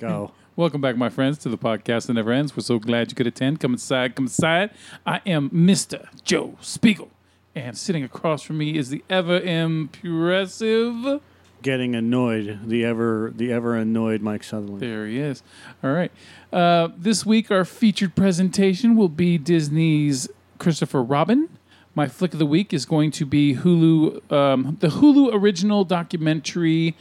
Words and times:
Go. 0.00 0.32
Welcome 0.56 0.80
back, 0.80 0.96
my 0.96 1.10
friends, 1.10 1.36
to 1.40 1.50
the 1.50 1.58
podcast 1.58 2.06
that 2.06 2.14
never 2.14 2.32
ends. 2.32 2.56
We're 2.56 2.62
so 2.62 2.78
glad 2.78 3.10
you 3.10 3.14
could 3.14 3.26
attend. 3.26 3.60
Come 3.60 3.74
inside, 3.74 4.16
come 4.16 4.24
inside. 4.24 4.70
I 5.04 5.20
am 5.26 5.50
Mr. 5.50 6.08
Joe 6.24 6.56
Spiegel, 6.62 7.10
and 7.54 7.76
sitting 7.76 8.02
across 8.02 8.40
from 8.42 8.56
me 8.56 8.78
is 8.78 8.88
the 8.88 9.04
ever 9.10 9.38
impressive. 9.38 11.20
Getting 11.60 11.94
annoyed. 11.94 12.60
The 12.64 12.82
ever 12.82 13.30
the 13.36 13.52
ever 13.52 13.76
annoyed 13.76 14.22
Mike 14.22 14.42
Sutherland. 14.42 14.80
There 14.80 15.06
he 15.06 15.18
is. 15.18 15.42
All 15.84 15.92
right. 15.92 16.10
Uh, 16.50 16.88
this 16.96 17.26
week, 17.26 17.50
our 17.50 17.66
featured 17.66 18.16
presentation 18.16 18.96
will 18.96 19.10
be 19.10 19.36
Disney's 19.36 20.30
Christopher 20.58 21.02
Robin. 21.02 21.50
My 21.94 22.08
flick 22.08 22.32
of 22.32 22.38
the 22.38 22.46
week 22.46 22.72
is 22.72 22.86
going 22.86 23.10
to 23.10 23.26
be 23.26 23.54
Hulu, 23.54 24.32
um, 24.32 24.78
the 24.80 24.88
Hulu 24.88 25.34
original 25.34 25.84
documentary, 25.84 26.96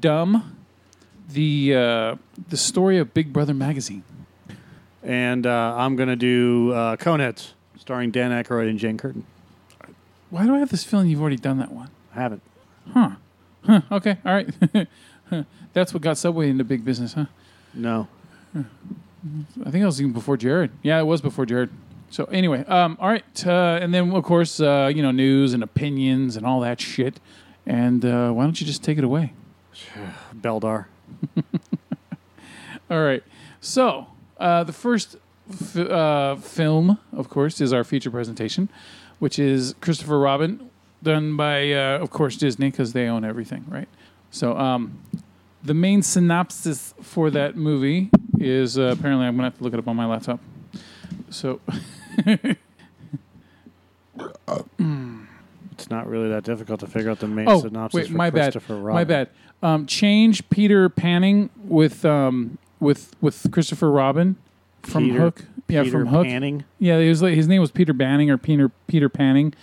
"Dumb," 0.00 0.56
the 1.32 1.74
uh, 1.74 2.16
the 2.48 2.56
story 2.56 2.98
of 2.98 3.14
Big 3.14 3.32
Brother 3.32 3.54
magazine. 3.54 4.04
And 5.02 5.46
uh, 5.46 5.74
I'm 5.76 5.96
gonna 5.96 6.16
do 6.16 6.72
uh, 6.72 6.96
Coneheads, 6.96 7.52
starring 7.78 8.10
Dan 8.10 8.30
Aykroyd 8.30 8.68
and 8.68 8.78
Jane 8.78 8.98
Curtin. 8.98 9.24
Why 10.28 10.44
do 10.46 10.54
I 10.54 10.58
have 10.58 10.70
this 10.70 10.84
feeling 10.84 11.08
you've 11.08 11.20
already 11.20 11.36
done 11.36 11.58
that 11.58 11.72
one? 11.72 11.90
I 12.14 12.20
haven't. 12.20 12.42
Huh. 12.92 13.10
Huh. 13.64 13.80
Okay. 13.90 14.18
All 14.24 14.34
right. 14.34 14.86
That's 15.72 15.94
what 15.94 16.02
got 16.02 16.18
Subway 16.18 16.50
into 16.50 16.64
big 16.64 16.84
business, 16.84 17.14
huh? 17.14 17.26
No. 17.74 18.08
I 18.54 19.70
think 19.70 19.82
I 19.82 19.86
was 19.86 20.00
even 20.00 20.12
before 20.12 20.36
Jared. 20.36 20.70
Yeah, 20.82 20.98
it 20.98 21.04
was 21.04 21.20
before 21.20 21.46
Jared. 21.46 21.70
So 22.10 22.24
anyway, 22.24 22.64
um, 22.64 22.98
all 23.00 23.08
right, 23.08 23.46
uh, 23.46 23.78
and 23.80 23.94
then 23.94 24.10
of 24.12 24.24
course, 24.24 24.60
uh, 24.60 24.90
you 24.92 25.00
know, 25.00 25.12
news 25.12 25.54
and 25.54 25.62
opinions 25.62 26.36
and 26.36 26.44
all 26.44 26.60
that 26.60 26.80
shit. 26.80 27.20
And 27.66 28.04
uh, 28.04 28.32
why 28.32 28.44
don't 28.44 28.60
you 28.60 28.66
just 28.66 28.82
take 28.82 28.98
it 28.98 29.04
away? 29.04 29.32
Beldar. 30.34 30.86
All 32.90 33.02
right. 33.02 33.22
So 33.60 34.06
uh, 34.38 34.64
the 34.64 34.72
first 34.72 35.16
f- 35.50 35.76
uh, 35.76 36.36
film, 36.36 36.98
of 37.12 37.28
course, 37.28 37.60
is 37.60 37.72
our 37.72 37.84
feature 37.84 38.10
presentation, 38.10 38.68
which 39.18 39.38
is 39.38 39.74
Christopher 39.80 40.18
Robin, 40.18 40.70
done 41.02 41.36
by, 41.36 41.72
uh, 41.72 41.98
of 41.98 42.10
course, 42.10 42.36
Disney 42.36 42.70
because 42.70 42.92
they 42.92 43.06
own 43.06 43.24
everything, 43.24 43.64
right? 43.68 43.88
So 44.30 44.56
um, 44.56 44.98
the 45.62 45.74
main 45.74 46.02
synopsis 46.02 46.94
for 47.02 47.30
that 47.30 47.56
movie 47.56 48.10
is 48.38 48.78
uh, 48.78 48.94
apparently 48.98 49.26
I'm 49.26 49.36
gonna 49.36 49.48
have 49.48 49.58
to 49.58 49.64
look 49.64 49.74
it 49.74 49.78
up 49.78 49.88
on 49.88 49.96
my 49.96 50.06
laptop. 50.06 50.40
So 51.30 51.60
It's 55.80 55.90
not 55.90 56.06
really 56.06 56.28
that 56.28 56.44
difficult 56.44 56.80
to 56.80 56.86
figure 56.86 57.10
out 57.10 57.20
the 57.20 57.26
main 57.26 57.48
oh 57.48 57.60
synopsis 57.62 57.94
wait, 58.02 58.10
for 58.10 58.16
my 58.16 58.28
bad, 58.30 58.52
Christopher 58.52 58.76
Robin. 58.76 58.94
my 58.94 59.04
bad. 59.04 59.28
Um, 59.62 59.86
change 59.86 60.48
Peter 60.50 60.88
Panning 60.90 61.48
with 61.64 62.04
um, 62.04 62.58
with 62.80 63.14
with 63.22 63.50
Christopher 63.50 63.90
Robin 63.90 64.36
from 64.82 65.04
Peter- 65.04 65.18
Hook. 65.20 65.44
Yeah, 65.68 65.84
Peter 65.84 65.98
from 66.00 66.08
Hook. 66.08 66.26
Panning. 66.26 66.64
Yeah, 66.78 67.00
he 67.00 67.08
was 67.08 67.22
like, 67.22 67.34
his 67.34 67.46
name 67.48 67.60
was 67.60 67.70
Peter 67.70 67.92
Banning 67.92 68.30
or 68.30 68.36
Peter 68.36 68.70
Peter 68.88 69.08
Panning, 69.08 69.54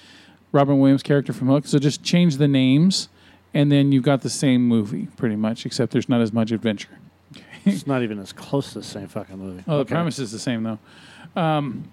Robin 0.51 0.79
Williams 0.79 1.03
character 1.03 1.33
from 1.33 1.47
Hook. 1.49 1.67
So 1.67 1.77
just 1.79 2.01
change 2.03 2.37
the 2.37 2.47
names, 2.47 3.09
and 3.53 3.71
then 3.71 3.91
you've 3.91 4.03
got 4.03 4.21
the 4.21 4.29
same 4.29 4.67
movie 4.67 5.07
pretty 5.17 5.35
much, 5.35 5.65
except 5.65 5.91
there's 5.91 6.09
not 6.09 6.21
as 6.21 6.33
much 6.33 6.51
adventure. 6.51 6.97
It's 7.65 7.85
not 7.85 8.01
even 8.01 8.17
as 8.19 8.31
close 8.33 8.69
to 8.73 8.79
the 8.79 8.83
same 8.85 9.07
fucking 9.07 9.37
movie. 9.37 9.63
Oh, 9.67 9.75
the 9.75 9.79
Okay. 9.81 9.93
premise 9.93 10.17
is 10.19 10.31
the 10.31 10.39
same 10.39 10.63
though. 10.63 10.79
Um, 11.39 11.91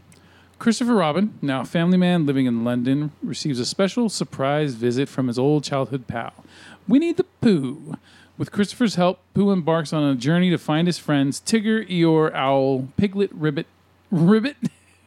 Christopher 0.59 0.95
Robin, 0.95 1.39
now 1.43 1.61
a 1.61 1.65
family 1.65 1.99
man 1.99 2.27
living 2.27 2.47
in 2.47 2.65
London, 2.65 3.13
receives 3.23 3.59
a 3.59 3.67
special 3.67 4.09
surprise 4.09 4.75
visit 4.75 5.09
from 5.09 5.29
his 5.29 5.39
old 5.39 5.65
childhood 5.65 6.07
pal, 6.07 6.33
Winnie 6.89 7.13
the 7.13 7.25
Pooh. 7.25 7.97
With 8.37 8.51
Christopher's 8.51 8.97
help, 8.97 9.21
Pooh 9.35 9.53
embarks 9.53 9.93
on 9.93 10.03
a 10.03 10.17
journey 10.17 10.51
to 10.51 10.59
find 10.59 10.89
his 10.89 10.99
friends 10.99 11.41
Tigger, 11.41 11.89
Eeyore, 11.89 12.33
Owl, 12.35 12.89
Piglet, 12.97 13.31
Ribbit, 13.33 13.67
Ribbit, 14.11 14.57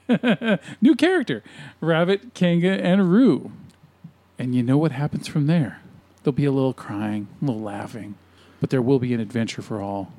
new 0.81 0.95
character, 0.95 1.43
Rabbit, 1.81 2.33
Kanga, 2.33 2.81
and 2.83 3.11
Roo. 3.11 3.52
And 4.39 4.53
you 4.53 4.63
know 4.63 4.77
what 4.77 4.91
happens 4.91 5.27
from 5.27 5.47
there? 5.47 5.81
There'll 6.23 6.36
be 6.36 6.45
a 6.45 6.52
little 6.52 6.73
crying, 6.73 7.27
a 7.41 7.45
little 7.45 7.61
laughing, 7.61 8.15
but 8.59 8.69
there 8.69 8.81
will 8.81 8.99
be 8.99 9.13
an 9.13 9.19
adventure 9.19 9.61
for 9.61 9.81
all, 9.81 10.13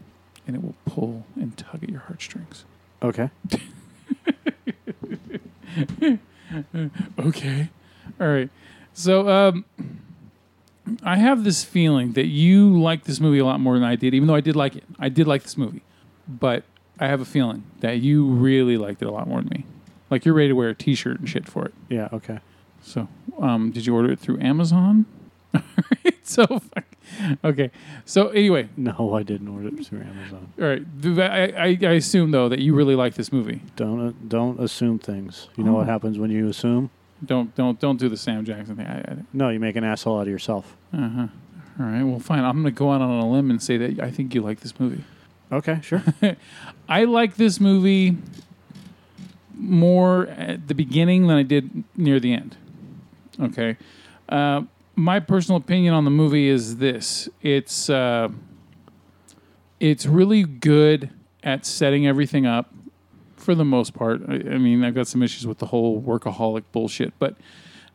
and 0.47 0.57
it 0.57 0.63
will 0.63 0.75
pull 0.85 1.25
and 1.37 1.57
tug 1.57 1.83
at 1.83 1.91
your 1.91 2.01
heartstrings. 2.01 2.65
Okay. 3.03 3.31
Okay. 7.19 7.69
All 8.19 8.27
right. 8.27 8.49
So 8.95 9.29
um, 9.29 9.65
I 11.03 11.17
have 11.17 11.45
this 11.45 11.63
feeling 11.63 12.13
that 12.13 12.27
you 12.27 12.81
like 12.81 13.05
this 13.05 13.21
movie 13.21 13.39
a 13.39 13.45
lot 13.45 13.61
more 13.61 13.75
than 13.75 13.85
I 13.85 13.97
did, 13.97 14.15
even 14.15 14.29
though 14.29 14.35
I 14.35 14.41
did 14.41 14.57
like 14.57 14.75
it. 14.75 14.85
I 14.99 15.09
did 15.11 15.27
like 15.27 15.43
this 15.43 15.59
movie. 15.59 15.83
But 16.27 16.65
I 16.99 17.07
have 17.07 17.21
a 17.21 17.25
feeling 17.25 17.65
that 17.81 18.01
you 18.01 18.27
really 18.27 18.77
liked 18.77 19.03
it 19.03 19.07
a 19.09 19.11
lot 19.11 19.29
more 19.29 19.41
than 19.41 19.51
me. 19.51 19.67
Like 20.11 20.25
you're 20.25 20.35
ready 20.35 20.49
to 20.49 20.55
wear 20.55 20.71
a 20.71 20.75
t 20.75 20.95
shirt 20.95 21.21
and 21.21 21.29
shit 21.29 21.47
for 21.47 21.67
it. 21.67 21.75
Yeah. 21.89 22.09
Okay. 22.13 22.39
So 22.81 23.09
um, 23.39 23.71
did 23.71 23.85
you 23.87 23.95
order 23.95 24.11
it 24.11 24.19
through 24.19 24.41
Amazon? 24.41 25.05
So, 26.37 26.47
fuck. 26.47 26.85
okay. 27.43 27.71
So 28.05 28.29
anyway, 28.29 28.69
No, 28.77 29.15
I 29.15 29.23
didn't 29.23 29.49
order 29.49 29.69
it 29.69 29.87
through 29.87 30.03
Amazon. 30.03 30.53
all 30.61 30.67
right. 30.67 30.83
I, 31.19 31.47
I, 31.57 31.79
I 31.91 31.93
assume, 31.95 32.31
though, 32.33 32.49
that 32.51 32.59
you 32.59 32.75
really 32.75 32.95
like 32.95 33.15
this 33.15 33.33
movie. 33.33 33.63
Don't 33.77 34.09
uh, 34.09 34.13
don't 34.29 34.61
assume 34.61 34.99
things. 34.99 35.49
You 35.57 35.65
know 35.65 35.73
what 35.73 35.89
Oh. 35.89 35.91
happens 35.91 36.19
when 36.19 36.31
you 36.31 36.49
assume? 36.49 36.91
Don't 37.25 37.55
don't 37.55 37.81
don't 37.81 37.99
do 37.99 38.09
the 38.11 38.17
Sam 38.19 38.45
Jackson 38.45 38.77
thing. 38.77 38.87
I, 38.87 38.99
I, 38.99 39.17
No, 39.33 39.49
you 39.49 39.59
make 39.59 39.77
an 39.77 39.85
asshole 39.85 40.19
out 40.19 40.23
of 40.23 40.29
yourself. 40.29 40.77
Uh 40.93 41.09
huh. 41.09 41.27
All 41.81 41.87
right. 41.87 42.03
Well, 42.03 42.21
fine. 42.21 42.45
I'm 42.45 42.61
going 42.63 42.75
to 42.75 42.79
go 42.79 42.93
out 42.93 43.01
on 43.01 43.11
a 43.11 43.27
limb 43.31 43.51
and 43.51 43.63
say 43.63 43.77
that 43.79 44.01
I 44.01 44.11
think 44.11 44.35
you 44.35 44.43
like 44.43 44.61
this 44.61 44.79
movie. 44.79 45.05
Okay, 45.51 45.81
sure. 45.83 46.03
I 46.91 47.05
like 47.05 47.37
this 47.37 47.59
movie 47.59 48.19
more 49.55 50.27
at 50.27 50.69
the 50.69 50.75
beginning 50.75 51.27
than 51.27 51.37
I 51.37 51.43
did 51.43 51.85
near 51.97 52.21
the 52.21 52.33
end. 52.35 52.57
Okay. 53.41 53.77
Uh, 54.29 54.63
my 54.99 55.21
personal 55.21 55.57
opinion 55.59 55.95
on 55.95 56.05
the 56.05 56.11
movie 56.11 56.49
is 56.49 56.77
this: 56.79 57.29
it's 57.41 57.89
uh, 57.89 58.29
it's 59.81 60.07
really 60.07 60.43
good 60.43 61.11
at 61.43 61.65
setting 61.65 62.07
everything 62.07 62.47
up 62.47 62.73
for 63.37 63.55
the 63.55 63.65
most 63.65 63.95
part. 63.95 64.21
I, 64.29 64.35
I 64.35 64.59
mean, 64.59 64.85
I've 64.85 64.95
got 64.95 65.07
some 65.07 65.23
issues 65.23 65.47
with 65.47 65.59
the 65.59 65.67
whole 65.67 66.03
workaholic 66.03 66.65
bullshit, 66.73 67.13
but 67.19 67.37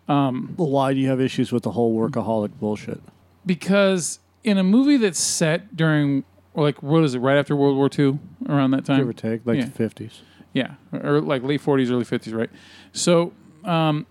well, 0.08 0.41
why 0.58 0.94
do 0.94 1.00
you 1.00 1.09
have 1.09 1.19
issues 1.22 1.52
with 1.52 1.64
the 1.64 1.72
whole 1.72 1.96
workaholic 1.97 2.52
bullshit? 2.59 3.02
because 3.46 4.20
in 4.46 4.58
a 4.58 4.64
movie 4.64 4.96
that's 4.96 5.20
set 5.20 5.75
during 5.75 6.24
like 6.56 6.81
what 6.81 7.03
is 7.03 7.14
it 7.14 7.20
right 7.20 7.38
after 7.38 7.58
World 7.58 7.75
War 7.75 7.90
II 7.97 8.18
around 8.47 8.72
that 8.72 8.85
time 8.85 9.00
Give 9.00 9.09
or 9.09 9.14
take, 9.14 9.46
like 9.46 9.58
Yeah. 9.58 9.66
the 9.66 9.72
fifties. 9.72 10.22
yeah 10.53 10.75
or 10.94 11.20
like 11.20 11.44
late 11.44 11.62
40s 11.62 11.91
early 11.91 12.06
50s 12.06 12.34
right 12.34 12.50
so 12.94 13.34
um, 13.66 14.06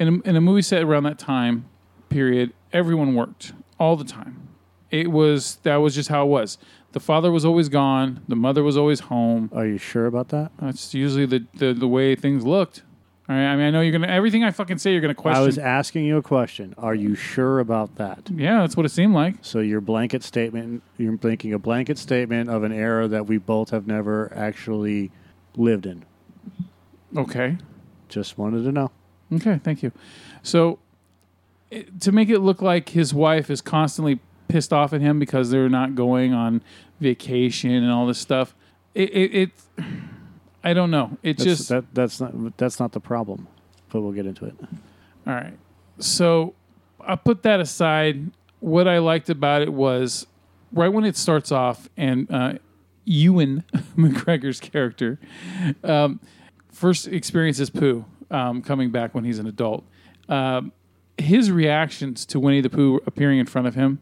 in, 0.00 0.08
a, 0.24 0.28
in 0.28 0.34
a 0.36 0.40
movie 0.40 0.62
set 0.62 0.82
around 0.82 1.04
that 1.04 1.16
time 1.20 1.66
period 2.10 2.52
everyone 2.72 3.14
worked 3.14 3.52
all 3.78 3.96
the 3.96 4.04
time 4.04 4.48
it 4.90 5.10
was 5.10 5.56
that 5.62 5.76
was 5.76 5.94
just 5.94 6.08
how 6.08 6.24
it 6.24 6.28
was 6.28 6.58
the 6.92 7.00
father 7.00 7.30
was 7.30 7.44
always 7.44 7.68
gone 7.68 8.20
the 8.28 8.36
mother 8.36 8.62
was 8.62 8.76
always 8.76 9.00
home 9.00 9.48
Are 9.54 9.66
you 9.66 9.78
sure 9.78 10.06
about 10.06 10.28
that? 10.30 10.50
that's 10.60 10.92
usually 10.92 11.24
the, 11.26 11.46
the, 11.54 11.72
the 11.72 11.88
way 11.88 12.14
things 12.16 12.44
looked 12.44 12.82
all 13.28 13.36
right 13.36 13.46
i 13.46 13.54
mean 13.56 13.64
i 13.66 13.70
know 13.70 13.80
you're 13.80 13.92
gonna 13.92 14.08
everything 14.08 14.42
i 14.42 14.50
fucking 14.50 14.78
say 14.78 14.90
you're 14.92 15.00
gonna 15.00 15.14
question 15.14 15.40
I 15.42 15.46
was 15.46 15.56
asking 15.58 16.04
you 16.04 16.16
a 16.16 16.22
question. 16.22 16.74
Are 16.76 16.94
you 16.96 17.14
sure 17.14 17.60
about 17.60 17.94
that? 17.96 18.28
yeah 18.34 18.60
that's 18.60 18.76
what 18.76 18.84
it 18.84 18.90
seemed 18.90 19.14
like 19.14 19.36
So 19.42 19.60
your 19.60 19.80
blanket 19.80 20.22
statement, 20.24 20.82
you're 20.98 21.16
making 21.22 21.52
a 21.54 21.58
blanket 21.58 21.96
statement 21.98 22.50
of 22.50 22.64
an 22.64 22.72
era 22.72 23.06
that 23.08 23.26
we 23.26 23.38
both 23.38 23.70
have 23.70 23.86
never 23.86 24.32
actually 24.34 25.12
lived 25.56 25.86
in. 25.86 26.04
okay 27.16 27.56
Just 28.08 28.36
wanted 28.38 28.64
to 28.64 28.72
know. 28.72 28.90
Okay, 29.32 29.60
thank 29.62 29.84
you. 29.84 29.92
So, 30.42 30.80
it, 31.70 32.00
to 32.02 32.12
make 32.12 32.28
it 32.28 32.40
look 32.40 32.62
like 32.62 32.90
his 32.90 33.14
wife 33.14 33.50
is 33.50 33.60
constantly 33.60 34.20
pissed 34.48 34.72
off 34.72 34.92
at 34.92 35.00
him 35.00 35.18
because 35.18 35.50
they're 35.50 35.68
not 35.68 35.94
going 35.94 36.34
on 36.34 36.62
vacation 37.00 37.72
and 37.72 37.90
all 37.90 38.06
this 38.06 38.18
stuff, 38.18 38.54
it, 38.94 39.10
it, 39.10 39.34
it 39.34 39.50
I 40.62 40.74
don't 40.74 40.90
know. 40.90 41.16
It 41.22 41.38
That's, 41.38 41.44
just 41.44 41.68
that 41.68 41.94
that's 41.94 42.20
not 42.20 42.56
that's 42.56 42.78
not 42.78 42.92
the 42.92 43.00
problem. 43.00 43.48
But 43.88 44.02
we'll 44.02 44.12
get 44.12 44.26
into 44.26 44.44
it. 44.44 44.54
all 45.26 45.34
right. 45.34 45.58
So, 45.98 46.54
I 47.00 47.16
put 47.16 47.42
that 47.42 47.60
aside. 47.60 48.30
What 48.60 48.86
I 48.86 48.98
liked 48.98 49.30
about 49.30 49.62
it 49.62 49.72
was 49.72 50.26
right 50.72 50.88
when 50.88 51.04
it 51.04 51.16
starts 51.16 51.50
off, 51.50 51.88
and 51.96 52.30
uh, 52.30 52.54
Ewan 53.04 53.64
McGregor's 53.96 54.60
character 54.60 55.18
um, 55.82 56.20
first 56.72 57.08
experiences 57.08 57.70
Pooh 57.70 58.04
um, 58.30 58.62
coming 58.62 58.90
back 58.90 59.14
when 59.14 59.24
he's 59.24 59.38
an 59.38 59.46
adult. 59.46 59.84
Um, 60.28 60.72
his 61.20 61.50
reactions 61.50 62.24
to 62.26 62.40
Winnie 62.40 62.60
the 62.60 62.70
Pooh 62.70 63.00
appearing 63.06 63.38
in 63.38 63.46
front 63.46 63.66
of 63.68 63.74
him, 63.74 64.00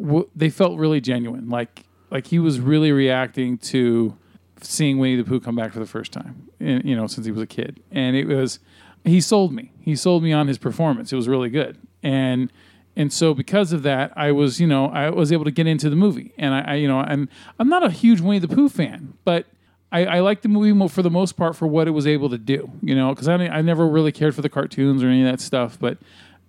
w- 0.00 0.28
they 0.34 0.50
felt 0.50 0.78
really 0.78 1.00
genuine. 1.00 1.48
Like 1.48 1.84
like 2.10 2.26
he 2.28 2.38
was 2.38 2.60
really 2.60 2.92
reacting 2.92 3.58
to 3.58 4.16
seeing 4.60 4.98
Winnie 4.98 5.16
the 5.16 5.24
Pooh 5.24 5.40
come 5.40 5.56
back 5.56 5.72
for 5.72 5.78
the 5.80 5.86
first 5.86 6.12
time. 6.12 6.48
in- 6.60 6.86
You 6.86 6.96
know, 6.96 7.06
since 7.06 7.26
he 7.26 7.32
was 7.32 7.42
a 7.42 7.46
kid, 7.46 7.80
and 7.90 8.16
it 8.16 8.26
was 8.26 8.58
he 9.04 9.20
sold 9.20 9.52
me. 9.52 9.72
He 9.80 9.96
sold 9.96 10.22
me 10.22 10.32
on 10.32 10.48
his 10.48 10.58
performance. 10.58 11.12
It 11.12 11.16
was 11.16 11.28
really 11.28 11.50
good, 11.50 11.78
and 12.02 12.50
and 12.96 13.12
so 13.12 13.34
because 13.34 13.72
of 13.72 13.82
that, 13.82 14.12
I 14.16 14.32
was 14.32 14.60
you 14.60 14.66
know 14.66 14.86
I 14.86 15.10
was 15.10 15.32
able 15.32 15.44
to 15.44 15.50
get 15.50 15.66
into 15.66 15.90
the 15.90 15.96
movie, 15.96 16.32
and 16.38 16.54
I, 16.54 16.60
I 16.60 16.74
you 16.76 16.88
know 16.88 17.00
I'm 17.00 17.28
I'm 17.58 17.68
not 17.68 17.82
a 17.82 17.90
huge 17.90 18.20
Winnie 18.20 18.38
the 18.38 18.48
Pooh 18.48 18.68
fan, 18.68 19.14
but 19.24 19.46
I, 19.92 20.06
I 20.18 20.34
the 20.34 20.48
movie 20.48 20.88
for 20.88 21.02
the 21.02 21.10
most 21.10 21.36
part 21.36 21.54
for 21.54 21.68
what 21.68 21.86
it 21.86 21.92
was 21.92 22.04
able 22.06 22.28
to 22.30 22.38
do, 22.38 22.68
you 22.82 22.96
know, 22.96 23.10
because 23.10 23.28
I, 23.28 23.34
I 23.34 23.62
never 23.62 23.86
really 23.86 24.10
cared 24.10 24.34
for 24.34 24.42
the 24.42 24.48
cartoons 24.48 25.04
or 25.04 25.06
any 25.08 25.22
of 25.24 25.30
that 25.30 25.40
stuff, 25.40 25.78
but 25.78 25.98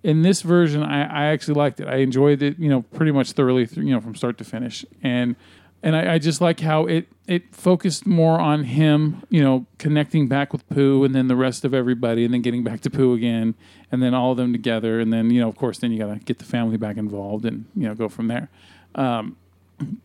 in 0.06 0.22
this 0.22 0.42
version, 0.42 0.84
I, 0.84 1.02
I 1.02 1.24
actually 1.32 1.54
liked 1.54 1.80
it. 1.80 1.88
I 1.88 1.96
enjoyed 1.96 2.40
it, 2.40 2.60
you 2.60 2.68
know, 2.68 2.82
pretty 2.82 3.10
much 3.10 3.32
thoroughly, 3.32 3.66
th- 3.66 3.78
you 3.84 3.92
know, 3.92 4.00
from 4.00 4.14
start 4.14 4.38
to 4.38 4.44
finish, 4.44 4.84
and 5.02 5.34
and 5.82 5.96
I, 5.96 6.14
I 6.14 6.18
just 6.18 6.40
like 6.40 6.60
how 6.60 6.86
it 6.86 7.08
it 7.26 7.52
focused 7.52 8.06
more 8.06 8.38
on 8.38 8.62
him, 8.62 9.24
you 9.30 9.42
know, 9.42 9.66
connecting 9.78 10.28
back 10.28 10.52
with 10.52 10.66
Pooh, 10.68 11.02
and 11.02 11.12
then 11.12 11.26
the 11.26 11.34
rest 11.34 11.64
of 11.64 11.74
everybody, 11.74 12.24
and 12.24 12.32
then 12.32 12.40
getting 12.40 12.62
back 12.62 12.82
to 12.82 12.90
Pooh 12.90 13.14
again, 13.14 13.56
and 13.90 14.00
then 14.00 14.14
all 14.14 14.30
of 14.30 14.36
them 14.36 14.52
together, 14.52 15.00
and 15.00 15.12
then 15.12 15.28
you 15.30 15.40
know, 15.40 15.48
of 15.48 15.56
course, 15.56 15.78
then 15.78 15.90
you 15.90 15.98
got 15.98 16.14
to 16.14 16.20
get 16.20 16.38
the 16.38 16.44
family 16.44 16.76
back 16.76 16.96
involved, 16.96 17.44
and 17.44 17.64
you 17.74 17.88
know, 17.88 17.94
go 17.96 18.08
from 18.08 18.28
there. 18.28 18.48
Um, 18.94 19.36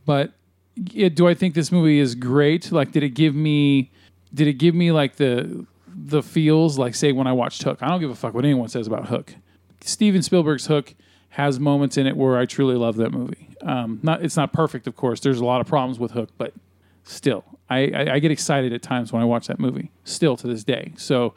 but 0.07 0.33
it, 0.95 1.13
do 1.13 1.27
I 1.27 1.35
think 1.35 1.53
this 1.53 1.71
movie 1.71 1.99
is 1.99 2.15
great? 2.15 2.71
Like, 2.71 2.91
did 2.91 3.03
it 3.03 3.09
give 3.09 3.35
me, 3.35 3.91
did 4.33 4.47
it 4.47 4.53
give 4.53 4.73
me 4.73 4.91
like 4.91 5.17
the 5.17 5.67
the 5.87 6.23
feels 6.23 6.79
like 6.79 6.95
say 6.95 7.11
when 7.11 7.27
I 7.27 7.33
watched 7.33 7.61
Hook? 7.61 7.83
I 7.83 7.87
don't 7.89 7.99
give 7.99 8.09
a 8.09 8.15
fuck 8.15 8.33
what 8.33 8.45
anyone 8.45 8.67
says 8.67 8.87
about 8.87 9.07
Hook. 9.07 9.35
Steven 9.83 10.21
Spielberg's 10.21 10.67
Hook 10.67 10.95
has 11.29 11.59
moments 11.59 11.97
in 11.97 12.07
it 12.07 12.17
where 12.17 12.37
I 12.37 12.45
truly 12.45 12.75
love 12.75 12.97
that 12.97 13.11
movie. 13.11 13.49
Um, 13.61 13.99
not 14.03 14.23
it's 14.23 14.35
not 14.35 14.51
perfect, 14.53 14.87
of 14.87 14.95
course. 14.95 15.19
There's 15.19 15.39
a 15.39 15.45
lot 15.45 15.61
of 15.61 15.67
problems 15.67 15.99
with 15.99 16.11
Hook, 16.11 16.29
but 16.37 16.53
still, 17.03 17.43
I, 17.69 17.91
I, 17.95 18.13
I 18.13 18.19
get 18.19 18.31
excited 18.31 18.73
at 18.73 18.81
times 18.81 19.13
when 19.13 19.21
I 19.21 19.25
watch 19.25 19.47
that 19.47 19.59
movie. 19.59 19.91
Still 20.03 20.35
to 20.37 20.47
this 20.47 20.63
day. 20.63 20.93
So 20.97 21.33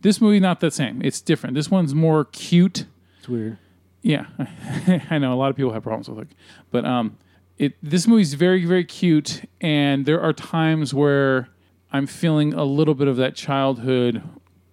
this 0.00 0.20
movie 0.20 0.40
not 0.40 0.60
the 0.60 0.70
same. 0.70 1.02
It's 1.02 1.20
different. 1.20 1.54
This 1.54 1.70
one's 1.70 1.94
more 1.94 2.24
cute. 2.26 2.86
It's 3.18 3.28
weird. 3.28 3.58
Yeah, 4.02 4.26
I 5.10 5.18
know 5.18 5.32
a 5.32 5.36
lot 5.36 5.50
of 5.50 5.56
people 5.56 5.72
have 5.72 5.82
problems 5.84 6.08
with 6.08 6.18
Hook, 6.18 6.28
but 6.70 6.84
um, 6.84 7.18
it 7.58 7.74
this 7.82 8.06
movie's 8.06 8.34
very 8.34 8.64
very 8.64 8.84
cute, 8.84 9.42
and 9.60 10.06
there 10.06 10.20
are 10.20 10.32
times 10.32 10.92
where 10.92 11.48
I'm 11.92 12.06
feeling 12.06 12.52
a 12.52 12.64
little 12.64 12.94
bit 12.94 13.06
of 13.06 13.16
that 13.16 13.36
childhood 13.36 14.22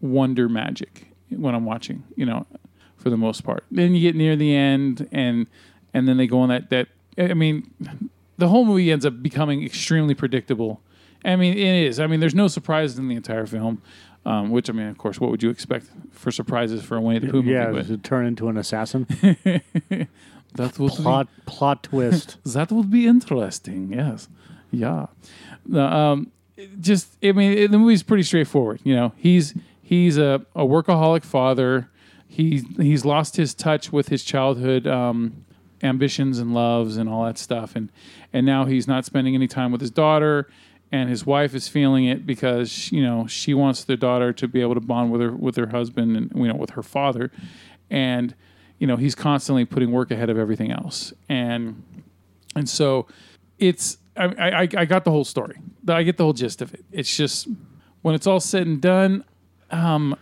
wonder 0.01 0.49
magic 0.49 1.07
when 1.29 1.53
I'm 1.53 1.65
watching. 1.65 2.03
You 2.15 2.25
know, 2.25 2.47
for 2.99 3.09
the 3.09 3.17
most 3.17 3.43
part. 3.43 3.63
Then 3.71 3.95
you 3.95 4.01
get 4.01 4.15
near 4.15 4.35
the 4.35 4.55
end, 4.55 5.07
and 5.11 5.47
and 5.93 6.07
then 6.07 6.17
they 6.17 6.27
go 6.27 6.39
on 6.39 6.49
that 6.49 6.69
that. 6.69 6.87
I 7.17 7.33
mean, 7.33 7.69
the 8.37 8.47
whole 8.47 8.65
movie 8.65 8.91
ends 8.91 9.05
up 9.05 9.21
becoming 9.21 9.63
extremely 9.63 10.13
predictable. 10.13 10.81
I 11.25 11.35
mean, 11.35 11.57
it 11.57 11.85
is. 11.87 11.99
I 11.99 12.07
mean, 12.07 12.19
there's 12.19 12.35
no 12.35 12.47
surprises 12.47 12.97
in 12.97 13.09
the 13.09 13.15
entire 13.15 13.45
film. 13.45 13.81
Um, 14.25 14.51
which 14.51 14.69
I 14.69 14.73
mean, 14.73 14.87
of 14.87 14.97
course, 14.97 15.19
what 15.19 15.31
would 15.31 15.41
you 15.41 15.49
expect 15.49 15.87
for 16.11 16.29
surprises 16.29 16.83
for 16.83 16.97
a 16.97 17.01
Winnie 17.01 17.19
the 17.19 17.27
Pooh 17.27 17.41
movie? 17.41 17.51
Yeah, 17.51 17.81
to 17.81 17.97
turn 17.97 18.25
into 18.25 18.49
an 18.49 18.57
assassin. 18.57 19.07
that 20.55 20.77
would 20.77 20.91
plot 20.91 21.27
plot 21.45 21.83
twist. 21.83 22.37
that 22.45 22.71
would 22.71 22.91
be 22.91 23.07
interesting. 23.07 23.93
Yes, 23.93 24.27
yeah. 24.71 25.07
Um, 25.73 26.31
just 26.81 27.17
I 27.23 27.31
mean, 27.31 27.57
it, 27.57 27.71
the 27.71 27.79
movie's 27.79 28.03
pretty 28.03 28.23
straightforward. 28.23 28.81
You 28.83 28.95
know, 28.95 29.13
he's 29.15 29.53
he's 29.81 30.17
a, 30.17 30.45
a 30.53 30.63
workaholic 30.63 31.23
father. 31.23 31.89
He 32.29 32.63
he's 32.77 33.03
lost 33.03 33.35
his 33.37 33.55
touch 33.55 33.91
with 33.91 34.09
his 34.09 34.23
childhood 34.23 34.85
um, 34.85 35.45
ambitions 35.81 36.37
and 36.37 36.53
loves 36.53 36.95
and 36.95 37.09
all 37.09 37.25
that 37.25 37.39
stuff, 37.39 37.75
and 37.75 37.91
and 38.31 38.45
now 38.45 38.65
he's 38.65 38.87
not 38.87 39.03
spending 39.03 39.33
any 39.33 39.47
time 39.47 39.71
with 39.71 39.81
his 39.81 39.91
daughter. 39.91 40.47
And 40.91 41.07
his 41.07 41.23
wife 41.23 41.53
is 41.53 41.67
feeling 41.67 42.05
it 42.05 42.25
because 42.25 42.91
you 42.91 43.03
know 43.03 43.27
she 43.27 43.53
wants 43.53 43.83
their 43.83 43.97
daughter 43.97 44.31
to 44.33 44.47
be 44.47 44.61
able 44.61 44.75
to 44.75 44.81
bond 44.81 45.11
with 45.11 45.21
her 45.21 45.31
with 45.31 45.55
her 45.55 45.67
husband 45.67 46.15
and 46.15 46.31
you 46.35 46.47
know 46.47 46.55
with 46.55 46.71
her 46.71 46.83
father, 46.83 47.31
and 47.89 48.35
you 48.77 48.87
know 48.87 48.95
he's 48.95 49.15
constantly 49.15 49.65
putting 49.65 49.91
work 49.91 50.11
ahead 50.11 50.29
of 50.29 50.37
everything 50.37 50.71
else. 50.71 51.13
And 51.27 51.83
and 52.55 52.69
so 52.69 53.07
it's 53.57 53.97
I, 54.15 54.25
I 54.25 54.61
I 54.61 54.85
got 54.85 55.03
the 55.03 55.11
whole 55.11 55.25
story. 55.25 55.59
I 55.87 56.03
get 56.03 56.17
the 56.17 56.23
whole 56.23 56.33
gist 56.33 56.61
of 56.61 56.73
it. 56.73 56.85
It's 56.91 57.15
just 57.15 57.47
when 58.01 58.15
it's 58.15 58.27
all 58.27 58.39
said 58.39 58.67
and 58.67 58.79
done 58.79 59.23
um 59.71 60.15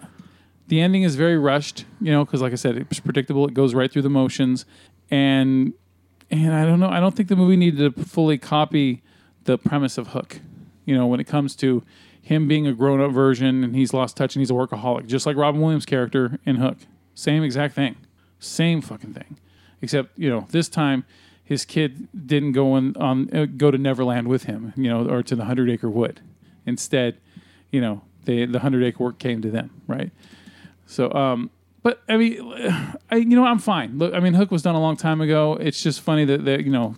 the 0.68 0.82
ending 0.82 1.04
is 1.04 1.16
very 1.16 1.38
rushed 1.38 1.86
you 2.02 2.12
know 2.12 2.26
because 2.26 2.42
like 2.42 2.54
I 2.54 2.56
said 2.56 2.78
it's 2.78 3.00
predictable. 3.00 3.48
It 3.48 3.54
goes 3.54 3.74
right 3.74 3.92
through 3.92 4.04
the 4.04 4.10
motions. 4.10 4.66
And 5.10 5.74
and 6.30 6.54
I 6.54 6.66
don't 6.66 6.80
know 6.80 6.90
I 6.90 7.00
don't 7.00 7.16
think 7.16 7.30
the 7.30 7.36
movie 7.36 7.56
needed 7.56 7.96
to 7.96 8.04
fully 8.04 8.38
copy 8.38 9.02
the 9.46 9.58
premise 9.58 9.98
of 9.98 10.10
Hook 10.10 10.42
you 10.86 10.96
know 10.96 11.08
when 11.08 11.20
it 11.20 11.26
comes 11.26 11.56
to 11.58 11.84
him 12.22 12.48
being 12.48 12.68
a 12.68 12.74
grown-up 12.74 13.12
version 13.12 13.64
and 13.64 13.74
he's 13.74 13.94
lost 13.94 14.18
touch 14.18 14.36
and 14.36 14.42
he's 14.42 14.52
a 14.52 14.54
workaholic 14.54 15.08
just 15.08 15.26
like 15.26 15.38
Robin 15.38 15.62
Williams 15.62 15.86
character 15.86 16.40
in 16.46 16.58
Hook. 16.58 16.78
Same 17.16 17.44
exact 17.44 17.74
thing. 17.74 17.96
Same 18.40 18.82
fucking 18.82 19.14
thing, 19.14 19.38
except 19.82 20.18
you 20.20 20.30
know 20.30 20.48
this 20.52 20.70
time 20.70 21.06
his 21.48 21.64
kid 21.64 22.10
didn't 22.28 22.52
go 22.52 22.74
on, 22.74 22.96
on 22.98 23.34
uh, 23.34 23.46
go 23.46 23.72
to 23.72 23.78
Neverland 23.78 24.28
with 24.28 24.44
him, 24.44 24.74
you 24.76 24.90
know, 24.90 25.08
or 25.10 25.24
to 25.24 25.34
the 25.34 25.46
Hundred 25.46 25.70
Acre 25.70 25.90
Wood. 25.90 26.20
Instead, 26.66 27.18
you 27.72 27.80
know, 27.80 28.02
they 28.26 28.46
the 28.46 28.60
Hundred 28.60 28.84
Acre 28.84 29.06
Wood 29.06 29.18
came 29.18 29.42
to 29.42 29.50
them, 29.50 29.70
right? 29.88 30.12
So, 30.88 31.12
um, 31.14 31.52
but 31.84 32.02
I 32.10 32.18
mean, 32.18 32.42
I 33.12 33.18
you 33.18 33.36
know 33.36 33.46
I'm 33.46 33.60
fine. 33.60 33.98
Look, 33.98 34.14
I 34.14 34.20
mean, 34.20 34.34
Hook 34.34 34.50
was 34.50 34.64
done 34.64 34.76
a 34.76 34.82
long 34.82 34.98
time 34.98 35.22
ago. 35.22 35.54
It's 35.54 35.82
just 35.82 36.02
funny 36.02 36.26
that 36.26 36.46
that 36.46 36.64
you 36.64 36.72
know. 36.72 36.96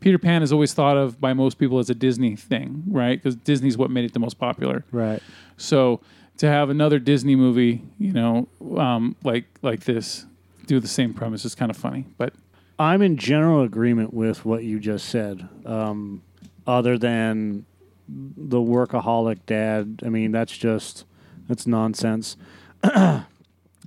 Peter 0.00 0.18
Pan 0.18 0.42
is 0.42 0.52
always 0.52 0.74
thought 0.74 0.96
of 0.96 1.20
by 1.20 1.32
most 1.32 1.58
people 1.58 1.78
as 1.78 1.88
a 1.88 1.94
Disney 1.94 2.34
thing, 2.34 2.82
right? 2.88 3.22
Because 3.22 3.36
Disney's 3.36 3.78
what 3.78 3.88
made 3.88 4.04
it 4.04 4.12
the 4.12 4.18
most 4.18 4.36
popular. 4.36 4.84
right. 4.90 5.22
So 5.56 6.00
to 6.38 6.48
have 6.48 6.70
another 6.70 6.98
Disney 6.98 7.36
movie, 7.36 7.84
you 8.00 8.12
know, 8.12 8.48
um, 8.76 9.14
like 9.22 9.44
like 9.62 9.84
this, 9.84 10.26
do 10.66 10.80
the 10.80 10.88
same 10.88 11.14
premise 11.14 11.44
is 11.44 11.54
kind 11.54 11.70
of 11.70 11.76
funny. 11.76 12.06
But 12.18 12.34
I'm 12.80 13.00
in 13.00 13.16
general 13.16 13.62
agreement 13.62 14.12
with 14.12 14.44
what 14.44 14.64
you 14.64 14.80
just 14.80 15.08
said. 15.08 15.48
Um, 15.64 16.22
other 16.66 16.98
than 16.98 17.64
the 18.08 18.58
workaholic 18.58 19.38
dad, 19.46 20.00
I 20.04 20.08
mean 20.08 20.32
that's 20.32 20.56
just 20.56 21.04
that's 21.48 21.66
nonsense. 21.66 22.36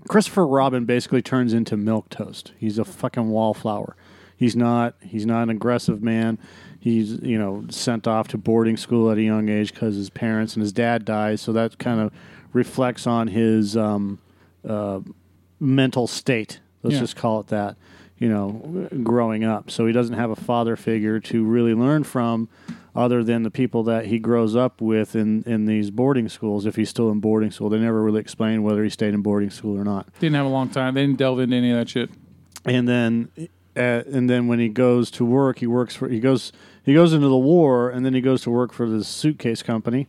Christopher 0.08 0.46
Robin 0.46 0.86
basically 0.86 1.22
turns 1.22 1.54
into 1.54 1.76
milk 1.78 2.10
toast. 2.10 2.54
He's 2.58 2.78
a 2.78 2.86
fucking 2.86 3.30
wallflower. 3.30 3.96
He's 4.38 4.56
not. 4.56 4.96
He's 5.02 5.26
not 5.26 5.44
an 5.44 5.50
aggressive 5.50 6.04
man. 6.04 6.38
He's 6.80 7.14
you 7.22 7.38
know 7.40 7.66
sent 7.70 8.08
off 8.08 8.28
to 8.30 8.38
boarding 8.38 8.78
school 8.78 9.10
at 9.12 9.18
a 9.18 9.22
young 9.24 9.50
age 9.50 9.74
because 9.74 9.96
his 9.96 10.10
parents 10.10 10.54
and 10.54 10.62
his 10.62 10.72
dad 10.74 11.06
dies. 11.06 11.42
So 11.42 11.52
that 11.54 11.80
kind 11.80 12.00
of 12.00 12.12
reflects 12.54 13.08
on 13.08 13.28
his 13.28 13.76
um, 13.76 14.20
uh, 14.68 15.00
mental 15.60 16.06
state. 16.08 16.60
Let's 16.84 16.96
Yeah. 16.96 17.00
just 17.02 17.16
call 17.16 17.40
it 17.40 17.48
that. 17.48 17.76
You 18.18 18.30
know, 18.30 18.88
growing 19.04 19.44
up. 19.44 19.70
So 19.72 19.86
he 19.88 19.92
doesn't 19.92 20.16
have 20.16 20.30
a 20.30 20.38
father 20.38 20.76
figure 20.78 21.20
to 21.20 21.44
really 21.44 21.74
learn 21.74 22.06
from, 22.06 22.48
other 22.96 23.24
than 23.24 23.44
the 23.44 23.52
people 23.52 23.84
that 23.84 24.06
he 24.06 24.18
grows 24.20 24.56
up 24.56 24.80
with 24.82 25.16
in 25.16 25.44
in 25.46 25.66
these 25.66 25.92
boarding 25.92 26.30
schools. 26.30 26.66
If 26.66 26.76
he's 26.78 26.90
still 26.90 27.10
in 27.12 27.20
boarding 27.20 27.52
school, 27.52 27.70
they 27.70 27.80
never 27.80 28.02
really 28.02 28.22
explain 28.22 28.64
whether 28.64 28.84
he 28.84 28.90
stayed 28.90 29.14
in 29.14 29.22
boarding 29.22 29.50
school 29.50 29.78
or 29.80 29.84
not. 29.84 30.08
didn't 30.20 30.36
have 30.36 30.46
a 30.46 30.50
long 30.50 30.70
time. 30.70 30.94
They 30.96 31.06
didn't 31.06 31.18
delve 31.18 31.40
into 31.40 31.56
any 31.56 31.72
of 31.72 31.78
that 31.78 31.90
shit. 31.90 32.10
and 32.66 32.88
then 32.88 33.30
uh, 33.78 34.04
and 34.12 34.30
then 34.30 34.48
when 34.48 34.60
he 34.60 34.70
goes 34.70 35.12
to 35.12 35.26
work, 35.26 35.60
he 35.60 35.68
works 35.68 35.96
for 35.96 36.08
he 36.08 36.20
goes 36.20 36.52
he 36.84 36.94
goes 36.94 37.12
into 37.14 37.28
the 37.28 37.38
war, 37.38 37.90
and 37.90 38.06
then 38.06 38.14
he 38.14 38.22
goes 38.22 38.42
to 38.44 38.50
work 38.52 38.72
for 38.72 38.88
the 38.88 39.04
suitcase 39.04 39.62
company, 39.64 40.08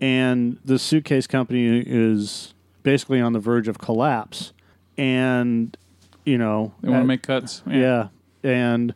and 0.00 0.58
the 0.64 0.78
suitcase 0.78 1.26
company 1.26 1.80
is 1.86 2.54
basically 2.82 3.20
on 3.20 3.32
the 3.32 3.38
verge 3.40 3.68
of 3.68 3.78
collapse, 3.78 4.52
and 4.96 5.76
you 6.24 6.38
know 6.38 6.72
They 6.80 6.88
want 6.88 7.02
to 7.02 7.06
make 7.06 7.22
cuts. 7.22 7.62
yeah, 7.66 8.08
and 8.42 8.94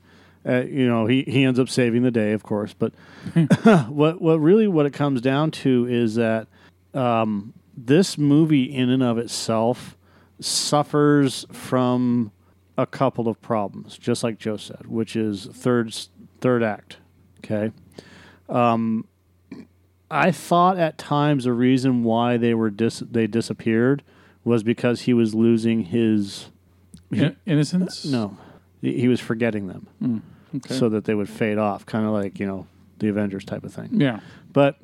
uh, 0.48 0.62
you 0.62 0.86
know 0.88 1.06
he, 1.06 1.22
he 1.24 1.44
ends 1.44 1.58
up 1.58 1.68
saving 1.68 2.02
the 2.02 2.10
day, 2.10 2.32
of 2.32 2.42
course. 2.42 2.72
But 2.72 2.92
what 3.88 4.20
what 4.20 4.40
really 4.40 4.66
what 4.66 4.86
it 4.86 4.92
comes 4.92 5.20
down 5.20 5.50
to 5.52 5.86
is 5.86 6.14
that 6.14 6.48
um, 6.94 7.52
this 7.76 8.16
movie, 8.18 8.64
in 8.64 8.88
and 8.90 9.02
of 9.02 9.18
itself, 9.18 9.96
suffers 10.40 11.44
from 11.52 12.32
a 12.76 12.86
couple 12.86 13.28
of 13.28 13.40
problems, 13.42 13.98
just 13.98 14.22
like 14.22 14.38
Joe 14.38 14.56
said, 14.56 14.86
which 14.86 15.16
is 15.16 15.46
third 15.52 15.94
third 16.40 16.62
act. 16.62 16.98
Okay. 17.44 17.72
Um, 18.48 19.06
I 20.10 20.30
thought 20.30 20.78
at 20.78 20.96
times 20.96 21.44
the 21.44 21.52
reason 21.52 22.02
why 22.02 22.38
they 22.38 22.54
were 22.54 22.70
dis- 22.70 23.00
they 23.10 23.26
disappeared 23.26 24.02
was 24.42 24.62
because 24.62 25.02
he 25.02 25.12
was 25.12 25.34
losing 25.34 25.84
his 25.84 26.48
In- 27.10 27.36
innocence. 27.44 28.06
no, 28.06 28.38
he 28.80 28.98
he 29.00 29.08
was 29.08 29.20
forgetting 29.20 29.66
them 29.66 30.22
Okay. 30.56 30.74
so 30.74 30.88
that 30.88 31.04
they 31.04 31.14
would 31.14 31.28
fade 31.28 31.58
off, 31.58 31.84
kind 31.86 32.06
of 32.06 32.12
like 32.12 32.38
you 32.40 32.46
know 32.46 32.66
the 32.98 33.08
Avengers 33.08 33.44
type 33.44 33.64
of 33.64 33.72
thing. 33.72 33.88
yeah. 33.92 34.20
But 34.52 34.76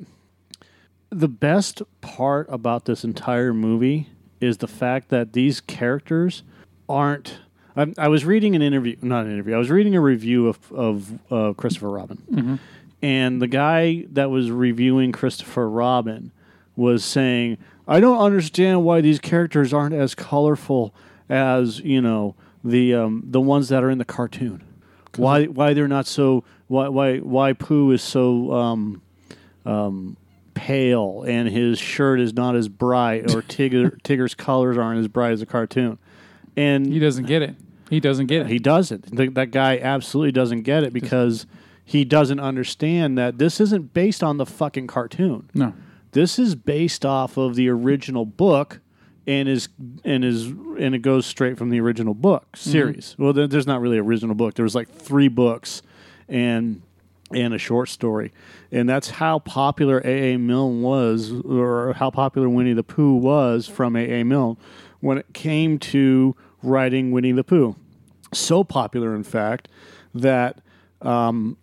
the 1.09 1.27
best 1.27 1.81
part 2.01 2.47
about 2.49 2.85
this 2.85 3.03
entire 3.03 3.53
movie 3.53 4.09
is 4.41 4.57
the 4.57 4.67
fact 4.67 5.09
that 5.09 5.33
these 5.33 5.61
characters 5.61 6.43
aren't. 6.89 7.39
I, 7.75 7.93
I 7.97 8.07
was 8.07 8.23
reading 8.25 8.55
an 8.55 8.61
interview, 8.61 8.95
not 9.01 9.25
an 9.25 9.31
interview. 9.33 9.53
I 9.55 9.57
was 9.57 9.69
reading 9.69 9.95
a 9.95 10.01
review 10.01 10.47
of 10.47 10.71
of 10.71 11.19
uh, 11.31 11.53
Christopher 11.53 11.89
Robin, 11.89 12.59
and 13.01 13.41
the 13.41 13.47
guy 13.47 14.05
that 14.11 14.29
was 14.29 14.51
reviewing 14.51 15.11
Christopher 15.11 15.69
Robin 15.69 16.31
was 16.75 17.03
saying, 17.03 17.57
"I 17.87 17.99
don't 17.99 18.19
understand 18.19 18.83
why 18.85 19.01
these 19.01 19.19
characters 19.19 19.73
aren't 19.73 19.95
as 19.95 20.15
colorful 20.15 20.93
as 21.27 21.79
you 21.79 22.01
know 22.01 22.35
the 22.63 22.93
um, 22.93 23.23
the 23.25 23.41
ones 23.41 23.69
that 23.69 23.83
are 23.83 23.89
in 23.89 23.97
the 23.97 24.05
cartoon. 24.05 24.61
Why 25.17 25.45
why 25.45 25.73
they're 25.73 25.87
not 25.87 26.07
so 26.07 26.43
why 26.67 26.87
why 26.89 27.17
why 27.19 27.53
Pooh 27.53 27.91
is 27.91 28.01
so 28.01 28.51
um, 28.53 29.01
um, 29.65 30.17
pale 30.53 31.23
and 31.27 31.49
his 31.49 31.77
shirt 31.79 32.19
is 32.19 32.33
not 32.33 32.55
as 32.55 32.67
bright 32.67 33.33
or 33.33 33.41
Tigger 33.47 33.99
Tigger's 34.01 34.35
colors 34.35 34.77
aren't 34.77 34.99
as 34.99 35.07
bright 35.07 35.31
as 35.33 35.41
a 35.41 35.45
cartoon. 35.45 35.97
And 36.57 36.91
He 36.91 36.99
doesn't 36.99 37.25
get 37.25 37.41
it. 37.41 37.55
He 37.89 37.99
doesn't 37.99 38.27
get 38.27 38.41
it. 38.43 38.47
he 38.47 38.57
doesn't. 38.59 39.15
Th- 39.15 39.33
that 39.33 39.51
guy 39.51 39.77
absolutely 39.77 40.31
doesn't 40.31 40.61
get 40.63 40.83
it 40.83 40.91
because 40.93 41.45
he 41.83 42.03
doesn't 42.03 42.39
understand 42.39 43.17
that 43.17 43.37
this 43.37 43.59
isn't 43.61 43.93
based 43.93 44.23
on 44.23 44.37
the 44.37 44.45
fucking 44.45 44.87
cartoon. 44.87 45.49
no. 45.53 45.73
This 46.11 46.39
is 46.39 46.55
based 46.55 47.05
off 47.05 47.35
of 47.35 47.55
the 47.55 47.67
original 47.67 48.25
book 48.25 48.79
and 49.27 49.49
is 49.49 49.69
and 50.03 50.23
is 50.23 50.45
and 50.45 50.93
it 50.95 50.99
goes 50.99 51.25
straight 51.25 51.57
from 51.57 51.69
the 51.69 51.79
original 51.79 52.13
book 52.13 52.55
series. 52.55 53.15
Well, 53.17 53.33
there, 53.33 53.47
there's 53.47 53.67
not 53.67 53.81
really 53.81 53.97
an 53.97 54.05
original 54.05 54.35
book. 54.35 54.55
There 54.55 54.63
was 54.63 54.75
like 54.75 54.89
three 54.89 55.27
books 55.27 55.81
and 56.27 56.81
and 57.33 57.53
a 57.53 57.57
short 57.57 57.89
story, 57.89 58.31
and 58.71 58.87
that's 58.87 59.09
how 59.09 59.39
popular 59.39 59.99
A. 60.05 60.33
A. 60.33 60.37
Milne 60.37 60.81
was, 60.81 61.31
or 61.43 61.93
how 61.93 62.11
popular 62.11 62.47
Winnie 62.47 62.73
the 62.73 62.83
Pooh 62.83 63.15
was 63.15 63.67
from 63.67 63.95
A. 63.95 64.21
A. 64.21 64.23
Milne 64.23 64.57
when 64.99 65.17
it 65.17 65.33
came 65.33 65.79
to 65.79 66.35
writing 66.61 67.11
Winnie 67.11 67.31
the 67.31 67.43
Pooh. 67.43 67.75
So 68.33 68.63
popular, 68.63 69.15
in 69.15 69.23
fact, 69.23 69.67
that 70.13 70.61
um, 71.01 71.57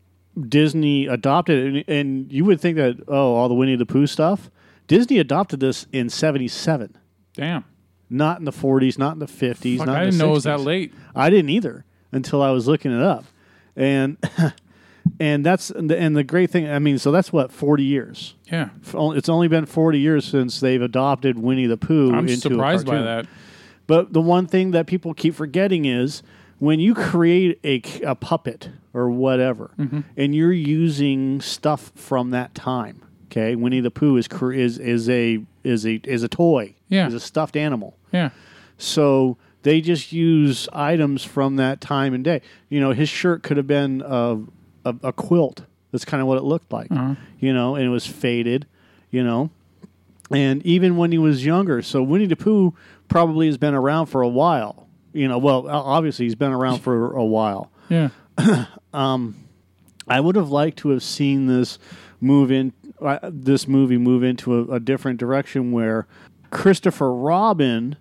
Disney 0.48 1.06
adopted 1.06 1.58
it, 1.58 1.66
and, 1.66 1.98
and 1.98 2.32
you 2.32 2.44
would 2.44 2.60
think 2.60 2.76
that 2.76 2.96
oh, 3.08 3.34
all 3.34 3.48
the 3.48 3.54
Winnie 3.54 3.76
the 3.76 3.86
Pooh 3.86 4.06
stuff. 4.06 4.50
Disney 4.88 5.18
adopted 5.18 5.60
this 5.60 5.86
in 5.92 6.10
'77, 6.10 6.96
Damn. 7.34 7.64
not 8.10 8.38
in 8.38 8.44
the 8.44 8.52
'40s, 8.52 8.98
not 8.98 9.12
in 9.14 9.18
the 9.18 9.26
'50s. 9.26 9.78
Fuck, 9.78 9.86
not 9.86 9.96
I 9.96 10.04
didn't 10.04 10.18
know 10.18 10.30
it 10.30 10.34
was 10.34 10.44
that 10.44 10.60
late. 10.60 10.92
I 11.14 11.30
didn't 11.30 11.50
either 11.50 11.84
until 12.12 12.42
I 12.42 12.50
was 12.50 12.66
looking 12.68 12.92
it 12.92 13.02
up, 13.02 13.24
and 13.76 14.16
and 15.20 15.44
that's 15.44 15.70
and 15.70 15.90
the, 15.90 15.98
and 15.98 16.16
the 16.16 16.24
great 16.24 16.50
thing. 16.50 16.68
I 16.68 16.78
mean, 16.78 16.98
so 16.98 17.10
that's 17.10 17.32
what 17.32 17.50
40 17.52 17.82
years. 17.84 18.34
Yeah. 18.50 18.68
It's 18.94 19.28
only 19.28 19.48
been 19.48 19.66
40 19.66 19.98
years 19.98 20.24
since 20.24 20.60
they've 20.60 20.82
adopted 20.82 21.38
Winnie 21.38 21.66
the 21.66 21.76
Pooh. 21.78 22.12
I'm 22.12 22.28
into 22.28 22.48
a 22.48 22.50
surprised 22.52 22.86
by 22.86 23.00
that. 23.00 23.26
But 23.86 24.12
the 24.12 24.20
one 24.20 24.46
thing 24.46 24.70
that 24.72 24.86
people 24.86 25.12
keep 25.14 25.34
forgetting 25.34 25.86
is 25.86 26.22
when 26.58 26.78
you 26.80 26.94
create 26.94 27.58
a, 27.64 27.82
a 28.06 28.14
puppet 28.14 28.70
or 28.94 29.10
whatever, 29.10 29.70
Mm-hmm. 29.78 30.00
and 30.16 30.34
you're 30.34 30.52
using 30.52 31.40
stuff 31.40 31.90
from 31.96 32.30
that 32.30 32.54
time. 32.54 33.02
Okay, 33.26 33.56
Winnie 33.56 33.80
the 33.80 33.90
Pooh 33.90 34.16
is 34.18 34.28
is 34.54 34.78
is 34.78 35.08
a 35.08 35.42
is 35.64 35.86
a 35.86 36.00
is 36.04 36.22
a 36.22 36.28
toy. 36.28 36.74
Yeah. 36.88 37.06
is 37.06 37.14
a 37.14 37.20
stuffed 37.20 37.56
animal. 37.56 37.96
Yeah. 38.12 38.30
So 38.78 39.36
they 39.62 39.80
just 39.80 40.12
use 40.12 40.68
items 40.72 41.24
from 41.24 41.56
that 41.56 41.80
time 41.80 42.14
and 42.14 42.24
day. 42.24 42.42
You 42.68 42.80
know, 42.80 42.92
his 42.92 43.08
shirt 43.08 43.42
could 43.42 43.56
have 43.56 43.66
been 43.66 44.02
a, 44.04 44.38
a, 44.84 44.94
a 45.04 45.12
quilt. 45.12 45.62
That's 45.92 46.04
kind 46.04 46.20
of 46.20 46.26
what 46.26 46.38
it 46.38 46.42
looked 46.44 46.72
like. 46.72 46.90
Uh-huh. 46.90 47.14
You 47.38 47.52
know, 47.52 47.76
and 47.76 47.84
it 47.84 47.90
was 47.90 48.06
faded. 48.06 48.66
You 49.10 49.22
know, 49.22 49.50
and 50.30 50.64
even 50.64 50.96
when 50.96 51.12
he 51.12 51.18
was 51.18 51.44
younger. 51.44 51.82
So 51.82 52.02
Winnie 52.02 52.26
the 52.26 52.36
Pooh 52.36 52.74
probably 53.08 53.46
has 53.46 53.58
been 53.58 53.74
around 53.74 54.06
for 54.06 54.22
a 54.22 54.28
while. 54.28 54.88
You 55.12 55.28
know, 55.28 55.36
well, 55.38 55.68
obviously 55.68 56.24
he's 56.24 56.34
been 56.34 56.52
around 56.52 56.78
for 56.78 57.14
a 57.14 57.24
while. 57.24 57.70
Yeah. 57.88 58.08
Um, 58.94 59.36
I 60.06 60.20
would 60.20 60.36
have 60.36 60.50
liked 60.50 60.80
to 60.80 60.90
have 60.90 61.02
seen 61.02 61.46
this 61.46 61.78
move 62.20 62.52
in 62.52 62.74
uh, 63.04 63.18
this 63.22 63.68
movie 63.68 63.98
move 63.98 64.22
into 64.22 64.54
a, 64.54 64.74
a 64.74 64.80
different 64.80 65.18
direction 65.18 65.72
where 65.72 66.06
Christopher 66.50 67.12
Robin, 67.12 67.96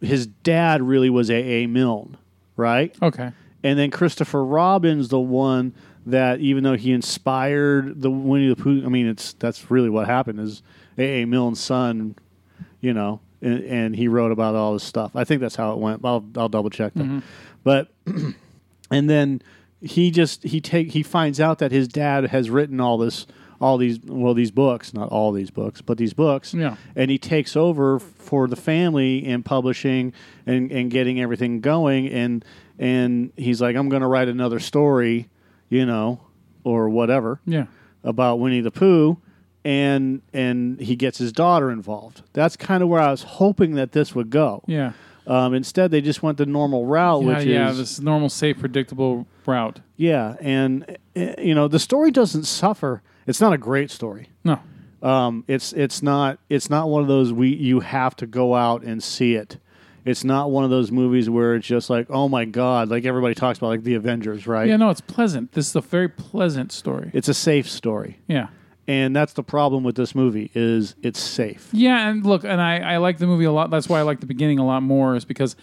his 0.00 0.26
dad 0.26 0.82
really 0.82 1.10
was 1.10 1.30
A. 1.30 1.34
A. 1.34 1.66
Milne, 1.66 2.16
right? 2.56 2.94
Okay. 3.02 3.32
And 3.62 3.78
then 3.78 3.90
Christopher 3.90 4.44
Robin's 4.44 5.08
the 5.08 5.20
one 5.20 5.74
that, 6.06 6.40
even 6.40 6.64
though 6.64 6.76
he 6.76 6.92
inspired 6.92 8.00
the 8.00 8.10
Winnie 8.10 8.48
the 8.48 8.56
Pooh, 8.56 8.84
I 8.84 8.88
mean, 8.88 9.06
it's 9.06 9.34
that's 9.34 9.70
really 9.70 9.90
what 9.90 10.06
happened. 10.06 10.40
Is 10.40 10.62
A. 10.98 11.22
A. 11.22 11.26
Milne's 11.26 11.60
son, 11.60 12.16
you 12.80 12.92
know, 12.92 13.20
and, 13.40 13.62
and 13.64 13.96
he 13.96 14.08
wrote 14.08 14.32
about 14.32 14.54
all 14.54 14.72
this 14.72 14.84
stuff. 14.84 15.14
I 15.14 15.24
think 15.24 15.40
that's 15.40 15.56
how 15.56 15.72
it 15.72 15.78
went. 15.78 16.04
I'll 16.04 16.24
I'll 16.36 16.48
double 16.48 16.70
check 16.70 16.94
that. 16.94 17.04
But 17.62 17.92
and 18.90 19.08
then 19.08 19.42
he 19.80 20.10
just 20.10 20.42
he 20.44 20.60
take 20.60 20.92
he 20.92 21.02
finds 21.02 21.40
out 21.40 21.58
that 21.58 21.72
his 21.72 21.88
dad 21.88 22.24
has 22.26 22.50
written 22.50 22.80
all 22.80 22.98
this 22.98 23.26
all 23.62 23.78
these 23.78 24.00
well 24.04 24.34
these 24.34 24.50
books 24.50 24.92
not 24.92 25.08
all 25.10 25.30
these 25.32 25.50
books 25.50 25.80
but 25.80 25.96
these 25.96 26.12
books 26.12 26.52
Yeah. 26.52 26.74
and 26.96 27.10
he 27.10 27.16
takes 27.18 27.56
over 27.56 27.98
for 28.00 28.48
the 28.48 28.56
family 28.56 29.24
in 29.24 29.42
publishing 29.44 30.12
and, 30.46 30.70
and 30.72 30.90
getting 30.90 31.20
everything 31.20 31.60
going 31.60 32.08
and 32.08 32.44
and 32.78 33.32
he's 33.36 33.62
like 33.62 33.76
i'm 33.76 33.88
going 33.88 34.02
to 34.02 34.08
write 34.08 34.28
another 34.28 34.58
story 34.58 35.28
you 35.68 35.86
know 35.86 36.20
or 36.64 36.88
whatever 36.88 37.40
Yeah. 37.46 37.66
about 38.02 38.40
winnie 38.40 38.60
the 38.62 38.72
pooh 38.72 39.18
and 39.64 40.22
and 40.32 40.80
he 40.80 40.96
gets 40.96 41.18
his 41.18 41.32
daughter 41.32 41.70
involved 41.70 42.22
that's 42.32 42.56
kind 42.56 42.82
of 42.82 42.88
where 42.88 43.00
i 43.00 43.10
was 43.12 43.22
hoping 43.22 43.74
that 43.76 43.92
this 43.92 44.12
would 44.14 44.28
go 44.30 44.62
Yeah. 44.66 44.92
um, 45.26 45.54
instead 45.54 45.92
they 45.92 46.00
just 46.00 46.20
went 46.22 46.38
the 46.38 46.46
normal 46.46 46.84
route 46.86 47.22
Yeah, 47.22 47.28
which 47.38 47.46
yeah, 47.46 47.70
is 47.70 47.78
this 47.78 48.00
normal, 48.00 48.28
safe, 48.28 48.58
predictable 48.58 49.26
route. 49.46 49.78
yeah 49.96 50.34
and 50.40 50.98
uh, 51.16 51.34
you 51.38 51.54
know 51.54 51.68
the 51.68 51.78
story 51.78 52.10
doesn't 52.10 52.42
suffer 52.44 53.02
it's 53.26 53.40
not 53.40 53.52
a 53.52 53.58
great 53.58 53.90
story 53.90 54.28
No. 54.44 54.58
um, 55.02 55.44
it's 55.48 55.72
it's 55.72 56.02
not 56.02 56.38
it's 56.48 56.68
not 56.70 56.88
one 56.88 57.02
of 57.02 57.08
those 57.08 57.32
we 57.32 57.48
you 57.48 57.80
have 57.80 58.14
to 58.16 58.26
go 58.26 58.54
out 58.54 58.82
and 58.82 59.02
see 59.02 59.34
it. 59.34 59.58
It's 60.04 60.24
not 60.24 60.50
one 60.50 60.64
of 60.64 60.70
those 60.70 60.90
movies 60.90 61.30
where 61.30 61.54
it's 61.54 61.66
just 61.66 61.88
like 61.88 62.06
oh 62.10 62.28
my 62.28 62.44
god, 62.44 62.88
like 62.88 63.04
everybody 63.04 63.34
talks 63.36 63.58
about 63.58 63.68
like 63.68 63.84
the 63.84 63.94
Avengers, 63.94 64.46
right? 64.48 64.68
Yeah, 64.68 64.76
no, 64.76 64.90
it's 64.90 65.00
pleasant. 65.00 65.52
This 65.52 65.68
is 65.68 65.76
a 65.76 65.80
very 65.80 66.08
pleasant 66.08 66.72
story. 66.72 67.10
It's 67.14 67.28
a 67.28 67.34
safe 67.34 67.68
story, 67.70 68.18
Yeah. 68.26 68.48
and 68.88 69.14
that's 69.14 69.32
the 69.32 69.44
problem 69.44 69.84
with 69.84 69.94
this 69.94 70.12
movie 70.14 70.50
is 70.54 70.96
it's 71.02 71.20
safe. 71.20 71.68
Yeah, 71.72 72.08
and 72.08 72.26
look, 72.26 72.42
and 72.42 72.60
I, 72.60 72.78
I 72.94 72.96
like 72.96 73.18
the 73.18 73.28
movie 73.28 73.44
a 73.44 73.52
lot. 73.52 73.70
That's 73.70 73.88
why 73.88 74.00
I 74.00 74.02
like 74.02 74.18
the 74.18 74.26
beginning 74.26 74.58
a 74.58 74.66
lot 74.66 74.82
more, 74.82 75.14
is 75.14 75.24
because 75.24 75.54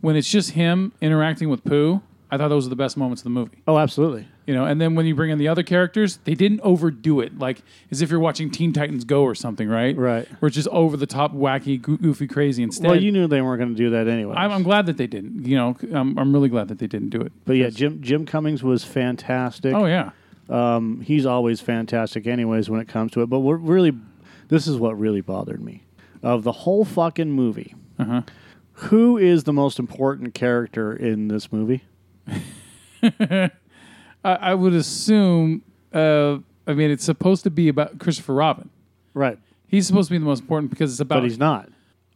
when 0.00 0.14
it's 0.14 0.30
just 0.30 0.52
him 0.52 0.92
interacting 1.00 1.48
with 1.48 1.64
Pooh, 1.64 2.00
I 2.30 2.36
thought 2.36 2.48
those 2.48 2.64
were 2.66 2.70
the 2.70 2.76
best 2.76 2.96
moments 2.96 3.20
of 3.20 3.24
the 3.24 3.30
movie. 3.30 3.62
Oh, 3.66 3.78
absolutely. 3.78 4.28
You 4.46 4.54
know, 4.54 4.64
and 4.66 4.78
then 4.80 4.94
when 4.94 5.06
you 5.06 5.14
bring 5.14 5.30
in 5.30 5.38
the 5.38 5.48
other 5.48 5.62
characters, 5.62 6.18
they 6.24 6.34
didn't 6.34 6.60
overdo 6.62 7.20
it, 7.20 7.38
like 7.38 7.62
as 7.90 8.02
if 8.02 8.10
you're 8.10 8.20
watching 8.20 8.50
Teen 8.50 8.72
Titans 8.72 9.04
Go 9.04 9.22
or 9.22 9.34
something, 9.34 9.68
right? 9.68 9.96
Right. 9.96 10.28
Where 10.40 10.46
it's 10.48 10.54
just 10.56 10.68
over 10.68 10.96
the 10.96 11.06
top, 11.06 11.32
wacky, 11.32 11.80
goofy, 11.80 12.26
crazy. 12.26 12.62
Instead, 12.62 12.90
Well, 12.90 13.02
you 13.02 13.12
knew 13.12 13.26
they 13.28 13.40
weren't 13.40 13.60
going 13.60 13.74
to 13.74 13.76
do 13.76 13.90
that 13.90 14.08
anyway. 14.08 14.34
I'm, 14.36 14.50
I'm 14.50 14.62
glad 14.62 14.86
that 14.86 14.96
they 14.98 15.06
didn't. 15.06 15.46
You 15.46 15.56
know, 15.56 15.76
I'm, 15.94 16.18
I'm 16.18 16.32
really 16.34 16.48
glad 16.50 16.68
that 16.68 16.78
they 16.78 16.86
didn't 16.86 17.10
do 17.10 17.20
it. 17.20 17.32
but 17.46 17.54
yeah, 17.56 17.70
Jim 17.70 18.02
Jim 18.02 18.26
Cummings 18.26 18.62
was 18.62 18.84
fantastic. 18.84 19.74
Oh 19.74 19.86
yeah, 19.86 20.10
Um, 20.50 21.00
he's 21.00 21.24
always 21.26 21.60
fantastic, 21.60 22.26
anyways, 22.26 22.68
when 22.68 22.80
it 22.80 22.88
comes 22.88 23.12
to 23.12 23.22
it. 23.22 23.26
But 23.30 23.40
what 23.40 23.54
really, 23.62 23.92
this 24.48 24.66
is 24.66 24.76
what 24.76 24.98
really 24.98 25.20
bothered 25.22 25.62
me 25.62 25.82
of 26.22 26.42
the 26.44 26.52
whole 26.52 26.84
fucking 26.84 27.30
movie. 27.30 27.74
Uh-huh. 27.98 28.22
Who 28.72 29.18
is 29.18 29.42
the 29.44 29.52
most 29.52 29.78
important 29.80 30.34
character 30.34 30.92
in 30.94 31.28
this 31.28 31.52
movie? 31.52 31.82
I, 33.02 33.50
I 34.24 34.54
would 34.54 34.72
assume. 34.74 35.62
Uh, 35.92 36.38
I 36.66 36.74
mean, 36.74 36.90
it's 36.90 37.04
supposed 37.04 37.44
to 37.44 37.50
be 37.50 37.68
about 37.68 37.98
Christopher 37.98 38.34
Robin. 38.34 38.68
Right, 39.14 39.38
He's 39.66 39.86
supposed 39.86 40.08
to 40.08 40.12
be 40.14 40.18
the 40.18 40.24
most 40.24 40.40
important 40.42 40.70
because 40.70 40.92
it's 40.92 41.00
about. 41.00 41.16
but 41.16 41.24
he's 41.24 41.38
not. 41.38 41.68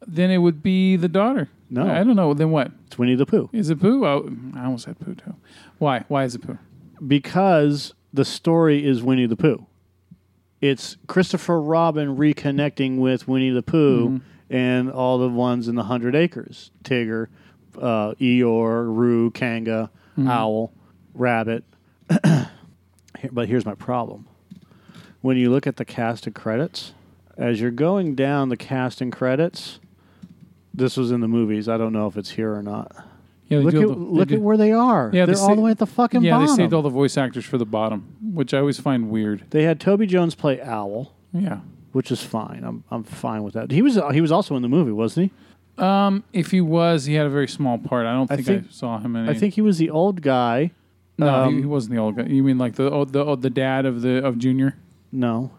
then 0.07 0.31
it 0.31 0.39
would 0.39 0.63
be 0.63 0.97
the 0.97 1.09
daughter. 1.09 1.49
No. 1.71 1.89
I 1.89 2.05
don't 2.05 2.17
know. 2.17 2.35
Then 2.35 2.51
what? 2.51 2.71
It's 2.87 2.99
Winnie 2.99 3.15
the 3.15 3.25
Pooh 3.27 3.49
Is 3.53 3.71
it 3.71 3.81
Pooh? 3.81 4.05
Oh, 4.05 4.31
I 4.55 4.65
almost 4.65 4.85
said 4.85 4.99
Pooh 5.01 5.15
too. 5.15 5.35
Why? 5.79 6.05
Why 6.09 6.25
is 6.25 6.35
it 6.35 6.41
Pooh? 6.43 6.59
because 7.07 7.95
the 8.13 8.25
story 8.25 8.87
is 8.87 9.03
Winnie 9.03 9.27
the 9.27 9.37
Pooh. 9.37 9.67
It's 10.61 10.97
Christopher 11.09 11.61
Robin 11.61 12.17
reconnecting 12.17 12.99
with 12.99 13.27
Winnie 13.27 13.51
the 13.51 13.63
Pooh 13.63 14.21
and 14.49 14.91
all 14.93 15.19
the 15.19 15.29
ones 15.29 15.67
in 15.67 15.75
the 15.75 15.85
Hundred 15.85 16.15
Acres: 16.15 16.71
Tigger, 16.85 17.27
uh, 17.81 18.13
Eeyore, 18.21 18.87
Roo, 18.95 19.31
Kanga, 19.33 19.91
Mm-hmm. 20.19 20.29
Owl, 20.29 20.73
Rabbit. 21.15 21.65
But 23.31 23.49
here's 23.49 23.65
my 23.65 23.75
problem: 23.75 24.27
when 25.21 25.37
you 25.37 25.51
look 25.51 25.67
at 25.69 25.77
the 25.77 25.85
cast 25.85 26.27
and 26.27 26.35
credits, 26.35 26.93
as 27.37 27.61
you're 27.61 27.71
going 27.71 28.17
down 28.17 28.49
the 28.49 28.57
cast 28.57 29.01
and 29.01 29.13
credits, 29.13 29.79
this 30.75 30.97
was 30.97 31.13
in 31.13 31.21
the 31.21 31.29
movies. 31.29 31.69
I 31.69 31.77
don't 31.79 31.93
know 31.93 32.09
if 32.09 32.17
it's 32.17 32.31
here 32.31 32.53
or 32.53 32.63
not. 32.65 32.91
Yeah, 33.49 33.59
Look 33.59 33.75
at 33.75 33.81
the- 33.83 33.87
look 33.89 34.33
at 34.33 34.41
where 34.41 34.57
they 34.57 34.73
are. 34.73 35.11
Yeah, 35.13 35.25
they 35.27 35.35
they're 35.35 35.41
all 35.43 35.49
sa- 35.51 35.55
the 35.55 35.61
way 35.61 35.71
at 35.71 35.79
the 35.79 35.87
fucking 35.87 36.23
Yeah, 36.23 36.33
bottom. 36.33 36.47
Yeah, 36.49 36.53
they 36.57 36.63
saved 36.63 36.73
all 36.75 36.83
the 36.83 36.89
voice 36.89 37.17
actors 37.17 37.45
for 37.45 37.59
the 37.59 37.67
bottom, 37.67 38.17
which 38.33 38.53
I 38.55 38.59
always 38.59 38.81
find 38.81 39.09
weird. 39.11 39.45
They 39.51 39.63
had 39.65 39.79
Toby 39.79 40.07
Jones 40.07 40.35
play 40.35 40.61
Owl, 40.61 41.13
Yeah. 41.33 41.61
which 41.93 42.11
is 42.11 42.23
fine. 42.23 42.63
I'm 42.65 42.83
I'm 42.91 43.05
fine 43.05 43.45
with 43.45 43.55
that. 43.55 43.71
He 43.71 43.83
was 43.83 44.01
he 44.13 44.21
was 44.21 44.33
also 44.33 44.57
in 44.57 44.63
the 44.63 44.69
movie, 44.69 44.91
wasn't 44.93 45.31
he? 45.31 45.37
Um, 45.79 46.23
if 46.33 46.51
he 46.51 46.61
was, 46.61 47.07
he 47.07 47.15
had 47.15 47.27
a 47.27 47.31
very 47.31 47.49
small 47.49 47.79
part. 47.79 48.07
I 48.07 48.13
don't 48.13 48.31
I 48.31 48.37
think 48.37 48.49
I, 48.49 48.53
think- 48.61 48.73
saw 48.73 48.99
him 48.99 49.17
in. 49.17 49.27
I 49.27 49.31
any- 49.31 49.39
think 49.39 49.55
he 49.55 49.61
was 49.63 49.79
the 49.79 49.91
old 49.91 50.21
guy. 50.23 50.71
no, 51.19 51.27
he, 51.27 51.49
um, 51.49 51.59
he 51.61 51.65
wasn't 51.65 51.95
the 51.95 52.01
old 52.01 52.17
guy. 52.17 52.25
You 52.25 52.43
mean 52.43 52.59
like 52.59 52.75
the 52.75 52.91
oh, 52.91 53.05
the 53.05 53.25
oh, 53.25 53.37
the 53.37 53.51
dad 53.51 53.87
of 53.87 54.03
the 54.03 54.25
of 54.25 54.39
Junior? 54.39 54.77
No, 55.11 55.51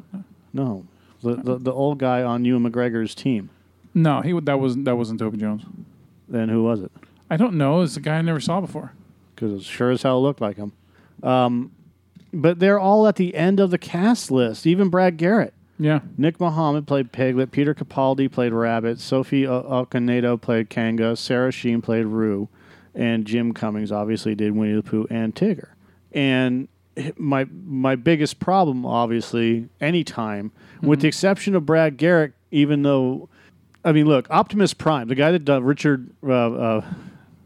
no, 0.53 0.85
the 1.21 1.35
the, 1.35 1.57
the 1.57 1.71
old 1.73 1.97
guy 1.97 2.21
on 2.23 2.45
Ewan 2.45 2.69
McGregor's 2.71 3.15
team. 3.15 3.49
No, 3.93 4.21
he 4.21 4.33
would- 4.33 4.45
that 4.45 4.59
wasn't 4.59 4.85
that 4.85 4.95
wasn't 4.95 5.19
Toby 5.19 5.37
Jones. 5.37 5.63
Then 6.29 6.49
who 6.49 6.63
was 6.63 6.81
it? 6.81 6.91
I 7.29 7.37
don't 7.37 7.55
know. 7.55 7.81
It's 7.81 7.97
a 7.97 8.01
guy 8.01 8.17
I 8.17 8.21
never 8.21 8.39
saw 8.39 8.61
before. 8.61 8.93
because 9.35 9.53
it 9.53 9.63
sure 9.63 9.89
as 9.91 10.03
hell 10.03 10.21
looked 10.21 10.41
like 10.41 10.57
him. 10.57 10.71
Um, 11.23 11.71
but 12.31 12.59
they're 12.59 12.79
all 12.79 13.07
at 13.07 13.15
the 13.15 13.35
end 13.35 13.59
of 13.59 13.71
the 13.71 13.77
cast 13.77 14.29
list. 14.31 14.65
Even 14.67 14.89
Brad 14.89 15.17
Garrett, 15.17 15.52
Yeah. 15.79 16.01
Nick 16.17 16.39
Mohammed 16.39 16.87
played 16.87 17.11
Piglet, 17.11 17.51
Peter 17.51 17.73
Capaldi 17.73 18.31
played 18.31 18.53
Rabbit, 18.53 18.99
Sophie 18.99 19.47
O- 19.47 19.63
Okonedo 19.85 20.39
played 20.39 20.69
Kanga, 20.69 21.15
Sarah 21.15 21.51
Sheen 21.51 21.81
played 21.81 22.05
Roo, 22.05 22.47
and 22.93 23.25
Jim 23.25 23.53
Cummings 23.53 23.91
obviously 23.91 24.35
did 24.35 24.51
Winnie 24.55 24.75
the 24.75 24.83
Pooh 24.83 25.07
and 25.09 25.33
Tigger. 25.33 25.69
And 26.11 26.67
my 27.17 27.45
my 27.65 27.95
biggest 27.95 28.39
problem, 28.39 28.85
obviously, 28.85 29.67
anytime, 29.81 30.51
with 30.81 31.01
the 31.01 31.07
exception 31.07 31.55
of 31.55 31.65
Brad 31.65 31.97
Garrett, 31.97 32.33
even 32.51 32.83
though, 32.83 33.29
I 33.83 33.91
mean, 33.91 34.05
look, 34.05 34.29
Optimus 34.29 34.73
Prime, 34.75 35.07
the 35.07 35.15
guy 35.15 35.31
that 35.31 35.39
done 35.43 35.63
Richard, 35.63 36.11
uh, 36.23 36.53
uh, 36.53 36.85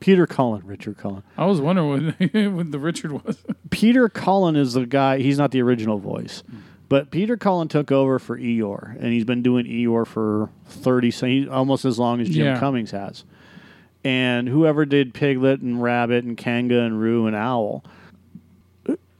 Peter 0.01 0.27
Cullen, 0.27 0.63
Richard 0.65 0.97
Cullen. 0.97 1.23
I 1.37 1.45
was 1.45 1.61
wondering 1.61 2.07
what, 2.07 2.33
what 2.53 2.71
the 2.71 2.79
Richard 2.79 3.13
was. 3.13 3.37
Peter 3.69 4.09
Cullen 4.09 4.57
is 4.57 4.73
the 4.73 4.85
guy. 4.85 5.19
He's 5.19 5.37
not 5.37 5.51
the 5.51 5.61
original 5.61 5.97
voice, 5.97 6.43
but 6.89 7.11
Peter 7.11 7.35
Cullen 7.37 7.67
took 7.67 7.91
over 7.91 8.17
for 8.19 8.37
Eeyore, 8.37 8.95
and 8.95 9.11
he's 9.13 9.25
been 9.25 9.41
doing 9.41 9.65
Eeyore 9.65 10.07
for 10.07 10.49
thirty, 10.65 11.11
so 11.11 11.25
he's 11.27 11.47
almost 11.47 11.83
as 11.85 11.99
long 11.99 12.21
as 12.21 12.29
Jim 12.29 12.45
Yeah. 12.45 12.59
Cummings 12.59 12.91
has. 12.91 13.23
And 14.03 14.47
whoever 14.47 14.85
did 14.85 15.13
Piglet 15.13 15.59
and 15.61 15.81
Rabbit 15.83 16.23
and 16.23 16.37
Kanga 16.37 16.81
and 16.81 16.99
Roo 17.01 17.27
and 17.27 17.35
Owl, 17.35 17.83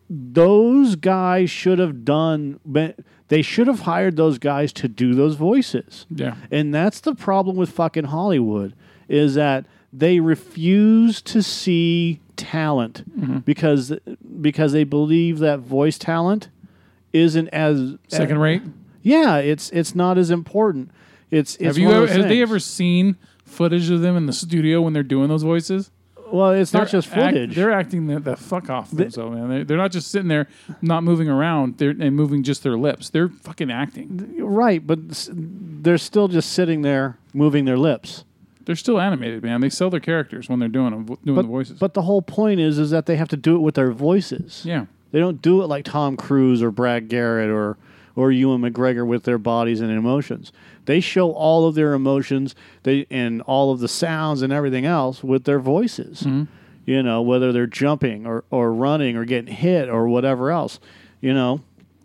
those 0.09 0.95
guys 0.95 1.49
should 1.49 1.79
have 1.79 2.05
done. 2.05 2.59
been- 2.69 2.93
They 3.29 3.41
should 3.41 3.67
have 3.67 3.81
hired 3.81 4.15
those 4.15 4.37
guys 4.37 4.71
to 4.73 4.87
do 4.87 5.13
those 5.13 5.35
voices. 5.35 6.05
Yeah. 6.09 6.35
And 6.49 6.73
that's 6.73 7.01
the 7.01 7.13
problem 7.13 7.57
with 7.57 7.69
fucking 7.69 8.05
Hollywood 8.05 8.73
is 9.09 9.35
that 9.35 9.65
they 9.91 10.21
refuse 10.21 11.21
to 11.23 11.43
see 11.43 12.21
talent 12.37 13.03
Mm-hmm. 13.19 13.39
because 13.39 13.91
because 14.39 14.71
they 14.71 14.85
believe 14.85 15.39
that 15.39 15.59
voice 15.59 15.97
talent 15.97 16.47
isn't 17.17 17.47
as 17.49 17.95
Second 18.07 18.39
rate. 18.39 18.61
Yeah, 19.01 19.37
it's 19.37 19.69
it's 19.71 19.95
not 19.95 20.17
as 20.17 20.31
important. 20.31 20.91
It's, 21.31 21.55
it's 21.55 21.63
Have 21.65 21.77
you 21.77 21.91
ever? 21.91 22.07
Have 22.07 22.27
they 22.29 22.41
ever 22.41 22.59
seen 22.59 23.17
footage 23.45 23.89
of 23.89 24.01
them 24.01 24.15
in 24.17 24.25
the 24.25 24.33
studio 24.33 24.81
when 24.81 24.93
they're 24.93 25.03
doing 25.03 25.27
those 25.29 25.43
voices? 25.43 25.91
Well, 26.29 26.51
it's 26.51 26.73
not 26.73 26.79
They're 26.91 26.99
just 27.01 27.07
act- 27.13 27.33
footage. 27.33 27.55
they're 27.55 27.71
acting 27.71 28.07
the, 28.07 28.19
the 28.19 28.35
fuck 28.35 28.69
off 28.69 28.91
themselves, 28.91 29.33
man. 29.33 29.47
They're, 29.47 29.63
they're 29.63 29.77
not 29.77 29.93
just 29.93 30.11
sitting 30.11 30.27
there, 30.27 30.47
not 30.81 31.03
moving 31.05 31.29
around. 31.29 31.77
They're 31.77 31.91
and 31.91 32.15
moving 32.17 32.43
just 32.43 32.63
their 32.63 32.77
lips. 32.77 33.09
They're 33.09 33.29
fucking 33.29 33.71
acting. 33.71 34.35
right, 34.43 34.85
but 34.85 34.99
they're 35.31 35.97
still 35.97 36.27
just 36.27 36.51
sitting 36.51 36.81
there 36.81 37.17
moving 37.33 37.63
their 37.63 37.77
lips. 37.77 38.25
They're 38.65 38.75
still 38.75 38.99
animated, 38.99 39.41
man. 39.41 39.61
They 39.61 39.69
sell 39.69 39.89
their 39.89 40.01
characters 40.01 40.49
when 40.49 40.59
they're 40.59 40.67
doing 40.67 40.91
them, 40.91 41.05
doing 41.05 41.35
But 41.35 41.43
the 41.43 41.47
voices. 41.47 41.79
but 41.79 41.93
the 41.93 42.01
whole 42.01 42.21
point 42.21 42.59
is 42.59 42.77
is 42.77 42.89
that 42.89 43.05
they 43.05 43.15
have 43.15 43.29
to 43.29 43.37
do 43.37 43.55
it 43.55 43.59
with 43.59 43.75
their 43.75 43.93
voices. 43.93 44.63
yeah, 44.65 44.87
They 45.11 45.19
don't 45.19 45.41
do 45.41 45.61
it 45.63 45.67
like 45.67 45.85
Tom 45.85 46.17
Cruise 46.17 46.61
or 46.61 46.71
Brad 46.71 47.07
Garrett 47.09 47.49
or 47.49 47.77
or 48.15 48.31
Ewan 48.31 48.61
McGregor 48.61 49.05
with 49.05 49.23
their 49.23 49.37
bodies 49.37 49.79
and 49.79 49.91
emotions. 49.91 50.51
They 50.85 50.99
show 50.99 51.31
all 51.31 51.67
of 51.67 51.75
their 51.75 51.93
emotions, 51.93 52.55
they 52.83 53.05
and 53.11 53.41
all 53.43 53.71
of 53.71 53.79
the 53.79 53.87
sounds 53.87 54.41
and 54.41 54.51
everything 54.51 54.85
else 54.85 55.23
with 55.23 55.43
their 55.43 55.59
voices. 55.59 56.21
Mm-hmm. 56.21 56.43
You 56.85 57.03
know, 57.03 57.21
whether 57.21 57.51
they're 57.51 57.67
jumping 57.67 58.25
or, 58.25 58.45
or 58.49 58.73
running 58.73 59.17
or 59.17 59.25
getting 59.25 59.53
hit 59.53 59.89
or 59.89 60.07
whatever 60.07 60.51
else. 60.51 60.79
You 61.21 61.33
know, 61.33 61.61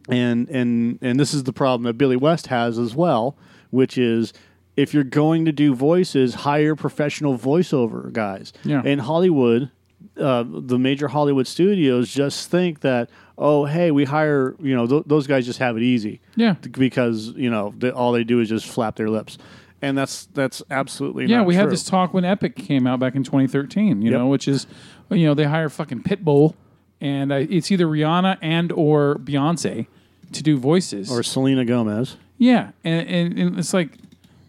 and 0.09 0.49
and 0.51 0.99
and 1.01 1.19
this 1.19 1.33
is 1.33 1.45
the 1.45 1.53
problem 1.53 1.85
that 1.85 1.95
Billy 1.95 2.17
West 2.17 2.49
has 2.49 2.79
as 2.79 2.95
well, 2.95 3.37
which 3.71 3.97
is 3.97 4.33
if 4.77 4.93
you're 4.93 5.05
going 5.05 5.45
to 5.45 5.53
do 5.53 5.75
voices, 5.75 6.35
hire 6.35 6.75
professional 6.75 7.39
voiceover 7.39 8.13
guys. 8.13 8.53
Yeah. 8.65 8.83
In 8.83 9.01
Hollywood, 9.01 9.71
uh, 10.17 10.45
the 10.47 10.79
major 10.79 11.09
Hollywood 11.09 11.47
studios 11.47 12.13
just 12.13 12.51
think 12.51 12.81
that 12.81 13.09
oh 13.39 13.65
hey 13.65 13.91
we 13.91 14.05
hire 14.05 14.55
you 14.61 14.75
know 14.77 14.87
th- 14.87 15.05
those 15.07 15.27
guys 15.27 15.47
just 15.47 15.59
have 15.59 15.77
it 15.77 15.83
easy 15.83 16.21
yeah, 16.37 16.55
because 16.63 17.29
you 17.29 17.51
know 17.51 17.73
they, 17.79 17.91
all 17.91 18.13
they 18.13 18.25
do 18.25 18.41
is 18.41 18.49
just 18.49 18.67
flap 18.67 18.97
their 18.97 19.09
lips 19.11 19.39
and 19.81 19.97
that's 19.99 20.27
that's 20.27 20.63
absolutely 20.71 21.27
yeah. 21.27 21.43
We 21.43 21.55
had 21.57 21.69
this 21.71 21.83
talk 21.85 22.15
when 22.15 22.25
Epic 22.25 22.55
came 22.57 22.87
out 22.87 23.01
back 23.01 23.15
in 23.17 23.25
2013. 23.25 24.01
You 24.03 24.11
Yep. 24.13 24.19
know, 24.21 24.29
which 24.29 24.47
is, 24.47 24.67
you 25.11 25.27
know, 25.27 25.35
they 25.35 25.43
hire 25.45 25.69
fucking 25.69 26.05
Pitbull, 26.05 26.55
and 27.01 27.33
uh, 27.33 27.37
it's 27.37 27.73
either 27.73 27.87
Rihanna 27.87 28.39
and 28.41 28.71
or 28.71 29.17
Beyonce 29.17 29.89
to 30.33 30.43
do 30.43 30.57
voices. 30.57 31.11
or 31.11 31.25
Selena 31.25 31.65
Gomez 31.65 32.17
Yeah, 32.39 32.71
and, 32.85 33.09
and, 33.09 33.39
and 33.39 33.59
it's 33.59 33.75
like, 33.75 33.89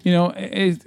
you 0.03 0.11
know, 0.11 0.29
it, 0.37 0.83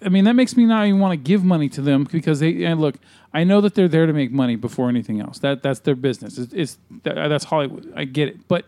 I 0.00 0.08
mean, 0.08 0.24
that 0.24 0.34
makes 0.34 0.56
me 0.56 0.64
not 0.64 0.86
even 0.86 1.00
want 1.00 1.12
to 1.12 1.16
give 1.16 1.44
money 1.44 1.68
to 1.70 1.82
them 1.82 2.04
because 2.10 2.40
they 2.40 2.64
and 2.64 2.80
look. 2.80 2.96
I 3.34 3.44
know 3.44 3.60
that 3.60 3.74
they're 3.74 3.88
there 3.88 4.06
to 4.06 4.12
make 4.12 4.30
money 4.30 4.56
before 4.56 4.88
anything 4.88 5.20
else. 5.20 5.40
That 5.40 5.62
that's 5.62 5.80
their 5.80 5.96
business. 5.96 6.38
It's, 6.38 6.52
it's 6.52 6.78
that, 7.02 7.28
that's 7.28 7.44
Hollywood. 7.44 7.92
I 7.96 8.04
get 8.04 8.28
it, 8.28 8.46
but 8.46 8.64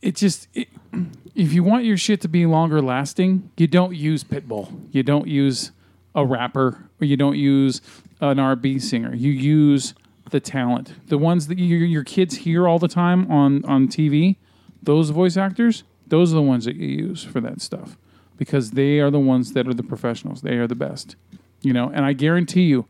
it 0.00 0.16
just 0.16 0.48
it, 0.54 0.68
if 1.34 1.52
you 1.52 1.62
want 1.62 1.84
your 1.84 1.96
shit 1.96 2.20
to 2.22 2.28
be 2.28 2.46
longer 2.46 2.80
lasting, 2.80 3.50
you 3.56 3.66
don't 3.66 3.94
use 3.94 4.24
Pitbull. 4.24 4.88
You 4.90 5.02
don't 5.02 5.28
use 5.28 5.70
a 6.14 6.24
rapper 6.24 6.88
or 7.00 7.04
you 7.04 7.16
don't 7.16 7.36
use 7.36 7.80
an 8.20 8.38
R&B 8.38 8.78
singer. 8.78 9.14
You 9.14 9.32
use 9.32 9.94
the 10.30 10.40
talent, 10.40 10.92
the 11.08 11.18
ones 11.18 11.48
that 11.48 11.58
you, 11.58 11.76
your 11.78 12.04
kids 12.04 12.36
hear 12.36 12.66
all 12.66 12.78
the 12.78 12.88
time 12.88 13.30
on 13.30 13.64
on 13.66 13.88
TV. 13.88 14.36
Those 14.82 15.10
voice 15.10 15.36
actors, 15.36 15.84
those 16.06 16.32
are 16.32 16.36
the 16.36 16.42
ones 16.42 16.64
that 16.64 16.76
you 16.76 16.88
use 16.88 17.22
for 17.22 17.40
that 17.40 17.60
stuff 17.60 17.96
because 18.36 18.72
they 18.72 19.00
are 19.00 19.10
the 19.10 19.20
ones 19.20 19.52
that 19.52 19.68
are 19.68 19.74
the 19.74 19.82
professionals. 19.82 20.42
They 20.42 20.56
are 20.56 20.66
the 20.66 20.74
best, 20.74 21.16
you 21.62 21.72
know. 21.72 21.90
And 21.92 22.04
I 22.04 22.12
guarantee 22.12 22.64
you, 22.64 22.86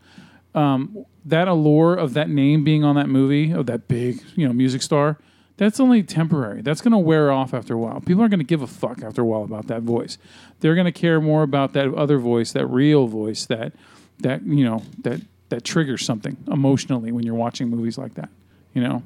um, 0.55 1.05
that 1.25 1.49
allure 1.49 1.95
of 1.95 2.15
that 2.15 2.29
name 2.29 2.65
being 2.65 2.85
on 2.85 2.97
that 2.97 3.09
movie 3.09 3.51
of 3.51 3.67
that 3.67 3.89
big, 3.89 4.23
you 4.37 4.47
know, 4.47 4.53
music 4.53 4.83
star, 4.83 5.19
that's 5.57 5.79
only 5.79 6.03
temporary. 6.03 6.63
That's 6.63 6.81
going 6.81 6.93
to 6.93 6.99
wear 6.99 7.31
off 7.31 7.55
after 7.55 7.75
a 7.75 7.79
while. 7.79 8.01
People 8.01 8.23
aren't 8.23 8.33
going 8.33 8.41
to 8.41 8.45
give 8.45 8.63
a 8.63 8.67
fuck 8.67 9.03
after 9.03 9.23
a 9.23 9.25
while 9.25 9.45
about 9.45 9.69
that 9.69 9.83
voice. 9.83 10.19
They're 10.61 10.75
going 10.75 10.87
to 10.87 10.93
care 10.93 11.21
more 11.21 11.43
about 11.43 11.73
that 11.75 11.95
other 11.95 12.19
voice, 12.19 12.53
that 12.53 12.67
real 12.67 13.07
voice, 13.07 13.47
that 13.47 13.73
that 14.21 14.45
you 14.45 14.65
know 14.65 14.83
that 15.03 15.21
that 15.49 15.65
triggers 15.65 16.05
something 16.05 16.37
emotionally 16.51 17.13
when 17.13 17.25
you're 17.25 17.35
watching 17.35 17.69
movies 17.69 17.99
like 17.99 18.15
that. 18.15 18.29
You 18.75 18.83
know, 18.83 19.03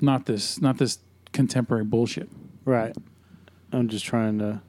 not 0.00 0.26
this 0.26 0.60
not 0.60 0.78
this 0.78 0.98
contemporary 1.32 1.84
bullshit. 1.84 2.28
right 2.64 2.96
I'm 3.72 3.88
just 3.88 4.04
trying 4.04 4.38
to 4.38 4.60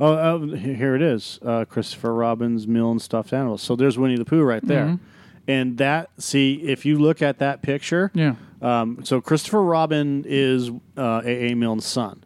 oh, 0.00 0.46
he- 0.54 0.74
here 0.74 0.94
it 0.94 1.02
is 1.02 1.38
uh, 1.44 1.64
Christopher 1.64 2.14
Robin's 2.14 2.66
Milne 2.66 2.98
stuffed 2.98 3.32
animals 3.32 3.62
so 3.62 3.74
there's 3.76 3.98
Winnie 3.98 4.16
the 4.16 4.24
Pooh 4.24 4.42
right 4.42 4.64
there 4.64 4.84
Mhm. 4.86 4.98
and 5.46 5.78
that 5.78 6.10
see 6.18 6.54
if 6.62 6.84
you 6.86 6.98
look 6.98 7.20
at 7.22 7.38
that 7.38 7.62
picture 7.62 8.10
Yeah, 8.14 8.34
Um, 8.62 9.00
so 9.04 9.20
Christopher 9.20 9.62
Robin 9.62 10.24
is 10.26 10.70
uh, 10.96 11.22
A. 11.24 11.50
A. 11.52 11.54
Milne's 11.54 11.86
son. 11.86 12.24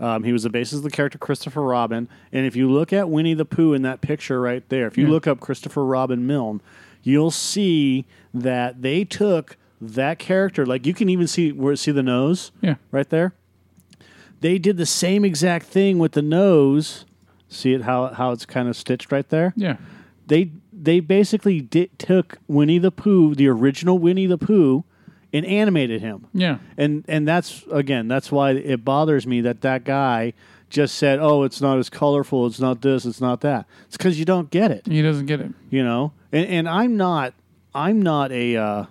Um, 0.00 0.24
he 0.24 0.32
was 0.32 0.44
the 0.44 0.48
basis 0.50 0.78
of 0.78 0.82
the 0.82 0.90
character 0.90 1.18
Christopher 1.18 1.60
Robin. 1.62 2.08
And 2.32 2.46
if 2.46 2.56
you 2.56 2.70
look 2.70 2.90
at 2.90 3.10
Winnie 3.10 3.34
the 3.34 3.44
Pooh 3.44 3.74
in 3.74 3.82
that 3.82 4.00
picture 4.00 4.40
right 4.40 4.66
there, 4.70 4.86
if 4.86 4.96
you 4.96 5.04
Yeah. 5.04 5.10
look 5.10 5.26
up 5.26 5.40
Christopher 5.40 5.84
Robin 5.84 6.26
Milne, 6.26 6.62
you'll 7.02 7.30
see 7.30 8.06
that 8.32 8.80
they 8.80 9.04
took 9.04 9.58
that 9.78 10.18
character. 10.18 10.64
Like 10.64 10.86
you 10.86 10.94
can 10.94 11.10
even 11.10 11.26
see 11.26 11.52
where 11.52 11.76
see 11.76 11.90
the 11.90 12.02
nose 12.02 12.50
yeah, 12.62 12.76
right 12.90 13.10
there. 13.10 13.34
They 14.40 14.58
did 14.58 14.78
the 14.78 14.86
same 14.86 15.22
exact 15.24 15.66
thing 15.66 15.98
with 15.98 16.12
the 16.12 16.22
nose. 16.22 17.04
See 17.48 17.72
it 17.72 17.82
how 17.82 18.08
how 18.08 18.32
it's 18.32 18.44
kind 18.46 18.68
of 18.68 18.76
stitched 18.76 19.10
right 19.10 19.28
there 19.28 19.52
yeah, 19.56 19.76
they 20.26 20.50
they 20.72 21.00
basically 21.00 21.60
did, 21.60 21.98
took 21.98 22.38
Winnie 22.46 22.78
the 22.78 22.90
Pooh, 22.92 23.34
the 23.34 23.48
original 23.48 23.98
Winnie 23.98 24.26
the 24.26 24.38
Pooh, 24.38 24.84
and 25.32 25.44
animated 25.46 26.00
him. 26.00 26.26
yeah. 26.32 26.58
And 26.76 27.04
and 27.08 27.26
that's 27.26 27.64
again, 27.72 28.06
that's 28.08 28.30
why 28.30 28.50
it 28.52 28.84
bothers 28.84 29.26
me 29.26 29.40
that 29.42 29.62
that 29.62 29.84
guy 29.84 30.34
just 30.70 30.96
said, 30.96 31.18
"Oh, 31.20 31.42
it's 31.44 31.60
not 31.62 31.78
as 31.78 31.88
colorful. 31.90 32.46
It's 32.46 32.60
not 32.60 32.82
this. 32.82 33.06
It's 33.06 33.20
not 33.20 33.40
that." 33.40 33.64
It's 33.86 33.96
because 33.96 34.18
you 34.18 34.24
don't 34.26 34.50
get 34.50 34.70
it, 34.70 34.86
He 34.86 35.00
doesn't 35.02 35.26
get 35.26 35.40
it. 35.40 35.50
you 35.70 35.82
know. 35.82 36.12
And 36.30 36.46
and 36.46 36.68
I'm 36.68 36.96
not 36.98 37.32
I'm 37.74 38.02
not 38.02 38.30
a 38.30 38.56
uh, 38.56 38.84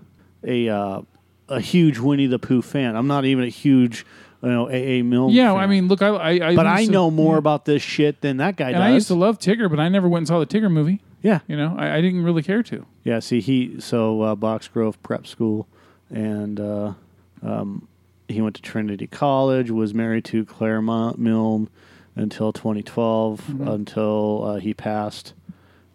a 0.44 0.70
uh, 0.70 1.02
a 1.48 1.60
huge 1.62 2.00
Winnie 2.00 2.26
the 2.28 2.40
Pooh 2.40 2.62
fan. 2.64 2.96
I'm 2.96 3.08
not 3.08 3.24
even 3.26 3.44
a 3.46 3.50
huge 3.50 4.06
you 4.44 4.50
know 4.50 4.70
A. 4.70 4.74
A. 5.00 5.02
Milne. 5.04 5.32
Yeah, 5.32 5.54
fan. 5.54 5.64
I 5.64 5.68
mean, 5.68 5.88
look, 5.88 6.02
I, 6.02 6.08
I, 6.10 6.50
I 6.50 6.56
but 6.56 6.66
I 6.68 6.80
used 6.80 6.90
to- 6.90 6.94
know 6.94 7.12
more 7.12 7.34
yeah. 7.36 7.40
about 7.40 7.66
this 7.66 7.82
shit 7.82 8.22
than 8.22 8.38
that 8.38 8.56
guy 8.56 8.68
And 8.68 8.76
does. 8.76 8.84
I 8.84 8.94
used 8.94 9.08
to 9.08 9.16
love 9.16 9.40
Tigger, 9.40 9.70
but 9.70 9.80
I 9.80 9.90
never 9.90 10.08
went 10.08 10.22
and 10.22 10.28
saw 10.28 10.40
the 10.40 10.46
Tigger 10.46 10.72
movie. 10.72 11.02
yeah, 11.22 11.40
You 11.48 11.58
know, 11.58 11.76
I, 11.78 11.98
I 11.98 12.02
didn't 12.02 12.24
really 12.24 12.44
care 12.44 12.62
to. 12.64 12.86
Yeah, 13.04 13.20
see, 13.20 13.42
he 13.42 13.80
so 13.80 14.22
uh, 14.22 14.36
Box 14.36 14.68
Grove 14.68 15.02
Prep 15.04 15.26
School, 15.28 15.68
and 16.10 16.60
uh, 16.60 16.94
um, 17.42 17.88
he 18.28 18.42
went 18.42 18.56
to 18.58 18.62
Trinity 18.62 19.08
College. 19.08 19.72
Was 19.72 19.94
married 19.94 20.26
to 20.26 20.46
Claremont 20.46 21.18
Milne 21.18 21.70
until 22.16 22.52
2012, 22.54 23.42
Mm-hmm. 23.42 23.68
until 23.68 24.44
uh, 24.46 24.56
he 24.60 24.74
passed. 24.74 25.34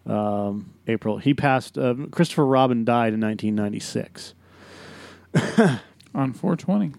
Um, 0.05 0.73
April. 0.87 1.17
He 1.17 1.33
passed. 1.33 1.77
Uh, 1.77 1.93
Christopher 2.11 2.45
Robin 2.45 2.83
died 2.83 3.13
in 3.13 3.21
1996, 3.21 4.33
On 6.13 6.33
420. 6.33 6.91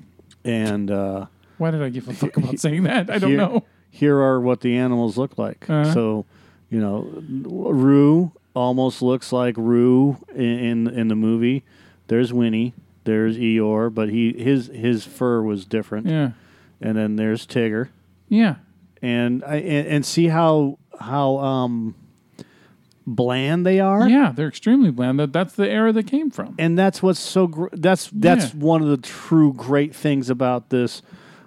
and 0.44 0.90
uh, 0.90 1.26
Why 1.58 1.70
did 1.70 1.82
I 1.82 1.88
give 1.88 2.08
a 2.08 2.12
fuck 2.14 2.36
about 2.36 2.58
saying 2.58 2.82
that? 2.84 3.10
I 3.10 3.18
don't 3.18 3.30
Here- 3.30 3.38
know. 3.38 3.64
here 3.90 4.18
are 4.18 4.40
what 4.40 4.60
the 4.60 4.76
animals 4.76 5.16
look 5.16 5.38
like. 5.38 5.68
Uh-huh. 5.70 5.92
So, 5.92 6.24
you 6.70 6.80
know, 6.80 7.06
Roo 7.28 8.32
almost 8.54 9.02
looks 9.02 9.32
like 9.32 9.56
Roo 9.56 10.16
in 10.34 10.42
in, 10.58 10.86
in 10.88 11.08
the 11.08 11.16
movie. 11.16 11.64
There's 12.08 12.32
Winnie. 12.32 12.74
There's 13.04 13.36
Eeyore, 13.36 13.92
but 13.92 14.08
he 14.08 14.32
his 14.32 14.68
his 14.68 15.04
fur 15.04 15.42
was 15.42 15.64
different. 15.66 16.06
Yeah. 16.06 16.30
And 16.80 16.96
then 16.96 17.16
there's 17.16 17.46
Tigger, 17.46 17.88
Yeah. 18.28 18.56
and 19.02 19.44
I 19.44 19.56
and, 19.56 19.86
and 19.88 20.06
see 20.06 20.28
how 20.28 20.78
how 20.98 21.36
um 21.38 21.94
bland 23.06 23.66
they 23.66 23.80
are. 23.80 24.08
Yeah, 24.08 24.32
they're 24.34 24.48
extremely 24.48 24.90
bland. 24.90 25.18
That 25.20 25.32
that's 25.32 25.54
the 25.54 25.68
era 25.68 25.92
that 25.92 26.06
came 26.06 26.30
from. 26.30 26.54
and 26.58 26.78
that's 26.78 27.02
what's 27.02 27.20
so 27.20 27.46
gr- 27.46 27.68
that's 27.72 28.10
that's 28.12 28.54
Yeah. 28.54 28.60
one 28.60 28.82
of 28.82 28.88
the 28.88 28.96
true 28.96 29.52
great 29.52 29.94
things 29.94 30.30
about 30.30 30.70
this 30.70 31.02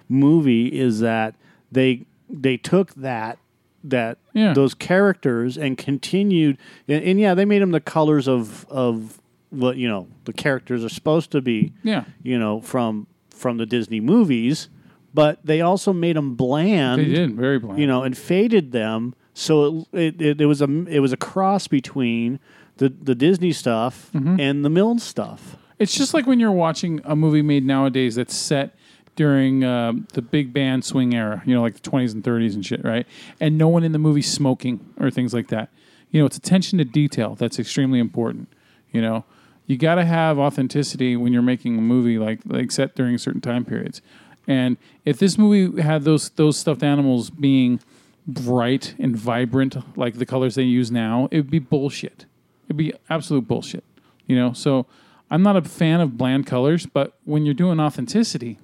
movie 0.08 0.66
is 0.68 1.00
that 1.00 1.34
they 1.70 2.06
they 2.28 2.56
took 2.56 2.94
that 2.94 3.38
that 3.84 4.18
Yeah. 4.34 4.52
those 4.54 4.74
characters 4.74 5.56
and 5.56 5.78
continued 5.78 6.58
and, 6.88 7.02
and 7.04 7.20
yeah 7.20 7.34
they 7.34 7.44
made 7.44 7.62
them 7.62 7.70
the 7.70 7.80
colors 7.80 8.26
of 8.28 8.66
of 8.70 9.20
what 9.50 9.76
you 9.76 9.88
know 9.88 10.08
the 10.24 10.32
characters 10.32 10.84
are 10.84 10.88
supposed 10.88 11.30
to 11.32 11.40
be 11.40 11.72
Yeah. 11.82 12.04
you 12.22 12.38
know 12.38 12.60
from 12.60 13.06
from 13.30 13.56
the 13.58 13.66
Disney 13.66 14.00
movies 14.00 14.68
but 15.14 15.38
they 15.44 15.60
also 15.60 15.92
made 15.92 16.16
them 16.16 16.34
bland 16.34 17.00
They 17.00 17.06
did 17.06 17.34
very 17.34 17.58
bland. 17.58 17.78
you 17.80 17.86
know, 17.86 18.02
and 18.02 18.16
faded 18.16 18.72
them. 18.72 19.14
So 19.32 19.86
it, 19.92 20.20
it, 20.20 20.40
it, 20.40 20.46
was 20.46 20.60
a 20.60 20.68
it 20.86 21.00
was 21.00 21.12
a 21.12 21.16
cross 21.16 21.66
between 21.66 22.40
the 22.76 22.88
the 22.90 23.14
Disney 23.14 23.52
stuff 23.52 24.10
Mm-hmm. 24.14 24.38
and 24.38 24.64
the 24.64 24.68
Milne 24.70 24.98
stuff. 24.98 25.56
It's 25.78 25.94
just 25.96 26.12
like 26.12 26.26
when 26.26 26.38
you're 26.40 26.52
watching 26.52 27.00
a 27.04 27.16
movie 27.16 27.40
made 27.42 27.64
nowadays 27.64 28.16
that's 28.16 28.34
set 28.34 28.76
during 29.18 29.64
uh, 29.64 29.92
the 30.12 30.22
big 30.22 30.52
band 30.52 30.84
swing 30.84 31.12
era, 31.12 31.42
you 31.44 31.52
know, 31.52 31.60
like 31.60 31.74
the 31.74 31.90
20s 31.90 32.12
and 32.14 32.22
30s 32.22 32.54
and 32.54 32.64
shit, 32.64 32.84
right? 32.84 33.04
And 33.40 33.58
no 33.58 33.66
one 33.66 33.82
in 33.82 33.90
the 33.90 33.98
movie 33.98 34.22
smoking 34.22 34.94
or 35.00 35.10
things 35.10 35.34
like 35.34 35.48
that. 35.48 35.70
You 36.12 36.20
know, 36.20 36.26
it's 36.26 36.36
attention 36.36 36.78
to 36.78 36.84
detail 36.84 37.34
that's 37.34 37.58
extremely 37.58 37.98
important. 37.98 38.46
You 38.92 39.02
know, 39.02 39.24
you 39.66 39.76
got 39.76 39.96
to 39.96 40.04
have 40.04 40.38
authenticity 40.38 41.16
when 41.16 41.32
you're 41.32 41.42
making 41.42 41.76
a 41.76 41.80
movie 41.80 42.16
like 42.16 42.38
like 42.46 42.70
set 42.70 42.94
during 42.94 43.18
certain 43.18 43.40
time 43.40 43.64
periods. 43.64 44.00
And 44.46 44.76
if 45.04 45.18
this 45.18 45.36
movie 45.36 45.82
had 45.82 46.04
those 46.04 46.30
those 46.30 46.56
stuffed 46.56 46.84
animals 46.84 47.28
being 47.28 47.80
bright 48.24 48.94
and 49.00 49.16
vibrant 49.16 49.98
like 49.98 50.18
the 50.18 50.26
colors 50.26 50.54
they 50.54 50.62
use 50.62 50.92
now, 50.92 51.26
it 51.32 51.38
would 51.38 51.50
be 51.50 51.58
bullshit. 51.58 52.24
It'd 52.66 52.76
be 52.76 52.92
absolute 53.10 53.48
bullshit. 53.48 53.82
You 54.28 54.36
know, 54.36 54.52
so 54.52 54.86
I'm 55.28 55.42
not 55.42 55.56
a 55.56 55.62
fan 55.62 56.00
of 56.00 56.16
bland 56.16 56.46
colors, 56.46 56.86
but 56.86 57.18
when 57.24 57.44
you're 57.44 57.52
doing 57.52 57.80
authenticity, 57.80 58.58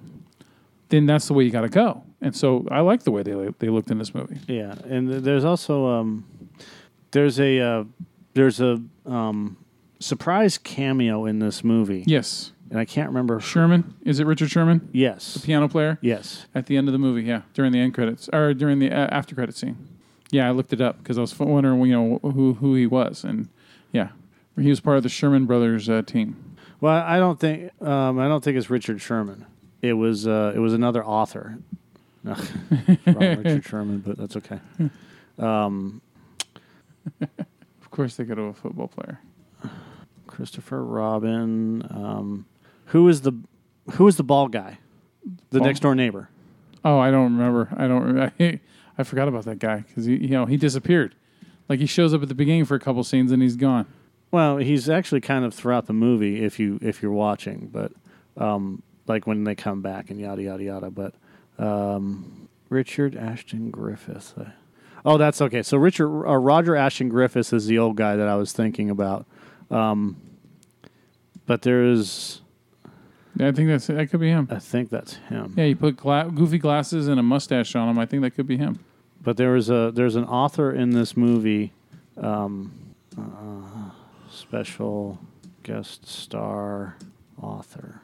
then 0.89 1.05
that's 1.05 1.27
the 1.27 1.33
way 1.33 1.43
you 1.43 1.51
got 1.51 1.61
to 1.61 1.69
go. 1.69 2.03
And 2.21 2.35
so 2.35 2.67
I 2.71 2.79
like 2.81 3.03
the 3.03 3.11
way 3.11 3.23
they 3.23 3.33
they 3.59 3.69
looked 3.69 3.91
in 3.91 3.97
this 3.97 4.13
movie. 4.13 4.39
Yeah, 4.47 4.75
and 4.85 5.09
there's 5.09 5.45
also 5.45 5.85
um, 5.87 6.25
there's 7.11 7.39
a 7.39 7.59
uh, 7.59 7.83
there's 8.33 8.59
a 8.61 8.81
um, 9.05 9.57
surprise 9.99 10.57
cameo 10.57 11.25
in 11.25 11.39
this 11.39 11.63
movie, 11.63 12.03
Yes, 12.07 12.51
and 12.69 12.79
I 12.79 12.85
can't 12.85 13.09
remember. 13.09 13.39
Sherman 13.39 13.93
is 14.03 14.19
it 14.19 14.25
Richard 14.25 14.49
Sherman, 14.49 14.89
Yes, 14.91 15.35
The 15.35 15.39
piano 15.41 15.67
player, 15.67 15.99
yes, 16.01 16.47
at 16.55 16.65
the 16.65 16.77
end 16.77 16.87
of 16.87 16.93
the 16.93 16.99
movie? 16.99 17.23
Yeah, 17.23 17.41
during 17.53 17.71
the 17.71 17.79
end 17.79 17.93
credits 17.93 18.29
or 18.33 18.53
during 18.53 18.79
the 18.79 18.91
uh, 18.91 19.07
after 19.11 19.35
credit 19.35 19.55
scene. 19.55 19.77
Yeah, 20.31 20.47
I 20.47 20.51
looked 20.51 20.73
it 20.73 20.81
up 20.81 20.97
because 20.97 21.17
I 21.17 21.21
was 21.21 21.37
wondering, 21.39 21.79
you 21.85 21.93
know, 21.93 22.19
who 22.23 22.55
who 22.55 22.73
he 22.75 22.87
was, 22.87 23.23
and 23.23 23.49
yeah, 23.91 24.09
he 24.59 24.69
was 24.69 24.79
part 24.79 24.97
of 24.97 25.03
the 25.03 25.09
Sherman 25.09 25.45
Brothers 25.45 25.87
uh, 25.89 26.01
team. 26.01 26.55
Well, 26.81 26.95
I 27.05 27.19
don't 27.19 27.39
think 27.39 27.71
um, 27.83 28.17
I 28.19 28.27
don't 28.27 28.43
think 28.43 28.57
it's 28.57 28.69
Richard 28.69 28.99
Sherman. 28.99 29.45
It 29.87 29.93
was 29.93 30.27
uh, 30.27 30.53
it 30.55 30.59
was 30.59 30.73
another 30.73 31.05
author. 31.05 31.57
Ugh, 32.27 32.37
wrong 33.05 33.37
Richard 33.37 33.65
Sherman, 33.65 33.99
but 33.99 34.17
that's 34.17 34.35
okay. 34.37 34.59
Um, 35.37 36.01
Of 37.21 37.91
course, 37.91 38.15
they 38.15 38.23
go 38.23 38.35
to 38.35 38.41
a 38.43 38.53
football 38.53 38.87
player. 38.87 39.19
Christopher 40.27 40.83
Robin. 40.83 41.85
Um, 41.89 42.45
who 42.87 43.07
is 43.07 43.21
the 43.21 43.33
who 43.93 44.07
is 44.07 44.17
the 44.17 44.23
ball 44.23 44.47
guy? 44.47 44.79
The 45.51 45.59
Ball- 45.59 45.67
next 45.67 45.79
door 45.81 45.95
neighbor. 45.95 46.29
Oh, 46.83 46.99
I 46.99 47.09
don't 47.11 47.35
remember. 47.37 47.69
I 47.77 47.87
don't. 47.87 48.19
I, 48.39 48.59
I 48.97 49.03
forgot 49.03 49.27
about 49.27 49.45
that 49.45 49.59
guy 49.59 49.77
because 49.87 50.05
he, 50.05 50.15
you 50.17 50.29
know, 50.29 50.45
he 50.45 50.57
disappeared. 50.57 51.15
Like 51.69 51.79
he 51.79 51.85
shows 51.85 52.13
up 52.13 52.21
at 52.21 52.27
the 52.27 52.35
beginning 52.35 52.65
for 52.65 52.75
a 52.75 52.79
couple 52.79 53.03
scenes 53.03 53.31
and 53.31 53.41
he's 53.41 53.55
gone. 53.55 53.87
Well, 54.31 54.57
he's 54.57 54.89
actually 54.89 55.21
kind 55.21 55.45
of 55.45 55.53
throughout 55.53 55.85
the 55.87 55.93
movie 55.93 56.43
if 56.43 56.59
you 56.59 56.79
if 56.81 57.01
you're 57.01 57.11
watching, 57.11 57.69
but 57.71 57.91
um, 58.37 58.83
like 59.07 59.27
when 59.27 59.43
they 59.43 59.55
come 59.55 59.81
back 59.81 60.09
and 60.09 60.19
yada 60.19 60.41
yada 60.41 60.63
yada. 60.63 60.89
But 60.89 61.13
um, 61.57 62.47
Richard 62.69 63.15
Ashton 63.15 63.71
Griffiths. 63.71 64.33
Uh, 64.37 64.49
oh, 65.05 65.17
that's 65.17 65.41
okay. 65.41 65.63
So 65.63 65.77
Richard 65.77 66.07
uh, 66.27 66.35
Roger 66.37 66.75
Ashton 66.75 67.09
Griffiths 67.09 67.53
is 67.53 67.67
the 67.67 67.77
old 67.79 67.95
guy 67.95 68.15
that 68.15 68.27
I 68.27 68.35
was 68.35 68.51
thinking 68.53 68.89
about. 68.89 69.25
Um, 69.71 70.17
but 71.45 71.61
there 71.61 71.83
is, 71.83 72.41
Yeah, 73.35 73.49
I 73.49 73.51
think 73.51 73.69
that's 73.69 73.87
that 73.87 74.09
could 74.09 74.19
be 74.19 74.29
him. 74.29 74.47
I 74.51 74.59
think 74.59 74.89
that's 74.89 75.15
him. 75.29 75.53
Yeah, 75.57 75.65
you 75.65 75.75
put 75.75 75.97
gla- 75.97 76.31
goofy 76.33 76.57
glasses 76.57 77.07
and 77.07 77.19
a 77.19 77.23
mustache 77.23 77.75
on 77.75 77.87
him. 77.89 77.99
I 77.99 78.05
think 78.05 78.23
that 78.23 78.31
could 78.31 78.47
be 78.47 78.57
him. 78.57 78.79
But 79.21 79.37
there 79.37 79.51
was 79.51 79.69
a 79.69 79.91
there's 79.93 80.15
an 80.15 80.25
author 80.25 80.71
in 80.71 80.91
this 80.91 81.17
movie, 81.17 81.71
um, 82.17 82.71
uh, 83.17 83.89
special 84.29 85.19
guest 85.63 86.07
star 86.07 86.95
author. 87.41 88.01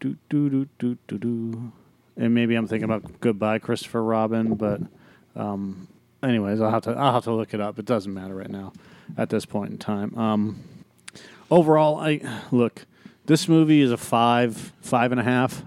Do 0.00 0.16
do 0.30 0.48
do 0.48 0.48
do 0.50 0.68
do 0.78 0.98
do 1.08 1.18
do. 1.18 1.72
And 2.16 2.34
maybe 2.34 2.54
I'm 2.54 2.66
thinking 2.66 2.84
about 2.84 3.20
Goodbye 3.20 3.58
Christopher 3.58 4.02
Robin, 4.02 4.54
but 4.54 4.80
um, 5.34 5.88
anyways, 6.22 6.60
I'll 6.60 6.70
have 6.70 6.82
to 6.84 6.92
I'll 6.92 7.12
have 7.12 7.24
to 7.24 7.32
look 7.32 7.52
it 7.52 7.60
up. 7.60 7.78
It 7.78 7.84
doesn't 7.84 8.12
matter 8.12 8.34
right 8.34 8.50
now 8.50 8.72
at 9.18 9.28
this 9.28 9.44
point 9.44 9.70
in 9.72 9.78
time. 9.78 10.16
Um, 10.16 10.60
overall, 11.50 11.98
I 12.00 12.20
look. 12.50 12.86
This 13.26 13.48
movie 13.48 13.80
is 13.82 13.90
a 13.90 13.96
five, 13.96 14.72
five 14.80 15.10
and 15.12 15.20
a 15.20 15.24
half. 15.24 15.62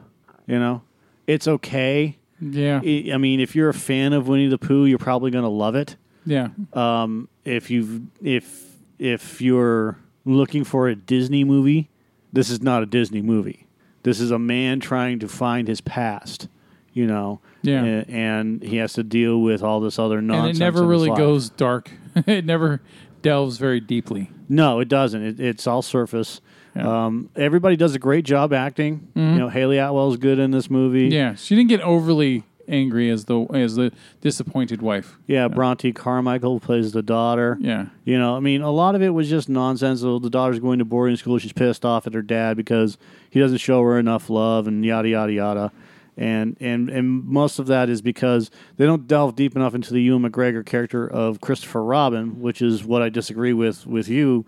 You 0.48 0.58
know, 0.60 0.82
it's 1.28 1.48
okay. 1.48 2.18
Yeah, 2.42 2.82
I 2.84 3.12
I 3.14 3.18
mean, 3.18 3.40
if 3.42 3.56
you're 3.56 3.70
a 3.70 3.74
fan 3.74 4.14
of 4.14 4.28
Winnie 4.28 4.48
the 4.48 4.58
Pooh, 4.58 4.86
you're 4.86 4.98
probably 4.98 5.30
going 5.30 5.44
to 5.44 5.50
love 5.50 5.76
it. 5.76 5.98
yeah, 6.26 6.50
Um, 6.74 7.28
if 7.46 7.70
you 7.70 8.08
if 8.24 8.66
if 8.98 9.40
you're 9.42 9.98
looking 10.26 10.64
for 10.64 10.88
a 10.88 10.96
Disney 10.96 11.44
movie, 11.44 11.90
this 12.34 12.50
is 12.50 12.62
not 12.62 12.82
a 12.82 12.86
Disney 12.88 13.22
movie. 13.22 13.66
This 14.04 14.20
is 14.20 14.32
a 14.32 14.40
man 14.40 14.80
trying 14.80 15.20
to 15.20 15.28
find 15.28 15.68
his 15.68 15.82
past. 15.82 16.48
You 16.94 17.06
know, 17.08 17.40
Yeah. 17.62 17.84
a- 17.86 18.06
and, 18.10 18.64
he 18.64 18.78
has 18.78 18.94
to 18.94 19.04
deal 19.04 19.40
with 19.42 19.62
all 19.64 19.80
this 19.80 20.00
other 20.00 20.18
and 20.18 20.28
nonsense. 20.28 20.58
it 20.58 20.60
never 20.60 20.84
really 20.86 21.10
goes 21.12 21.50
dark. 21.50 21.92
it 22.16 22.46
never 22.46 22.82
delves 23.22 23.58
very 23.58 23.80
deeply. 23.80 24.32
No, 24.50 24.80
it 24.80 24.88
doesn't. 24.88 25.22
It, 25.24 25.40
it's 25.40 25.68
all 25.68 25.82
surface. 25.82 26.42
Yeah. 26.76 27.06
Um, 27.06 27.30
everybody 27.36 27.76
does 27.76 27.94
a 27.96 28.00
great 28.00 28.26
job 28.26 28.54
acting. 28.54 29.08
You 29.16 29.22
know, 29.24 29.50
Hayley 29.50 29.78
Atwell's 29.78 30.18
good 30.18 30.40
in 30.40 30.52
this 30.52 30.70
movie. 30.70 31.08
Yeah, 31.10 31.36
she 31.36 31.56
didn't 31.56 31.70
get 31.70 31.82
overly 31.82 32.44
angry 32.70 33.10
as 33.10 33.26
the 33.26 33.42
as 33.54 33.76
the 33.76 33.92
disappointed 34.22 34.82
wife. 34.82 35.18
Yeah, 35.28 35.48
Bronte 35.48 35.92
Carmichael 35.92 36.60
plays 36.60 36.92
the 36.92 37.02
daughter. 37.02 37.58
Yeah, 37.60 37.88
You 38.06 38.18
know, 38.18 38.36
I 38.36 38.40
mean, 38.40 38.62
a 38.62 38.72
lot 38.72 38.96
of 38.96 39.02
it 39.02 39.10
was 39.10 39.30
just 39.30 39.50
nonsense. 39.50 40.02
The 40.02 40.20
the 40.20 40.30
daughter's 40.30 40.60
going 40.60 40.80
to 40.80 40.86
boarding 40.86 41.18
school. 41.18 41.38
She's 41.38 41.54
pissed 41.54 41.84
off 41.86 42.08
at 42.08 42.14
her 42.14 42.22
dad 42.22 42.56
because 42.56 42.98
he 43.30 43.40
doesn't 43.40 43.58
show 43.58 43.82
her 43.84 43.98
enough 44.00 44.30
love 44.30 44.68
and 44.68 44.86
yada 44.86 45.10
yada 45.10 45.34
yada. 45.34 45.72
And 46.18 46.58
and 46.60 46.90
and 46.90 47.24
most 47.26 47.60
of 47.60 47.68
that 47.68 47.90
is 47.90 48.02
because 48.02 48.52
they 48.78 48.86
don't 48.86 49.08
delve 49.08 49.36
deep 49.36 49.56
enough 49.56 49.74
into 49.74 49.94
the 49.94 50.02
Ewan 50.02 50.30
McGregor 50.30 50.66
character 50.66 51.08
of 51.08 51.40
Christopher 51.40 51.84
Robin, 51.84 52.42
which 52.42 52.62
is 52.62 52.84
what 52.84 53.02
I 53.02 53.10
disagree 53.10 53.54
with 53.54 53.88
with 53.88 54.10
you 54.10 54.46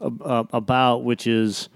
about, 0.00 1.04
which 1.04 1.26
is 1.26 1.68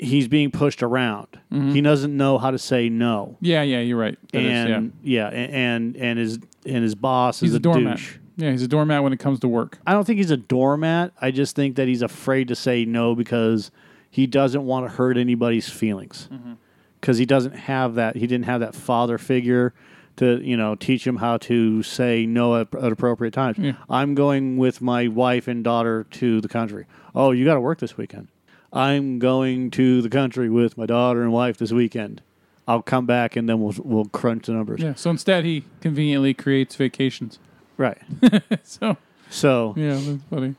he's 0.00 0.26
being 0.28 0.50
pushed 0.50 0.82
around. 0.82 1.28
He 1.50 1.80
doesn't 1.80 2.16
know 2.16 2.38
how 2.38 2.50
to 2.50 2.58
say 2.58 2.88
no, 2.88 3.36
yeah, 3.40 3.62
yeah. 3.62 3.80
You're 3.80 3.98
right. 3.98 4.16
That 4.32 4.42
is, 4.42 4.50
and 4.70 4.92
yeah. 5.02 5.30
yeah, 5.30 5.36
a- 5.36 5.50
and 5.50 5.96
and 5.96 6.18
his 6.18 6.38
and 6.64 6.82
his 6.82 6.94
boss 6.94 7.40
he's 7.40 7.50
is 7.50 7.54
a 7.54 7.58
a 7.58 7.60
doormat. 7.60 7.96
douche. 7.96 8.16
Yeah, 8.36 8.52
he's 8.52 8.62
a 8.62 8.68
doormat 8.68 9.02
when 9.02 9.12
it 9.12 9.18
comes 9.18 9.40
to 9.40 9.48
work. 9.48 9.78
I 9.86 9.92
don't 9.92 10.04
think 10.06 10.16
he's 10.18 10.30
a 10.30 10.36
doormat. 10.36 11.12
I 11.20 11.30
just 11.30 11.54
think 11.56 11.76
that 11.76 11.88
he's 11.88 12.02
afraid 12.02 12.48
to 12.48 12.54
say 12.56 12.84
no 12.84 13.14
because 13.14 13.70
he 14.10 14.26
doesn't 14.26 14.64
want 14.64 14.86
to 14.86 14.96
hurt 14.96 15.16
anybody's 15.18 15.68
feelings. 15.68 16.28
Mm-hmm. 16.32 16.54
Because 17.00 17.18
he 17.18 17.26
doesn't 17.26 17.52
have 17.54 17.94
that. 17.96 18.16
He 18.16 18.26
didn't 18.26 18.44
have 18.46 18.60
that 18.60 18.74
father 18.74 19.18
figure 19.18 19.74
to 20.16 20.40
you 20.42 20.56
know 20.56 20.74
teach 20.74 21.06
him 21.06 21.16
how 21.16 21.36
to 21.38 21.82
say 21.82 22.26
no 22.26 22.60
at, 22.60 22.74
at 22.74 22.92
appropriate 22.92 23.32
times. 23.34 23.58
Yeah. 23.58 23.72
I'm 23.88 24.14
going 24.14 24.56
with 24.56 24.80
my 24.80 25.08
wife 25.08 25.48
and 25.48 25.64
daughter 25.64 26.04
to 26.12 26.40
the 26.40 26.48
country. 26.48 26.86
Oh, 27.14 27.30
you 27.32 27.44
got 27.44 27.54
to 27.54 27.60
work 27.60 27.78
this 27.78 27.96
weekend. 27.96 28.28
I'm 28.72 29.18
going 29.18 29.70
to 29.72 30.00
the 30.02 30.08
country 30.08 30.48
with 30.48 30.78
my 30.78 30.86
daughter 30.86 31.22
and 31.22 31.32
wife 31.32 31.56
this 31.56 31.72
weekend. 31.72 32.22
I'll 32.68 32.82
come 32.82 33.04
back 33.06 33.34
and 33.34 33.48
then 33.48 33.60
we'll 33.60 33.74
we'll 33.82 34.04
crunch 34.04 34.46
the 34.46 34.52
numbers. 34.52 34.80
Yeah. 34.80 34.94
So 34.94 35.10
instead, 35.10 35.44
he 35.44 35.64
conveniently 35.80 36.34
creates 36.34 36.76
vacations. 36.76 37.38
Right. 37.76 37.98
so 38.62 38.96
So 39.28 39.74
yeah, 39.76 39.94
that's 40.00 40.22
funny. 40.30 40.54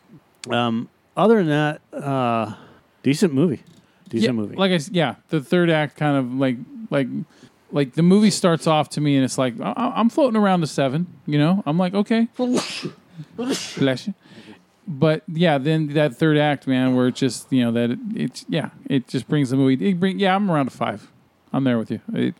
Um, 0.50 0.90
other 1.16 1.44
than 1.44 1.48
that, 1.50 1.82
uh, 1.94 2.56
decent 3.04 3.34
movie. 3.34 3.64
Decent 4.10 4.26
yeah, 4.36 4.42
movie. 4.42 4.56
Like 4.58 4.72
I 4.72 4.76
s- 4.76 4.90
yeah, 4.92 5.16
the 5.30 5.40
third 5.40 5.70
act 5.70 5.96
kind 5.96 6.18
of 6.18 6.34
like 6.34 6.58
like 6.90 7.08
like 7.72 7.94
the 7.94 8.04
movie 8.04 8.32
starts 8.32 8.68
off 8.68 8.90
to 8.90 9.00
me 9.02 9.16
and 9.16 9.24
it's 9.24 9.38
like 9.38 9.58
I- 9.62 9.72
I- 9.72 10.00
I'm 10.00 10.10
floating 10.10 10.36
around 10.36 10.60
the 10.62 10.68
seven. 10.68 11.08
You 11.26 11.38
know, 11.38 11.64
I'm 11.66 11.78
like 11.78 11.94
okay, 11.94 12.28
bless 12.36 12.84
you. 12.84 14.14
But 14.92 15.24
yeah, 15.28 15.58
then 15.58 15.88
that 15.94 16.18
third 16.18 16.38
act, 16.38 16.68
man, 16.68 16.96
where 16.96 17.08
it 17.08 17.16
just 17.16 17.52
you 17.52 17.64
know 17.64 17.72
that 17.72 17.92
it, 17.92 18.00
it's 18.14 18.46
yeah, 18.50 18.72
it 18.90 19.08
just 19.08 19.28
brings 19.28 19.50
the 19.50 19.56
movie. 19.56 19.90
It 19.90 20.00
bring 20.00 20.20
yeah, 20.20 20.36
I'm 20.36 20.52
around 20.52 20.68
a 20.68 20.72
five. 20.72 21.10
I'm 21.54 21.64
there 21.64 21.78
with 21.78 21.90
you. 21.92 22.02
It, 22.14 22.36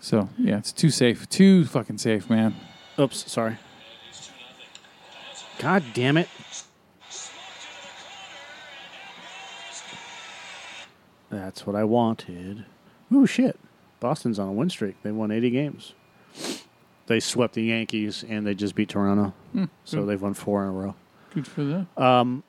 so 0.00 0.28
yeah, 0.38 0.58
it's 0.58 0.72
too 0.72 0.90
safe, 0.90 1.28
too 1.28 1.64
fucking 1.64 1.98
safe, 1.98 2.28
man. 2.28 2.54
Oops, 2.98 3.30
sorry. 3.30 3.56
God 5.58 5.82
damn 5.94 6.18
it. 6.18 6.28
That's 11.30 11.66
what 11.66 11.74
I 11.74 11.84
wanted. 11.84 12.66
Ooh, 13.12 13.26
shit. 13.26 13.58
Boston's 14.00 14.38
on 14.38 14.48
a 14.48 14.52
win 14.52 14.68
streak. 14.68 15.02
They 15.02 15.12
won 15.12 15.30
80 15.30 15.50
games. 15.50 15.94
They 17.06 17.20
swept 17.20 17.54
the 17.54 17.62
Yankees 17.62 18.24
and 18.28 18.46
they 18.46 18.54
just 18.54 18.74
beat 18.74 18.90
Toronto. 18.90 19.32
Hmm, 19.52 19.64
so 19.84 20.02
hmm. 20.02 20.06
they've 20.06 20.20
won 20.20 20.34
four 20.34 20.62
in 20.62 20.68
a 20.68 20.72
row. 20.72 20.94
Good 21.36 21.46
for 21.46 21.64
them. 21.64 22.42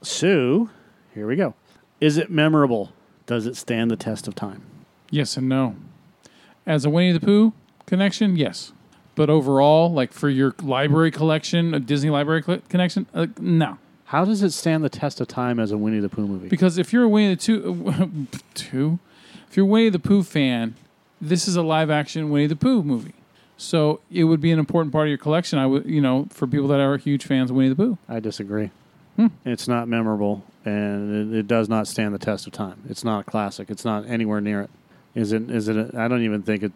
Sue, 0.00 0.70
here 1.12 1.26
we 1.26 1.36
go. 1.36 1.52
Is 2.00 2.16
it 2.16 2.30
memorable? 2.30 2.90
Does 3.26 3.46
it 3.46 3.56
stand 3.56 3.90
the 3.90 3.96
test 3.96 4.26
of 4.26 4.34
time? 4.34 4.62
Yes 5.10 5.36
and 5.36 5.50
no. 5.50 5.76
As 6.64 6.86
a 6.86 6.90
Winnie 6.90 7.12
the 7.12 7.20
Pooh 7.20 7.52
connection, 7.84 8.36
yes. 8.36 8.72
But 9.16 9.28
overall, 9.28 9.92
like 9.92 10.14
for 10.14 10.30
your 10.30 10.54
library 10.62 11.10
collection, 11.10 11.74
a 11.74 11.78
Disney 11.78 12.08
library 12.08 12.42
cl- 12.42 12.62
connection, 12.70 13.06
uh, 13.12 13.26
no. 13.38 13.76
How 14.06 14.24
does 14.24 14.42
it 14.42 14.52
stand 14.52 14.82
the 14.82 14.88
test 14.88 15.20
of 15.20 15.28
time 15.28 15.60
as 15.60 15.70
a 15.70 15.76
Winnie 15.76 16.00
the 16.00 16.08
Pooh 16.08 16.26
movie? 16.26 16.48
Because 16.48 16.78
if 16.78 16.90
you're 16.90 17.04
a 17.04 17.08
Winnie 17.10 17.34
the 17.34 17.40
Two, 17.40 18.28
two, 18.54 18.98
if 19.50 19.58
you're 19.58 19.66
a 19.66 19.68
Winnie 19.68 19.90
the 19.90 19.98
Pooh 19.98 20.22
fan, 20.22 20.74
this 21.20 21.46
is 21.46 21.54
a 21.54 21.62
live 21.62 21.90
action 21.90 22.30
Winnie 22.30 22.46
the 22.46 22.56
Pooh 22.56 22.82
movie. 22.82 23.12
So 23.56 24.00
it 24.10 24.24
would 24.24 24.40
be 24.40 24.50
an 24.50 24.58
important 24.58 24.92
part 24.92 25.06
of 25.06 25.10
your 25.10 25.18
collection. 25.18 25.58
I 25.58 25.66
would, 25.66 25.86
you 25.86 26.00
know, 26.00 26.26
for 26.30 26.46
people 26.46 26.68
that 26.68 26.80
are 26.80 26.96
huge 26.96 27.24
fans 27.24 27.50
of 27.50 27.56
Winnie 27.56 27.68
the 27.68 27.76
Pooh. 27.76 27.98
I 28.08 28.18
disagree. 28.20 28.70
Hmm. 29.16 29.26
It's 29.44 29.68
not 29.68 29.88
memorable, 29.88 30.42
and 30.64 31.32
it, 31.34 31.38
it 31.40 31.46
does 31.46 31.68
not 31.68 31.86
stand 31.86 32.14
the 32.14 32.18
test 32.18 32.46
of 32.46 32.52
time. 32.54 32.82
It's 32.88 33.04
not 33.04 33.20
a 33.20 33.24
classic. 33.24 33.70
It's 33.70 33.84
not 33.84 34.06
anywhere 34.06 34.40
near 34.40 34.62
it. 34.62 34.70
Is 35.14 35.32
it? 35.32 35.50
Is 35.50 35.68
it? 35.68 35.76
A, 35.76 35.90
I 35.96 36.08
don't 36.08 36.22
even 36.22 36.42
think 36.42 36.62
it. 36.62 36.72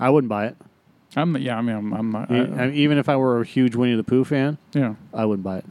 I 0.00 0.08
wouldn't 0.10 0.28
buy 0.30 0.46
it. 0.46 0.56
I'm, 1.16 1.36
yeah, 1.36 1.56
I 1.58 1.60
mean, 1.60 1.76
I'm, 1.76 1.92
I'm 1.92 2.10
not. 2.10 2.30
I- 2.30 2.64
I 2.64 2.70
even 2.70 2.98
if 2.98 3.08
I 3.08 3.16
were 3.16 3.40
a 3.42 3.44
huge 3.44 3.76
Winnie 3.76 3.94
the 3.94 4.02
Pooh 4.02 4.24
fan, 4.24 4.56
yeah, 4.72 4.94
I 5.12 5.26
wouldn't 5.26 5.44
buy 5.44 5.58
it. 5.58 5.66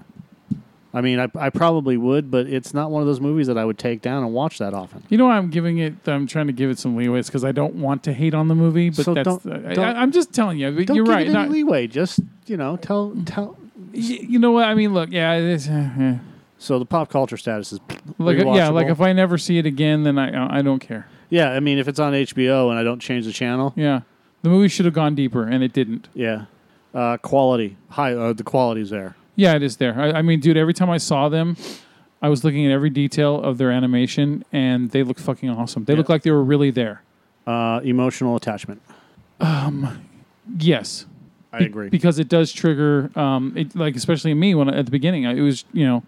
I 0.95 1.01
mean, 1.01 1.19
I, 1.19 1.27
I 1.35 1.49
probably 1.49 1.97
would, 1.97 2.29
but 2.29 2.45
it's 2.45 2.71
not 2.73 2.91
one 2.91 3.01
of 3.01 3.07
those 3.07 3.19
movies 3.19 3.47
that 3.47 3.57
I 3.57 3.65
would 3.65 3.79
take 3.79 4.01
down 4.03 4.23
and 4.23 4.31
watch 4.31 4.59
that 4.59 4.73
often. 4.75 5.01
you 5.09 5.17
know, 5.17 5.27
I'm 5.29 5.49
giving 5.49 5.79
it. 5.79 5.95
I'm 6.07 6.27
trying 6.27 6.47
to 6.47 6.53
give 6.53 6.69
it 6.69 6.77
some 6.77 6.95
leeway. 6.95 7.21
Because 7.23 7.43
I 7.43 7.51
don't 7.51 7.75
want 7.75 8.03
to 8.03 8.13
hate 8.13 8.33
on 8.35 8.47
the 8.47 8.53
movie, 8.55 8.89
but 8.91 9.03
So 9.05 9.13
that's. 9.15 9.25
don't- 9.43 9.65
I, 9.65 9.73
don't- 9.73 9.85
I, 9.85 10.01
I'm 10.01 10.11
just 10.11 10.33
telling 10.33 10.59
you. 10.59 10.69
Don't 10.85 10.95
You're 10.95 11.05
give 11.05 11.13
right. 11.15 11.21
it 11.25 11.29
any 11.29 11.33
not- 11.33 11.49
leeway. 11.49 11.87
Just 11.87 12.19
you 12.45 12.57
know, 12.57 12.77
tell 12.77 13.15
tell. 13.25 13.57
y- 13.91 13.99
you 14.01 14.37
know 14.37 14.51
what? 14.51 14.65
I 14.65 14.75
mean, 14.75 14.93
look, 14.93 15.09
yeah, 15.11 15.33
is, 15.35 15.67
uh, 15.67 15.89
yeah. 15.97 16.17
So 16.59 16.77
the 16.79 16.85
pop 16.85 17.09
culture 17.09 17.37
status 17.37 17.73
is 17.73 17.79
Like, 18.19 18.37
yeah, 18.37 18.69
like 18.69 18.87
if 18.87 19.01
I 19.01 19.11
never 19.13 19.37
see 19.39 19.57
it 19.57 19.65
again, 19.65 20.03
then 20.03 20.17
I, 20.19 20.59
I 20.59 20.61
don't 20.61 20.79
care. 20.79 21.07
yeah. 21.29 21.49
I 21.51 21.59
mean, 21.59 21.77
if 21.79 21.87
it's 21.87 21.99
on 21.99 22.13
HBO 22.13 22.69
and 22.69 22.77
I 22.79 22.83
don't 22.83 22.99
change 23.01 23.25
the 23.25 23.33
channel, 23.33 23.73
Yeah, 23.75 24.01
the 24.43 24.49
movie 24.49 24.67
should 24.69 24.85
have 24.85 24.93
gone 24.93 25.15
deeper, 25.15 25.43
and 25.47 25.63
it 25.63 25.73
didn't. 25.73 26.07
yeah. 26.13 26.45
Uh, 26.93 27.17
quality 27.17 27.75
high. 27.89 28.13
Uh, 28.13 28.33
the 28.33 28.43
quality's 28.43 28.91
there. 28.91 29.15
Yeah, 29.35 29.55
it 29.55 29.63
is 29.63 29.77
there. 29.77 29.99
I, 29.99 30.11
I 30.19 30.21
mean, 30.21 30.39
dude, 30.39 30.57
every 30.57 30.73
time 30.73 30.89
I 30.89 30.97
saw 30.97 31.27
them, 31.29 31.57
I 32.21 32.29
was 32.29 32.43
looking 32.43 32.65
at 32.65 32.71
every 32.71 32.89
detail 32.89 33.41
of 33.41 33.57
their 33.57 33.71
animation, 33.71 34.45
and 34.51 34.91
they 34.91 35.03
look 35.03 35.19
fucking 35.19 35.49
awesome. 35.49 35.85
They 35.85 35.95
look 35.95 36.07
like 36.09 36.21
they 36.23 36.31
were 36.31 36.43
really 36.43 36.71
there. 36.71 37.01
Uh, 37.47 37.81
emotional 37.83 38.35
attachment. 38.35 38.81
Um, 39.39 40.05
Yes, 40.59 41.05
I 41.53 41.59
Be- 41.59 41.65
agree. 41.65 41.89
because 41.89 42.19
it 42.19 42.27
does 42.27 42.51
trigger, 42.51 43.09
um, 43.17 43.53
it, 43.55 43.75
like 43.77 43.95
especially 43.95 44.31
in 44.31 44.39
me 44.39 44.55
when 44.55 44.69
I- 44.69 44.77
at 44.77 44.85
the 44.85 44.91
beginning, 44.91 45.25
I, 45.25 45.35
it 45.35 45.41
was 45.41 45.63
you 45.71 45.85
know, 45.85 46.03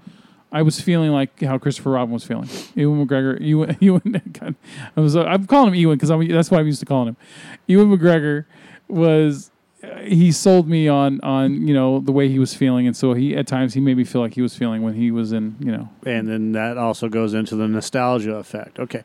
I 0.51 0.61
was 0.61 0.81
feeling 0.81 1.11
like 1.11 1.39
how 1.41 1.57
Christopher 1.57 1.91
Robin 1.91 2.13
was 2.13 2.25
feeling. 2.25 2.49
Ewan 2.75 3.05
McGregor, 3.07 3.39
Ewan, 3.41 3.77
Ewan 3.79 4.21
God, 4.33 4.55
I 4.95 4.99
was, 4.99 5.15
uh, 5.15 5.23
I'm 5.23 5.47
calling 5.47 5.69
him 5.69 5.75
Ewan 5.75 5.97
because 5.97 6.09
that's 6.29 6.51
what 6.51 6.59
I'm 6.59 6.65
used 6.65 6.81
to 6.81 6.85
calling 6.85 7.07
him. 7.09 7.17
Ewan 7.67 7.97
McGregor 7.97 8.43
was. 8.89 9.51
He 10.03 10.31
sold 10.31 10.67
me 10.67 10.87
on 10.87 11.19
on 11.21 11.67
you 11.67 11.73
know 11.73 11.99
the 11.99 12.11
way 12.11 12.27
he 12.29 12.39
was 12.39 12.53
feeling, 12.53 12.85
and 12.87 12.95
so 12.95 13.13
he 13.13 13.35
at 13.35 13.47
times 13.47 13.73
he 13.73 13.79
made 13.79 13.97
me 13.97 14.03
feel 14.03 14.21
like 14.21 14.33
he 14.33 14.41
was 14.41 14.55
feeling 14.55 14.81
when 14.81 14.93
he 14.93 15.11
was 15.11 15.31
in 15.31 15.55
you 15.59 15.71
know 15.71 15.89
and 16.05 16.27
then 16.27 16.51
that 16.53 16.77
also 16.77 17.07
goes 17.09 17.33
into 17.33 17.55
the 17.55 17.67
nostalgia 17.67 18.35
effect. 18.35 18.79
Okay, 18.79 19.03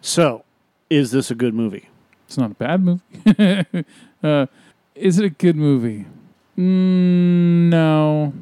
so 0.00 0.44
is 0.90 1.10
this 1.10 1.30
a 1.30 1.34
good 1.34 1.54
movie? 1.54 1.88
It's 2.26 2.36
not 2.38 2.50
a 2.50 2.54
bad 2.54 2.82
movie. 2.82 3.02
uh, 4.22 4.46
is 4.94 5.18
it 5.18 5.24
a 5.24 5.30
good 5.30 5.56
movie? 5.56 6.06
Mm, 6.58 7.68
no, 7.70 8.32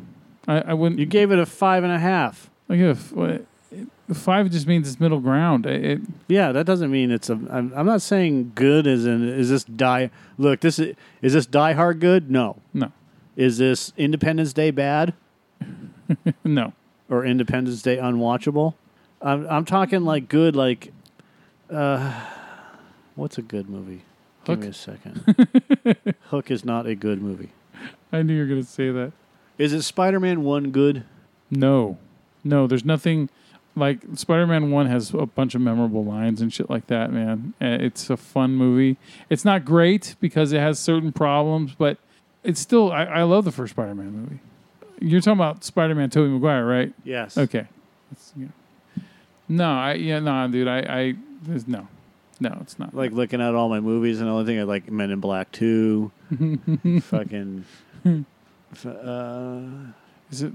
I, 0.48 0.60
I 0.60 0.74
wouldn't. 0.74 0.98
You 1.00 1.06
gave 1.06 1.30
it 1.32 1.38
a 1.38 1.46
five 1.46 1.84
and 1.84 1.92
a 1.92 1.98
half. 1.98 2.50
I 2.68 2.76
give 2.76 2.86
it 2.86 2.90
a 2.90 3.00
f- 3.00 3.12
what- 3.12 3.30
it- 3.30 3.46
five 4.12 4.50
just 4.50 4.66
means 4.66 4.88
it's 4.88 5.00
middle 5.00 5.20
ground. 5.20 5.66
It, 5.66 6.00
Yeah, 6.28 6.52
that 6.52 6.66
doesn't 6.66 6.90
mean 6.90 7.10
it's 7.10 7.30
a. 7.30 7.34
I'm, 7.50 7.72
I'm 7.74 7.86
not 7.86 8.02
saying 8.02 8.52
good 8.54 8.86
as 8.86 9.06
in 9.06 9.28
is 9.28 9.50
this 9.50 9.64
die. 9.64 10.10
Look, 10.38 10.60
this 10.60 10.78
is 10.78 10.96
is 11.22 11.32
this 11.34 11.46
Die 11.46 11.72
Hard 11.72 12.00
good? 12.00 12.30
No. 12.30 12.56
no, 12.74 12.92
Is 13.36 13.58
this 13.58 13.92
Independence 13.96 14.52
Day 14.52 14.70
bad 14.70 15.14
no. 16.44 16.72
or 17.08 17.24
Independence 17.24 17.82
Day 17.82 17.96
unwatchable? 17.96 18.74
I'm 19.22 19.46
I'm 19.48 19.64
talking 19.64 20.04
like 20.04 20.28
good 20.28 20.56
like. 20.56 20.92
Uh, 21.70 22.20
what's 23.14 23.38
a 23.38 23.42
good 23.42 23.68
movie? 23.68 24.02
Give 24.44 24.58
me 24.58 24.68
a 24.68 24.72
second. 24.72 25.22
Hook 26.30 26.50
is 26.50 26.64
not 26.64 26.86
a 26.86 26.94
good 26.96 27.22
movie. 27.22 27.50
I 28.12 28.22
knew 28.22 28.34
you 28.34 28.40
were 28.40 28.48
gonna 28.48 28.64
say 28.64 28.90
that. 28.90 29.12
Is 29.58 29.72
it 29.72 29.82
Spider-Man 29.82 30.42
one 30.42 30.70
good? 30.70 31.04
No, 31.50 31.98
no. 32.42 32.66
There's 32.66 32.84
nothing 32.84 33.28
like 33.80 34.00
Spider-Man 34.14 34.70
One 34.70 34.86
has 34.86 35.12
a 35.12 35.26
bunch 35.26 35.54
of 35.54 35.60
memorable 35.60 36.04
lines 36.04 36.40
and 36.40 36.52
shit 36.52 36.70
like 36.70 36.86
that. 36.86 37.12
Man, 37.12 37.54
it's 37.60 38.08
a 38.10 38.16
fun 38.16 38.54
movie. 38.54 38.96
It's 39.28 39.44
not 39.44 39.64
great 39.64 40.14
because 40.20 40.52
it 40.52 40.60
has 40.60 40.78
certain 40.78 41.12
problems, 41.12 41.74
but 41.74 41.98
it's 42.44 42.60
still. 42.60 42.92
I, 42.92 43.04
I 43.04 43.22
love 43.24 43.44
the 43.44 43.52
first 43.52 43.72
Spider-Man 43.72 44.12
movie. 44.12 44.38
You're 45.00 45.20
talking 45.20 45.40
about 45.40 45.64
Spider-Man 45.64 46.10
Tobey 46.10 46.28
Maguire, 46.28 46.64
right? 46.66 46.92
Yes. 47.04 47.36
Okay. 47.38 47.66
Yeah. 48.36 48.48
No, 49.48 49.72
I 49.72 49.94
yeah, 49.94 50.20
no, 50.20 50.46
dude. 50.48 50.68
I, 50.68 50.78
I 50.78 51.14
there's 51.42 51.66
no, 51.66 51.88
no, 52.38 52.56
it's 52.60 52.78
not. 52.78 52.94
Like 52.94 53.12
looking 53.12 53.40
at 53.40 53.54
all 53.54 53.68
my 53.68 53.80
movies 53.80 54.20
and 54.20 54.28
the 54.28 54.32
only 54.32 54.44
thing 54.44 54.60
I 54.60 54.62
like 54.62 54.90
Men 54.90 55.10
in 55.10 55.20
Black 55.20 55.50
Two, 55.52 56.12
fucking. 57.02 57.64
Uh, 58.86 59.62
Is 60.30 60.42
it 60.42 60.52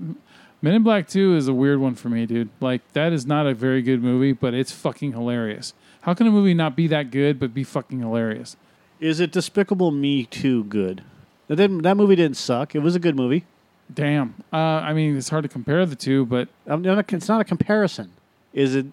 Men 0.65 0.73
in 0.73 0.81
Black 0.81 1.07
Two 1.07 1.35
is 1.35 1.47
a 1.47 1.53
weird 1.53 1.77
one 1.79 1.93
for 1.93 2.09
me, 2.09 2.25
dude. 2.25 2.49
Like 2.59 2.81
that 2.93 3.13
is 3.13 3.23
not 3.27 3.45
a 3.45 3.53
very 3.53 3.83
good 3.83 4.01
movie, 4.01 4.31
but 4.31 4.55
it's 4.55 4.71
fucking 4.71 5.11
hilarious. 5.11 5.75
How 6.01 6.15
can 6.15 6.25
a 6.25 6.31
movie 6.31 6.55
not 6.55 6.75
be 6.75 6.87
that 6.87 7.11
good 7.11 7.39
but 7.39 7.53
be 7.53 7.63
fucking 7.63 7.99
hilarious? 7.99 8.57
is 8.99 9.19
it 9.19 9.31
Despicable 9.31 9.91
Me 9.91 10.25
Two 10.25 10.63
good? 10.63 11.03
That 11.49 11.57
didn't. 11.57 11.83
That 11.83 11.95
movie 11.97 12.15
didn't 12.15 12.37
suck. 12.37 12.73
It 12.73 12.79
was 12.79 12.95
a 12.95 12.99
good 12.99 13.15
movie. 13.15 13.45
Damn. 13.93 14.33
Uh, 14.51 14.55
I 14.57 14.93
mean, 14.93 15.15
it's 15.15 15.29
hard 15.29 15.43
to 15.43 15.49
compare 15.49 15.85
the 15.85 15.95
two, 15.95 16.25
but 16.25 16.47
I'm 16.65 16.81
not, 16.81 17.13
it's 17.13 17.27
not 17.27 17.41
a 17.41 17.43
comparison. 17.43 18.11
Is 18.51 18.73
it 18.73 18.87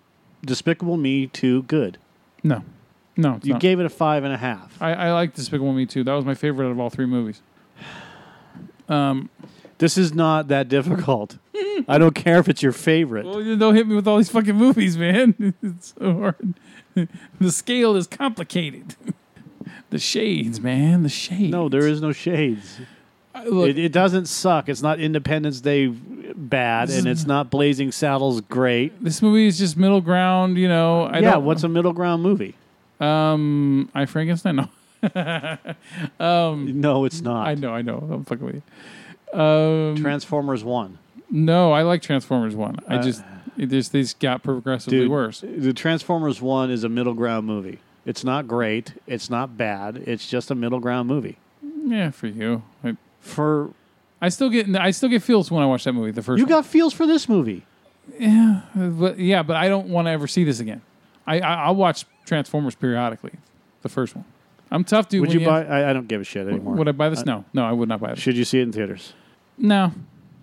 Despicable 0.45 0.99
Me 0.99 1.27
Two 1.29 1.63
good? 1.63 1.97
no, 2.43 2.65
no. 3.17 3.37
It's 3.37 3.47
You 3.47 3.55
not. 3.55 3.63
gave 3.63 3.81
it 3.81 3.87
a 3.87 3.89
five 3.89 4.25
and 4.25 4.35
a 4.35 4.37
half. 4.37 4.77
I, 4.79 4.93
I 4.93 5.13
like 5.15 5.33
Despicable 5.33 5.73
Me 5.73 5.87
too. 5.87 6.05
That 6.05 6.13
was 6.13 6.27
my 6.27 6.35
favorite 6.35 6.67
out 6.67 6.73
of 6.73 6.79
all 6.79 6.91
three 6.91 7.07
movies. 7.07 7.41
Um, 8.89 9.31
This 9.79 9.97
is 9.97 10.13
not 10.13 10.49
that 10.49 10.69
difficult. 10.69 11.39
I 11.89 11.99
don't 11.99 12.15
care 12.15 12.39
if 12.39 12.49
it's 12.49 12.63
your 12.63 12.73
favorite. 12.73 13.25
well, 13.27 13.41
you 13.43 13.57
don't 13.57 13.75
hit 13.75 13.87
me 13.87 13.95
with 13.95 14.07
all 14.09 14.17
these 14.19 14.31
fucking 14.31 14.57
movies, 14.57 14.97
man. 14.97 15.55
It's 15.63 15.95
so 15.99 16.19
hard. 16.19 16.55
the 17.41 17.51
scale 17.53 17.97
is 17.97 18.07
complicated. 18.07 18.95
the 19.91 19.99
shades, 19.99 20.61
man. 20.61 21.03
The 21.03 21.09
shades. 21.09 21.51
No, 21.51 21.69
there 21.69 21.87
is 21.87 22.01
no 22.03 22.13
shades. 22.13 22.79
I- 23.35 23.45
Look, 23.45 23.71
It, 23.71 23.79
it 23.79 23.93
doesn't 23.93 24.27
suck. 24.27 24.69
It's 24.69 24.83
not 24.83 25.01
Independence 25.01 25.61
Day 25.61 25.87
bad, 25.89 26.91
and 26.91 27.07
it's 27.07 27.27
not 27.27 27.51
Blazing 27.51 27.91
Saddles 27.93 28.41
great. 28.43 29.03
this 29.03 29.23
movie 29.23 29.47
is 29.47 29.59
just 29.59 29.77
middle 29.77 30.01
ground. 30.03 30.59
You 30.59 30.69
know. 30.69 31.05
I 31.05 31.19
yeah, 31.21 31.37
what's 31.37 31.63
a 31.63 31.69
middle 31.69 31.93
ground 31.93 32.23
movie? 32.23 32.55
um? 33.01 33.91
I 33.95 34.05
Frankenstein. 34.07 34.57
No. 34.57 34.69
No, 36.21 37.05
it's 37.05 37.21
not. 37.21 37.49
I 37.49 37.55
know. 37.55 37.75
I 37.75 37.83
know. 37.83 38.09
I'm 38.13 38.25
fucking 38.25 38.45
with 38.47 38.55
you. 39.35 39.41
Um, 39.41 39.97
Transformers 39.97 40.63
One. 40.63 40.99
No, 41.33 41.73
I 41.73 41.83
like 41.83 42.03
Transformers 42.03 42.55
One. 42.55 42.77
I 42.87 42.97
Uh, 42.97 43.03
just 43.03 43.25
it 43.59 43.67
just 43.67 43.91
these 43.93 44.15
got 44.15 44.43
progressively 44.43 45.01
Dude, 45.01 45.11
worse. 45.11 45.41
The 45.41 45.73
Transformers 45.73 46.41
One 46.41 46.71
is 46.71 46.85
a 46.85 46.89
middle 46.89 47.15
ground 47.15 47.47
movie. 47.47 47.79
It's 48.07 48.23
not 48.25 48.47
great. 48.49 48.93
It's 49.07 49.29
not 49.31 49.57
bad. 49.57 49.97
It's 50.07 50.29
just 50.29 50.51
a 50.51 50.55
middle 50.55 50.79
ground 50.81 51.09
movie. 51.09 51.39
Yeah, 51.85 52.11
for 52.11 52.27
you. 52.29 52.63
I, 52.85 52.97
For 53.21 53.71
I 54.21 54.29
still 54.29 54.49
get 54.51 54.75
I 54.77 54.91
still 54.93 55.09
get 55.09 55.23
feels 55.23 55.51
when 55.51 55.63
I 55.63 55.67
watch 55.67 55.85
that 55.85 55.93
movie. 55.95 56.11
The 56.13 56.23
first 56.23 56.39
you 56.39 56.45
one. 56.45 56.51
got 56.51 56.67
feels 56.67 56.93
for 56.93 57.07
this 57.07 57.29
movie. 57.29 57.65
yeah, 58.19 58.63
but 58.75 59.19
yeah, 59.19 59.43
but 59.43 59.57
I 59.57 59.69
don't 59.69 59.89
want 59.89 60.07
to 60.07 60.11
ever 60.13 60.27
see 60.27 60.45
this 60.45 60.61
again. 60.61 60.83
I, 61.27 61.41
I 61.41 61.55
I'll 61.65 61.75
watch 61.77 62.05
Transformers 62.27 62.75
periodically. 62.75 63.33
The 63.83 63.89
first 63.89 64.15
one. 64.15 64.25
I'm 64.71 64.85
tough, 64.85 65.09
dude. 65.09 65.21
Would 65.21 65.31
when 65.31 65.41
you 65.41 65.47
buy? 65.47 65.65
I, 65.65 65.91
I 65.91 65.93
don't 65.93 66.09
give 66.09 66.21
a 66.21 66.25
shit 66.25 66.47
anymore. 66.49 66.75
Would 66.77 66.89
I 66.89 66.93
buy 66.93 67.09
this? 67.11 67.25
No, 67.27 67.45
no, 67.53 67.65
I 67.65 67.73
would 67.73 67.89
not 67.89 68.01
buy 68.01 68.13
it. 68.13 68.19
Should 68.19 68.37
you 68.37 68.45
see 68.45 68.59
it 68.59 68.63
in 68.63 68.73
theaters? 68.73 69.13
No, 69.59 69.93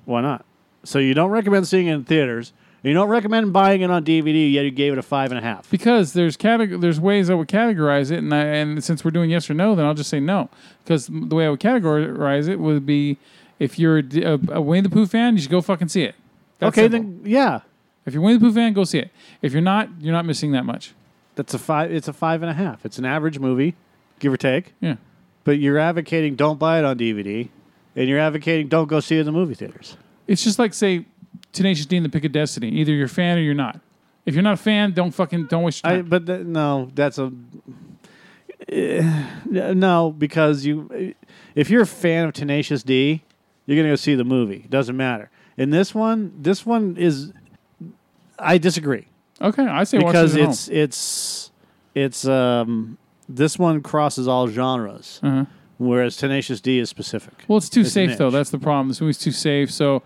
Why 0.06 0.22
not? 0.22 0.46
So 0.84 1.00
you 1.00 1.14
don't 1.14 1.32
recommend 1.32 1.68
seeing 1.68 1.88
it 1.88 1.94
in 1.94 2.04
theaters. 2.04 2.54
You 2.82 2.94
don't 2.94 3.10
recommend 3.10 3.52
buying 3.52 3.82
it 3.82 3.92
on 3.92 4.06
DVD. 4.06 4.52
Yet 4.54 4.64
you 4.64 4.72
gave 4.72 4.94
it 4.94 5.00
a 5.00 5.02
five 5.04 5.32
and 5.32 5.38
a 5.38 5.42
half. 5.42 5.70
Because 5.70 6.14
there's 6.14 6.38
categ- 6.38 6.80
there's 6.80 7.00
ways 7.00 7.30
I 7.30 7.34
would 7.34 7.50
categorize 7.50 8.10
it, 8.12 8.20
and 8.20 8.34
I, 8.34 8.44
and 8.46 8.82
since 8.84 9.04
we're 9.04 9.12
doing 9.12 9.30
yes 9.30 9.50
or 9.50 9.54
no, 9.54 9.76
then 9.76 9.86
I'll 9.86 9.94
just 9.94 10.10
say 10.10 10.20
no. 10.22 10.50
Because 10.84 11.08
the 11.08 11.36
way 11.36 11.46
I 11.46 11.50
would 11.50 11.60
categorize 11.60 12.48
it 12.48 12.58
would 12.60 12.86
be 12.86 13.18
if 13.60 13.78
you're 13.78 13.98
a 14.00 14.62
Winnie 14.62 14.82
the 14.82 14.90
Pooh 14.90 15.06
fan, 15.06 15.36
you 15.36 15.42
should 15.42 15.52
go 15.52 15.60
fucking 15.62 15.90
see 15.90 16.04
it. 16.04 16.16
That's 16.60 16.78
okay, 16.78 16.90
simple. 16.90 17.00
then 17.22 17.22
yeah, 17.30 17.60
if 18.06 18.14
you're 18.14 18.24
a 18.24 18.26
Winnie 18.26 18.38
the 18.38 18.46
Pooh 18.46 18.54
fan, 18.54 18.72
go 18.72 18.86
see 18.86 19.00
it. 19.00 19.12
If 19.42 19.52
you're 19.52 19.62
not, 19.62 19.90
you're 20.00 20.14
not 20.14 20.26
missing 20.26 20.54
that 20.54 20.64
much. 20.66 20.94
that's 21.36 21.54
a 21.54 21.60
five. 21.60 21.92
It's 21.92 22.08
a 22.08 22.14
five 22.14 22.42
and 22.42 22.50
a 22.50 22.54
half. 22.54 22.86
It's 22.86 22.98
an 22.98 23.04
average 23.06 23.40
movie, 23.40 23.76
give 24.20 24.32
or 24.32 24.38
take. 24.38 24.74
Yeah. 24.80 24.96
But 25.44 25.60
you're 25.60 25.78
advocating 25.80 26.36
don't 26.36 26.58
buy 26.60 26.80
it 26.80 26.86
on 26.86 26.98
DVD, 26.98 27.50
and 27.98 28.08
you're 28.08 28.20
advocating 28.20 28.70
don't 28.70 28.88
go 28.88 29.02
see 29.02 29.18
it 29.18 29.22
in 29.22 29.26
the 29.26 29.32
movie 29.34 29.54
theaters. 29.56 29.98
It's 30.30 30.44
just 30.44 30.60
like 30.60 30.74
say 30.74 31.06
Tenacious 31.52 31.86
D 31.86 31.98
and 31.98 32.06
the 32.06 32.10
Pick 32.10 32.24
of 32.24 32.32
Destiny. 32.32 32.70
Either 32.70 32.94
you're 32.94 33.06
a 33.06 33.10
fan 33.10 33.38
or 33.38 33.42
you're 33.42 33.54
not. 33.54 33.80
If 34.26 34.36
you're 34.36 34.44
not 34.44 34.54
a 34.54 34.58
fan, 34.58 34.92
don't 34.94 35.12
fucking 35.12 35.48
don't 35.48 35.64
waste 35.64 35.84
your 35.84 35.92
I, 35.94 35.96
time. 35.98 36.10
but 36.10 36.26
th- 36.26 36.46
no, 36.46 36.92
that's 36.94 37.18
a 37.18 37.32
Eh, 38.68 39.24
no 39.48 40.12
because 40.12 40.66
you 40.66 41.16
if 41.56 41.70
you're 41.70 41.82
a 41.82 41.88
fan 41.88 42.26
of 42.26 42.34
Tenacious 42.34 42.84
D, 42.84 43.24
you're 43.66 43.78
gonna 43.78 43.90
go 43.90 43.96
see 43.96 44.16
the 44.16 44.24
movie. 44.24 44.66
Doesn't 44.70 44.96
matter. 44.98 45.32
And 45.58 45.74
this 45.74 45.96
one, 45.96 46.34
this 46.40 46.66
one 46.66 46.96
is, 46.98 47.34
I 48.38 48.58
disagree 48.58 49.08
okay, 49.42 49.64
I 49.64 49.84
say 49.84 49.98
because 49.98 50.34
watch 50.34 50.40
it 50.42 50.44
at 50.44 50.50
it's 50.50 50.68
it's 50.70 51.52
it's 51.96 52.26
um 52.26 52.98
this 53.28 53.58
one 53.58 53.82
crosses 53.82 54.28
all 54.28 54.48
genres, 54.48 55.20
home. 55.22 55.42
Uh-huh. 55.42 55.46
whereas 55.78 56.18
Tenacious 56.18 56.62
D 56.62 56.80
is 56.80 56.90
specific. 56.90 57.34
Well, 57.48 57.58
it's 57.58 57.70
too 57.70 57.82
It's 57.82 57.92
safe 57.92 58.18
though. 58.18 58.30
That's 58.32 58.50
the 58.50 58.60
problem. 58.60 58.90
This 58.90 59.02
movie's 59.02 59.18
too 59.20 59.32
safe. 59.32 59.72
So, 59.72 60.04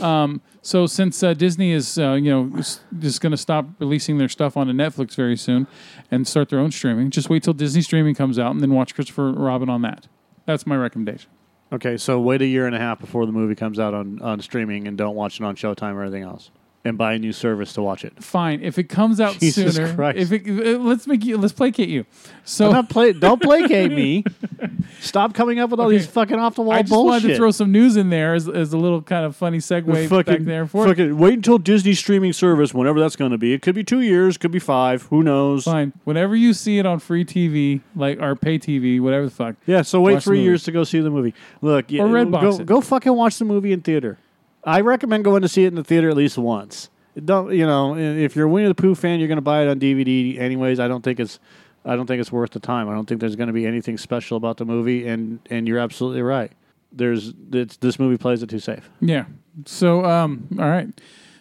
um, 0.00 0.40
so 0.62 0.86
since 0.86 1.22
uh, 1.22 1.34
Disney 1.34 1.72
is, 1.72 1.98
uh, 1.98 2.12
you 2.12 2.30
know, 2.30 2.50
just 2.98 3.20
going 3.20 3.32
to 3.32 3.36
stop 3.36 3.66
releasing 3.78 4.18
their 4.18 4.28
stuff 4.28 4.56
onto 4.56 4.72
Netflix 4.72 5.14
very 5.14 5.36
soon 5.36 5.66
and 6.10 6.26
start 6.26 6.48
their 6.48 6.58
own 6.58 6.70
streaming, 6.70 7.10
just 7.10 7.28
wait 7.28 7.42
till 7.42 7.52
Disney 7.52 7.82
streaming 7.82 8.14
comes 8.14 8.38
out 8.38 8.52
and 8.52 8.60
then 8.60 8.72
watch 8.72 8.94
Christopher 8.94 9.32
Robin 9.32 9.68
on 9.68 9.82
that. 9.82 10.08
That's 10.46 10.66
my 10.66 10.76
recommendation. 10.76 11.30
Okay, 11.72 11.96
so 11.96 12.20
wait 12.20 12.40
a 12.40 12.46
year 12.46 12.66
and 12.66 12.76
a 12.76 12.78
half 12.78 13.00
before 13.00 13.26
the 13.26 13.32
movie 13.32 13.54
comes 13.54 13.78
out 13.78 13.94
on 13.94 14.20
on 14.22 14.40
streaming, 14.40 14.86
and 14.86 14.96
don't 14.96 15.16
watch 15.16 15.40
it 15.40 15.44
on 15.44 15.56
Showtime 15.56 15.94
or 15.94 16.02
anything 16.02 16.22
else, 16.22 16.50
and 16.86 16.98
buy 16.98 17.14
a 17.14 17.18
new 17.18 17.32
service 17.32 17.72
to 17.72 17.82
watch 17.82 18.04
it. 18.04 18.22
Fine, 18.22 18.62
if 18.62 18.78
it 18.78 18.84
comes 18.90 19.20
out 19.20 19.38
Jesus 19.38 19.74
sooner, 19.74 19.94
Christ. 19.94 20.18
if 20.18 20.32
it, 20.32 20.46
uh, 20.48 20.78
let's 20.80 21.06
make 21.06 21.24
you, 21.24 21.38
let's 21.38 21.52
placate 21.54 21.88
you. 21.88 22.04
So 22.44 22.66
I'm 22.66 22.72
not 22.72 22.90
play. 22.90 23.12
Don't 23.14 23.40
placate 23.40 23.90
me. 23.90 24.22
Stop 25.00 25.32
coming 25.34 25.58
up 25.60 25.70
with 25.70 25.80
all 25.80 25.86
Okay. 25.86 25.96
these 25.96 26.06
fucking 26.06 26.38
off 26.38 26.54
the 26.56 26.62
wall 26.62 26.74
bullshit. 26.74 26.78
I 26.78 26.82
just 26.82 26.90
bullshit. 26.90 27.08
wanted 27.22 27.28
to 27.28 27.36
throw 27.36 27.50
some 27.50 27.72
news 27.72 27.96
in 27.96 28.10
there 28.10 28.34
as, 28.34 28.48
as 28.48 28.72
a 28.72 28.78
little 28.78 29.00
kind 29.02 29.24
of 29.24 29.34
funny 29.34 29.58
segue 29.58 30.08
fucking, 30.08 30.24
back 30.34 30.44
there 30.44 30.66
for 30.66 30.84
it. 30.84 30.88
fucking 30.88 31.16
wait 31.18 31.34
until 31.34 31.58
Disney 31.58 31.94
streaming 31.94 32.32
service, 32.32 32.74
whenever 32.74 33.00
that's 33.00 33.16
going 33.16 33.30
to 33.30 33.38
be. 33.38 33.54
It 33.54 33.62
could 33.62 33.74
be 33.74 33.84
two 33.84 34.00
years, 34.00 34.36
could 34.36 34.52
be 34.52 34.58
five. 34.58 35.02
Who 35.04 35.22
knows? 35.22 35.64
Fine. 35.64 35.92
Whenever 36.04 36.36
you 36.36 36.52
see 36.52 36.78
it 36.78 36.86
on 36.86 36.98
free 36.98 37.24
TV, 37.24 37.80
like 37.96 38.20
or 38.20 38.36
pay 38.36 38.58
TV, 38.58 39.00
whatever 39.00 39.24
the 39.24 39.30
fuck. 39.30 39.56
Yeah, 39.66 39.82
so 39.82 40.00
wait 40.00 40.22
three 40.22 40.42
years 40.42 40.64
to 40.64 40.72
go 40.72 40.84
see 40.84 41.00
the 41.00 41.10
movie. 41.10 41.34
Look, 41.62 41.90
yeah, 41.90 42.02
Or 42.02 42.08
Redbox 42.08 42.58
go, 42.58 42.64
go 42.64 42.80
fucking 42.82 43.12
watch 43.14 43.38
the 43.38 43.44
movie 43.46 43.72
in 43.72 43.80
theater. 43.80 44.18
I 44.66 44.80
recommend 44.80 45.24
going 45.24 45.42
to 45.42 45.48
see 45.48 45.64
it 45.64 45.68
in 45.68 45.74
the 45.74 45.84
theater 45.84 46.08
at 46.08 46.16
least 46.16 46.38
once. 46.38 46.90
Don't 47.22 47.54
you 47.54 47.66
know? 47.66 47.96
If 47.96 48.34
you're 48.34 48.46
a 48.46 48.48
Winnie 48.48 48.68
the 48.68 48.74
Pooh 48.74 48.94
fan, 48.94 49.18
you're 49.18 49.28
going 49.28 49.36
to 49.36 49.42
buy 49.42 49.62
it 49.62 49.68
on 49.68 49.78
DVD 49.78 50.38
anyways. 50.38 50.80
I 50.80 50.88
don't 50.88 51.02
think 51.02 51.20
it's, 51.20 51.38
I 51.84 51.94
don't 51.96 52.06
think 52.06 52.20
it's 52.20 52.32
worth 52.32 52.50
the 52.50 52.60
time. 52.60 52.88
I 52.88 52.94
don't 52.94 53.06
think 53.06 53.20
there's 53.20 53.36
going 53.36 53.46
to 53.46 53.52
be 53.52 53.66
anything 53.66 53.98
special 53.98 54.36
about 54.36 54.56
the 54.56 54.64
movie. 54.64 55.06
And 55.06 55.38
and 55.50 55.68
you're 55.68 55.78
absolutely 55.78 56.22
right. 56.22 56.50
There's 56.92 57.32
it's, 57.52 57.76
this 57.76 57.98
movie 57.98 58.16
plays 58.16 58.42
it 58.42 58.50
too 58.50 58.58
safe. 58.58 58.88
Yeah. 59.00 59.26
So, 59.66 60.04
um, 60.04 60.48
all 60.58 60.68
right. 60.68 60.88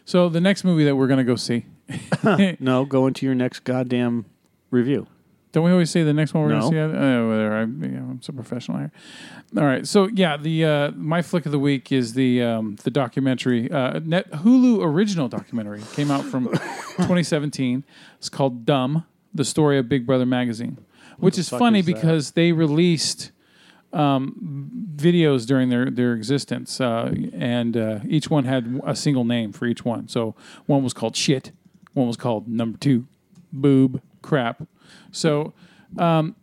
So 0.05 0.29
the 0.29 0.41
next 0.41 0.63
movie 0.63 0.83
that 0.83 0.95
we're 0.95 1.07
gonna 1.07 1.23
go 1.23 1.35
see. 1.35 1.65
No, 2.59 2.85
go 2.85 3.07
into 3.07 3.25
your 3.25 3.35
next 3.35 3.61
goddamn 3.61 4.25
review. 4.71 5.07
Don't 5.53 5.63
we 5.63 5.71
always 5.71 5.89
say 5.91 6.03
the 6.03 6.13
next 6.13 6.33
one 6.33 6.43
we're 6.43 6.49
No. 6.49 6.69
gonna 6.69 6.71
see? 6.71 6.77
Oh, 6.97 7.29
whatever. 7.29 7.55
I, 7.55 7.61
yeah, 7.61 7.99
I'm 7.99 8.21
so 8.21 8.33
professional 8.33 8.79
here. 8.79 8.91
All 9.55 9.63
right. 9.63 9.87
So 9.87 10.07
yeah, 10.07 10.35
the 10.35 10.65
uh, 10.65 10.91
my 10.95 11.21
flick 11.21 11.45
of 11.45 11.51
the 11.53 11.59
week 11.59 11.91
is 11.91 12.13
the 12.15 12.41
um, 12.41 12.75
the 12.83 12.89
documentary 12.91 13.71
uh, 13.71 13.99
Net 13.99 14.29
Hulu 14.31 14.83
original 14.83 15.29
documentary 15.29 15.81
came 15.93 16.09
out 16.11 16.25
from 16.25 16.47
2017. 16.97 17.83
It's 18.17 18.29
called 18.29 18.65
Dumb: 18.65 19.05
The 19.33 19.45
Story 19.45 19.77
of 19.77 19.87
Big 19.87 20.05
Brother 20.07 20.25
Magazine, 20.25 20.79
which 21.17 21.37
is 21.37 21.49
fuck 21.49 21.59
funny 21.59 21.79
is 21.79 21.85
that? 21.85 21.93
because 21.95 22.31
they 22.31 22.51
released 22.51 23.31
um, 23.93 24.71
videos 24.95 25.45
during 25.45 25.69
their 25.69 25.91
their 25.91 26.13
existence, 26.13 26.81
uh, 26.81 27.13
and 27.33 27.77
uh, 27.77 27.99
each 28.07 28.29
one 28.29 28.45
had 28.45 28.81
a 28.85 28.95
single 28.95 29.23
name 29.23 29.51
for 29.53 29.65
each 29.67 29.85
one. 29.85 30.07
So 30.07 30.35
one 30.65 30.83
was 30.83 30.93
called 30.93 31.15
Shit, 31.15 31.51
one 31.93 32.07
was 32.07 32.17
called 32.17 32.47
Number 32.47 32.77
Two, 32.79 33.05
Boob, 33.51 34.01
Crap. 34.23 34.63
So 35.13 35.53
um, 35.97 36.35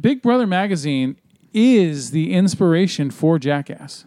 Big 0.00 0.22
Brother 0.22 0.46
magazine 0.46 1.16
is 1.52 2.12
the 2.12 2.32
inspiration 2.32 3.10
for 3.10 3.38
Jackass, 3.38 4.04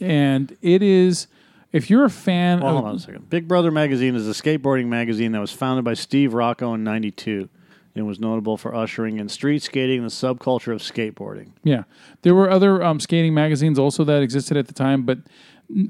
and 0.00 0.56
it 0.60 0.82
is. 0.82 1.28
If 1.70 1.90
you're 1.90 2.06
a 2.06 2.10
fan 2.10 2.60
Well, 2.60 2.70
of 2.70 2.74
hold 2.76 2.88
on 2.88 2.96
a 2.96 2.98
second. 2.98 3.28
Big 3.28 3.46
Brother 3.46 3.70
magazine 3.70 4.14
is 4.14 4.26
a 4.26 4.32
skateboarding 4.32 4.86
magazine 4.86 5.32
that 5.32 5.40
was 5.40 5.52
founded 5.52 5.84
by 5.84 5.92
Steve 5.92 6.32
Rocco 6.32 6.72
in 6.72 6.82
'92 6.82 7.48
and 7.94 8.06
was 8.06 8.18
notable 8.18 8.56
for 8.56 8.74
ushering 8.74 9.18
in 9.18 9.28
street 9.28 9.62
skating 9.62 9.98
and 9.98 10.06
the 10.06 10.10
subculture 10.10 10.72
of 10.72 10.80
skateboarding. 10.80 11.50
Yeah, 11.64 11.82
there 12.22 12.34
were 12.34 12.50
other 12.50 12.82
um, 12.82 13.00
skating 13.00 13.34
magazines 13.34 13.78
also 13.78 14.02
that 14.04 14.22
existed 14.22 14.56
at 14.56 14.66
the 14.66 14.72
time, 14.72 15.02
but 15.02 15.18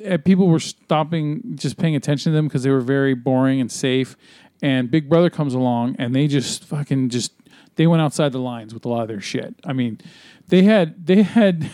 uh, 0.05 0.19
people 0.25 0.49
were 0.49 0.59
stopping 0.59 1.43
just 1.55 1.77
paying 1.77 1.95
attention 1.95 2.33
to 2.33 2.37
them 2.37 2.49
because 2.49 2.65
they 2.65 2.71
were 2.71 2.81
very 2.81 3.15
boring 3.15 3.61
and 3.61 3.71
safe. 3.71 4.17
And 4.63 4.91
Big 4.91 5.09
Brother 5.09 5.31
comes 5.31 5.55
along, 5.55 5.97
and 5.99 6.15
they 6.15 6.27
just 6.27 6.65
fucking 6.65 7.11
just 7.11 7.33
they 7.77 7.87
went 7.87 8.03
outside 8.03 8.33
the 8.33 8.39
lines 8.39 8.75
with 8.75 8.85
a 8.85 8.89
lot 8.89 9.03
of 9.03 9.09
their 9.09 9.21
shit. 9.21 9.55
I 9.65 9.73
mean, 9.73 10.01
they 10.49 10.63
had 10.63 11.07
they 11.07 11.23
had. 11.23 11.71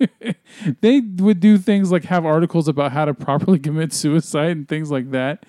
they 0.80 1.00
would 1.00 1.38
do 1.38 1.56
things 1.56 1.92
like 1.92 2.04
have 2.04 2.26
articles 2.26 2.66
about 2.66 2.90
how 2.90 3.04
to 3.04 3.14
properly 3.14 3.58
commit 3.60 3.92
suicide 3.92 4.50
and 4.50 4.68
things 4.68 4.90
like 4.90 5.12
that 5.12 5.44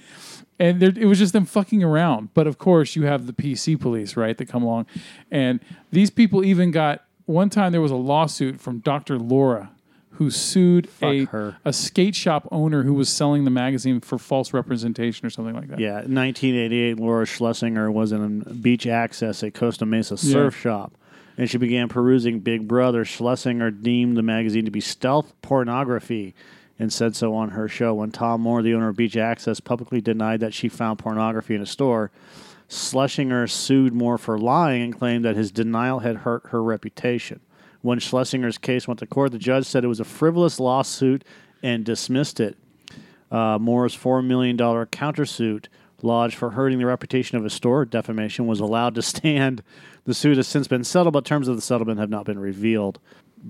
and 0.60 0.82
it 0.82 1.06
was 1.06 1.20
just 1.20 1.34
them 1.34 1.46
fucking 1.46 1.84
around. 1.84 2.34
But 2.34 2.48
of 2.48 2.58
course, 2.58 2.96
you 2.96 3.04
have 3.06 3.28
the 3.28 3.34
PC 3.34 3.80
police, 3.80 4.16
right, 4.16 4.38
that 4.38 4.46
come 4.48 4.64
along, 4.64 4.86
and 5.32 5.60
these 5.92 6.10
people 6.10 6.44
even 6.46 6.72
got 6.72 7.04
one 7.26 7.50
time 7.50 7.72
there 7.72 7.82
was 7.82 7.92
a 7.92 7.96
lawsuit 7.96 8.62
from 8.62 8.80
Dr. 8.80 9.18
Laura 9.18 9.72
who 10.17 10.30
sued 10.32 10.89
a 11.01 11.25
her. 11.25 11.58
a 11.65 11.73
skate 11.73 12.15
shop 12.15 12.47
owner 12.51 12.84
who 12.84 12.93
was 12.93 13.10
selling 13.10 13.43
the 13.43 13.51
magazine 13.51 13.99
for 13.99 14.17
false 14.17 14.54
representation 14.54 15.25
or 15.25 15.30
something 15.30 15.56
like 15.56 15.67
that. 15.67 15.80
Yeah, 15.80 16.01
in 16.04 16.15
1988, 16.15 16.97
Laura 16.99 17.25
Schlesinger 17.25 17.91
was 17.91 18.12
in 18.12 18.39
Beach 18.62 18.88
Access 18.88 19.43
at 19.43 19.54
Costa 19.54 19.86
Mesa 19.86 20.17
surf 20.17 20.56
shop, 20.58 20.93
and 21.38 21.49
she 21.49 21.58
began 21.58 21.89
perusing 21.89 22.39
Big 22.39 22.67
Brother. 22.67 23.06
Schlesinger 23.06 23.71
deemed 23.71 24.17
the 24.17 24.23
magazine 24.23 24.65
to 24.65 24.71
be 24.71 24.82
stealth 24.82 25.34
pornography 25.41 26.34
and 26.78 26.91
said 26.91 27.15
so 27.15 27.34
on 27.36 27.51
her 27.51 27.67
show. 27.67 27.93
When 27.93 28.12
Tom 28.12 28.41
Moore, 28.41 28.62
the 28.62 28.73
owner 28.73 28.89
of 28.89 28.97
Beach 28.97 29.15
Access, 29.17 29.60
publicly 29.60 30.01
denied 30.01 30.41
that 30.41 30.54
she 30.54 30.67
found 30.67 30.99
pornography 30.99 31.56
in 31.56 31.62
a 31.62 31.65
store, 31.65 32.12
Schlesinger 32.67 33.47
sued 33.47 33.93
Moore 33.93 34.17
for 34.17 34.38
lying 34.38 34.82
and 34.82 34.97
claimed 34.97 35.23
that 35.23 35.36
his 35.36 35.51
denial 35.51 35.99
had 35.99 36.17
hurt 36.17 36.47
her 36.47 36.63
reputation. 36.63 37.39
When 37.86 38.00
Schlesinger's 38.00 38.58
case 38.58 38.88
went 38.88 39.00
to 39.02 39.06
court, 39.06 39.32
the 39.32 39.38
judge 39.38 39.67
said 39.67 39.84
it 39.84 39.88
was 39.88 40.00
a 40.00 40.06
frivolous 40.06 40.60
lawsuit 40.60 41.24
and 41.62 41.86
dismissed 41.86 42.39
it. 42.39 42.58
Uh, 43.30 43.60
Moore's 43.62 43.95
$4 43.95 44.26
million 44.26 44.58
countersuit 44.58 45.67
lodged 46.02 46.34
for 46.34 46.50
hurting 46.50 46.80
the 46.80 46.88
reputation 46.88 47.38
of 47.38 47.43
his 47.43 47.54
store, 47.54 47.86
defamation, 47.86 48.48
was 48.48 48.60
allowed 48.60 48.95
to 48.95 49.02
stand. 49.04 49.62
The 50.06 50.15
suit 50.15 50.38
has 50.38 50.48
since 50.48 50.67
been 50.67 50.84
settled, 50.84 51.13
but 51.13 51.26
terms 51.26 51.48
of 51.48 51.58
the 51.58 51.62
settlement 51.62 52.00
have 52.00 52.10
not 52.10 52.26
been 52.26 52.39
revealed. 52.39 52.98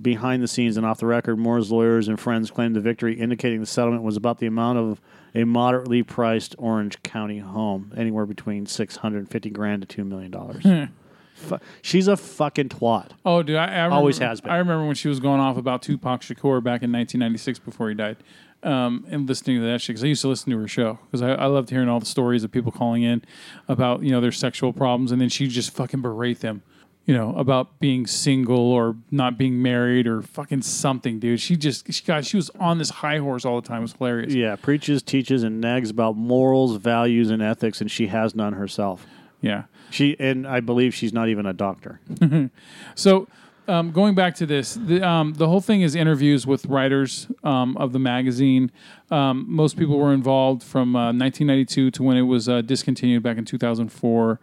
Behind 0.02 0.43
the 0.43 0.50
scenes 0.50 0.76
and 0.76 0.86
off 0.86 1.00
the 1.00 1.06
record, 1.06 1.39
Moore's 1.39 1.71
lawyers 1.71 2.10
and 2.10 2.19
friends 2.19 2.52
claimed 2.52 2.76
the 2.76 2.82
victory, 2.82 3.17
indicating 3.17 3.62
the 3.62 3.65
settlement 3.65 4.04
was 4.04 4.17
about 4.17 4.39
the 4.39 4.48
amount 4.48 4.78
of 4.80 5.00
a 5.34 5.45
moderately 5.45 6.04
priced 6.04 6.56
Orange 6.58 7.02
County 7.04 7.39
home, 7.39 7.93
anywhere 7.95 8.26
between 8.26 8.65
650 8.65 9.50
grand 9.52 9.88
to 9.88 10.04
$2 10.04 10.06
million. 10.06 10.92
Fu- 11.36 11.58
She's 11.81 12.08
a 12.08 12.15
fucking 12.17 12.69
twat. 12.69 13.12
Oh, 13.25 13.44
dude, 13.44 13.58
I, 13.58 13.65
I 13.65 13.75
remember, 13.83 13.96
Always 13.98 14.17
has 14.19 14.40
been. 14.42 14.52
I 14.52 14.58
remember 14.58 14.86
when 14.88 14.96
she 14.96 15.08
was 15.10 15.19
going 15.19 15.40
off 15.42 15.58
about 15.58 15.81
Tupac 15.81 16.21
Shakur 16.21 16.63
back 16.63 16.81
in 16.81 16.92
1996 16.92 17.60
before 17.60 17.90
he 17.90 17.96
died, 17.96 18.17
um, 18.63 19.06
and 19.10 19.27
listening 19.27 19.60
to 19.60 19.65
that 19.67 19.81
shit 19.81 19.94
because 19.96 20.04
I 20.04 20.08
used 20.08 20.21
to 20.21 20.29
listen 20.29 20.52
to 20.52 20.58
her 20.60 20.67
show 20.67 20.98
because 21.06 21.21
I, 21.21 21.33
I 21.33 21.46
loved 21.48 21.69
hearing 21.69 21.90
all 21.90 22.00
the 22.00 22.06
stories 22.06 22.44
of 22.46 22.52
people 22.52 22.71
calling 22.71 23.04
in 23.04 23.21
about 23.67 24.02
you 24.02 24.12
know 24.12 24.21
their 24.21 24.31
sexual 24.31 24.71
problems, 24.73 25.12
and 25.12 25.19
then 25.21 25.29
she 25.29 25.48
just 25.48 25.71
fucking 25.71 26.02
berate 26.02 26.40
them, 26.40 26.63
you 27.06 27.13
know, 27.13 27.36
about 27.36 27.79
being 27.81 28.08
single 28.08 28.58
or 28.71 28.96
not 29.12 29.38
being 29.38 29.62
married 29.62 30.08
or 30.08 30.21
fucking 30.21 30.62
something, 30.62 31.19
dude. 31.19 31.42
She 31.42 31.58
just 31.58 31.92
she 31.94 32.04
got 32.06 32.23
she 32.25 32.38
was 32.38 32.50
on 32.62 32.77
this 32.77 32.90
high 32.92 33.19
horse 33.19 33.44
all 33.44 33.60
the 33.60 33.67
time. 33.67 33.79
It 33.79 33.81
was 33.81 33.94
hilarious. 33.94 34.33
Yeah, 34.33 34.56
preaches, 34.56 35.04
teaches, 35.04 35.44
and 35.44 35.60
nags 35.60 35.90
about 35.90 36.15
morals, 36.15 36.77
values, 36.77 37.29
and 37.29 37.42
ethics, 37.42 37.81
and 37.81 37.92
she 37.92 38.08
has 38.08 38.33
none 38.36 38.54
herself. 38.54 39.06
yeah. 39.42 39.63
She 39.96 40.15
and 40.19 40.46
I 40.46 40.60
believe 40.60 40.93
she's 40.93 41.13
not 41.13 41.29
even 41.29 41.46
a 41.46 41.54
doctor. 41.54 42.00
So 42.96 43.27
um, 43.67 43.91
going 43.91 44.13
back 44.13 44.35
to 44.35 44.46
this, 44.46 44.75
the, 44.75 45.02
um, 45.02 45.33
the 45.33 45.48
whole 45.48 45.62
thing 45.62 45.81
is 45.81 45.96
interviews 45.96 46.46
with 46.46 46.65
writers 46.65 47.27
um, 47.43 47.75
of 47.77 47.93
the 47.93 48.00
magazine. 48.00 48.71
Um, 49.10 49.46
most 49.48 49.77
people 49.77 49.98
were 49.98 50.13
involved 50.13 50.63
from 50.63 50.96
uh, 50.96 51.08
1992 51.08 51.91
to 51.91 52.04
when 52.04 52.17
it 52.17 52.21
was 52.21 52.48
uh, 52.48 52.62
discontinued 52.62 53.23
back 53.23 53.37
in 53.37 53.46
2004. 53.46 54.39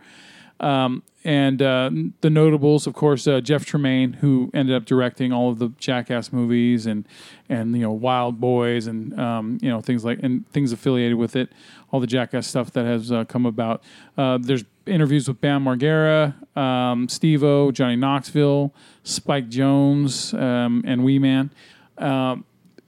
Um, 0.61 1.03
and 1.25 1.63
uh, 1.63 1.91
the 2.21 2.31
notables, 2.31 2.87
of 2.87 2.95
course, 2.95 3.27
uh, 3.27 3.41
Jeff 3.41 3.65
Tremaine, 3.65 4.15
who 4.15 4.51
ended 4.55 4.75
up 4.75 4.85
directing 4.85 5.33
all 5.33 5.51
of 5.51 5.59
the 5.59 5.69
Jackass 5.79 6.33
movies 6.33 6.87
and 6.87 7.07
and 7.49 7.77
you 7.77 7.83
know 7.83 7.93
Wild 7.93 8.41
Boys 8.41 8.87
and 8.87 9.19
um, 9.19 9.59
you 9.61 9.69
know 9.69 9.81
things 9.81 10.05
like 10.05 10.19
and 10.23 10.49
things 10.51 10.73
affiliated 10.73 11.17
with 11.17 11.37
it, 11.37 11.53
all 11.91 12.01
the 12.01 12.09
Jackass 12.09 12.47
stuff 12.47 12.73
that 12.73 12.87
has 12.87 13.13
uh, 13.13 13.25
come 13.25 13.47
about. 13.47 13.83
Uh, 14.17 14.39
there's 14.41 14.65
interviews 14.87 15.29
with 15.29 15.41
Bam 15.41 15.65
Margera, 15.65 16.35
um, 16.57 17.09
Steve-O, 17.09 17.71
Johnny 17.71 17.97
Knoxville, 17.97 18.75
Spike 19.05 19.49
Jonze, 19.49 20.39
um, 20.39 20.83
and 20.87 21.05
Wee 21.05 21.19
Man. 21.19 21.51
Um, 21.99 22.45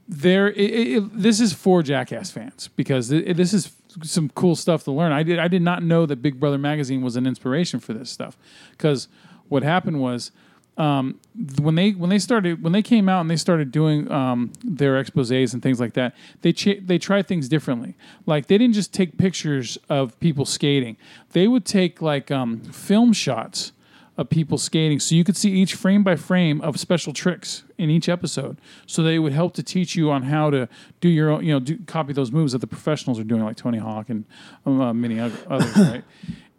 there, 0.09 0.49
it, 0.51 0.59
it, 0.59 1.01
this 1.12 1.40
is 1.40 1.53
for 1.53 1.82
Jackass 1.82 2.30
fans 2.30 2.68
because 2.76 3.09
th- 3.09 3.36
this 3.36 3.55
is 3.55 3.72
some 4.03 4.28
cool 4.30 4.57
stuff 4.57 4.84
to 4.84 4.90
learn. 4.90 5.12
I 5.12 5.22
did 5.22 5.38
I 5.38 5.49
did 5.49 5.62
not 5.62 5.82
know 5.82 6.05
that 6.07 6.20
Big 6.20 6.38
Brother 6.38 6.59
magazine 6.59 7.01
was 7.03 7.16
an 7.16 7.26
inspiration 7.26 7.80
for 7.80 7.95
this 7.95 8.11
stuff 8.11 8.36
because 8.72 9.09
what 9.49 9.62
happened 9.62 10.01
was 10.01 10.30
um, 10.76 11.20
when 11.60 11.76
they 11.76 11.92
when 11.92 12.10
they 12.10 12.18
started 12.18 12.62
when 12.62 12.72
they 12.72 12.82
came 12.82 13.08
out 13.08 13.20
and 13.20 13.30
they 13.30 13.36
started 13.36 13.70
doing 13.70 14.10
um, 14.10 14.52
their 14.62 15.02
exposés 15.02 15.52
and 15.52 15.62
things 15.62 15.78
like 15.78 15.94
that, 15.94 16.14
they 16.42 16.52
cha- 16.52 16.80
they 16.82 16.98
tried 16.98 17.28
things 17.28 17.48
differently. 17.48 17.96
Like 18.26 18.46
they 18.46 18.58
didn't 18.58 18.74
just 18.74 18.92
take 18.92 19.16
pictures 19.16 19.78
of 19.88 20.18
people 20.18 20.44
skating; 20.44 20.96
they 21.32 21.46
would 21.46 21.64
take 21.64 22.02
like 22.02 22.30
um, 22.30 22.60
film 22.60 23.12
shots 23.12 23.72
of 24.16 24.30
people 24.30 24.58
skating, 24.58 25.00
so 25.00 25.14
you 25.14 25.24
could 25.24 25.36
see 25.36 25.50
each 25.50 25.74
frame 25.74 26.02
by 26.04 26.16
frame 26.16 26.60
of 26.60 26.78
special 26.78 27.12
tricks 27.12 27.64
in 27.78 27.90
each 27.90 28.08
episode. 28.08 28.60
So 28.86 29.02
they 29.02 29.18
would 29.18 29.32
help 29.32 29.54
to 29.54 29.62
teach 29.62 29.96
you 29.96 30.10
on 30.10 30.22
how 30.22 30.50
to 30.50 30.68
do 31.00 31.08
your 31.08 31.30
own, 31.30 31.44
you 31.44 31.52
know, 31.52 31.58
do, 31.58 31.78
copy 31.86 32.12
those 32.12 32.30
moves 32.30 32.52
that 32.52 32.58
the 32.60 32.66
professionals 32.68 33.18
are 33.18 33.24
doing, 33.24 33.42
like 33.42 33.56
Tony 33.56 33.78
Hawk 33.78 34.10
and 34.10 34.24
uh, 34.64 34.92
many 34.92 35.18
other, 35.18 35.36
others, 35.48 35.76
right? 35.76 36.04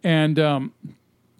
And 0.04 0.38
um, 0.38 0.72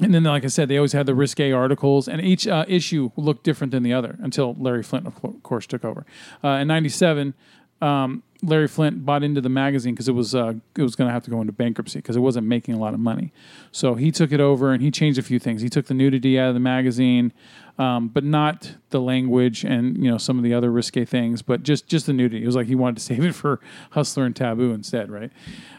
and 0.00 0.14
then, 0.14 0.24
like 0.24 0.44
I 0.44 0.48
said, 0.48 0.68
they 0.68 0.76
always 0.76 0.92
had 0.92 1.06
the 1.06 1.14
risque 1.14 1.52
articles, 1.52 2.06
and 2.06 2.20
each 2.20 2.46
uh, 2.46 2.64
issue 2.68 3.10
looked 3.16 3.44
different 3.44 3.70
than 3.70 3.82
the 3.82 3.94
other 3.94 4.16
until 4.20 4.54
Larry 4.58 4.82
Flynt, 4.82 5.06
of 5.06 5.42
course, 5.42 5.66
took 5.66 5.84
over. 5.84 6.04
Uh, 6.44 6.48
in 6.48 6.68
'97, 6.68 7.32
um, 7.80 8.22
Larry 8.42 8.68
Flynt 8.68 9.04
bought 9.04 9.22
into 9.22 9.40
the 9.40 9.48
magazine 9.48 9.94
because 9.94 10.08
it 10.08 10.12
was 10.12 10.34
uh, 10.34 10.54
it 10.76 10.82
was 10.82 10.96
going 10.96 11.08
to 11.08 11.12
have 11.12 11.22
to 11.24 11.30
go 11.30 11.40
into 11.40 11.52
bankruptcy 11.52 11.98
because 11.98 12.16
it 12.16 12.20
wasn't 12.20 12.46
making 12.46 12.74
a 12.74 12.78
lot 12.78 12.94
of 12.94 13.00
money. 13.00 13.32
So 13.72 13.94
he 13.94 14.10
took 14.10 14.32
it 14.32 14.40
over 14.40 14.72
and 14.72 14.82
he 14.82 14.90
changed 14.90 15.18
a 15.18 15.22
few 15.22 15.38
things. 15.38 15.62
He 15.62 15.68
took 15.68 15.86
the 15.86 15.94
nudity 15.94 16.38
out 16.38 16.48
of 16.48 16.54
the 16.54 16.60
magazine, 16.60 17.32
um, 17.78 18.08
but 18.08 18.24
not 18.24 18.74
the 18.90 19.00
language 19.00 19.64
and 19.64 20.02
you 20.02 20.10
know 20.10 20.18
some 20.18 20.36
of 20.38 20.44
the 20.44 20.54
other 20.54 20.70
risque 20.70 21.04
things, 21.04 21.42
but 21.42 21.62
just 21.62 21.86
just 21.86 22.06
the 22.06 22.12
nudity. 22.12 22.42
It 22.42 22.46
was 22.46 22.56
like 22.56 22.66
he 22.66 22.74
wanted 22.74 22.96
to 22.96 23.02
save 23.14 23.24
it 23.24 23.34
for 23.34 23.60
Hustler 23.90 24.24
and 24.24 24.36
Taboo 24.36 24.72
instead, 24.72 25.10
right? 25.10 25.32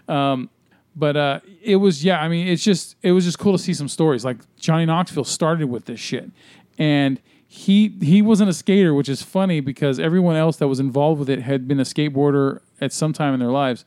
Um, 0.08 0.50
but 0.98 1.16
uh, 1.16 1.40
it 1.62 1.76
was 1.76 2.04
yeah. 2.04 2.20
I 2.20 2.28
mean, 2.28 2.48
it's 2.48 2.64
just 2.64 2.96
it 3.04 3.12
was 3.12 3.24
just 3.24 3.38
cool 3.38 3.52
to 3.52 3.60
see 3.60 3.74
some 3.74 3.88
stories. 3.88 4.26
Like 4.26 4.38
Johnny 4.58 4.86
Knoxville 4.86 5.24
started 5.24 5.68
with 5.68 5.86
this 5.86 6.00
shit, 6.00 6.32
and 6.78 7.22
he 7.48 7.96
he 8.02 8.22
wasn't 8.22 8.50
a 8.50 8.54
skater, 8.54 8.94
which 8.94 9.08
is 9.08 9.22
funny 9.22 9.60
because 9.60 10.00
everyone 10.00 10.36
else 10.36 10.58
that 10.58 10.68
was 10.68 10.80
involved 10.80 11.20
with 11.20 11.30
it 11.30 11.44
had 11.44 11.68
been 11.68 11.80
a 11.80 11.84
skateboarder 11.84 12.62
at 12.82 12.92
some 12.92 13.14
time 13.14 13.34
in 13.34 13.40
their 13.40 13.52
lives. 13.52 13.86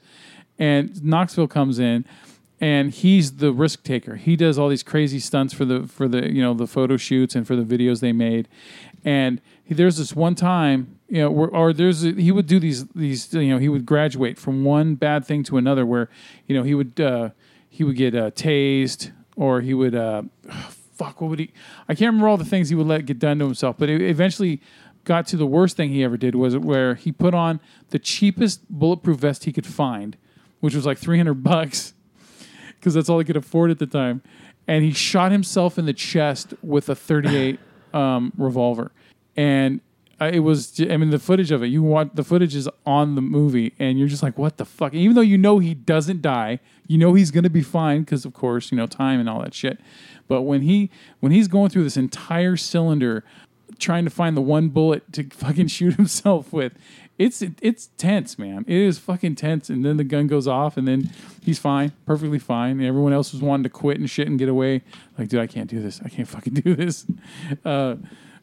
And 0.58 1.02
Knoxville 1.04 1.48
comes 1.48 1.78
in, 1.78 2.04
and 2.60 2.92
he's 2.92 3.36
the 3.36 3.52
risk 3.52 3.82
taker. 3.82 4.14
He 4.14 4.36
does 4.36 4.58
all 4.58 4.68
these 4.68 4.84
crazy 4.84 5.18
stunts 5.18 5.52
for 5.52 5.64
the 5.64 5.88
for 5.88 6.06
the 6.06 6.32
you 6.32 6.40
know 6.40 6.54
the 6.54 6.68
photo 6.68 6.96
shoots 6.96 7.34
and 7.34 7.44
for 7.44 7.56
the 7.56 7.64
videos 7.64 8.00
they 8.00 8.12
made. 8.12 8.46
And 9.04 9.40
he, 9.64 9.74
there's 9.74 9.96
this 9.96 10.14
one 10.14 10.36
time, 10.36 10.99
you 11.10 11.20
know, 11.20 11.28
or 11.28 11.72
there's 11.72 12.02
he 12.02 12.30
would 12.30 12.46
do 12.46 12.60
these 12.60 12.86
these 12.88 13.34
you 13.34 13.48
know 13.48 13.58
he 13.58 13.68
would 13.68 13.84
graduate 13.84 14.38
from 14.38 14.64
one 14.64 14.94
bad 14.94 15.24
thing 15.24 15.42
to 15.42 15.56
another 15.56 15.84
where 15.84 16.08
you 16.46 16.56
know 16.56 16.62
he 16.62 16.74
would 16.74 17.00
uh, 17.00 17.30
he 17.68 17.82
would 17.82 17.96
get 17.96 18.14
uh, 18.14 18.30
tased 18.30 19.10
or 19.34 19.60
he 19.60 19.74
would 19.74 19.94
uh, 19.94 20.22
fuck 20.94 21.20
what 21.20 21.30
would 21.30 21.40
he 21.40 21.52
I 21.88 21.94
can't 21.94 22.08
remember 22.08 22.28
all 22.28 22.36
the 22.36 22.44
things 22.44 22.68
he 22.68 22.76
would 22.76 22.86
let 22.86 23.06
get 23.06 23.18
done 23.18 23.40
to 23.40 23.44
himself, 23.44 23.76
but 23.76 23.90
it 23.90 24.00
eventually 24.00 24.62
got 25.04 25.26
to 25.26 25.36
the 25.36 25.46
worst 25.46 25.76
thing 25.76 25.90
he 25.90 26.04
ever 26.04 26.16
did 26.16 26.36
was 26.36 26.56
where 26.56 26.94
he 26.94 27.10
put 27.10 27.34
on 27.34 27.58
the 27.88 27.98
cheapest 27.98 28.70
bulletproof 28.70 29.18
vest 29.18 29.44
he 29.44 29.52
could 29.52 29.66
find, 29.66 30.16
which 30.60 30.74
was 30.74 30.86
like 30.86 30.98
300 30.98 31.42
bucks 31.42 31.94
because 32.76 32.94
that's 32.94 33.08
all 33.08 33.18
he 33.18 33.24
could 33.24 33.36
afford 33.36 33.72
at 33.72 33.80
the 33.80 33.86
time. 33.86 34.22
And 34.68 34.84
he 34.84 34.92
shot 34.92 35.32
himself 35.32 35.78
in 35.78 35.86
the 35.86 35.92
chest 35.92 36.54
with 36.62 36.88
a 36.88 36.94
38 36.94 37.58
um, 37.92 38.32
revolver. 38.36 38.92
And 39.36 39.80
it 40.26 40.40
was, 40.40 40.80
i 40.80 40.96
mean, 40.96 41.10
the 41.10 41.18
footage 41.18 41.50
of 41.50 41.62
it, 41.62 41.68
you 41.68 41.82
want 41.82 42.16
the 42.16 42.24
footage 42.24 42.54
is 42.54 42.68
on 42.84 43.14
the 43.14 43.22
movie, 43.22 43.74
and 43.78 43.98
you're 43.98 44.08
just 44.08 44.22
like, 44.22 44.36
what 44.36 44.58
the 44.58 44.64
fuck? 44.64 44.94
Even 44.94 45.14
though 45.14 45.20
you 45.22 45.38
know 45.38 45.58
he 45.58 45.74
doesn't 45.74 46.22
die, 46.22 46.60
you 46.86 46.98
know 46.98 47.14
he's 47.14 47.30
going 47.30 47.44
to 47.44 47.50
be 47.50 47.62
fine 47.62 48.00
because, 48.00 48.24
of 48.24 48.34
course, 48.34 48.70
you 48.70 48.76
know, 48.76 48.86
time 48.86 49.20
and 49.20 49.28
all 49.28 49.40
that 49.42 49.54
shit. 49.54 49.80
But 50.28 50.42
when 50.42 50.62
he 50.62 50.90
when 51.20 51.32
he's 51.32 51.48
going 51.48 51.70
through 51.70 51.84
this 51.84 51.96
entire 51.96 52.56
cylinder 52.56 53.24
trying 53.80 54.04
to 54.04 54.10
find 54.10 54.36
the 54.36 54.40
one 54.40 54.68
bullet 54.68 55.12
to 55.14 55.24
fucking 55.30 55.68
shoot 55.68 55.94
himself 55.94 56.52
with. 56.52 56.72
It's 57.18 57.42
it's 57.42 57.90
tense, 57.98 58.38
man. 58.38 58.64
It 58.66 58.76
is 58.76 58.98
fucking 58.98 59.34
tense. 59.34 59.68
And 59.68 59.84
then 59.84 59.98
the 59.98 60.04
gun 60.04 60.26
goes 60.26 60.48
off, 60.48 60.78
and 60.78 60.88
then 60.88 61.10
he's 61.42 61.58
fine, 61.58 61.92
perfectly 62.06 62.38
fine. 62.38 62.78
And 62.78 62.84
everyone 62.84 63.12
else 63.12 63.32
was 63.32 63.42
wanting 63.42 63.64
to 63.64 63.68
quit 63.68 63.98
and 63.98 64.08
shit 64.08 64.26
and 64.26 64.38
get 64.38 64.48
away. 64.48 64.82
Like, 65.18 65.28
dude, 65.28 65.40
I 65.40 65.46
can't 65.46 65.68
do 65.68 65.82
this. 65.82 66.00
I 66.02 66.08
can't 66.08 66.26
fucking 66.26 66.54
do 66.64 66.74
this. 66.74 67.04
Uh, 67.62 67.96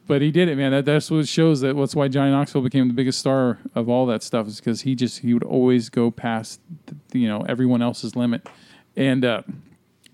but 0.07 0.21
he 0.21 0.31
did 0.31 0.47
it, 0.47 0.55
man. 0.55 0.71
That 0.71 0.85
that's 0.85 1.11
what 1.11 1.27
shows 1.27 1.61
that. 1.61 1.75
That's 1.75 1.95
why 1.95 2.07
Johnny 2.07 2.31
Knoxville 2.31 2.61
became 2.61 2.87
the 2.87 2.93
biggest 2.93 3.19
star 3.19 3.59
of 3.75 3.89
all 3.89 4.05
that 4.07 4.23
stuff. 4.23 4.47
Is 4.47 4.57
because 4.59 4.81
he 4.81 4.95
just 4.95 5.19
he 5.19 5.33
would 5.33 5.43
always 5.43 5.89
go 5.89 6.09
past, 6.09 6.61
the, 6.87 7.19
you 7.19 7.27
know, 7.27 7.45
everyone 7.47 7.81
else's 7.81 8.15
limit. 8.15 8.47
And 8.95 9.23
uh, 9.25 9.43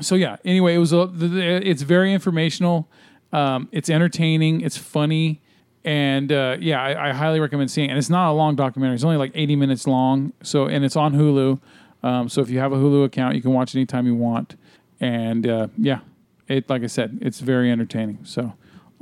so 0.02 0.16
yeah. 0.16 0.38
Anyway, 0.44 0.76
it 0.76 0.80
was 0.80 0.94
a, 0.94 1.10
it's 1.14 1.84
very 1.84 2.14
informational. 2.14 2.90
Um, 3.32 3.70
it's 3.72 3.90
entertaining. 3.90 4.62
It's 4.62 4.78
funny. 4.78 5.42
And 5.86 6.32
uh, 6.32 6.58
yeah, 6.60 6.82
I, 6.82 7.10
I 7.10 7.14
highly 7.14 7.40
recommend 7.40 7.70
seeing 7.70 7.90
it. 7.90 7.92
And 7.92 7.98
it's 7.98 8.10
not 8.10 8.32
a 8.32 8.34
long 8.34 8.56
documentary. 8.56 8.96
It's 8.96 9.04
only 9.04 9.18
like 9.18 9.32
80 9.36 9.56
minutes 9.56 9.88
long. 9.88 10.34
So 10.42 10.66
and 10.66 10.84
it's 10.84 10.96
on 10.96 11.14
Hulu. 11.14 11.60
Um, 12.04 12.30
so 12.30 12.42
if 12.42 12.50
you 12.50 12.60
have 12.60 12.74
a 12.74 12.78
Hulu 12.78 13.06
account, 13.06 13.36
you 13.36 13.42
can 13.42 13.54
watch 13.54 13.76
anytime 13.76 14.06
you 14.06 14.16
want. 14.16 14.56
And 15.00 15.48
uh, 15.48 15.68
yeah, 15.78 16.00
it 16.48 16.70
like 16.70 16.84
I 16.84 16.88
said, 16.88 17.20
it's 17.22 17.40
very 17.40 17.72
entertaining. 17.72 18.20
So 18.24 18.54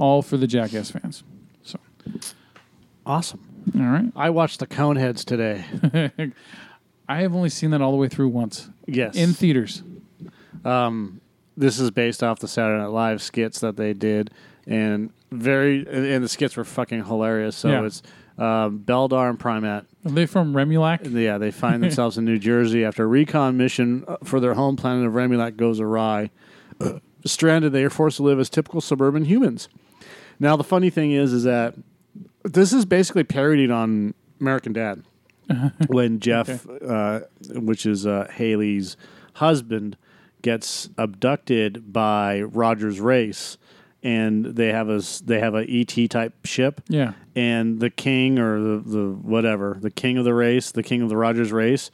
all 0.02 0.22
for 0.24 0.36
the 0.36 0.48
Jackass 0.48 0.90
fans. 0.92 1.24
So 1.64 1.80
Awesome. 3.06 3.40
all 3.76 3.82
right, 3.84 4.12
I 4.16 4.30
watched 4.32 4.60
the 4.60 4.68
Coneheads 4.68 5.24
today. 5.24 5.64
I 7.08 7.22
have 7.22 7.36
only 7.36 7.50
seen 7.50 7.70
that 7.72 7.82
all 7.82 7.92
the 7.92 7.98
way 7.98 8.08
through 8.08 8.30
once 8.30 8.70
Yes. 8.88 9.16
in 9.16 9.34
theaters. 9.34 9.84
this 11.58 11.80
is 11.80 11.92
based 11.92 12.24
off 12.24 12.40
the 12.40 12.48
Saturday 12.48 12.80
Night 12.82 12.88
Live 12.90 13.22
skits 13.22 13.60
that 13.60 13.78
they 13.78 13.94
did, 13.94 14.32
and 14.66 15.12
very 15.32 15.86
and 15.88 16.24
the 16.24 16.30
skits 16.30 16.58
were 16.58 16.64
fucking 16.66 17.06
hilarious. 17.06 17.56
So 17.56 17.70
Yeah. 17.70 17.86
it's 17.86 18.02
um, 18.38 18.80
Beldar 18.80 19.30
and 19.30 19.38
Prymaat. 19.40 19.86
Are 20.06 20.12
they 20.12 20.26
from 20.26 20.54
Remulak? 20.54 21.12
Yeah, 21.14 21.38
they 21.38 21.52
find 21.52 21.84
themselves 21.84 22.18
in 22.18 22.26
New 22.26 22.40
Jersey 22.40 22.84
after 22.84 23.04
a 23.04 23.08
recon 23.08 23.56
mission 23.58 24.04
uh, 24.08 24.18
for 24.24 24.40
their 24.40 24.56
home 24.56 24.76
planet 24.78 25.06
of 25.06 25.14
Remulak 25.14 25.58
goes 25.58 25.80
awry. 25.80 26.32
Stranded, 27.26 27.72
they 27.72 27.84
are 27.84 27.90
forced 27.92 28.18
to 28.18 28.24
live 28.24 28.40
as 28.40 28.50
typical 28.50 28.82
suburban 28.82 29.26
humans. 29.26 29.70
Now, 30.42 30.58
the 30.58 30.64
funny 30.64 30.90
thing 30.90 31.12
is, 31.12 31.32
is 31.34 31.44
that 31.44 31.76
this 32.44 32.74
is 32.74 32.84
basically 32.84 33.24
parodied 33.24 33.70
on 33.70 34.16
American 34.40 34.74
Dad 34.74 35.04
when 35.88 36.20
Jeff, 36.20 36.66
uh, 36.68 37.20
which 37.54 37.86
is 37.86 38.08
uh, 38.08 38.28
Hayley's 38.34 38.98
husband, 39.36 39.98
gets 40.42 40.90
abducted 40.98 41.94
by 41.94 42.42
Rogers 42.42 43.00
Race, 43.00 43.60
and 44.02 44.44
they 44.46 44.72
have 44.72 44.90
a 44.90 45.02
they 45.24 45.40
have 45.40 45.54
a 45.54 45.64
ET 45.70 46.10
type 46.10 46.34
ship 46.44 46.82
Yeah. 46.88 47.14
and 47.36 47.80
the 47.80 47.92
king 47.92 48.40
or 48.40 48.60
the, 48.60 48.78
the 48.80 49.06
whatever 49.12 49.78
the 49.80 49.92
king 49.92 50.18
of 50.18 50.26
the 50.26 50.34
race 50.34 50.72
the 50.72 50.82
king 50.82 51.04
of 51.04 51.10
the 51.10 51.16
rogers 51.18 51.52
race 51.52 51.92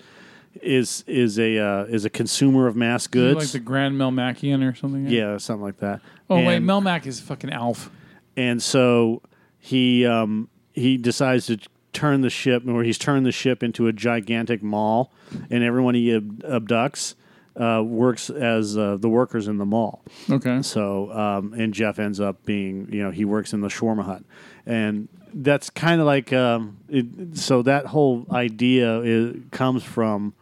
is 0.61 1.03
is 1.05 1.37
a 1.37 1.57
uh, 1.59 1.83
is 1.83 2.05
a 2.05 2.09
consumer 2.09 2.67
of 2.67 2.77
mass 2.77 3.07
goods 3.07 3.37
Like 3.37 3.49
the 3.49 3.59
Grand 3.59 3.95
Melmacian 3.95 4.65
or 4.65 4.73
something. 4.73 5.07
yeah 5.07 5.37
something 5.37 5.63
like 5.65 5.79
that 5.79 5.99
Oh 6.29 6.37
wait, 6.37 6.55
and, 6.55 6.65
Melmac 6.65 7.05
is 7.05 7.19
fucking 7.19 7.51
Alf. 7.51 7.89
And 8.38 8.63
so 8.63 9.21
he 9.59 10.05
um 10.05 10.47
he 10.73 10.95
decides 10.97 11.47
to 11.47 11.57
turn 11.91 12.21
the 12.21 12.29
ship 12.29 12.63
or 12.67 12.83
he's 12.83 12.97
turned 12.97 13.25
the 13.25 13.31
ship 13.31 13.63
into 13.63 13.88
a 13.88 13.91
gigantic 13.93 14.61
mall 14.63 15.11
and 15.49 15.63
everyone 15.63 15.95
he 15.95 16.13
ab- 16.15 16.43
abducts 16.43 17.15
uh, 17.59 17.81
works 17.83 18.29
as 18.29 18.77
uh, 18.77 18.95
the 18.97 19.09
workers 19.09 19.47
in 19.47 19.57
the 19.57 19.65
mall 19.65 20.03
Okay. 20.29 20.61
So, 20.61 21.11
um, 21.11 21.53
and 21.53 21.73
Jeff 21.73 21.97
ends 21.97 22.19
up 22.19 22.45
being, 22.45 22.88
you 22.91 23.01
know, 23.01 23.09
he 23.09 23.25
works 23.25 23.51
in 23.51 23.61
the 23.61 23.67
shawarma 23.67 24.03
hut, 24.03 24.23
and 24.67 25.07
that's 25.33 25.69
kind 25.71 25.99
of 25.99 26.05
like, 26.05 26.31
um, 26.33 26.77
it, 26.88 27.05
so 27.35 27.63
that 27.63 27.88
whole 27.88 28.27
idea 28.31 28.99
is, 29.01 29.38
comes 29.51 29.83
from 29.83 30.35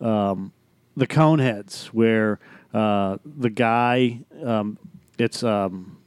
um, 0.00 0.52
the 0.96 1.06
Coneheads, 1.06 1.86
where 1.86 2.40
uh, 2.74 3.18
the 3.24 3.50
guy, 3.50 4.20
um, 4.42 4.78
it's 5.16 5.44
um, 5.44 5.97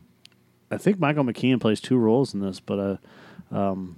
I 0.72 0.78
think 0.78 1.00
Michael 1.00 1.26
McKean 1.26 1.60
plays 1.60 1.82
two 1.82 1.98
roles 1.98 2.34
in 2.34 2.40
this, 2.40 2.60
but 2.60 3.00
uh, 3.52 3.56
um, 3.56 3.98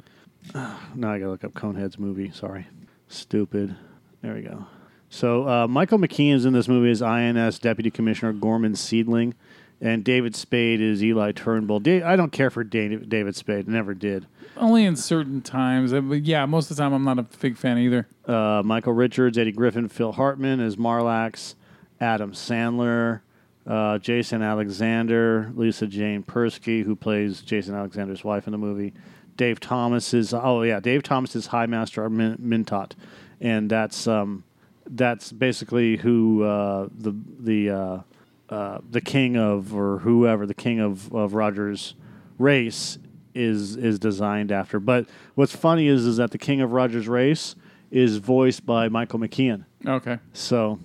now 0.54 1.12
I 1.12 1.18
gotta 1.18 1.30
look 1.30 1.44
up 1.44 1.52
Conehead's 1.52 1.98
movie. 1.98 2.30
Sorry, 2.30 2.66
stupid. 3.08 3.76
There 4.22 4.34
we 4.34 4.42
go. 4.42 4.66
So 5.10 5.48
uh, 5.48 5.68
Michael 5.68 5.98
McKean 5.98 6.34
is 6.34 6.44
in 6.44 6.52
this 6.52 6.68
movie 6.68 6.90
as 6.90 7.02
INS 7.02 7.58
Deputy 7.58 7.90
Commissioner 7.90 8.32
Gorman 8.32 8.74
Seedling, 8.74 9.34
and 9.80 10.02
David 10.02 10.34
Spade 10.34 10.80
is 10.80 11.04
Eli 11.04 11.32
Turnbull. 11.32 11.80
Da- 11.80 12.02
I 12.02 12.16
don't 12.16 12.32
care 12.32 12.50
for 12.50 12.64
David, 12.64 13.08
David 13.08 13.36
Spade. 13.36 13.68
Never 13.68 13.94
did. 13.94 14.26
Only 14.56 14.84
in 14.84 14.96
certain 14.96 15.42
times. 15.42 15.92
Uh, 15.92 16.00
but 16.00 16.24
yeah, 16.24 16.46
most 16.46 16.70
of 16.70 16.76
the 16.76 16.82
time 16.82 16.92
I'm 16.92 17.04
not 17.04 17.18
a 17.18 17.26
big 17.40 17.56
fan 17.56 17.78
either. 17.78 18.08
Uh, 18.26 18.62
Michael 18.64 18.94
Richards, 18.94 19.36
Eddie 19.36 19.52
Griffin, 19.52 19.88
Phil 19.88 20.12
Hartman 20.12 20.60
as 20.60 20.76
Marlax, 20.76 21.54
Adam 22.00 22.32
Sandler, 22.32 23.20
uh, 23.66 23.98
Jason 23.98 24.42
Alexander, 24.42 25.50
Lisa 25.54 25.86
Jane 25.86 26.22
Persky, 26.22 26.84
who 26.84 26.94
plays 26.94 27.40
Jason 27.40 27.74
Alexander's 27.74 28.22
wife 28.22 28.46
in 28.46 28.52
the 28.52 28.58
movie. 28.58 28.92
Dave 29.36 29.60
Thomas 29.60 30.14
is 30.14 30.32
oh 30.32 30.62
yeah, 30.62 30.80
Dave 30.80 31.02
Thomas 31.02 31.36
is 31.36 31.46
High 31.48 31.66
Master 31.66 32.08
Min- 32.08 32.38
Mintot, 32.38 32.92
and 33.40 33.68
that's 33.68 34.06
um, 34.06 34.44
that's 34.86 35.32
basically 35.32 35.96
who 35.96 36.42
uh, 36.42 36.88
the 36.96 37.14
the 37.40 37.70
uh, 37.70 37.98
uh, 38.48 38.78
the 38.88 39.00
king 39.00 39.36
of 39.36 39.74
or 39.74 39.98
whoever 39.98 40.46
the 40.46 40.54
king 40.54 40.80
of, 40.80 41.12
of 41.12 41.34
Rogers' 41.34 41.94
race 42.38 42.98
is 43.34 43.76
is 43.76 43.98
designed 43.98 44.52
after. 44.52 44.80
But 44.80 45.06
what's 45.34 45.54
funny 45.54 45.88
is 45.88 46.06
is 46.06 46.16
that 46.16 46.30
the 46.30 46.38
king 46.38 46.60
of 46.60 46.72
Rogers' 46.72 47.08
race 47.08 47.56
is 47.90 48.16
voiced 48.16 48.64
by 48.64 48.88
Michael 48.88 49.18
McKean. 49.18 49.64
Okay. 49.86 50.18
So 50.32 50.78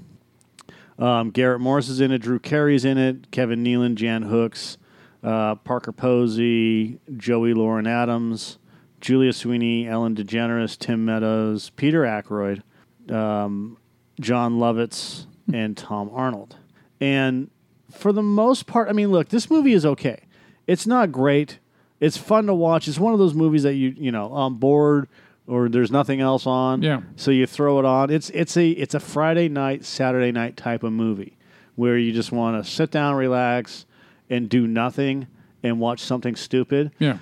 um, 1.02 1.32
Garrett 1.32 1.60
Morris 1.60 1.90
is 1.90 2.00
in 2.00 2.12
it. 2.12 2.20
Drew 2.20 2.40
Carey's 2.40 2.86
in 2.86 2.98
it. 2.98 3.32
Kevin 3.32 3.64
Nealon, 3.64 3.96
Jan 3.96 4.22
Hooks, 4.22 4.78
uh, 5.24 5.56
Parker 5.56 5.92
Posey, 5.92 7.00
Joey 7.18 7.54
Lauren 7.54 7.88
Adams, 7.88 8.60
Julia 9.02 9.34
Sweeney, 9.34 9.88
Ellen 9.88 10.16
DeGeneres, 10.16 10.78
Tim 10.78 11.04
Meadows, 11.04 11.72
Peter 11.72 12.04
Aykroyd, 12.04 12.62
um, 13.12 13.78
Jon 14.20 14.60
Lovitz, 14.60 15.26
and 15.52 15.76
Tom 15.76 16.12
Arnold. 16.14 16.56
And 17.00 17.50
for 17.92 18.14
the 18.14 18.22
most 18.22 18.68
part, 18.68 18.88
I 18.88 18.94
mean, 18.94 19.12
look, 19.12 19.30
this 19.30 19.50
movie 19.50 19.74
is 19.74 19.86
okay. 19.86 20.28
It's 20.68 20.86
not 20.86 21.12
great. 21.12 21.58
It's 22.00 22.18
fun 22.18 22.46
to 22.46 22.54
watch. 22.54 22.88
It's 22.88 23.00
one 23.00 23.14
of 23.14 23.20
those 23.20 23.34
movies 23.34 23.64
that 23.64 23.74
you 23.74 23.94
you 23.98 24.12
know 24.12 24.32
on 24.32 24.56
board 24.56 25.08
or 25.52 25.68
there's 25.68 25.92
nothing 25.92 26.22
else 26.22 26.48
on. 26.48 26.82
Yeah. 26.82 27.02
So 27.18 27.30
you 27.30 27.46
throw 27.46 27.78
it 27.80 27.86
on. 27.86 28.10
It's 28.10 28.30
it's 28.30 28.56
a 28.56 28.70
it's 28.70 28.94
a 28.96 29.00
Friday 29.00 29.50
night, 29.50 29.84
Saturday 29.84 30.32
night 30.32 30.56
type 30.56 30.84
of 30.84 30.94
movie 30.94 31.38
where 31.76 31.98
you 31.98 32.14
just 32.14 32.32
want 32.32 32.64
to 32.64 32.70
sit 32.70 32.90
down, 32.90 33.16
relax, 33.16 33.86
and 34.30 34.50
do 34.50 34.66
nothing 34.66 35.28
and 35.62 35.80
watch 35.80 36.00
something 36.00 36.36
stupid. 36.36 36.92
Yeah. 37.00 37.18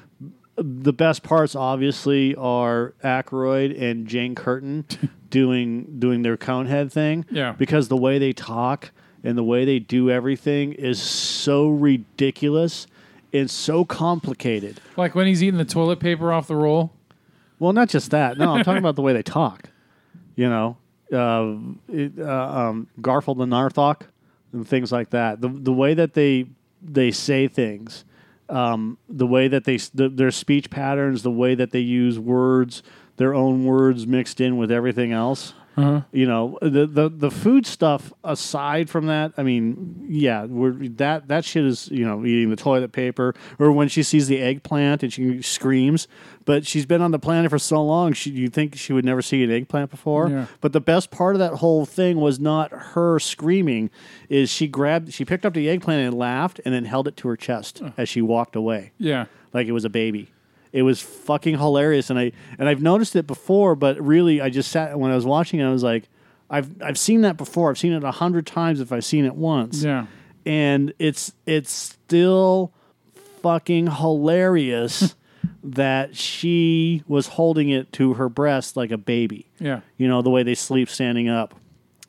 The 0.56 0.94
best 0.94 1.24
parts, 1.24 1.56
obviously, 1.56 2.36
are 2.36 2.94
Aykroyd 3.04 3.82
and 3.82 4.06
Jane 4.08 4.36
Curtin 4.36 4.86
doing 5.30 5.98
doing 6.00 6.22
their 6.22 6.38
conehead 6.38 6.92
thing. 6.92 7.26
Yeah. 7.32 7.54
Because 7.54 7.88
the 7.88 7.98
way 7.98 8.20
they 8.20 8.34
talk 8.34 8.92
and 9.24 9.36
the 9.38 9.44
way 9.44 9.66
they 9.66 9.80
do 9.80 10.12
everything 10.12 10.74
is 10.74 11.02
so 11.02 11.68
ridiculous 11.68 12.86
and 13.34 13.50
so 13.50 13.86
complicated. 13.86 14.80
Like 14.98 15.16
when 15.16 15.26
he's 15.26 15.42
eating 15.42 15.58
the 15.58 15.66
toilet 15.66 16.00
paper 16.00 16.32
off 16.32 16.48
the 16.48 16.56
roll. 16.56 16.92
Well, 17.60 17.74
not 17.74 17.90
just 17.90 18.12
that. 18.12 18.38
No, 18.38 18.54
I'm 18.56 18.64
talking 18.64 18.80
about 18.80 18.96
the 18.96 19.02
way 19.02 19.14
they 19.14 19.24
talk. 19.24 19.70
You 20.36 20.50
know, 20.50 20.78
uh, 21.14 21.56
it, 21.90 22.14
uh, 22.18 22.70
um, 22.70 22.88
Garfield 23.02 23.42
and 23.42 23.52
Narthok 23.52 24.04
and 24.54 24.68
things 24.68 24.92
like 24.92 25.10
that. 25.10 25.42
The 25.42 25.50
the 25.50 25.74
way 25.74 25.94
that 25.94 26.14
they 26.14 26.46
they 26.82 27.12
say 27.12 27.48
things, 27.48 28.06
um, 28.48 28.98
the 29.10 29.28
way 29.28 29.48
that 29.50 29.66
they 29.66 29.78
the, 29.94 30.08
their 30.10 30.32
speech 30.32 30.70
patterns, 30.70 31.24
the 31.24 31.32
way 31.32 31.56
that 31.56 31.72
they 31.72 31.80
use 31.80 32.18
words, 32.18 32.82
their 33.18 33.34
own 33.34 33.66
words 33.66 34.08
mixed 34.08 34.40
in 34.40 34.58
with 34.58 34.72
everything 34.72 35.12
else. 35.12 35.54
Uh-huh. 35.80 36.02
You 36.12 36.26
know, 36.28 36.58
the, 36.62 36.86
the 36.86 37.10
the 37.10 37.32
food 37.32 37.66
stuff 37.66 38.12
aside 38.24 38.90
from 38.90 39.08
that, 39.08 39.34
I 39.38 39.44
mean, 39.44 40.06
yeah, 40.10 40.46
we're, 40.46 40.72
that 40.98 41.28
that 41.30 41.46
shit 41.46 41.64
is 41.66 41.90
you 41.90 42.06
know 42.06 42.26
eating 42.26 42.50
the 42.50 42.56
toilet 42.56 42.92
paper, 42.92 43.34
or 43.58 43.72
when 43.72 43.88
she 43.88 44.04
sees 44.04 44.28
the 44.28 44.40
eggplant 44.42 45.04
and 45.04 45.14
she 45.14 45.42
screams. 45.42 46.08
But 46.46 46.66
she's 46.66 46.88
been 46.88 47.02
on 47.04 47.12
the 47.12 47.20
planet 47.20 47.52
for 47.52 47.60
so 47.60 47.84
long, 47.86 48.14
she, 48.14 48.32
you 48.32 48.48
think 48.50 48.76
she 48.76 48.92
would 48.92 49.06
never 49.06 49.22
see 49.22 49.44
an 49.44 49.52
eggplant 49.52 49.92
before. 49.92 50.30
Yeah. 50.30 50.46
But 50.62 50.74
the 50.74 50.82
best 50.82 51.12
part 51.12 51.36
of 51.36 51.40
that 51.40 51.56
whole 51.56 51.86
thing 51.86 52.18
was 52.20 52.40
not 52.40 52.72
her 52.72 53.20
screaming; 53.20 53.92
is 54.30 54.50
she 54.50 54.68
grabbed, 54.68 55.14
she 55.14 55.24
picked 55.26 55.46
up 55.46 55.54
the 55.54 55.70
eggplant 55.70 56.08
and 56.08 56.18
laughed, 56.18 56.60
and 56.66 56.74
then 56.74 56.86
held 56.86 57.08
it 57.08 57.16
to 57.18 57.28
her 57.28 57.38
chest 57.38 57.82
as 57.98 58.10
she 58.10 58.22
walked 58.22 58.56
away 58.56 58.92
Yeah. 58.98 59.26
like 59.54 59.68
it 59.68 59.72
was 59.74 59.86
a 59.86 59.90
baby. 59.90 60.30
It 60.72 60.84
was 60.84 61.02
fucking 61.02 61.58
hilarious, 61.58 62.10
and 62.10 62.20
I 62.20 62.32
and 62.58 62.70
I've 62.70 62.82
noticed 62.82 63.16
it 63.16 63.26
before, 63.28 63.76
but 63.76 64.00
really, 64.02 64.40
I 64.42 64.50
just 64.50 64.72
sat 64.72 64.98
when 65.00 65.12
I 65.12 65.16
was 65.16 65.26
watching 65.26 65.60
it. 65.60 65.66
I 65.66 65.72
was 65.72 65.84
like, 65.84 66.08
I've 66.50 66.70
I've 66.82 66.98
seen 67.00 67.22
that 67.22 67.38
before. 67.38 67.70
I've 67.72 67.78
seen 67.80 67.94
it 67.94 68.04
a 68.04 68.12
hundred 68.12 68.46
times 68.46 68.80
if 68.80 68.92
I've 68.92 69.06
seen 69.06 69.26
it 69.26 69.36
once, 69.36 69.84
Yeah. 69.84 70.06
and 70.46 70.94
it's 71.00 71.34
it's 71.48 71.72
still 71.72 72.72
fucking 73.42 73.88
hilarious 73.88 75.16
that 75.64 76.16
she 76.16 77.04
was 77.08 77.28
holding 77.28 77.70
it 77.70 77.92
to 77.94 78.14
her 78.16 78.30
breast 78.30 78.76
like 78.78 78.92
a 78.92 78.98
baby 78.98 79.50
Yeah. 79.60 79.82
you 79.98 80.08
know 80.08 80.22
the 80.22 80.30
way 80.30 80.44
they 80.44 80.56
sleep 80.56 80.90
standing 80.90 81.30
up 81.30 81.56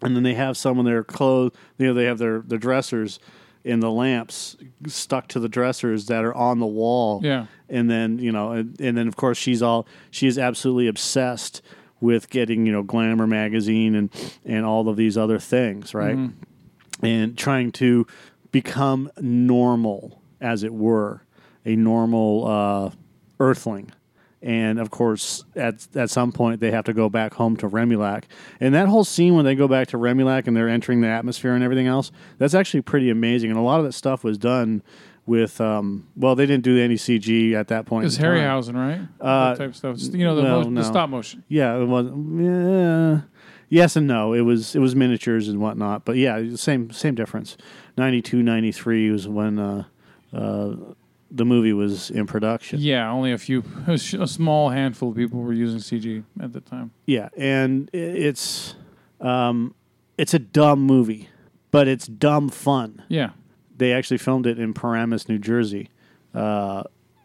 and 0.02 0.16
then 0.16 0.22
they 0.24 0.34
have 0.34 0.56
some 0.56 0.78
of 0.78 0.84
their 0.84 1.04
clothes 1.04 1.52
you 1.78 1.86
know 1.86 1.94
they 1.94 2.04
have 2.04 2.18
their 2.18 2.40
their 2.40 2.58
dressers 2.58 3.20
in 3.64 3.80
the 3.80 3.90
lamps 3.90 4.56
stuck 4.86 5.28
to 5.28 5.38
the 5.40 5.48
dressers 5.48 6.06
that 6.06 6.24
are 6.24 6.34
on 6.34 6.58
the 6.60 6.66
wall. 6.66 7.20
Yeah. 7.22 7.46
and 7.68 7.90
then 7.90 8.18
you 8.18 8.32
know 8.32 8.52
and, 8.52 8.80
and 8.80 8.96
then 8.96 9.06
of 9.08 9.16
course 9.16 9.36
she's 9.38 9.62
all 9.62 9.86
she 10.10 10.26
is 10.26 10.38
absolutely 10.38 10.86
obsessed 10.88 11.60
with 12.00 12.30
getting 12.30 12.64
you 12.66 12.72
know 12.72 12.82
glamour 12.82 13.26
magazine 13.26 13.94
and 13.94 14.10
and 14.44 14.64
all 14.64 14.88
of 14.88 14.96
these 14.96 15.18
other 15.18 15.38
things 15.38 15.92
right? 15.94 16.16
And 17.02 17.36
trying 17.38 17.72
to 17.72 18.06
become 18.52 19.10
normal 19.20 20.20
as 20.40 20.62
it 20.62 20.72
were 20.72 21.22
a 21.64 21.76
normal 21.76 22.46
uh, 22.46 22.90
earthling 23.38 23.90
and 24.42 24.78
of 24.78 24.90
course 24.90 25.44
at 25.54 25.86
at 25.94 26.08
some 26.08 26.32
point 26.32 26.60
they 26.60 26.70
have 26.70 26.84
to 26.84 26.94
go 26.94 27.08
back 27.08 27.34
home 27.34 27.56
to 27.56 27.68
Remulak 27.68 28.24
and 28.58 28.74
that 28.74 28.88
whole 28.88 29.04
scene 29.04 29.34
when 29.34 29.44
they 29.44 29.54
go 29.54 29.68
back 29.68 29.88
to 29.88 29.98
Remulak 29.98 30.46
and 30.46 30.56
they're 30.56 30.68
entering 30.68 31.02
the 31.02 31.08
atmosphere 31.08 31.54
and 31.54 31.62
everything 31.62 31.86
else 31.86 32.10
that's 32.38 32.54
actually 32.54 32.80
pretty 32.80 33.10
amazing 33.10 33.50
and 33.50 33.58
a 33.58 33.62
lot 33.62 33.80
of 33.80 33.84
that 33.84 33.92
stuff 33.92 34.24
was 34.24 34.38
done 34.38 34.82
with 35.26 35.60
um, 35.60 36.08
well 36.16 36.34
they 36.34 36.46
didn't 36.46 36.64
do 36.64 36.78
any 36.82 36.96
CG 36.96 37.54
at 37.54 37.68
that 37.68 37.86
point 37.86 38.04
in 38.04 38.10
time. 38.10 38.24
Harryhausen, 38.24 38.74
right? 38.74 39.00
Uh, 39.20 39.50
that 39.50 39.58
type 39.58 39.70
of 39.70 39.76
stuff. 39.76 39.98
You 40.14 40.24
know, 40.24 40.34
the, 40.34 40.42
no, 40.42 40.62
mo- 40.62 40.68
no. 40.68 40.80
the 40.80 40.86
stop 40.86 41.08
motion. 41.08 41.44
Yeah, 41.46 41.76
it 41.76 41.84
was. 41.84 42.06
Yeah, 42.06 43.20
yes 43.68 43.94
and 43.94 44.08
no. 44.08 44.32
It 44.32 44.40
was 44.40 44.74
it 44.74 44.80
was 44.80 44.96
miniatures 44.96 45.48
and 45.48 45.60
whatnot, 45.60 46.04
but 46.04 46.16
yeah, 46.16 46.56
same 46.56 46.90
same 46.90 47.14
difference. 47.14 47.56
92, 47.96 48.42
93 48.42 49.10
was 49.10 49.28
when 49.28 49.58
uh, 49.58 49.84
uh, 50.32 50.74
the 51.30 51.44
movie 51.44 51.72
was 51.72 52.10
in 52.10 52.26
production. 52.26 52.80
Yeah, 52.80 53.10
only 53.10 53.32
a 53.32 53.38
few, 53.38 53.62
a, 53.86 53.96
sh- 53.98 54.14
a 54.14 54.26
small 54.26 54.70
handful 54.70 55.10
of 55.10 55.16
people 55.16 55.40
were 55.40 55.52
using 55.52 55.78
CG 55.78 56.24
at 56.42 56.52
the 56.52 56.60
time. 56.60 56.90
Yeah, 57.06 57.28
and 57.36 57.88
it's 57.92 58.74
um, 59.20 59.74
it's 60.18 60.34
a 60.34 60.38
dumb 60.38 60.80
movie, 60.80 61.28
but 61.70 61.86
it's 61.88 62.06
dumb 62.06 62.48
fun. 62.48 63.02
Yeah. 63.08 63.30
They 63.76 63.92
actually 63.92 64.18
filmed 64.18 64.46
it 64.46 64.58
in 64.58 64.74
Paramus, 64.74 65.28
New 65.28 65.38
Jersey. 65.38 65.88
Uh, 66.34 66.82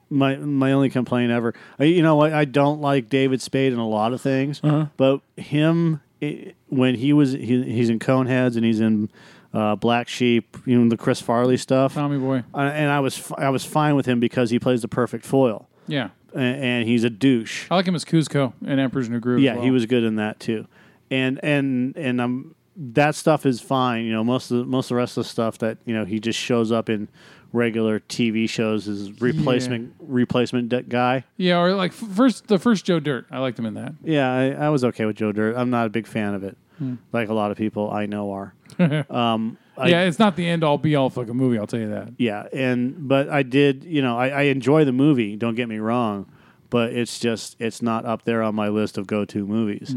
my 0.10 0.36
my 0.38 0.72
only 0.72 0.90
complaint 0.90 1.32
ever, 1.32 1.54
I, 1.80 1.86
you 1.86 2.02
know, 2.04 2.22
I, 2.22 2.42
I 2.42 2.46
don't 2.46 2.80
like 2.80 3.10
David 3.10 3.42
Spade 3.42 3.74
in 3.74 3.80
a 3.80 3.88
lot 3.88 4.14
of 4.14 4.22
things, 4.22 4.62
Uh-huh. 4.64 4.86
but 4.98 5.22
him 5.36 6.02
i 6.22 6.54
when 6.70 6.96
he 6.96 7.12
was 7.12 7.34
he, 7.34 7.64
he's 7.64 7.90
in 7.90 8.00
Coneheads 8.00 8.56
and 8.56 8.64
he's 8.64 8.80
in 8.80 9.10
uh, 9.56 9.76
Black 9.76 10.08
Sheep, 10.08 10.58
you 10.66 10.78
know, 10.80 10.90
the 10.90 10.98
Chris 10.98 11.22
Farley 11.22 11.58
stuff, 11.58 11.94
Tommy 11.94 12.18
Boy. 12.18 12.44
I- 12.54 12.68
and 12.72 12.92
I 12.92 13.00
was 13.00 13.18
f- 13.18 13.32
I 13.38 13.50
was 13.50 13.64
fine 13.66 13.96
with 13.96 14.06
him 14.06 14.20
because 14.20 14.50
he 14.50 14.60
plays 14.60 14.82
the 14.82 14.88
perfect 14.88 15.26
foil, 15.26 15.68
Yeah. 15.88 16.10
and, 16.34 16.64
and 16.64 16.88
he's 16.88 17.04
a 17.04 17.10
douche. 17.10 17.66
I 17.72 17.76
like 17.76 17.88
him 17.88 17.96
as 17.96 18.04
Kuzco 18.06 18.54
in 18.66 18.80
Emperor's 18.80 19.10
New 19.10 19.20
Groove. 19.20 19.38
as 19.40 19.44
Yeah, 19.44 19.56
well. 19.56 19.64
he 19.64 19.72
was 19.72 19.86
good 19.86 20.04
in 20.04 20.18
that 20.18 20.40
too, 20.40 20.68
and 21.10 21.40
and 21.44 21.96
and 21.98 22.20
um 22.22 22.56
that 22.78 23.16
stuff 23.16 23.46
is 23.46 23.62
fine. 23.62 24.04
You 24.04 24.12
know, 24.12 24.24
most 24.24 24.52
of 24.52 24.58
the, 24.58 24.66
most 24.66 24.86
of 24.88 24.90
the 24.90 24.96
rest 24.96 25.18
of 25.18 25.24
the 25.24 25.30
stuff 25.30 25.58
that 25.60 25.78
you 25.86 25.94
know 25.96 26.04
he 26.06 26.20
just 26.20 26.38
shows 26.38 26.72
up 26.74 26.90
in 26.90 27.08
regular 27.54 28.02
TV 28.02 28.50
shows 28.50 28.86
as 28.90 29.22
replacement 29.22 29.94
replacement 30.00 30.68
de- 30.68 30.84
guy. 30.84 31.24
Yeah, 31.38 31.60
or 31.60 31.74
like 31.74 31.92
f- 31.92 32.10
first 32.14 32.48
the 32.48 32.60
first 32.60 32.84
Joe 32.84 33.00
Dirt. 33.00 33.28
I 33.32 33.40
liked 33.40 33.58
him 33.58 33.66
in 33.66 33.76
that. 33.76 33.94
Yeah, 34.04 34.30
I, 34.30 34.66
I 34.66 34.70
was 34.70 34.84
okay 34.84 35.06
with 35.06 35.16
Joe 35.16 35.32
Dirt. 35.32 35.56
I'm 35.56 35.70
not 35.70 35.86
a 35.86 35.90
big 35.90 36.06
fan 36.06 36.34
of 36.34 36.44
it, 36.44 36.58
Hmm. 36.78 36.96
like 37.14 37.30
a 37.30 37.34
lot 37.34 37.52
of 37.52 37.58
people 37.58 37.90
I 37.92 38.06
know 38.06 38.32
are. 38.32 38.54
um, 39.10 39.58
I, 39.78 39.88
yeah, 39.88 40.02
it's 40.04 40.20
not 40.20 40.36
the 40.36 40.48
end 40.48 40.64
all 40.64 40.78
be 40.78 40.96
all 40.96 41.10
fucking 41.10 41.36
movie. 41.36 41.58
I'll 41.58 41.68
tell 41.68 41.80
you 41.80 41.90
that. 41.90 42.14
yeah, 42.18 42.48
and 42.54 43.08
but 43.08 43.30
I 43.30 43.44
did, 43.44 43.84
you 43.84 44.02
know, 44.02 44.18
I, 44.18 44.28
I 44.30 44.42
enjoy 44.44 44.86
the 44.86 44.92
movie. 44.94 45.36
Don't 45.36 45.56
get 45.56 45.68
me 45.70 45.80
wrong, 45.80 46.30
but 46.70 46.94
it's 46.94 47.20
just 47.20 47.56
it's 47.60 47.82
not 47.82 48.06
up 48.06 48.24
there 48.24 48.42
on 48.44 48.56
my 48.56 48.70
list 48.70 48.98
of 48.98 49.08
go 49.08 49.26
to 49.26 49.46
movies. 49.46 49.96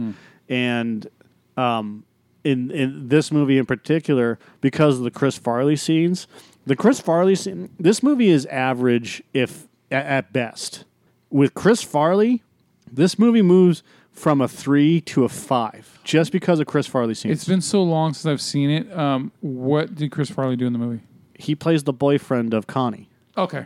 And 0.49 1.07
um, 1.57 2.05
in 2.45 2.70
in 2.70 3.09
this 3.09 3.31
movie 3.33 3.59
in 3.59 3.66
particular, 3.66 4.39
because 4.61 4.99
of 4.99 5.05
the 5.05 5.11
Chris 5.11 5.37
Farley 5.39 5.76
scenes, 5.76 6.26
The 6.66 6.76
Chris 6.76 7.01
Farley 7.01 7.35
scene, 7.35 7.70
this 7.79 8.03
movie 8.03 8.29
is 8.29 8.47
average 8.47 9.22
if 9.33 9.66
at, 9.91 10.07
at 10.07 10.33
best. 10.33 10.85
With 11.31 11.55
Chris 11.55 11.83
Farley, 11.83 12.43
this 12.91 13.18
movie 13.18 13.43
moves 13.43 13.83
from 14.19 14.41
a 14.41 14.49
three 14.49 15.01
to 15.03 15.25
a 15.25 15.29
five 15.29 15.99
just 16.05 16.33
because 16.33 16.59
of 16.61 16.66
Chris 16.66 16.87
Farley 16.87 17.14
scenes. 17.14 17.33
It's 17.39 17.49
been 17.49 17.61
so 17.61 17.83
long 17.83 18.12
since 18.14 18.27
I've 18.27 18.41
seen 18.43 18.71
it. 18.71 18.93
Um, 18.93 19.31
what 19.41 19.95
did 19.95 20.11
Chris 20.11 20.29
Farley 20.31 20.57
do 20.57 20.66
in 20.66 20.73
the 20.73 20.79
movie? 20.79 21.03
he 21.41 21.55
plays 21.55 21.85
the 21.85 21.93
boyfriend 21.93 22.53
of 22.53 22.66
Connie, 22.66 23.09
Okay. 23.37 23.64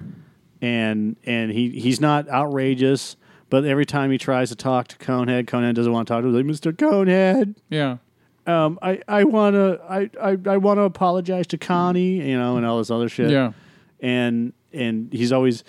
and 0.60 1.16
and 1.24 1.50
he 1.50 1.70
he's 1.70 2.00
not 2.02 2.28
outrageous, 2.28 3.16
but 3.48 3.64
every 3.64 3.86
time 3.86 4.10
he 4.10 4.18
tries 4.18 4.50
to 4.50 4.56
talk 4.56 4.88
to 4.88 4.96
Conehead, 4.98 5.46
Conehead 5.46 5.74
doesn't 5.74 5.90
want 5.92 6.06
to 6.06 6.12
talk 6.12 6.22
to 6.22 6.28
him. 6.28 6.34
He's 6.34 6.38
like, 6.40 6.46
Mister 6.46 6.72
Conehead, 6.72 7.54
Yeah. 7.70 7.96
um, 8.46 8.78
I 8.82 9.00
I 9.08 9.24
wanna 9.24 9.78
I 9.88 10.10
I, 10.22 10.36
I 10.46 10.56
want 10.58 10.78
to 10.78 10.82
apologize 10.82 11.46
to 11.48 11.58
Connie, 11.58 12.28
you 12.28 12.36
know, 12.38 12.58
and 12.58 12.66
all 12.66 12.76
this 12.78 12.90
other 12.90 13.08
shit. 13.08 13.30
Yeah. 13.30 13.52
and 14.00 14.52
and 14.74 15.10
he's 15.12 15.32
always 15.32 15.64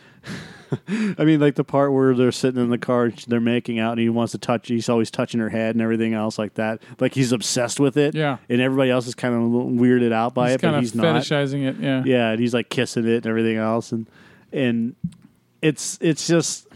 I 1.18 1.24
mean 1.26 1.40
like 1.40 1.56
the 1.56 1.64
part 1.64 1.92
where 1.94 2.14
they're 2.16 2.32
sitting 2.32 2.62
in 2.62 2.70
the 2.70 2.78
car 2.78 3.12
they're 3.28 3.40
making 3.40 3.80
out 3.80 3.92
and 3.94 4.00
he 4.02 4.10
wants 4.10 4.32
to 4.34 4.38
touch 4.38 4.68
he's 4.68 4.90
always 4.90 5.10
touching 5.12 5.40
her 5.40 5.50
head 5.50 5.76
and 5.76 5.82
everything 5.82 6.14
else 6.14 6.38
like 6.40 6.54
that 6.56 6.82
like 7.00 7.14
he's 7.14 7.32
obsessed 7.32 7.80
with 7.80 7.98
it 7.98 8.16
Yeah. 8.16 8.38
and 8.50 8.62
everybody 8.62 8.90
else 8.92 9.08
is 9.08 9.16
kind 9.16 9.34
of 9.36 9.42
a 9.42 9.46
little 9.46 9.70
weirded 9.72 10.12
out 10.14 10.34
by 10.34 10.48
He's 10.50 10.56
it 10.56 10.62
but 10.62 10.80
he's 10.80 10.96
not 10.96 11.06
fetishizing 11.06 11.66
it. 11.68 11.78
Yeah. 11.80 12.04
yeah 12.06 12.30
and 12.32 12.40
he's 12.40 12.54
like 12.54 12.70
kissing 12.70 13.06
it 13.06 13.18
and 13.18 13.26
everything 13.28 13.58
else 13.58 13.92
and 13.92 14.08
and 14.52 14.96
it's 15.62 15.98
it's 16.02 16.28
just 16.28 16.68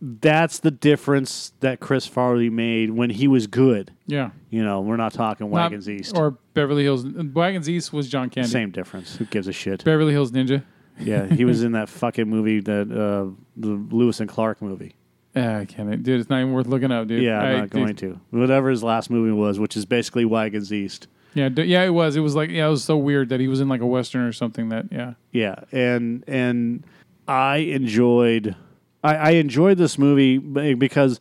that's 0.00 0.58
the 0.58 0.70
difference 0.72 1.52
that 1.60 1.78
Chris 1.78 2.06
Farley 2.06 2.50
made 2.50 2.90
when 2.90 3.10
he 3.10 3.28
was 3.28 3.46
good 3.46 3.92
Yeah. 4.06 4.30
you 4.50 4.64
know 4.64 4.80
we're 4.80 4.96
not 4.96 5.12
talking 5.12 5.48
Not- 5.48 5.54
Wagons 5.70 5.88
East 5.88 6.16
Or 6.16 6.32
Beverly 6.54 6.82
Hills. 6.82 7.04
Wagons 7.06 7.68
East 7.68 7.92
was 7.92 8.08
John 8.08 8.28
Candy. 8.28 8.50
same 8.50 8.70
difference 8.72 9.16
who 9.16 9.24
gives 9.26 9.46
a 9.46 9.52
shit 9.52 9.84
Beverly 9.84 10.12
Hills 10.12 10.32
Ninja. 10.32 10.64
Yeah, 11.04 11.26
he 11.26 11.44
was 11.44 11.62
in 11.62 11.72
that 11.72 11.88
fucking 11.88 12.28
movie, 12.28 12.60
that 12.60 12.90
uh, 12.90 13.30
the 13.56 13.68
Lewis 13.94 14.20
and 14.20 14.28
Clark 14.28 14.60
movie. 14.62 14.94
Yeah, 15.34 15.60
I 15.60 15.64
can't. 15.64 16.02
Dude, 16.02 16.20
it's 16.20 16.28
not 16.28 16.40
even 16.40 16.52
worth 16.52 16.66
looking 16.66 16.92
up, 16.92 17.06
dude. 17.08 17.22
Yeah, 17.22 17.40
I'm 17.40 17.46
I- 17.56 17.58
not 17.60 17.70
dude, 17.70 17.84
going 17.84 17.96
to. 17.96 18.20
Whatever 18.30 18.68
his 18.70 18.82
last 18.82 19.10
movie 19.10 19.32
was, 19.32 19.58
which 19.58 19.76
is 19.76 19.86
basically 19.86 20.24
Wagons 20.24 20.72
East. 20.72 21.06
Yeah, 21.34 21.48
d- 21.48 21.62
yeah, 21.62 21.82
it 21.84 21.90
was. 21.94 22.16
It 22.16 22.20
was 22.20 22.34
like, 22.34 22.50
yeah, 22.50 22.66
it 22.66 22.70
was 22.70 22.84
so 22.84 22.98
weird 22.98 23.30
that 23.30 23.40
he 23.40 23.48
was 23.48 23.60
in 23.60 23.68
like 23.68 23.80
a 23.80 23.86
western 23.86 24.20
or 24.22 24.32
something. 24.32 24.68
That, 24.68 24.86
yeah, 24.92 25.14
Yeah, 25.32 25.54
and 25.72 26.22
and 26.26 26.84
I 27.26 27.56
enjoyed, 27.58 28.54
I, 29.02 29.14
I 29.16 29.30
enjoyed 29.30 29.78
this 29.78 29.96
movie 29.98 30.36
because 30.74 31.20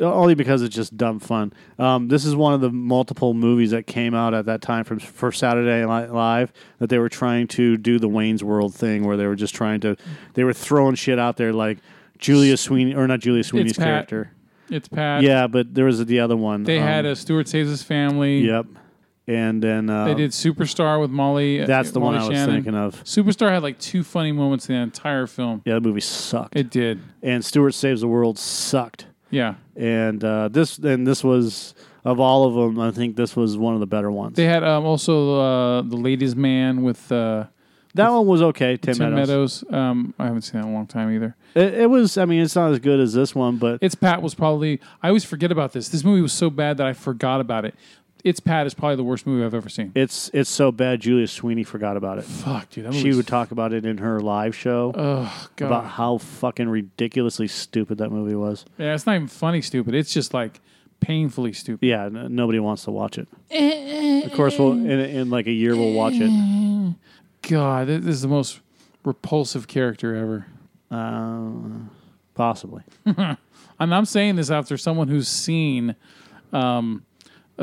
only 0.00 0.34
because 0.34 0.62
it's 0.62 0.74
just 0.74 0.96
dumb 0.96 1.20
fun. 1.20 1.52
Um, 1.78 2.08
this 2.08 2.24
is 2.24 2.34
one 2.34 2.54
of 2.54 2.60
the 2.60 2.70
multiple 2.70 3.34
movies 3.34 3.70
that 3.72 3.86
came 3.86 4.14
out 4.14 4.34
at 4.34 4.46
that 4.46 4.62
time 4.62 4.84
from 4.84 4.98
for 4.98 5.30
Saturday 5.32 5.84
Night 5.86 6.12
Live 6.12 6.52
that 6.78 6.88
they 6.90 6.98
were 6.98 7.08
trying 7.10 7.46
to 7.48 7.76
do 7.76 7.98
the 7.98 8.08
Wayne's 8.08 8.42
World 8.42 8.74
thing, 8.74 9.04
where 9.04 9.16
they 9.16 9.26
were 9.26 9.36
just 9.36 9.54
trying 9.54 9.80
to, 9.80 9.96
they 10.34 10.44
were 10.44 10.54
throwing 10.54 10.94
shit 10.94 11.18
out 11.18 11.36
there 11.36 11.52
like 11.52 11.78
Julia 12.18 12.56
Sweeney 12.56 12.94
or 12.94 13.06
not 13.06 13.20
Julia 13.20 13.44
Sweeney's 13.44 13.76
Pat. 13.76 13.84
character. 14.08 14.32
it's 14.70 14.88
Pat. 14.88 15.22
Yeah, 15.22 15.46
but 15.46 15.74
there 15.74 15.84
was 15.84 16.04
the 16.06 16.20
other 16.20 16.36
one. 16.36 16.62
they 16.64 16.78
um, 16.78 16.86
had 16.86 17.04
a 17.04 17.14
Stuart 17.14 17.48
Saves 17.48 17.68
His 17.70 17.82
Family. 17.82 18.40
Yep. 18.40 18.66
And 19.28 19.62
then 19.62 19.88
uh, 19.88 20.06
They 20.06 20.14
did 20.14 20.32
Superstar 20.32 21.00
with 21.00 21.10
Molly. 21.10 21.60
uh, 21.62 21.66
That's 21.66 21.92
the 21.92 22.00
one 22.00 22.16
I 22.16 22.26
was 22.26 22.36
Shannon. 22.36 22.56
thinking 22.56 22.74
of. 22.74 23.04
Superstar 23.04 23.50
had 23.50 23.62
like 23.62 23.78
two 23.78 24.02
funny 24.02 24.32
moments 24.32 24.68
in 24.68 24.74
the 24.74 24.80
entire 24.80 25.28
film. 25.28 25.62
Yeah, 25.64 25.74
the 25.74 25.80
movie 25.80 26.00
sucked. 26.00 26.56
It 26.56 26.70
did. 26.70 27.00
and 27.22 27.44
Stuart 27.44 27.72
Saves 27.72 28.00
the 28.00 28.08
World 28.08 28.36
sucked. 28.38 29.06
Yeah, 29.32 29.54
And 29.74 30.22
uh, 30.22 30.48
this 30.48 30.78
and 30.78 31.04
this 31.06 31.24
was 31.24 31.74
of 32.04 32.20
all 32.20 32.44
of 32.44 32.54
them, 32.54 32.80
I 32.80 32.90
think 32.90 33.16
this 33.16 33.34
was 33.34 33.56
one 33.56 33.74
of 33.74 33.80
the 33.80 33.86
better 33.86 34.10
ones. 34.10 34.36
they 34.36 34.44
had 34.44 34.62
um, 34.62 34.84
also 34.84 35.40
uh, 35.40 35.82
the 35.82 35.96
Ladies 35.96 36.36
Man 36.36 36.82
with 36.82 37.10
uh, 37.10 37.46
that 37.94 38.10
one 38.10 38.26
was 38.26 38.40
okay. 38.42 38.76
Tim, 38.76 38.94
Tim 38.94 39.14
Meadows. 39.14 39.64
Meadows. 39.64 39.64
Um, 39.74 40.14
I 40.18 40.26
haven't 40.26 40.42
seen 40.42 40.60
that 40.60 40.66
in 40.66 40.72
a 40.72 40.76
long 40.76 40.86
time 40.86 41.10
either. 41.14 41.36
It, 41.54 41.74
it 41.74 41.90
was. 41.90 42.16
I 42.16 42.24
mean, 42.24 42.42
it's 42.42 42.56
not 42.56 42.72
as 42.72 42.78
good 42.78 43.00
as 43.00 43.12
this 43.12 43.34
one, 43.34 43.58
but 43.58 43.78
It's 43.82 43.94
Pat 43.94 44.22
was 44.22 44.34
probably. 44.34 44.80
I 45.02 45.08
always 45.08 45.24
forget 45.24 45.52
about 45.52 45.72
this. 45.72 45.88
This 45.88 46.02
movie 46.04 46.22
was 46.22 46.32
so 46.32 46.48
bad 46.48 46.78
that 46.78 46.86
I 46.86 46.94
forgot 46.94 47.40
about 47.40 47.64
it. 47.64 47.74
It's 48.24 48.38
Pat 48.40 48.66
is 48.66 48.74
probably 48.74 48.96
the 48.96 49.02
worst 49.04 49.26
movie 49.26 49.44
I've 49.44 49.54
ever 49.54 49.68
seen. 49.68 49.90
it's 49.94 50.30
it's 50.32 50.48
so 50.50 50.70
bad. 50.70 51.00
Julia 51.00 51.26
Sweeney 51.26 51.64
forgot 51.64 51.96
about 51.96 52.18
it. 52.18 52.24
Fuck, 52.24 52.70
dude. 52.70 52.84
That 52.86 52.94
She 52.94 52.98
movie's- 53.00 53.16
would 53.16 53.26
talk 53.26 53.50
about 53.50 53.72
it 53.72 53.84
in 53.84 53.98
her 53.98 54.20
live 54.20 54.54
show 54.54 54.92
Oh 54.96 55.48
god. 55.56 55.66
about 55.66 55.84
how 55.86 56.18
fucking 56.18 56.68
ridiculously 56.68 57.48
stupid 57.48 57.98
that 57.98 58.10
movie 58.10 58.34
was. 58.36 58.64
Yeah, 58.78 58.94
it's 58.94 59.06
not 59.06 59.16
even 59.16 59.26
funny 59.28 59.60
stupid. 59.60 59.94
It's 59.94 60.12
just 60.14 60.32
like 60.32 60.60
painfully 61.00 61.52
stupid. 61.52 61.84
Yeah, 61.84 62.04
n- 62.04 62.34
nobody 62.36 62.60
wants 62.60 62.84
to 62.84 62.92
watch 62.92 63.18
it. 63.18 63.26
of 64.24 64.32
course, 64.34 64.56
we'll 64.58 64.72
in, 64.72 64.86
in 64.88 65.30
like 65.30 65.46
a 65.48 65.52
year 65.52 65.74
we'll 65.74 65.92
watch 65.92 66.14
it. 66.16 66.94
God, 67.48 67.88
this 67.88 68.06
is 68.06 68.22
the 68.22 68.28
most 68.28 68.60
repulsive 69.04 69.66
character 69.66 70.14
ever. 70.14 70.46
Uh, 70.90 71.88
possibly. 72.34 72.82
And 73.80 73.92
I'm 73.92 74.04
saying 74.04 74.36
this 74.36 74.48
after 74.48 74.76
someone 74.76 75.08
who's 75.08 75.26
seen 75.26 75.96
um, 76.52 77.04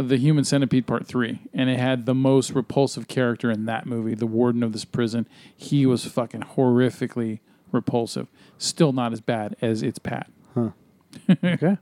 the 0.08 0.18
Human 0.18 0.43
Centipede 0.43 0.88
Part 0.88 1.06
Three, 1.08 1.39
and 1.54 1.70
it 1.70 1.80
had 1.80 2.06
the 2.06 2.16
most 2.16 2.52
repulsive 2.52 3.08
character 3.08 3.52
in 3.52 3.66
that 3.66 3.86
movie, 3.86 4.14
the 4.16 4.28
warden 4.28 4.64
of 4.64 4.72
this 4.72 4.86
prison. 4.86 5.28
He 5.56 5.86
was 5.86 6.06
fucking 6.06 6.41
horrifically 6.56 7.39
repulsive. 7.72 8.28
Still 8.58 8.93
not 8.93 9.14
as 9.14 9.22
bad 9.22 9.56
as 9.62 9.82
it's 9.84 10.00
Pat. 10.00 10.30
Okay. 11.43 11.78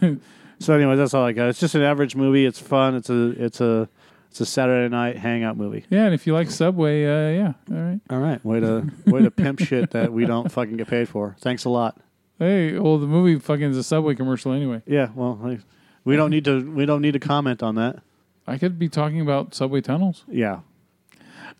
so 0.58 0.74
anyway, 0.74 0.96
that's 0.96 1.14
all 1.14 1.24
I 1.24 1.32
got. 1.32 1.48
It's 1.48 1.60
just 1.60 1.74
an 1.74 1.82
average 1.82 2.16
movie. 2.16 2.46
It's 2.46 2.58
fun. 2.58 2.94
It's 2.94 3.10
a 3.10 3.30
it's 3.42 3.60
a 3.60 3.88
it's 4.30 4.40
a 4.40 4.46
Saturday 4.46 4.88
night 4.88 5.16
hangout 5.18 5.56
movie. 5.56 5.84
Yeah, 5.90 6.04
and 6.04 6.14
if 6.14 6.26
you 6.26 6.32
like 6.34 6.50
Subway, 6.50 7.04
uh, 7.04 7.30
yeah, 7.36 7.52
all 7.70 7.82
right. 7.82 8.00
All 8.10 8.18
right, 8.18 8.44
way 8.44 8.60
to 8.60 8.88
way 9.06 9.22
to 9.22 9.30
pimp 9.30 9.60
shit 9.60 9.90
that 9.90 10.12
we 10.12 10.24
don't 10.24 10.50
fucking 10.52 10.76
get 10.76 10.88
paid 10.88 11.08
for. 11.08 11.36
Thanks 11.40 11.64
a 11.64 11.68
lot. 11.70 11.98
Hey, 12.38 12.78
well, 12.78 12.96
the 12.98 13.06
movie 13.06 13.38
fucking 13.38 13.70
is 13.70 13.76
a 13.76 13.82
Subway 13.84 14.14
commercial 14.14 14.52
anyway. 14.52 14.82
Yeah, 14.86 15.10
well, 15.14 15.38
I- 15.44 15.58
we 16.04 16.16
don't 16.16 16.30
need 16.30 16.44
to 16.44 16.70
we 16.72 16.86
don't 16.86 17.02
need 17.02 17.12
to 17.12 17.20
comment 17.20 17.62
on 17.62 17.74
that. 17.76 18.00
I 18.46 18.58
could 18.58 18.78
be 18.78 18.88
talking 18.88 19.20
about 19.20 19.54
subway 19.54 19.80
tunnels. 19.80 20.24
Yeah. 20.28 20.60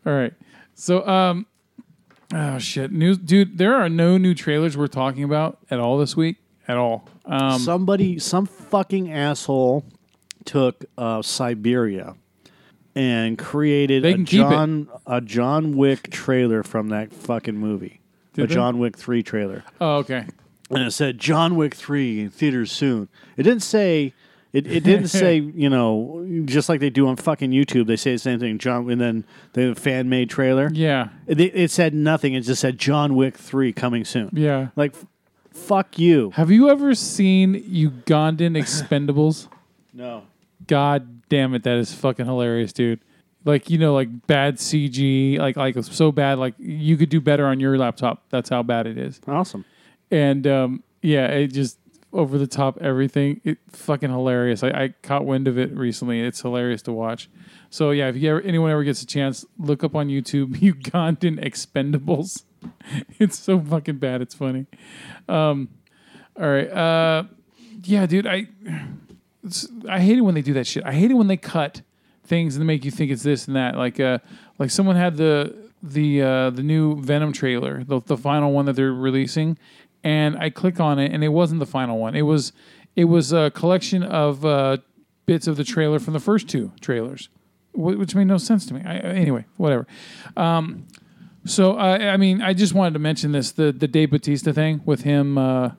All 0.06 0.12
right. 0.12 0.32
So, 0.74 1.06
um, 1.06 1.46
oh 2.32 2.58
shit, 2.58 2.90
news, 2.90 3.18
dude. 3.18 3.58
There 3.58 3.74
are 3.74 3.88
no 3.88 4.16
new 4.16 4.34
trailers 4.34 4.76
we're 4.76 4.86
talking 4.86 5.24
about 5.24 5.58
at 5.70 5.78
all 5.78 5.98
this 5.98 6.16
week 6.16 6.38
at 6.66 6.76
all. 6.76 7.06
Um, 7.26 7.58
Somebody, 7.60 8.18
some 8.18 8.46
fucking 8.46 9.12
asshole 9.12 9.84
took 10.44 10.84
uh, 10.96 11.22
Siberia 11.22 12.16
and 12.94 13.38
created 13.38 14.02
They 14.02 14.12
a 14.12 14.14
can 14.14 14.24
keep 14.24 14.40
it. 14.40 14.50
John 14.50 14.88
a 15.06 15.20
John 15.20 15.76
Wick 15.76 16.10
trailer 16.10 16.62
from 16.62 16.88
that 16.88 17.12
fucking 17.12 17.56
movie. 17.56 18.00
A 18.36 18.40
they? 18.42 18.46
John 18.46 18.78
Wick 18.78 18.96
three 18.96 19.22
trailer. 19.22 19.64
oh, 19.80 19.96
okay. 19.98 20.26
and 20.70 20.82
it 20.84 20.92
said 20.92 21.18
John 21.18 21.56
Wick 21.56 21.74
three 21.74 22.20
in 22.20 22.30
theaters 22.30 22.72
soon. 22.72 23.08
It 23.36 23.42
didn't 23.42 23.62
say 23.62 24.14
it, 24.52 24.66
it 24.66 24.82
didn't 24.84 25.08
say 25.08 25.36
you 25.38 25.68
know 25.70 26.26
just 26.44 26.68
like 26.68 26.80
they 26.80 26.90
do 26.90 27.06
on 27.08 27.16
fucking 27.16 27.50
YouTube. 27.50 27.86
They 27.86 27.96
say 27.96 28.12
the 28.12 28.18
same 28.18 28.38
thing. 28.40 28.58
John 28.58 28.90
and 28.90 29.00
then 29.00 29.24
the 29.52 29.74
fan 29.74 30.08
made 30.08 30.30
trailer. 30.30 30.70
Yeah, 30.72 31.08
It, 31.26 31.40
it 31.40 31.70
said 31.70 31.94
nothing. 31.94 32.34
It 32.34 32.40
just 32.42 32.60
said 32.60 32.78
John 32.78 33.14
Wick 33.14 33.36
three 33.36 33.72
coming 33.72 34.04
soon. 34.04 34.30
yeah. 34.32 34.68
Like 34.76 34.94
f- 34.94 35.06
fuck 35.52 35.98
you. 35.98 36.30
Have 36.34 36.50
you 36.50 36.68
ever 36.70 36.94
seen 36.94 37.54
Ugandan 37.62 38.56
Expendables? 38.58 39.48
No. 39.92 40.22
God 40.68 41.28
damn 41.28 41.52
it, 41.52 41.64
that 41.64 41.76
is 41.76 41.92
fucking 41.92 42.24
hilarious, 42.24 42.72
dude. 42.72 43.00
Like 43.44 43.68
you 43.68 43.76
know, 43.76 43.92
like 43.92 44.08
bad 44.28 44.56
CG, 44.58 45.36
like 45.36 45.56
like 45.56 45.74
so 45.82 46.12
bad, 46.12 46.38
like 46.38 46.54
you 46.60 46.96
could 46.96 47.08
do 47.08 47.20
better 47.20 47.44
on 47.46 47.58
your 47.58 47.76
laptop. 47.76 48.22
That's 48.30 48.48
how 48.50 48.62
bad 48.62 48.86
it 48.86 48.96
is. 48.96 49.20
Awesome. 49.26 49.64
and 50.12 50.46
um, 50.46 50.84
yeah, 51.02 51.26
it 51.26 51.48
just 51.48 51.78
over 52.12 52.38
the 52.38 52.46
top 52.46 52.78
everything. 52.80 53.40
It 53.44 53.58
fucking 53.68 54.10
hilarious. 54.10 54.62
I, 54.62 54.68
I 54.68 54.94
caught 55.02 55.24
wind 55.24 55.48
of 55.48 55.58
it 55.58 55.76
recently. 55.76 56.20
It's 56.20 56.40
hilarious 56.40 56.82
to 56.82 56.92
watch. 56.92 57.28
So 57.70 57.90
yeah, 57.90 58.08
if 58.08 58.16
you 58.16 58.30
ever, 58.30 58.40
anyone 58.40 58.70
ever 58.70 58.84
gets 58.84 59.02
a 59.02 59.06
chance, 59.06 59.44
look 59.58 59.84
up 59.84 59.94
on 59.94 60.08
YouTube 60.08 60.56
Ugandan 60.60 61.42
Expendables. 61.44 62.44
It's 63.18 63.38
so 63.38 63.58
fucking 63.58 63.98
bad. 63.98 64.20
It's 64.20 64.34
funny. 64.34 64.66
Um, 65.30 65.70
all 66.38 66.46
right. 66.46 66.70
Uh, 66.70 67.24
yeah, 67.84 68.04
dude. 68.04 68.26
I 68.26 68.48
I 69.88 70.00
hate 70.00 70.18
it 70.18 70.20
when 70.20 70.34
they 70.34 70.42
do 70.42 70.52
that 70.54 70.66
shit. 70.66 70.84
I 70.84 70.92
hate 70.92 71.10
it 71.10 71.14
when 71.14 71.26
they 71.26 71.38
cut 71.38 71.80
things 72.24 72.56
and 72.56 72.66
make 72.66 72.84
you 72.84 72.90
think 72.90 73.10
it's 73.10 73.22
this 73.22 73.46
and 73.46 73.56
that. 73.56 73.76
Like 73.76 73.98
uh, 73.98 74.18
like 74.58 74.70
someone 74.70 74.96
had 74.96 75.16
the 75.16 75.70
the 75.82 76.22
uh, 76.22 76.50
the 76.50 76.62
new 76.62 77.00
Venom 77.00 77.32
trailer, 77.32 77.84
the 77.84 78.00
the 78.00 78.16
final 78.16 78.52
one 78.52 78.66
that 78.66 78.74
they're 78.74 78.92
releasing, 78.92 79.58
and 80.02 80.36
I 80.38 80.50
click 80.50 80.80
on 80.80 80.98
it 80.98 81.12
and 81.12 81.22
it 81.22 81.28
wasn't 81.28 81.60
the 81.60 81.66
final 81.66 81.98
one. 81.98 82.14
It 82.14 82.22
was 82.22 82.52
it 82.96 83.04
was 83.04 83.32
a 83.32 83.50
collection 83.50 84.02
of 84.02 84.44
uh, 84.44 84.78
bits 85.26 85.46
of 85.46 85.56
the 85.56 85.64
trailer 85.64 85.98
from 85.98 86.14
the 86.14 86.20
first 86.20 86.48
two 86.48 86.72
trailers, 86.80 87.28
wh- 87.72 87.98
which 87.98 88.14
made 88.14 88.26
no 88.26 88.38
sense 88.38 88.66
to 88.66 88.74
me. 88.74 88.82
I, 88.84 88.96
anyway, 88.98 89.44
whatever. 89.56 89.86
Um, 90.36 90.86
so 91.44 91.76
I 91.76 92.08
I 92.12 92.16
mean, 92.16 92.42
I 92.42 92.52
just 92.52 92.74
wanted 92.74 92.94
to 92.94 93.00
mention 93.00 93.32
this 93.32 93.52
the 93.52 93.72
the 93.72 93.88
Dave 93.88 94.10
Batista 94.10 94.52
thing 94.52 94.82
with 94.84 95.02
him. 95.02 95.38
Uh, 95.38 95.70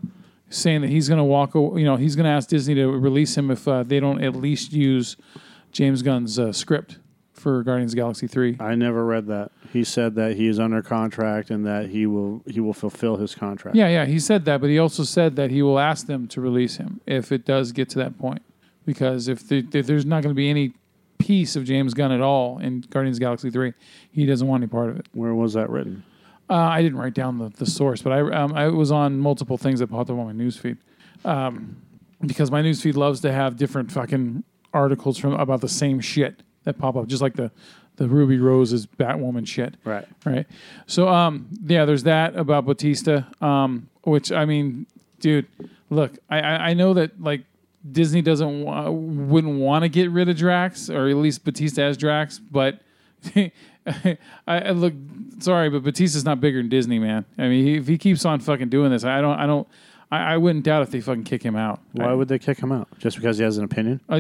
saying 0.54 0.82
that 0.82 0.90
he's 0.90 1.08
going 1.08 1.18
to 1.18 1.24
walk, 1.24 1.56
you 1.56 1.86
know, 1.86 1.96
he's 1.96 2.18
going 2.18 2.26
to 2.26 2.30
ask 2.30 2.50
Disney 2.50 2.76
to 2.76 2.86
release 2.88 3.38
him 3.38 3.50
if 3.50 3.66
uh, 3.70 3.84
they 3.84 4.02
don't 4.02 4.22
at 4.22 4.36
least 4.36 4.74
use 4.74 5.16
James 5.72 6.02
Gunn's 6.02 6.38
uh, 6.38 6.52
script 6.52 7.00
for 7.32 7.64
Guardians 7.64 7.96
Galaxy 7.96 8.28
three. 8.28 8.58
I 8.60 8.76
never 8.76 9.06
read 9.06 9.28
that. 9.28 9.54
He 9.72 9.86
said 9.86 10.16
that 10.16 10.36
he 10.36 10.48
is 10.48 10.60
under 10.60 10.82
contract 10.82 11.50
and 11.50 11.66
that 11.66 11.90
he 11.90 12.06
will 12.06 12.44
he 12.46 12.60
will 12.60 12.74
fulfill 12.74 13.16
his 13.16 13.34
contract. 13.36 13.76
Yeah, 13.76 13.88
yeah, 13.88 14.06
he 14.06 14.20
said 14.20 14.44
that, 14.46 14.60
but 14.60 14.70
he 14.70 14.78
also 14.78 15.04
said 15.04 15.36
that 15.38 15.50
he 15.50 15.62
will 15.62 15.80
ask 15.80 16.08
them 16.08 16.28
to 16.28 16.42
release 16.42 16.76
him 16.76 17.00
if 17.06 17.32
it 17.32 17.46
does 17.46 17.72
get 17.72 17.88
to 17.90 18.00
that 18.00 18.20
point, 18.20 18.42
because 18.86 19.30
if, 19.30 19.48
the, 19.48 19.66
if 19.74 19.88
there's 19.88 20.06
not 20.06 20.24
going 20.24 20.36
to 20.36 20.38
be 20.38 20.50
any 20.50 20.74
piece 21.20 21.56
of 21.56 21.64
James 21.64 21.94
Gunn 21.94 22.12
at 22.12 22.20
all 22.20 22.60
in 22.60 22.82
Guardians 22.90 23.16
of 23.16 23.20
the 23.20 23.26
Galaxy 23.26 23.50
three, 23.50 23.74
he 24.12 24.26
doesn't 24.26 24.48
want 24.48 24.62
any 24.62 24.70
part 24.70 24.90
of 24.90 25.00
it. 25.00 25.06
Where 25.14 25.34
was 25.34 25.54
that 25.54 25.70
written? 25.70 26.04
Uh, 26.50 26.56
I 26.56 26.82
didn't 26.82 26.98
write 26.98 27.14
down 27.14 27.38
the, 27.38 27.50
the 27.50 27.66
source, 27.66 28.02
but 28.02 28.12
I 28.12 28.20
um, 28.32 28.52
I 28.54 28.68
was 28.68 28.92
on 28.92 29.20
multiple 29.20 29.58
things 29.58 29.80
that 29.80 29.88
popped 29.88 30.10
up 30.10 30.18
on 30.18 30.26
my 30.26 30.34
newsfeed, 30.34 30.78
um, 31.24 31.78
because 32.26 32.52
my 32.52 32.62
newsfeed 32.62 32.96
loves 32.96 33.22
to 33.22 33.32
have 33.32 33.56
different 33.56 33.90
fucking 33.90 34.44
articles 34.74 35.18
from 35.18 35.34
about 35.34 35.62
the 35.62 35.70
same 35.70 36.02
shit 36.02 36.44
that 36.66 36.78
pop 36.78 36.98
up, 36.98 37.08
just 37.08 37.22
like 37.22 37.36
the 37.36 37.52
the 38.02 38.08
Ruby 38.10 38.38
Rose's 38.40 38.86
Batwoman 38.88 39.48
shit 39.48 39.76
Right. 39.84 40.08
right? 40.26 40.46
So, 40.88 41.08
um, 41.08 41.48
yeah, 41.66 41.86
there's 41.86 42.04
that 42.04 42.36
about 42.36 42.66
Batista, 42.66 43.24
um, 43.42 43.88
which 44.04 44.32
I 44.32 44.46
mean, 44.46 44.88
dude, 45.20 45.46
look, 45.90 46.12
I, 46.30 46.40
I, 46.40 46.56
I 46.70 46.74
know 46.74 46.94
that 46.96 47.22
like 47.22 47.44
Disney 47.92 48.22
doesn't 48.22 48.64
wa- 48.64 48.90
wouldn't 48.90 49.60
want 49.60 49.84
to 49.84 49.90
get 49.90 50.10
rid 50.12 50.30
of 50.30 50.38
Drax 50.38 50.90
or 50.90 51.08
at 51.10 51.16
least 51.16 51.44
Batista 51.44 51.84
as 51.84 51.98
Drax, 51.98 52.40
but 52.40 52.80
I, 53.36 54.18
I 54.48 54.72
look 54.72 54.94
sorry, 55.40 55.70
but 55.70 55.84
Batista's 55.84 56.26
not 56.26 56.40
bigger 56.42 56.60
than 56.60 56.70
Disney, 56.70 57.00
man. 57.00 57.26
I 57.38 57.48
mean, 57.48 57.66
he, 57.66 57.76
if 57.78 57.88
he 57.88 57.98
keeps 57.98 58.26
on 58.26 58.40
fucking 58.40 58.70
doing 58.70 58.92
this, 58.92 59.04
I 59.04 59.22
don't, 59.22 59.40
I 59.40 59.46
don't. 59.48 59.68
I, 60.12 60.34
I 60.34 60.38
wouldn't 60.38 60.66
doubt 60.66 60.82
if 60.84 60.92
they 60.92 61.00
fucking 61.00 61.24
kick 61.24 61.42
him 61.42 61.56
out. 61.56 61.80
Why 61.94 62.06
I, 62.10 62.14
would 62.14 62.28
they 62.28 62.38
kick 62.40 62.60
him 62.60 62.72
out? 62.72 62.88
Just 63.00 63.16
because 63.16 63.38
he 63.38 63.44
has 63.46 63.58
an 63.58 63.64
opinion? 63.64 64.02
I, 64.10 64.18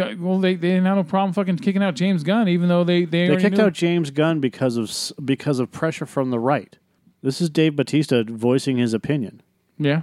I- 0.00 0.14
well, 0.18 0.38
they 0.38 0.54
they 0.54 0.68
didn't 0.68 0.84
have 0.86 0.96
no 0.96 1.02
problem 1.04 1.32
fucking 1.32 1.56
kicking 1.58 1.82
out 1.82 1.94
James 1.96 2.22
Gunn, 2.22 2.48
even 2.48 2.68
though 2.68 2.84
they 2.84 3.04
they, 3.04 3.22
They 3.24 3.28
already 3.30 3.42
kicked 3.42 3.56
knew- 3.56 3.64
out 3.64 3.72
James 3.72 4.10
Gunn 4.10 4.40
because 4.40 4.76
of 4.76 4.88
s- 4.88 5.12
because 5.24 5.58
of 5.58 5.70
pressure 5.72 6.06
from 6.06 6.30
the 6.30 6.38
right. 6.38 6.78
This 7.22 7.40
is 7.40 7.50
Dave 7.50 7.74
Batista 7.74 8.22
voicing 8.26 8.76
his 8.76 8.94
opinion. 8.94 9.42
Yeah, 9.76 10.02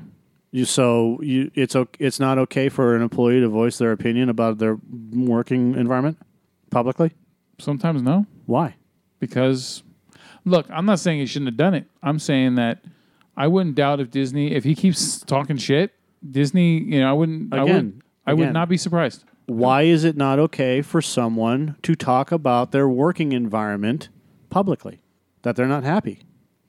You 0.51 0.65
so 0.65 1.19
you 1.21 1.49
it's 1.55 1.75
o- 1.75 1.87
it's 1.99 2.19
not 2.19 2.37
okay 2.37 2.67
for 2.69 2.95
an 2.95 3.01
employee 3.01 3.39
to 3.39 3.47
voice 3.47 3.77
their 3.77 3.91
opinion 3.93 4.27
about 4.29 4.57
their 4.57 4.77
working 5.13 5.75
environment 5.75 6.17
publicly. 6.71 7.11
sometimes 7.57 8.01
no. 8.01 8.25
Why? 8.47 8.75
because 9.19 9.81
look, 10.43 10.67
I'm 10.69 10.85
not 10.85 10.99
saying 10.99 11.19
he 11.19 11.25
shouldn't 11.25 11.47
have 11.47 11.57
done 11.57 11.73
it. 11.73 11.85
I'm 12.03 12.19
saying 12.19 12.55
that 12.55 12.83
I 13.37 13.47
wouldn't 13.47 13.75
doubt 13.75 13.99
if 13.99 14.09
Disney, 14.11 14.53
if 14.53 14.63
he 14.63 14.75
keeps 14.75 15.19
talking 15.21 15.57
shit, 15.57 15.93
Disney, 16.29 16.79
you 16.79 16.99
know, 17.01 17.09
I 17.09 17.13
wouldn't, 17.13 17.53
I 17.53 17.63
would, 17.63 17.69
Again, 17.69 18.01
I 18.25 18.33
would 18.33 18.43
again. 18.43 18.53
not 18.53 18.69
be 18.69 18.77
surprised. 18.77 19.25
Why 19.47 19.83
is 19.83 20.03
it 20.03 20.17
not 20.17 20.39
okay 20.39 20.81
for 20.81 21.01
someone 21.01 21.75
to 21.83 21.95
talk 21.95 22.31
about 22.31 22.71
their 22.71 22.87
working 22.89 23.31
environment 23.31 24.09
publicly? 24.49 25.01
That 25.43 25.55
they're 25.55 25.67
not 25.67 25.83
happy. 25.83 26.21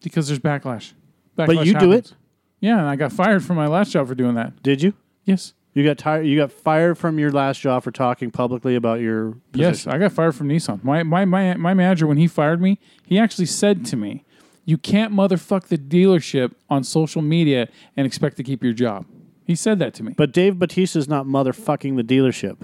Because 0.03 0.29
there's 0.29 0.41
backlash. 0.41 0.93
But 1.37 1.49
Backlash 1.49 1.67
you 1.67 1.73
do 1.75 1.91
happens. 1.91 2.11
it. 2.11 2.17
Yeah, 2.61 2.79
and 2.79 2.89
I 2.89 2.97
got 2.97 3.13
fired 3.13 3.45
from 3.45 3.57
my 3.57 3.67
last 3.67 3.93
job 3.93 4.09
for 4.09 4.15
doing 4.15 4.35
that. 4.35 4.63
Did 4.63 4.83
you? 4.83 4.95
Yes. 5.25 5.55
You 5.73 5.85
got 5.85 5.99
tired. 5.99 6.27
You 6.27 6.39
got 6.39 6.51
fired 6.53 6.97
from 6.97 7.19
your 7.19 7.31
last 7.31 7.61
job 7.61 7.83
for 7.83 7.91
talking 7.91 8.31
publicly 8.31 8.75
about 8.77 9.01
your 9.01 9.37
Yes. 9.55 9.87
I 9.87 9.99
got 9.99 10.13
fired 10.13 10.35
from 10.35 10.49
Nissan. 10.49 10.83
My, 10.83 11.03
my 11.03 11.25
my 11.27 11.55
my 11.55 11.75
manager 11.75 12.07
when 12.07 12.17
he 12.17 12.27
fired 12.27 12.61
me, 12.63 12.79
he 13.07 13.19
actually 13.19 13.45
said 13.47 13.85
to 13.87 13.97
me, 13.97 14.25
"You 14.67 14.77
can't 14.77 15.15
motherfuck 15.15 15.69
the 15.69 15.79
dealership 15.79 16.53
on 16.69 16.85
social 16.85 17.23
media 17.23 17.69
and 17.97 18.07
expect 18.07 18.37
to 18.37 18.43
keep 18.43 18.63
your 18.63 18.75
job." 18.75 19.07
He 19.47 19.55
said 19.55 19.79
that 19.79 19.95
to 19.95 20.03
me. 20.03 20.13
But 20.17 20.33
Dave 20.33 20.55
Batista's 20.59 21.09
not 21.09 21.25
motherfucking 21.25 21.95
the 21.97 22.03
dealership. 22.03 22.57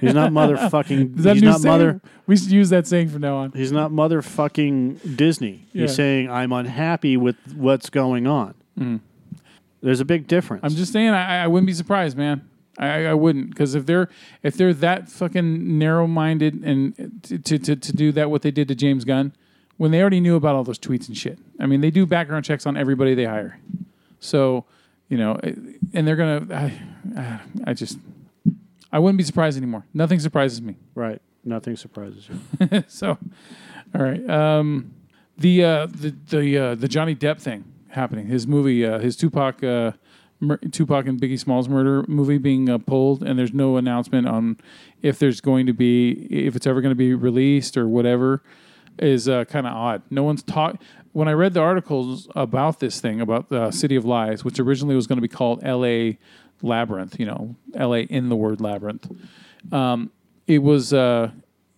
he's 0.00 0.14
not 0.14 0.32
motherfucking. 0.32 1.18
Is 1.18 1.24
that 1.24 1.34
he's 1.34 1.42
new 1.42 1.50
not 1.50 1.60
saying? 1.60 1.72
mother. 1.72 2.00
We 2.26 2.38
should 2.38 2.50
use 2.50 2.70
that 2.70 2.86
saying 2.86 3.10
from 3.10 3.20
now 3.20 3.36
on. 3.36 3.52
He's 3.52 3.70
not 3.70 3.90
motherfucking 3.90 5.16
Disney. 5.16 5.66
Yeah. 5.72 5.82
He's 5.82 5.94
saying 5.94 6.30
I'm 6.30 6.52
unhappy 6.52 7.18
with 7.18 7.36
what's 7.54 7.90
going 7.90 8.26
on. 8.26 8.54
Mm. 8.78 9.00
There's 9.82 10.00
a 10.00 10.06
big 10.06 10.26
difference. 10.26 10.64
I'm 10.64 10.70
just 10.70 10.92
saying, 10.92 11.10
I, 11.10 11.44
I 11.44 11.46
wouldn't 11.46 11.66
be 11.66 11.74
surprised, 11.74 12.16
man. 12.16 12.48
I, 12.78 13.06
I 13.06 13.14
wouldn't, 13.14 13.50
because 13.50 13.74
if 13.74 13.84
they're 13.84 14.08
if 14.42 14.56
they're 14.56 14.72
that 14.74 15.10
fucking 15.10 15.78
narrow 15.78 16.06
minded 16.06 16.62
and 16.64 17.20
to 17.44 17.58
to 17.58 17.76
to 17.76 17.92
do 17.92 18.10
that, 18.12 18.30
what 18.30 18.40
they 18.40 18.50
did 18.50 18.68
to 18.68 18.74
James 18.74 19.04
Gunn, 19.04 19.34
when 19.80 19.92
they 19.92 20.02
already 20.02 20.20
knew 20.20 20.36
about 20.36 20.54
all 20.54 20.62
those 20.62 20.78
tweets 20.78 21.08
and 21.08 21.16
shit. 21.16 21.38
I 21.58 21.64
mean, 21.64 21.80
they 21.80 21.90
do 21.90 22.04
background 22.04 22.44
checks 22.44 22.66
on 22.66 22.76
everybody 22.76 23.14
they 23.14 23.24
hire. 23.24 23.58
So, 24.18 24.66
you 25.08 25.16
know, 25.16 25.40
and 25.42 26.06
they're 26.06 26.16
gonna. 26.16 26.46
I, 27.16 27.40
I 27.64 27.72
just, 27.72 27.98
I 28.92 28.98
wouldn't 28.98 29.16
be 29.16 29.24
surprised 29.24 29.56
anymore. 29.56 29.86
Nothing 29.94 30.20
surprises 30.20 30.60
me. 30.60 30.76
right. 30.94 31.22
Nothing 31.44 31.76
surprises 31.76 32.28
you. 32.28 32.84
so, 32.88 33.16
all 33.94 34.02
right. 34.02 34.28
Um, 34.28 34.92
the 35.38 35.64
uh, 35.64 35.86
the 35.86 36.14
the 36.28 36.58
uh, 36.58 36.74
the 36.74 36.86
Johnny 36.86 37.14
Depp 37.16 37.40
thing 37.40 37.64
happening. 37.88 38.26
His 38.26 38.46
movie, 38.46 38.84
uh, 38.84 38.98
his 38.98 39.16
Tupac, 39.16 39.64
uh, 39.64 39.92
mur- 40.40 40.58
Tupac 40.58 41.06
and 41.06 41.18
Biggie 41.18 41.38
Smalls 41.38 41.70
murder 41.70 42.04
movie 42.06 42.36
being 42.36 42.68
uh, 42.68 42.76
pulled, 42.76 43.22
and 43.22 43.38
there's 43.38 43.54
no 43.54 43.78
announcement 43.78 44.28
on 44.28 44.58
if 45.00 45.18
there's 45.18 45.40
going 45.40 45.64
to 45.64 45.72
be 45.72 46.26
if 46.30 46.54
it's 46.54 46.66
ever 46.66 46.82
going 46.82 46.92
to 46.92 46.94
be 46.94 47.14
released 47.14 47.78
or 47.78 47.88
whatever. 47.88 48.42
Is 49.00 49.28
uh, 49.28 49.46
kind 49.46 49.66
of 49.66 49.72
odd. 49.74 50.02
No 50.10 50.22
one's 50.22 50.42
taught. 50.42 50.80
When 51.12 51.26
I 51.26 51.32
read 51.32 51.54
the 51.54 51.60
articles 51.60 52.28
about 52.36 52.80
this 52.80 53.00
thing 53.00 53.20
about 53.20 53.48
the 53.48 53.70
City 53.70 53.96
of 53.96 54.04
Lies, 54.04 54.44
which 54.44 54.60
originally 54.60 54.94
was 54.94 55.06
going 55.06 55.16
to 55.16 55.22
be 55.22 55.28
called 55.28 55.60
L.A. 55.64 56.18
Labyrinth, 56.62 57.18
you 57.18 57.26
know, 57.26 57.56
L.A. 57.74 58.02
in 58.02 58.28
the 58.28 58.36
word 58.36 58.60
labyrinth 58.60 59.10
it 60.50 60.58
was 60.58 60.92
uh, 60.92 61.30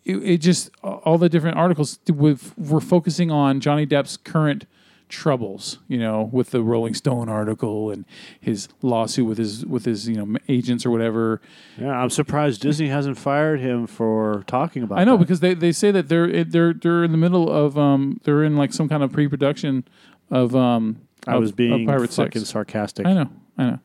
it, 0.04 0.16
it 0.16 0.38
just 0.38 0.70
all 0.82 1.18
the 1.18 1.28
different 1.28 1.58
articles 1.58 1.98
were 2.08 2.80
focusing 2.80 3.30
on 3.30 3.60
Johnny 3.60 3.86
Depp's 3.86 4.16
current 4.16 4.64
troubles. 5.12 5.78
You 5.88 5.98
know, 5.98 6.30
with 6.32 6.50
the 6.50 6.62
Rolling 6.62 6.94
Stone 6.94 7.28
article 7.28 7.90
and 7.90 8.04
his 8.40 8.68
lawsuit 8.80 9.26
with 9.26 9.36
his 9.38 9.64
with 9.66 9.84
his 9.84 10.08
you 10.08 10.16
know 10.16 10.38
agents 10.48 10.86
or 10.86 10.90
whatever. 10.90 11.40
Yeah, 11.78 11.90
I'm 11.92 12.08
surprised 12.10 12.62
Disney 12.62 12.88
hasn't 12.88 13.18
fired 13.18 13.60
him 13.60 13.86
for 13.86 14.42
talking 14.46 14.82
about. 14.82 14.98
It. 14.98 15.02
I 15.02 15.04
know 15.04 15.12
that. 15.16 15.24
because 15.24 15.40
they, 15.40 15.54
they 15.54 15.70
say 15.72 15.90
that 15.90 16.08
they're 16.08 16.44
they're 16.44 16.72
they're 16.72 17.04
in 17.04 17.12
the 17.12 17.18
middle 17.18 17.50
of 17.50 17.76
um 17.78 18.20
they're 18.24 18.42
in 18.42 18.56
like 18.56 18.72
some 18.72 18.88
kind 18.88 19.02
of 19.02 19.12
pre 19.12 19.28
production 19.28 19.84
of 20.30 20.56
um 20.56 21.02
I 21.26 21.34
of- 21.34 21.40
was 21.40 21.52
being 21.52 21.86
Pirate 21.86 22.10
fucking 22.10 22.40
Six. 22.40 22.50
sarcastic. 22.50 23.06
I 23.06 23.12
know, 23.12 23.30
I 23.58 23.64
know. 23.64 23.78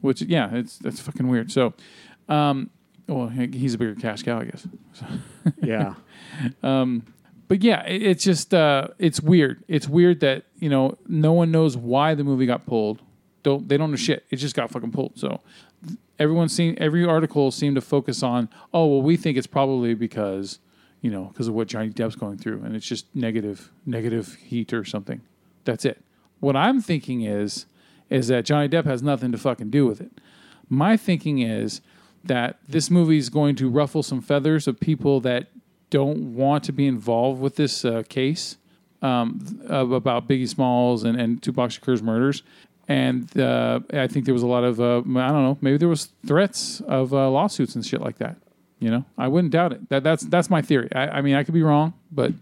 Which 0.00 0.20
yeah, 0.22 0.50
it's 0.52 0.78
that's 0.78 0.98
fucking 1.00 1.28
weird. 1.28 1.52
So, 1.52 1.74
um, 2.28 2.70
well, 3.06 3.28
he's 3.28 3.74
a 3.74 3.78
bigger 3.78 3.94
cash 3.94 4.22
cow, 4.24 4.40
I 4.40 4.44
guess. 4.46 4.66
Yeah, 5.62 5.94
but 7.52 7.62
yeah, 7.62 7.84
it, 7.84 8.02
it's 8.02 8.24
just 8.24 8.54
uh, 8.54 8.88
it's 8.98 9.20
weird. 9.20 9.62
It's 9.68 9.86
weird 9.86 10.20
that 10.20 10.44
you 10.58 10.70
know 10.70 10.96
no 11.06 11.34
one 11.34 11.50
knows 11.50 11.76
why 11.76 12.14
the 12.14 12.24
movie 12.24 12.46
got 12.46 12.64
pulled. 12.64 13.02
Don't 13.42 13.68
they 13.68 13.76
don't 13.76 13.90
know 13.90 13.96
shit. 13.98 14.24
It 14.30 14.36
just 14.36 14.56
got 14.56 14.70
fucking 14.70 14.90
pulled. 14.90 15.18
So 15.18 15.38
everyone 16.18 16.48
seen 16.48 16.78
every 16.80 17.04
article 17.04 17.50
seemed 17.50 17.74
to 17.74 17.82
focus 17.82 18.22
on 18.22 18.48
oh 18.72 18.86
well 18.86 19.02
we 19.02 19.18
think 19.18 19.36
it's 19.36 19.46
probably 19.46 19.92
because 19.92 20.60
you 21.02 21.10
know 21.10 21.24
because 21.24 21.46
of 21.46 21.52
what 21.52 21.68
Johnny 21.68 21.90
Depp's 21.90 22.16
going 22.16 22.38
through 22.38 22.62
and 22.62 22.74
it's 22.74 22.86
just 22.86 23.14
negative 23.14 23.70
negative 23.84 24.32
heat 24.36 24.72
or 24.72 24.86
something. 24.86 25.20
That's 25.66 25.84
it. 25.84 26.02
What 26.40 26.56
I'm 26.56 26.80
thinking 26.80 27.20
is 27.20 27.66
is 28.08 28.28
that 28.28 28.46
Johnny 28.46 28.70
Depp 28.70 28.86
has 28.86 29.02
nothing 29.02 29.30
to 29.30 29.36
fucking 29.36 29.68
do 29.68 29.86
with 29.86 30.00
it. 30.00 30.12
My 30.70 30.96
thinking 30.96 31.40
is 31.40 31.82
that 32.24 32.60
this 32.66 32.90
movie 32.90 33.18
is 33.18 33.28
going 33.28 33.56
to 33.56 33.68
ruffle 33.68 34.02
some 34.02 34.22
feathers 34.22 34.66
of 34.66 34.80
people 34.80 35.20
that 35.20 35.48
don't 35.92 36.34
want 36.34 36.64
to 36.64 36.72
be 36.72 36.86
involved 36.86 37.40
with 37.40 37.56
this 37.56 37.84
uh, 37.84 38.02
case 38.08 38.56
um, 39.02 39.60
about 39.68 40.26
Biggie 40.26 40.48
Smalls 40.48 41.04
and, 41.04 41.20
and 41.20 41.42
Tupac 41.42 41.70
Shakur's 41.70 42.02
murders. 42.02 42.42
And 42.88 43.38
uh, 43.38 43.80
I 43.92 44.06
think 44.08 44.24
there 44.24 44.32
was 44.32 44.42
a 44.42 44.46
lot 44.46 44.64
of, 44.64 44.80
uh, 44.80 44.98
I 44.98 45.00
don't 45.02 45.44
know, 45.44 45.58
maybe 45.60 45.76
there 45.76 45.88
was 45.88 46.08
threats 46.26 46.80
of 46.80 47.12
uh, 47.12 47.30
lawsuits 47.30 47.74
and 47.74 47.84
shit 47.84 48.00
like 48.00 48.18
that. 48.18 48.36
You 48.80 48.90
know, 48.90 49.04
I 49.18 49.28
wouldn't 49.28 49.52
doubt 49.52 49.72
it. 49.72 49.88
That, 49.90 50.02
that's 50.02 50.24
that's 50.24 50.50
my 50.50 50.60
theory. 50.60 50.88
I, 50.92 51.18
I 51.18 51.20
mean, 51.20 51.36
I 51.36 51.44
could 51.44 51.54
be 51.54 51.62
wrong, 51.62 51.92
but 52.10 52.32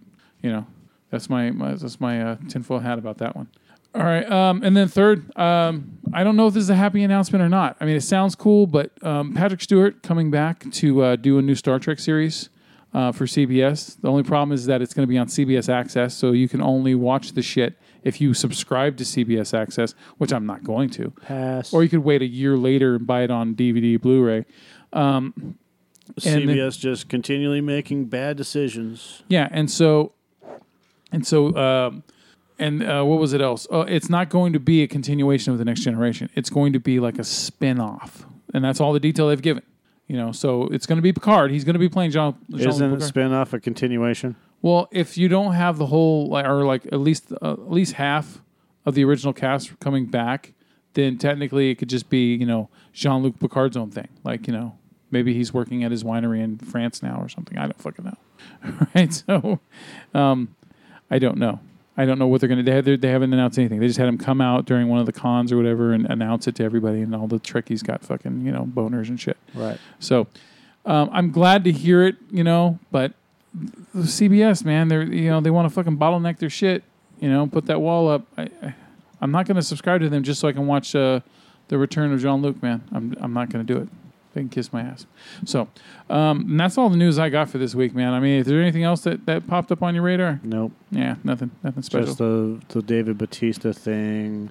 you 0.43 0.51
know, 0.51 0.67
that's 1.11 1.29
my, 1.29 1.51
my 1.51 1.75
that's 1.75 2.01
my 2.01 2.23
uh, 2.23 2.37
tinfoil 2.49 2.79
hat 2.79 2.99
about 2.99 3.19
that 3.19 3.37
one. 3.37 3.49
All 3.95 4.05
right, 4.05 4.31
um, 4.31 4.63
and 4.63 4.75
then 4.75 4.89
third, 4.89 5.37
um, 5.37 5.99
I 6.15 6.25
don't 6.25 6.37
know 6.37 6.47
if 6.47 6.55
this 6.55 6.63
is 6.63 6.71
a 6.71 6.77
happy 6.77 7.03
announcement 7.03 7.43
or 7.43 7.49
not. 7.49 7.77
I 7.81 7.85
mean, 7.85 7.97
it 7.97 8.03
sounds 8.03 8.35
cool, 8.37 8.67
but 8.67 8.91
um, 9.05 9.35
Patrick 9.35 9.61
Stewart 9.61 10.03
coming 10.03 10.31
back 10.31 10.71
to 10.71 11.03
uh, 11.03 11.17
do 11.17 11.39
a 11.39 11.43
new 11.43 11.57
Star 11.57 11.79
Trek 11.79 11.99
series 11.99 12.49
uh, 12.93 13.13
for 13.13 13.27
CBS. 13.27 14.01
The 14.01 14.09
only 14.09 14.23
problem 14.23 14.53
is 14.53 14.67
that 14.67 14.83
it's 14.83 14.95
going 14.95 15.07
to 15.07 15.11
be 15.11 15.19
on 15.19 15.27
CBS 15.29 15.69
Access, 15.69 16.15
so 16.15 16.33
you 16.33 16.49
can 16.49 16.61
only 16.61 16.95
watch 16.95 17.33
the 17.33 17.43
shit 17.43 17.77
if 18.03 18.21
you 18.21 18.35
subscribe 18.35 18.97
to 18.97 19.05
CBS 19.05 19.57
Access, 19.57 19.95
which 20.19 20.33
I'm 20.33 20.47
not 20.47 20.65
going 20.65 20.91
to. 20.91 21.11
pass. 21.23 21.73
Or 21.73 21.83
you 21.83 21.89
could 21.89 22.01
wait 22.05 22.23
a 22.23 22.27
year 22.27 22.57
later 22.57 22.97
and 22.97 23.07
buy 23.07 23.23
it 23.23 23.31
on 23.31 23.55
DVD, 23.55 24.01
Blu-ray. 24.01 24.45
and 24.93 25.55
then- 26.17 26.43
CBS 26.49 26.79
just 26.79 27.09
continually 27.09 27.61
making 27.61 28.07
bad 28.07 28.37
decisions. 28.37 29.23
Yeah, 29.29 29.49
and 29.51 29.71
so, 29.71 30.13
and 31.13 31.27
so, 31.27 31.55
um, 31.57 32.03
and 32.59 32.83
uh, 32.83 33.03
what 33.05 33.21
was 33.21 33.33
it 33.33 33.41
else? 33.41 33.67
Oh, 33.71 33.83
it's 33.83 34.11
not 34.11 34.29
going 34.29 34.53
to 34.53 34.61
be 34.61 34.83
a 34.83 34.89
continuation 34.89 35.53
of 35.53 35.59
the 35.59 35.65
next 35.65 35.81
generation. 35.83 36.29
It's 36.35 36.51
going 36.51 36.73
to 36.73 36.81
be 36.81 36.99
like 37.01 37.19
a 37.19 37.25
spin-off, 37.25 38.27
and 38.53 38.65
that's 38.65 38.81
all 38.81 38.93
the 38.93 39.01
detail 39.01 39.29
they've 39.29 39.41
given. 39.41 39.63
You 40.11 40.17
know, 40.17 40.33
so 40.33 40.65
it's 40.65 40.87
going 40.87 40.97
to 40.97 41.03
be 41.03 41.13
Picard. 41.13 41.53
He's 41.53 41.63
going 41.63 41.75
to 41.75 41.79
be 41.79 41.89
playing 41.89 42.11
Jean. 42.11 42.35
Isn't 42.53 42.69
it 42.69 42.95
Picard. 42.95 43.03
spin 43.05 43.33
off 43.33 43.53
a 43.53 43.61
continuation? 43.61 44.35
Well, 44.61 44.89
if 44.91 45.17
you 45.17 45.29
don't 45.29 45.53
have 45.53 45.79
the 45.79 45.87
whole, 45.87 46.37
or 46.37 46.65
like 46.65 46.85
at 46.87 46.99
least 46.99 47.33
uh, 47.41 47.53
at 47.53 47.71
least 47.71 47.93
half 47.93 48.43
of 48.85 48.97
the 48.97 49.05
original 49.05 49.33
cast 49.33 49.79
coming 49.79 50.07
back, 50.07 50.53
then 50.95 51.17
technically 51.17 51.71
it 51.71 51.77
could 51.77 51.89
just 51.89 52.11
be 52.11 52.35
you 52.35 52.45
know 52.45 52.69
Jean 52.93 53.23
Luc 53.23 53.39
Picard's 53.39 53.77
own 53.77 53.93
thing. 53.93 54.09
Like 54.25 54.49
you 54.49 54.53
know 54.53 54.77
maybe 55.13 55.33
he's 55.33 55.55
working 55.55 55.85
at 55.85 55.93
his 55.93 56.03
winery 56.03 56.41
in 56.41 56.59
France 56.59 57.05
now 57.05 57.21
or 57.21 57.29
something. 57.29 57.57
I 57.57 57.67
don't 57.67 57.81
fucking 57.81 58.05
know. 58.05 58.79
right? 58.97 59.15
So, 59.15 59.61
um, 60.13 60.57
I 61.09 61.21
don't 61.21 61.39
know. 61.39 61.61
I 62.01 62.07
don't 62.07 62.19
know 62.19 62.27
what 62.27 62.41
they're 62.41 62.49
gonna. 62.49 62.63
They, 62.63 62.81
they 62.81 62.97
they 62.97 63.11
haven't 63.11 63.31
announced 63.35 63.59
anything. 63.59 63.79
They 63.79 63.87
just 63.87 63.99
had 63.99 64.09
him 64.09 64.17
come 64.17 64.41
out 64.41 64.65
during 64.65 64.89
one 64.89 65.01
of 65.01 65.07
the 65.07 65.13
cons 65.13 65.53
or 65.53 65.59
whatever 65.59 65.93
and 65.93 66.07
announce 66.07 66.49
it 66.49 66.55
to 66.55 66.65
everybody, 66.65 67.03
and 67.03 67.15
all 67.15 67.27
the 67.27 67.39
Trekkies 67.39 67.85
got 67.85 68.01
fucking 68.03 68.47
you 68.47 68.53
know 68.53 68.65
boners 68.65 69.09
and 69.11 69.21
shit. 69.21 69.37
Right. 69.55 69.79
So 69.99 70.27
um, 70.87 71.11
I'm 71.13 71.31
glad 71.31 71.63
to 71.65 71.73
hear 71.73 72.03
it, 72.07 72.17
you 72.31 72.43
know, 72.43 72.79
but 72.91 73.13
the 73.95 74.05
CBS, 74.05 74.65
man, 74.65 74.89
they're 74.89 75.03
you 75.03 75.29
know 75.29 75.43
they 75.43 75.51
want 75.51 75.69
to 75.69 75.75
fucking 75.75 75.99
bottleneck 75.99 76.39
their 76.39 76.49
shit, 76.49 76.85
you 77.21 77.29
know, 77.29 77.47
put 77.47 77.67
that 77.67 77.83
wall 77.83 78.09
up. 78.09 78.27
I, 78.39 78.49
I 78.63 78.75
I'm 79.21 79.31
not 79.31 79.47
going 79.47 79.57
to 79.57 79.63
subscribe 79.63 80.01
to 80.01 80.09
them 80.09 80.23
just 80.23 80.41
so 80.41 80.49
I 80.49 80.53
can 80.53 80.67
watch 80.67 80.95
uh, 80.95 81.21
the 81.69 81.77
Return 81.77 82.15
of 82.15 82.21
Jean 82.21 82.41
Luc, 82.41 82.63
man. 82.63 82.83
I'm 82.93 83.15
I'm 83.21 83.35
not 83.35 83.51
going 83.51 83.67
to 83.67 83.75
do 83.75 83.79
it. 83.83 83.89
They 84.33 84.43
can 84.43 84.49
kiss 84.49 84.73
my 84.73 84.83
ass. 84.83 85.07
So, 85.45 85.69
um, 86.09 86.43
and 86.43 86.61
that's 86.61 86.79
all 86.79 86.89
the 86.89 86.97
news 86.97 87.19
I 87.19 87.31
got 87.31 87.51
for 87.51 87.59
this 87.59 87.75
week, 87.75 87.95
man. 87.95 88.13
I 88.13 88.21
mean, 88.21 88.41
is 88.41 88.47
there 88.47 88.61
anything 88.61 88.85
else 88.85 89.01
that, 89.03 89.27
that 89.27 89.47
popped 89.49 89.73
up 89.73 89.83
on 89.83 89.95
your 89.95 90.05
radar? 90.05 90.41
Nope. 90.45 90.73
Yeah, 90.91 91.17
nothing, 91.25 91.51
nothing 91.65 91.83
special. 91.83 92.07
Just 92.07 92.19
the 92.19 92.61
the 92.69 92.83
David 92.83 93.19
Batista 93.19 93.73
thing. 93.73 94.51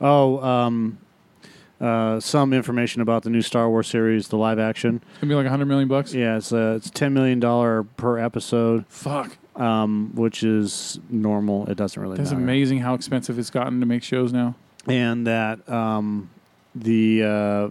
Oh, 0.00 0.40
um, 0.42 0.98
uh, 1.80 2.20
some 2.20 2.52
information 2.52 3.02
about 3.02 3.22
the 3.24 3.30
new 3.30 3.42
Star 3.42 3.68
Wars 3.68 3.88
series, 3.88 4.28
the 4.28 4.36
live 4.36 4.58
action. 4.58 5.00
it's 5.10 5.20
gonna 5.20 5.30
be 5.30 5.34
like 5.34 5.46
a 5.46 5.50
hundred 5.50 5.66
million 5.66 5.88
bucks. 5.88 6.14
Yeah, 6.14 6.36
it's 6.36 6.52
uh, 6.52 6.74
it's 6.76 6.90
ten 6.90 7.12
million 7.12 7.40
dollar 7.40 7.82
per 7.82 8.18
episode, 8.18 8.86
Fuck, 8.88 9.36
um, 9.56 10.12
which 10.14 10.42
is 10.44 11.00
normal. 11.10 11.66
It 11.68 11.76
doesn't 11.76 12.00
really 12.00 12.16
that's 12.16 12.30
matter. 12.30 12.42
amazing 12.42 12.78
how 12.80 12.94
expensive 12.94 13.38
it's 13.38 13.50
gotten 13.50 13.80
to 13.80 13.86
make 13.86 14.02
shows 14.02 14.32
now. 14.32 14.54
And 14.86 15.26
that 15.26 15.68
um, 15.68 16.30
the 16.74 17.22
uh, 17.22 17.70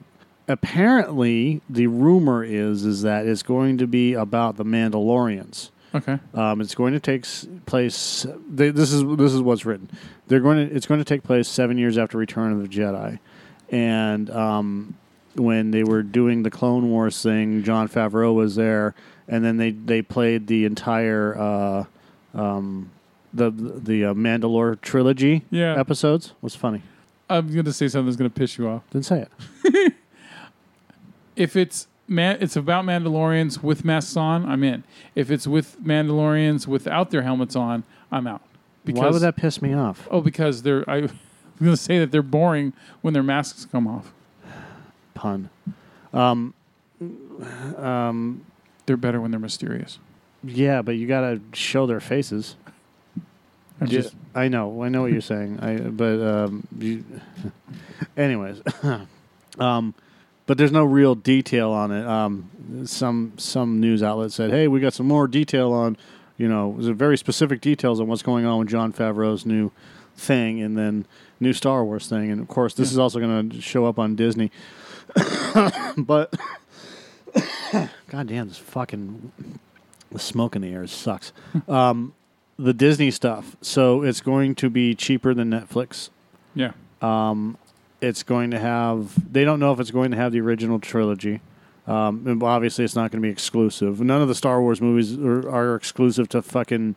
apparently 0.52 1.62
the 1.70 1.88
rumor 1.88 2.43
is 2.43 2.86
is 2.86 3.02
that 3.04 3.26
it's 3.26 3.43
going 3.43 3.78
to 3.80 3.88
be 3.88 4.14
about 4.14 4.58
the 4.58 4.66
Mandalorians. 4.66 5.70
Okay, 5.93 6.20
Um, 6.34 6.62
it's 6.62 6.74
going 6.74 6.93
to 6.93 6.99
take 7.02 7.26
s- 7.26 7.45
place. 7.66 8.26
They, 8.49 8.70
this 8.70 8.93
is 8.93 9.04
this 9.18 9.34
is 9.34 9.41
what's 9.41 9.66
written. 9.66 9.89
They're 10.28 10.39
going 10.39 10.70
to. 10.70 10.74
It's 10.76 10.86
going 10.86 11.02
to 11.02 11.06
take 11.06 11.24
place 11.24 11.49
seven 11.49 11.78
years 11.78 11.97
after 11.97 12.18
Return 12.18 12.54
of 12.54 12.62
the 12.62 12.70
Jedi, 12.70 13.20
and 13.70 14.30
um, 14.30 14.95
when 15.36 15.72
they 15.72 15.84
were 15.84 16.02
doing 16.02 16.43
the 16.43 16.49
Clone 16.52 16.89
Wars 16.89 17.22
thing, 17.22 17.64
Jon 17.64 17.89
Favreau 17.89 18.34
was 18.34 18.56
there, 18.56 18.95
and 19.28 19.43
then 19.43 19.58
they 19.58 19.72
they 19.72 20.02
played 20.02 20.47
the 20.47 20.64
entire 20.64 21.38
uh, 21.38 21.84
um, 22.36 22.89
the 23.34 23.52
the 23.52 24.06
uh, 24.06 24.14
Mandalore 24.14 24.80
trilogy 24.80 25.43
yeah. 25.52 25.78
episodes. 25.78 26.32
Was 26.41 26.56
funny? 26.56 26.84
I'm 27.30 27.54
gonna 27.54 27.74
say 27.74 27.89
something 27.89 28.06
that's 28.06 28.16
gonna 28.18 28.30
piss 28.30 28.58
you 28.58 28.70
off. 28.70 28.84
Didn't 28.91 29.08
say 29.08 29.28
it. 29.66 29.93
if 31.36 31.56
it's 31.56 31.88
man, 32.08 32.38
it's 32.42 32.56
about 32.56 32.86
Mandalorians 32.86 33.64
with 33.64 33.86
masks 33.86 34.18
on, 34.18 34.46
I'm 34.46 34.64
in. 34.64 34.84
If 35.16 35.32
it's 35.32 35.48
with 35.48 35.82
Mandalorians 35.82 36.68
without 36.68 37.12
their 37.12 37.22
helmets 37.22 37.56
on, 37.56 37.84
I'm 38.12 38.28
out. 38.28 38.42
Why 38.86 39.10
would 39.10 39.22
that 39.22 39.36
piss 39.36 39.62
me 39.62 39.74
off? 39.74 40.08
Oh, 40.12 40.22
because 40.22 40.64
they're. 40.64 40.88
I, 40.90 40.98
I'm 40.98 41.66
going 41.66 41.78
to 41.78 41.78
say 41.78 42.00
that 42.00 42.12
they're 42.12 42.24
boring 42.24 42.74
when 43.02 43.14
their 43.14 43.22
masks 43.22 43.68
come 43.72 43.88
off. 43.88 44.12
Pun. 45.14 45.52
Um, 46.12 46.56
um, 47.78 48.44
They're 48.88 48.98
better 48.98 49.22
when 49.22 49.30
they're 49.30 49.40
mysterious. 49.40 50.00
yeah, 50.44 50.82
but 50.82 50.96
you 50.96 51.06
got 51.08 51.22
to 51.22 51.40
show 51.54 51.86
their 51.86 52.00
faces. 52.00 52.56
I'm 53.80 53.88
Yeah, 53.88 54.02
just 54.02 54.16
I 54.34 54.48
know, 54.48 54.82
I 54.84 54.90
know 54.90 55.04
what 55.04 55.12
you're 55.12 55.22
saying. 55.22 55.60
I 55.60 55.78
but 55.78 56.20
um, 56.20 56.68
you, 56.80 57.04
anyways, 58.18 58.62
um, 59.60 59.94
but 60.52 60.58
there's 60.58 60.74
no 60.74 60.84
real 60.84 61.16
detail 61.16 61.72
on 61.72 61.91
it. 61.93 62.06
Um, 62.06 62.49
some 62.86 63.32
some 63.38 63.80
news 63.80 64.04
outlet 64.04 64.34
said, 64.34 64.49
"Hey, 64.52 64.68
we 64.68 64.82
got 64.82 64.91
some 64.93 65.08
more 65.08 65.26
detail 65.26 65.72
on, 65.72 65.95
you 66.38 66.49
know, 66.49 66.76
very 66.78 67.18
specific 67.18 67.62
details 67.62 68.02
on 68.02 68.08
what's 68.08 68.22
going 68.22 68.43
on 68.43 68.60
with 68.60 68.68
Jon 68.68 68.91
Favreau's 68.91 69.45
new 69.45 69.72
thing, 70.18 70.62
and 70.62 70.78
then 70.78 71.06
new 71.39 71.54
Star 71.54 71.86
Wars 71.86 72.10
thing, 72.10 72.30
and 72.30 72.41
of 72.41 72.49
course, 72.49 72.74
this 72.74 72.89
Yeah. 72.89 72.95
is 72.95 72.99
also 72.99 73.22
going 73.22 73.49
to 73.49 73.62
show 73.62 73.86
up 73.86 73.97
on 73.97 74.16
Disney." 74.18 74.52
but 75.97 76.34
God 78.10 78.28
damn, 78.28 78.49
this 78.49 78.58
fucking 78.58 79.32
the 80.12 80.20
smoke 80.20 80.58
in 80.58 80.64
the 80.64 80.74
air 80.74 80.86
sucks. 80.86 81.32
um, 81.70 82.14
the 82.60 82.74
Disney 82.74 83.10
stuff. 83.10 83.56
So 83.62 84.04
it's 84.04 84.20
going 84.20 84.56
to 84.56 84.70
be 84.70 84.95
cheaper 84.95 85.34
than 85.34 85.49
Netflix. 85.49 86.10
yeah. 86.56 86.72
Um, 87.02 87.58
it's 88.02 88.24
going 88.24 88.52
to 88.52 88.60
have. 88.60 89.32
They 89.32 89.43
don't 89.43 89.60
know 89.60 89.72
if 89.72 89.80
it's 89.80 89.91
going 89.91 90.12
to 90.12 90.18
have 90.18 90.32
the 90.32 90.41
original 90.41 90.80
trilogy. 90.80 91.41
Um, 91.88 92.28
and 92.28 92.41
obviously, 92.43 92.86
it's 92.86 92.95
not 92.95 93.12
going 93.12 93.22
to 93.22 93.26
be 93.26 93.32
exclusive. 93.32 94.02
None 94.02 94.22
of 94.22 94.28
the 94.28 94.36
Star 94.36 94.62
Wars 94.62 94.82
movies 94.82 95.18
are, 95.18 95.49
are 95.49 95.76
exclusive 95.76 96.30
to 96.30 96.41
fucking 96.41 96.95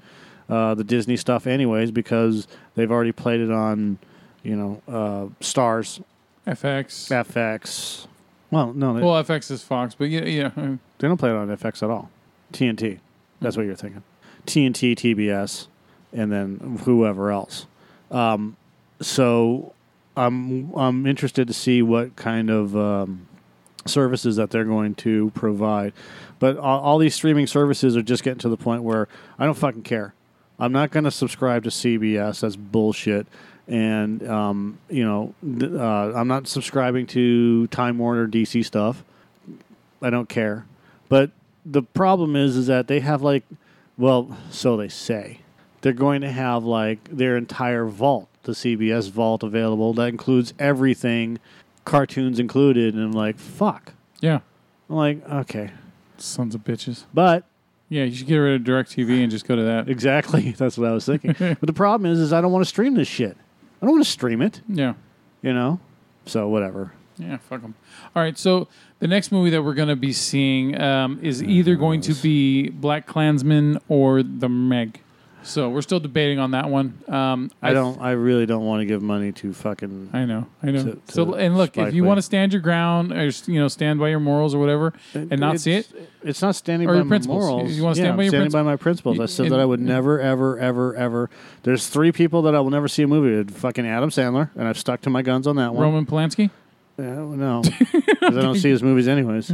uh, 0.49 0.75
the 0.75 0.85
Disney 0.85 1.17
stuff, 1.17 1.47
anyways, 1.47 1.91
because 1.91 2.47
they've 2.75 2.91
already 2.91 3.13
played 3.13 3.41
it 3.41 3.51
on, 3.51 3.99
you 4.43 4.57
know, 4.57 4.83
uh, 4.87 5.43
Stars, 5.43 6.01
FX. 6.47 7.09
FX. 7.09 8.07
Well, 8.51 8.73
no, 8.75 8.95
they, 8.95 9.03
Well, 9.03 9.23
FX 9.25 9.51
is 9.51 9.63
Fox, 9.63 9.95
but 9.95 10.11
yeah, 10.11 10.25
yeah. 10.25 10.51
they 10.55 11.09
don't 11.09 11.17
play 11.17 11.31
it 11.31 11.37
on 11.37 11.49
FX 11.49 11.83
at 11.83 11.91
all. 11.91 12.11
TNT. 12.53 13.01
That's 13.41 13.57
what 13.57 13.67
you're 13.67 13.75
thinking. 13.75 14.03
TNT, 14.47 14.95
TBS, 14.95 15.67
and 16.13 16.31
then 16.31 16.81
whoever 16.85 17.31
else. 17.31 17.67
Um, 18.11 18.57
so 19.01 19.73
I'm 20.17 20.73
I'm 20.75 21.07
interested 21.07 21.49
to 21.49 21.55
see 21.55 21.83
what 21.83 22.17
kind 22.17 22.51
of 22.51 22.77
um, 22.77 23.27
services 23.87 24.37
that 24.37 24.51
they're 24.51 24.65
going 24.65 24.95
to 24.97 25.31
provide. 25.35 25.93
But 26.39 26.57
all, 26.59 26.81
all 26.81 26.99
these 26.99 27.15
streaming 27.15 27.47
services 27.47 27.97
are 27.97 28.03
just 28.03 28.23
getting 28.23 28.39
to 28.41 28.49
the 28.49 28.57
point 28.57 28.83
where 28.83 29.09
I 29.39 29.45
don't 29.45 29.55
fucking 29.55 29.83
care. 29.83 30.15
I'm 30.59 30.73
not 30.73 30.91
going 30.91 31.05
to 31.05 31.11
subscribe 31.11 31.65
to 31.65 31.71
CBS. 31.71 32.41
That's 32.41 32.57
bullshit. 32.57 33.27
And 33.67 34.27
um, 34.29 34.79
you 34.89 35.05
know, 35.05 35.35
uh, 35.63 36.13
I'm 36.15 36.29
not 36.29 36.47
subscribing 36.47 37.07
to 37.09 37.67
Time 37.69 37.99
Warner 37.99 38.29
DC 38.29 38.65
stuff. 38.65 39.03
I 40.03 40.11
don't 40.11 40.29
care. 40.29 40.67
But 41.09 41.31
the 41.65 41.83
problem 41.83 42.37
is, 42.37 42.57
is 42.57 42.67
that 42.67 42.89
they 42.89 43.01
have 43.01 43.23
like, 43.23 43.45
well, 43.97 44.37
so 44.51 44.77
they 44.77 44.89
say, 44.89 45.41
they're 45.85 45.93
going 45.93 46.23
to 46.23 46.33
have 46.33 46.65
like 46.65 47.05
their 47.15 47.37
entire 47.37 47.85
vault, 47.85 48.31
the 48.45 48.53
CBS 48.53 49.11
vault, 49.11 49.43
available. 49.43 49.93
That 49.93 50.09
includes 50.09 50.55
everything, 50.59 51.39
cartoons 51.85 52.39
included. 52.39 52.95
And 52.95 53.05
I'm 53.05 53.13
like, 53.13 53.39
fuck. 53.39 53.93
yeah. 54.21 54.41
I'm 54.89 54.97
like, 54.97 55.29
okay, 55.29 55.73
Sons 56.17 56.55
of 56.55 56.65
bitches. 56.65 57.05
but 57.13 57.45
Yeah, 57.91 58.05
you 58.05 58.15
should 58.15 58.27
get 58.27 58.37
rid 58.37 58.63
of 58.63 58.67
DirecTV 58.67 59.23
and 59.23 59.31
just 59.31 59.47
go 59.47 59.57
to 59.57 59.63
that. 59.63 59.91
exactly, 59.91 60.53
that's 60.57 60.79
what 60.79 60.89
I 60.89 60.93
was 60.93 61.05
thinking. 61.05 61.35
but 61.39 61.61
the 61.67 61.75
problem 61.75 62.11
is, 62.11 62.19
is 62.19 62.33
I 62.33 62.41
don't 62.41 62.51
want 62.53 62.65
to 62.65 62.69
stream 62.69 62.95
this 62.95 63.09
shit. 63.09 63.37
I 63.83 63.85
don't 63.87 63.91
want 63.97 64.05
to 64.07 64.11
stream 64.11 64.41
it. 64.41 64.63
Yeah. 64.67 64.95
You 65.43 65.53
know. 65.53 65.81
So 66.25 66.49
whatever. 66.49 66.93
Yeah, 67.19 67.37
fuck 67.37 67.61
them. 67.61 67.75
All 68.17 68.23
right, 68.23 68.39
so 68.39 68.69
the 69.01 69.07
next 69.07 69.31
movie 69.33 69.51
that 69.51 69.63
we're 69.63 69.75
going 69.75 69.89
to 69.91 69.97
be 69.97 70.15
seeing 70.15 70.81
um, 70.81 71.19
is 71.23 71.43
either 71.43 71.77
going 71.77 72.01
to 72.03 72.15
be 72.15 72.71
Black 72.71 73.07
Klansman 73.07 73.79
or 73.89 74.23
The 74.23 74.49
Meg. 74.49 75.01
So 75.45 75.69
we're 75.69 75.83
still 75.83 76.01
debating 76.01 76.39
on 76.39 76.53
that 76.53 76.69
one. 76.71 76.99
Um, 77.07 77.51
I 77.63 77.73
don't. 77.73 78.01
I 78.01 78.13
really 78.13 78.47
don't 78.47 78.65
want 78.65 78.81
to 78.81 78.87
give 78.87 79.03
money 79.03 79.31
to 79.33 79.53
fucking. 79.53 80.11
I 80.13 80.25
know, 80.25 80.47
I 80.63 80.71
know. 80.71 80.83
To- 80.85 81.01
so 81.09 81.35
and 81.35 81.57
look, 81.57 81.77
if 81.77 81.95
you 81.95 82.03
Lee. 82.03 82.09
want 82.09 82.19
to 82.19 82.23
stand 82.23 82.53
your 82.53 82.63
ground 82.63 83.13
or 83.13 83.27
you 83.47 83.61
know 83.61 83.69
stand 83.69 84.01
by 84.01 84.09
your 84.09 84.21
morals 84.21 84.55
or 84.55 84.59
whatever, 84.59 84.95
and 85.15 85.39
not 85.39 85.61
see 85.61 85.73
it, 85.75 85.89
It's 86.23 86.41
not 86.43 86.57
standing 86.57 86.89
by 86.89 86.95
your 86.95 87.05
principles. 87.05 87.45
morals. 87.45 87.73
You 87.73 87.83
wanna 87.83 87.95
stand 87.97 88.07
yeah, 88.09 88.17
by 88.17 88.23
your 88.23 88.31
standing 88.31 88.51
by 88.51 88.63
my 88.63 88.77
principles. 88.77 89.21
I 89.21 89.27
said 89.27 89.51
that 89.51 89.61
I 89.61 89.65
would 89.65 89.81
never, 89.81 90.19
ever, 90.19 90.59
ever, 90.59 90.95
ever. 90.97 91.31
There's 91.63 91.89
three 91.89 92.11
people 92.11 92.43
that 92.43 92.55
I 92.55 92.61
will 92.61 92.71
never 92.71 92.89
see 92.89 93.03
a 93.03 93.07
movie 93.07 93.37
with. 93.37 93.55
Fucking 93.55 93.87
Adam 93.87 94.11
Sandler, 94.11 94.51
and 94.57 94.67
I've 94.67 94.79
stuck 94.79 95.03
to 95.03 95.11
my 95.11 95.23
guns 95.23 95.47
on 95.47 95.57
that 95.57 95.75
one. 95.75 95.83
Roman 95.83 96.07
Polanski. 96.07 96.51
Yeah, 96.99 97.05
no, 97.17 97.63
because 97.91 98.37
I 98.37 98.41
don't 98.41 98.57
see 98.57 98.71
his 98.71 98.83
movies 98.83 99.09
anyways. 99.09 99.53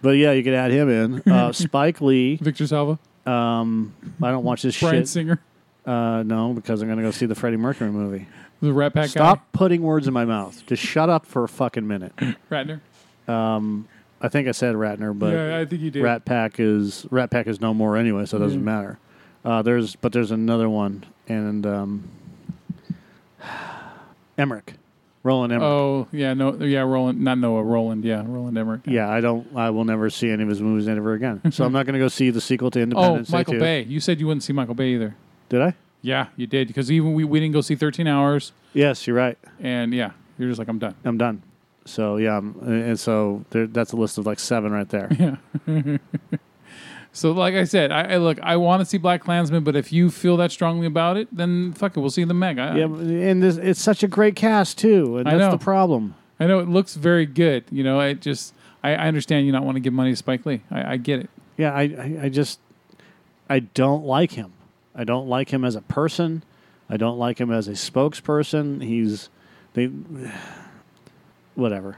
But 0.00 0.16
yeah, 0.16 0.32
you 0.32 0.42
could 0.42 0.54
add 0.54 0.72
him 0.72 0.88
in. 0.88 1.20
Uh, 1.32 1.52
Spike 1.52 2.00
Lee. 2.00 2.36
Victor 2.36 2.66
Salva, 2.66 2.98
Um, 3.26 3.94
I 4.22 4.30
don't 4.30 4.44
watch 4.44 4.62
this 4.62 4.78
Brian 4.80 5.02
shit. 5.02 5.08
Singer, 5.08 5.40
Uh, 5.86 6.22
no, 6.24 6.52
because 6.52 6.82
I'm 6.82 6.88
gonna 6.88 7.02
go 7.02 7.10
see 7.10 7.26
the 7.26 7.34
Freddie 7.34 7.56
Mercury 7.56 7.90
movie. 7.90 8.26
the 8.60 8.72
Rat 8.72 8.94
Pack 8.94 9.10
Stop 9.10 9.50
putting 9.52 9.82
words 9.82 10.06
in 10.06 10.14
my 10.14 10.24
mouth. 10.24 10.64
Just 10.66 10.82
shut 10.82 11.08
up 11.08 11.26
for 11.26 11.44
a 11.44 11.48
fucking 11.48 11.86
minute. 11.86 12.12
guy, 12.16 12.36
Ratner. 12.50 12.80
Um, 13.32 13.86
I 14.20 14.28
think 14.28 14.46
I 14.48 14.52
said 14.52 14.74
Ratner, 14.74 15.16
but 15.18 15.32
yeah, 15.32 15.58
I 15.58 15.64
think 15.64 15.82
you 15.82 15.90
did. 15.90 16.02
Rat 16.02 16.24
Pack 16.24 16.58
is 16.60 17.06
Rat 17.10 17.30
Pack 17.30 17.46
is 17.46 17.60
no 17.60 17.72
more 17.74 17.96
anyway, 17.96 18.26
so 18.26 18.36
it 18.36 18.40
doesn't 18.40 18.64
matter. 18.64 18.98
Uh, 19.44 19.62
there's 19.62 19.96
but 19.96 20.12
there's 20.12 20.30
another 20.30 20.68
one, 20.68 21.04
and 21.28 21.66
um, 21.66 22.08
Emmerich. 24.38 24.74
Roland 25.24 25.52
Emmerich. 25.52 25.66
Oh 25.70 26.08
yeah, 26.12 26.34
no, 26.34 26.54
yeah, 26.54 26.80
Roland, 26.80 27.20
not 27.20 27.38
Noah, 27.38 27.62
Roland, 27.62 28.04
yeah, 28.04 28.24
Roland 28.26 28.58
Emmerich. 28.58 28.80
Yeah, 28.86 29.08
I 29.08 29.20
don't. 29.20 29.46
I 29.56 29.70
will 29.70 29.84
never 29.84 30.10
see 30.10 30.30
any 30.30 30.42
of 30.42 30.48
his 30.48 30.60
movies 30.60 30.88
ever 30.88 31.12
again. 31.14 31.40
So 31.52 31.64
I'm 31.64 31.72
not 31.72 31.86
going 31.86 31.94
to 31.94 32.00
go 32.00 32.08
see 32.08 32.30
the 32.30 32.40
sequel 32.40 32.70
to 32.72 32.80
Oh, 32.80 32.82
Independence 32.82 33.28
Day 33.28 33.36
Michael 33.36 33.54
2. 33.54 33.60
Bay. 33.60 33.82
You 33.82 34.00
said 34.00 34.18
you 34.20 34.26
wouldn't 34.26 34.42
see 34.42 34.52
Michael 34.52 34.74
Bay 34.74 34.94
either. 34.94 35.14
Did 35.48 35.62
I? 35.62 35.74
Yeah, 36.00 36.26
you 36.36 36.46
did 36.48 36.66
because 36.66 36.90
even 36.90 37.14
we, 37.14 37.22
we 37.24 37.38
didn't 37.38 37.52
go 37.52 37.60
see 37.60 37.76
Thirteen 37.76 38.08
Hours, 38.08 38.52
Yes, 38.74 39.06
you're 39.06 39.14
right. 39.16 39.38
and 39.60 39.94
yeah, 39.94 40.10
you're 40.38 40.48
just 40.48 40.58
like 40.58 40.66
I'm 40.68 40.78
done. 40.80 40.94
I'm 41.04 41.16
done. 41.18 41.42
So 41.84 42.16
yeah, 42.16 42.36
I'm, 42.38 42.56
and 42.60 42.98
so 42.98 43.44
there, 43.50 43.66
that's 43.68 43.92
a 43.92 43.96
list 43.96 44.18
of 44.18 44.26
like 44.26 44.40
seven 44.40 44.72
right 44.72 44.88
there. 44.88 45.38
So 47.12 47.32
like 47.32 47.54
I 47.54 47.64
said, 47.64 47.92
I, 47.92 48.14
I 48.14 48.16
look, 48.16 48.40
I 48.42 48.56
want 48.56 48.80
to 48.80 48.86
see 48.86 48.96
Black 48.96 49.22
Klansman, 49.22 49.64
but 49.64 49.76
if 49.76 49.92
you 49.92 50.10
feel 50.10 50.38
that 50.38 50.50
strongly 50.50 50.86
about 50.86 51.18
it, 51.18 51.28
then 51.30 51.74
fuck 51.74 51.96
it, 51.96 52.00
we'll 52.00 52.10
see 52.10 52.24
the 52.24 52.32
Meg. 52.34 52.58
I, 52.58 52.78
yeah, 52.78 52.84
and 52.84 53.42
this, 53.42 53.58
it's 53.58 53.82
such 53.82 54.02
a 54.02 54.08
great 54.08 54.34
cast 54.34 54.78
too, 54.78 55.18
and 55.18 55.28
I 55.28 55.32
that's 55.32 55.42
know. 55.42 55.50
the 55.50 55.62
problem. 55.62 56.14
I 56.40 56.46
know 56.46 56.58
it 56.60 56.68
looks 56.68 56.94
very 56.94 57.26
good. 57.26 57.64
You 57.70 57.84
know, 57.84 58.00
it 58.00 58.22
just 58.22 58.54
I, 58.82 58.94
I 58.94 59.08
understand 59.08 59.46
you 59.46 59.52
not 59.52 59.64
want 59.64 59.76
to 59.76 59.80
give 59.80 59.92
money 59.92 60.10
to 60.10 60.16
Spike 60.16 60.46
Lee. 60.46 60.62
I, 60.70 60.94
I 60.94 60.96
get 60.96 61.20
it. 61.20 61.30
Yeah, 61.58 61.72
I, 61.74 61.82
I, 61.82 62.18
I 62.22 62.28
just 62.30 62.58
I 63.48 63.60
don't 63.60 64.04
like 64.06 64.32
him. 64.32 64.52
I 64.94 65.04
don't 65.04 65.28
like 65.28 65.50
him 65.50 65.64
as 65.64 65.76
a 65.76 65.82
person. 65.82 66.42
I 66.88 66.96
don't 66.96 67.18
like 67.18 67.38
him 67.38 67.50
as 67.50 67.68
a 67.68 67.72
spokesperson. 67.72 68.82
He's 68.82 69.28
they 69.74 69.86
whatever. 71.54 71.96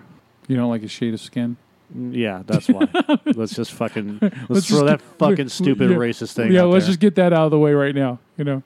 You 0.48 0.56
don't 0.56 0.70
like 0.70 0.82
his 0.82 0.90
shade 0.90 1.14
of 1.14 1.20
skin. 1.20 1.56
Yeah, 1.94 2.42
that's 2.46 2.68
why. 2.68 2.86
let's 3.34 3.54
just 3.54 3.72
fucking 3.72 4.18
let's, 4.20 4.36
Let's 4.48 4.66
throw 4.68 4.84
that 4.86 5.00
get- 5.00 5.18
fucking 5.18 5.48
stupid 5.48 5.90
yeah. 5.90 5.96
racist 5.96 6.32
thing. 6.34 6.52
yeah, 6.52 6.62
let's 6.62 6.84
there. 6.84 6.90
just 6.92 7.00
get 7.00 7.14
that 7.16 7.32
out 7.32 7.46
of 7.46 7.50
the 7.50 7.58
way 7.58 7.72
right 7.74 7.94
now. 7.94 8.18
You 8.36 8.44
know, 8.44 8.62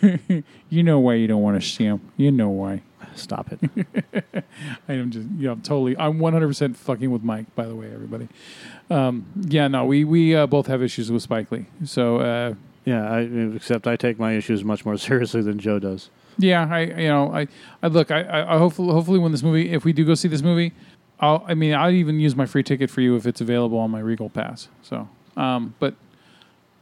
you 0.70 0.82
know 0.82 0.98
why 1.00 1.14
you 1.14 1.26
don't 1.26 1.42
want 1.42 1.60
to 1.60 1.66
see 1.68 1.84
him. 1.84 2.00
You 2.16 2.30
know 2.30 2.48
why. 2.48 2.82
stop 3.14 3.50
it. 3.52 3.60
I 4.88 4.92
am 4.94 5.10
just 5.10 5.26
yeah, 5.38 5.50
I'm 5.52 5.60
totally. 5.62 5.96
I'm 5.98 6.18
100 6.18 6.46
percent 6.46 6.76
fucking 6.76 7.10
with 7.10 7.22
Mike. 7.22 7.52
By 7.54 7.66
the 7.66 7.74
way, 7.74 7.92
everybody. 7.92 8.28
Um, 8.90 9.26
yeah, 9.48 9.68
no, 9.68 9.84
we 9.84 10.04
we 10.04 10.34
uh, 10.34 10.46
both 10.46 10.66
have 10.66 10.82
issues 10.82 11.10
with 11.10 11.22
Spike 11.22 11.50
Lee. 11.50 11.66
So 11.84 12.18
uh, 12.18 12.54
Yeah, 12.84 13.10
I, 13.10 13.20
except 13.54 13.86
I 13.86 13.96
take 13.96 14.18
my 14.18 14.32
issues 14.32 14.64
much 14.64 14.84
more 14.84 14.96
seriously 14.96 15.42
than 15.42 15.58
Joe 15.58 15.78
does. 15.78 16.10
yeah, 16.38 16.66
I 16.70 16.80
you 16.80 17.08
know 17.08 17.32
I 17.34 17.48
I 17.82 17.88
look 17.88 18.10
I 18.10 18.22
I, 18.22 18.54
I 18.54 18.58
hopefully 18.58 18.92
hopefully 18.92 19.18
when 19.18 19.32
this 19.32 19.42
movie 19.42 19.70
if 19.72 19.84
we 19.84 19.92
do 19.92 20.04
go 20.04 20.14
see 20.14 20.28
this 20.28 20.42
movie, 20.42 20.72
I'll 21.22 21.42
I 21.48 21.54
mean 21.54 21.72
I'll 21.72 21.90
even 21.90 22.20
use 22.20 22.36
my 22.36 22.44
free 22.44 22.62
ticket 22.62 22.90
for 22.90 23.00
you 23.00 23.16
if 23.16 23.24
it's 23.26 23.40
available 23.40 23.78
on 23.78 23.90
my 23.90 24.00
Regal 24.00 24.28
Pass. 24.28 24.68
So 24.82 25.08
um, 25.36 25.74
but 25.78 25.94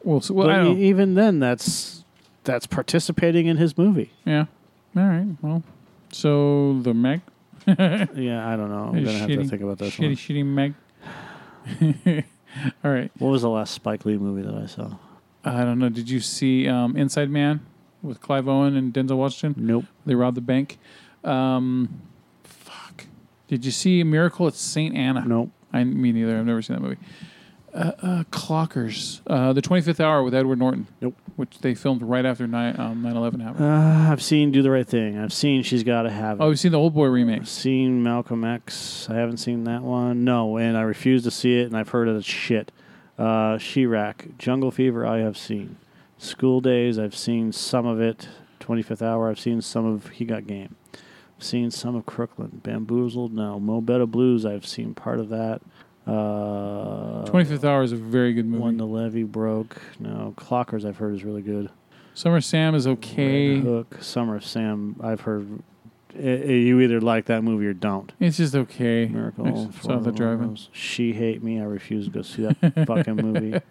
we'll 0.02 0.20
see. 0.20 0.32
Well, 0.32 0.50
I 0.50 0.56
don't. 0.56 0.78
e- 0.78 0.88
even 0.88 1.14
then, 1.14 1.38
that's 1.38 2.04
that's 2.42 2.66
participating 2.66 3.46
in 3.46 3.58
his 3.58 3.78
movie. 3.78 4.10
Yeah. 4.24 4.46
All 4.96 5.04
right. 5.04 5.26
Well, 5.42 5.62
so 6.10 6.80
the 6.82 6.92
Meg. 6.94 7.20
Yeah, 7.66 8.48
I 8.50 8.56
don't 8.56 8.70
know. 8.70 8.90
I'm 8.92 9.04
gonna 9.04 9.18
have 9.18 9.28
to 9.28 9.44
think 9.44 9.62
about 9.62 9.78
this 9.78 9.94
Shitty, 9.94 10.00
one. 10.00 10.16
shitty 10.16 10.44
Meg. 10.46 10.74
All 12.84 12.90
right. 12.90 13.10
What 13.18 13.28
was 13.28 13.42
the 13.42 13.50
last 13.50 13.72
Spike 13.74 14.04
Lee 14.04 14.16
movie 14.16 14.42
that 14.42 14.54
I 14.54 14.66
saw? 14.66 14.96
I 15.44 15.64
don't 15.64 15.78
know. 15.78 15.88
Did 15.88 16.10
you 16.10 16.20
see 16.20 16.66
um, 16.68 16.96
Inside 16.96 17.30
Man 17.30 17.64
with 18.02 18.20
Clive 18.20 18.48
Owen 18.48 18.74
and 18.76 18.92
Denzel 18.92 19.16
Washington? 19.18 19.66
Nope. 19.66 19.84
They 20.06 20.14
robbed 20.14 20.36
the 20.36 20.40
bank. 20.42 20.78
Um. 21.22 22.02
Did 23.50 23.64
you 23.64 23.72
see 23.72 24.04
Miracle 24.04 24.46
at 24.46 24.54
St. 24.54 24.94
Anna? 24.94 25.24
Nope. 25.26 25.50
I 25.72 25.82
me 25.82 26.12
neither. 26.12 26.38
I've 26.38 26.46
never 26.46 26.62
seen 26.62 26.76
that 26.76 26.82
movie. 26.82 26.98
Uh, 27.74 27.92
uh, 28.00 28.22
Clockers. 28.30 29.22
Uh, 29.26 29.52
the 29.52 29.60
25th 29.60 29.98
Hour 29.98 30.22
with 30.22 30.36
Edward 30.36 30.60
Norton. 30.60 30.86
Nope. 31.00 31.16
Which 31.34 31.58
they 31.58 31.74
filmed 31.74 32.00
right 32.02 32.24
after 32.24 32.46
9 32.46 32.78
um, 32.78 33.02
9/11 33.02 33.42
happened. 33.42 33.64
Uh, 33.64 34.12
I've 34.12 34.22
seen 34.22 34.52
Do 34.52 34.62
the 34.62 34.70
Right 34.70 34.86
Thing. 34.86 35.18
I've 35.18 35.32
seen 35.32 35.64
She's 35.64 35.82
Got 35.82 36.02
to 36.02 36.10
Have 36.10 36.38
It. 36.38 36.44
oh, 36.44 36.50
you've 36.50 36.60
seen 36.60 36.70
the 36.70 36.78
Old 36.78 36.94
Boy 36.94 37.06
remake. 37.06 37.40
I've 37.40 37.48
seen 37.48 38.04
Malcolm 38.04 38.44
X. 38.44 39.08
I 39.10 39.14
haven't 39.16 39.38
seen 39.38 39.64
that 39.64 39.82
one. 39.82 40.22
No, 40.22 40.56
and 40.56 40.76
I 40.76 40.82
refuse 40.82 41.24
to 41.24 41.32
see 41.32 41.58
it, 41.58 41.66
and 41.66 41.76
I've 41.76 41.88
heard 41.88 42.06
of 42.06 42.14
it's 42.16 42.26
shit. 42.26 42.70
Uh, 43.18 43.58
Chi-Raq, 43.58 44.38
Jungle 44.38 44.70
Fever, 44.70 45.04
I 45.04 45.18
have 45.18 45.36
seen. 45.36 45.76
School 46.18 46.60
Days, 46.60 47.00
I've 47.00 47.16
seen 47.16 47.50
some 47.50 47.84
of 47.84 48.00
it. 48.00 48.28
25th 48.60 49.02
Hour, 49.02 49.28
I've 49.28 49.40
seen 49.40 49.60
some 49.60 49.86
of 49.86 50.10
He 50.10 50.24
Got 50.24 50.46
Game. 50.46 50.76
Seen 51.40 51.70
some 51.70 51.96
of 51.96 52.06
Crooklyn. 52.06 52.60
Bamboozled, 52.62 53.32
no. 53.32 53.58
Mo 53.58 53.80
Better 53.80 54.06
Blues, 54.06 54.44
I've 54.44 54.66
seen 54.66 54.94
part 54.94 55.18
of 55.18 55.30
that. 55.30 55.62
Uh, 56.06 57.24
25th 57.26 57.64
Hour 57.64 57.82
is 57.82 57.92
a 57.92 57.96
very 57.96 58.32
good 58.32 58.46
movie. 58.46 58.62
When 58.62 58.76
the 58.76 58.86
Levee 58.86 59.24
Broke, 59.24 59.80
no. 59.98 60.34
Clockers, 60.36 60.84
I've 60.84 60.96
heard 60.96 61.14
is 61.14 61.24
really 61.24 61.42
good. 61.42 61.70
Summer 62.14 62.40
Sam 62.40 62.74
is 62.74 62.86
okay. 62.86 63.54
Red 63.54 63.64
Hook, 63.64 63.98
Summer 64.00 64.36
of 64.36 64.44
Sam, 64.44 64.96
I've 65.02 65.22
heard. 65.22 65.62
i 66.14 66.20
i 66.20 66.22
you 66.24 66.80
either 66.80 67.00
like 67.00 67.26
that 67.26 67.42
movie 67.42 67.66
or 67.66 67.72
don't. 67.72 68.12
It's 68.18 68.36
just 68.36 68.54
okay. 68.54 69.06
Miracle. 69.06 69.46
I 69.46 69.80
saw 69.80 69.98
the 69.98 70.12
driving. 70.12 70.58
She 70.72 71.12
hate 71.12 71.42
me. 71.42 71.60
I 71.60 71.64
refuse 71.64 72.06
to 72.06 72.10
go 72.10 72.22
see 72.22 72.42
that 72.42 72.86
fucking 72.86 73.16
movie. 73.16 73.60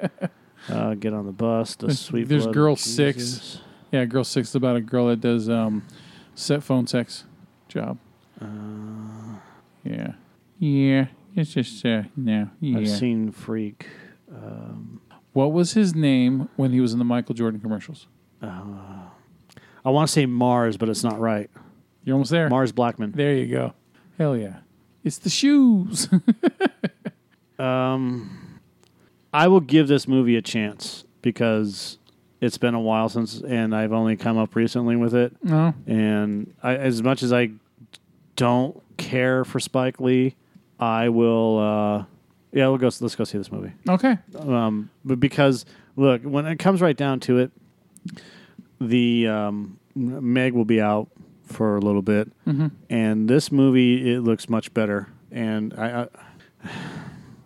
Uh, 0.68 0.94
get 0.94 1.14
on 1.14 1.26
the 1.26 1.32
bus. 1.32 1.76
The 1.76 1.88
There's- 1.88 2.00
sweet. 2.02 2.28
there's 2.28 2.46
Girl 2.46 2.76
Six. 2.76 3.62
Yeah, 3.94 4.04
Girl 4.04 4.26
Six 4.26 4.50
is 4.50 4.56
about 4.56 4.76
a 4.76 4.82
girl 4.82 5.08
that 5.08 5.22
does 5.22 5.48
um, 5.50 5.88
set 6.36 6.64
phone 6.64 6.86
sex 6.86 7.24
job. 7.70 7.98
Uh, 8.42 8.46
Yeah, 9.84 10.14
yeah. 10.60 11.08
It's 11.36 11.54
just 11.54 11.86
uh, 11.86 12.04
no. 12.18 12.50
Yeah. 12.60 12.80
I've 12.80 12.90
seen 12.90 13.32
Freak. 13.32 13.88
Um, 14.34 15.02
What 15.34 15.54
was 15.54 15.74
his 15.74 15.96
name 15.96 16.50
when 16.58 16.72
he 16.72 16.82
was 16.82 16.92
in 16.94 17.00
the 17.00 17.06
Michael 17.06 17.36
Jordan 17.36 17.60
commercials? 17.62 18.08
I 18.42 19.90
want 19.92 20.08
to 20.08 20.12
say 20.12 20.26
Mars, 20.26 20.76
but 20.78 20.90
it's 20.90 21.04
not 21.04 21.20
right. 21.20 21.50
You're 22.04 22.16
almost 22.16 22.32
there. 22.32 22.50
Mars 22.50 22.72
Blackmon. 22.72 23.14
There 23.16 23.34
you 23.36 23.48
go. 23.48 23.74
Hell 24.18 24.36
yeah. 24.36 24.58
It's 25.04 25.18
the 25.18 25.30
shoes. 25.30 26.10
Um, 27.60 28.62
I 29.34 29.50
will 29.50 29.60
give 29.60 29.90
this 29.90 30.08
movie 30.08 30.38
a 30.38 30.42
chance 30.42 31.04
because 31.22 31.99
it's 32.42 32.58
been 32.58 32.74
a 32.74 32.80
while 32.80 33.10
since, 33.10 33.42
and 33.42 33.76
I've 33.76 33.92
only 33.94 34.16
come 34.16 34.38
up 34.38 34.56
recently 34.56 34.96
with 34.96 35.14
it. 35.14 35.36
no. 35.44 35.74
And 35.88 36.54
I, 36.64 36.76
as 36.78 37.02
much 37.04 37.22
as 37.24 37.34
I 37.34 37.52
don't 38.36 38.82
care 38.98 39.44
for 39.46 39.60
Spike 39.60 40.00
Lee, 40.00 40.36
I 40.80 41.10
will. 41.10 41.58
Uh, 41.60 42.06
yeah, 42.52 42.68
we'll 42.68 42.78
go. 42.78 42.86
Let's 43.00 43.16
go 43.16 43.24
see 43.26 43.38
this 43.38 43.52
movie. 43.52 43.74
Okay. 43.88 44.18
Um, 44.38 44.90
but 45.06 45.20
because 45.20 45.66
look, 45.96 46.22
when 46.24 46.46
it 46.46 46.58
comes 46.60 46.82
right 46.82 46.96
down 46.98 47.20
to 47.22 47.38
it, 47.40 47.52
the 48.80 49.28
um, 49.28 49.78
Meg 49.96 50.54
will 50.54 50.66
be 50.66 50.82
out 50.82 51.10
for 51.44 51.76
a 51.76 51.80
little 51.82 52.02
bit, 52.02 52.32
Mm-hmm. 52.48 52.68
and 52.90 53.28
this 53.30 53.52
movie 53.52 54.14
it 54.14 54.22
looks 54.22 54.48
much 54.50 54.74
better. 54.74 55.08
And 55.32 55.74
I, 55.78 56.04
I 56.04 56.08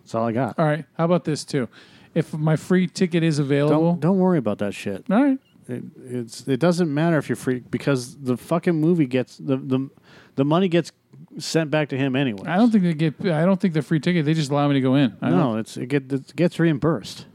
that's 0.02 0.14
all 0.14 0.26
I 0.26 0.32
got. 0.32 0.58
All 0.58 0.64
right. 0.66 0.84
How 0.96 1.04
about 1.06 1.24
this 1.24 1.44
too? 1.44 1.68
If 2.14 2.32
my 2.34 2.56
free 2.56 2.86
ticket 2.86 3.22
is 3.22 3.38
available, 3.38 3.92
Don't 3.92 4.00
don't 4.00 4.18
worry 4.18 4.38
about 4.38 4.58
that 4.58 4.74
shit. 4.74 5.04
all 5.10 5.22
right. 5.22 5.38
It, 5.68 5.82
it's 6.06 6.46
it 6.46 6.60
doesn't 6.60 6.92
matter 6.92 7.16
if 7.18 7.28
you're 7.28 7.36
free 7.36 7.60
because 7.70 8.16
the 8.16 8.36
fucking 8.36 8.74
movie 8.74 9.06
gets 9.06 9.36
the 9.38 9.56
the 9.56 9.88
the 10.36 10.44
money 10.44 10.68
gets 10.68 10.92
sent 11.38 11.70
back 11.70 11.88
to 11.88 11.96
him 11.96 12.14
anyway. 12.14 12.46
I 12.46 12.56
don't 12.56 12.70
think 12.70 12.84
they 12.84 12.92
get. 12.94 13.14
I 13.32 13.44
don't 13.46 13.58
think 13.60 13.72
the 13.74 13.82
free 13.82 13.98
ticket. 14.00 14.24
They 14.26 14.34
just 14.34 14.50
allow 14.50 14.68
me 14.68 14.74
to 14.74 14.80
go 14.80 14.94
in. 14.94 15.16
I 15.22 15.30
don't- 15.30 15.38
No, 15.38 15.56
it's 15.56 15.76
it, 15.76 15.86
get, 15.86 16.12
it 16.12 16.36
gets 16.36 16.58
reimbursed. 16.58 17.26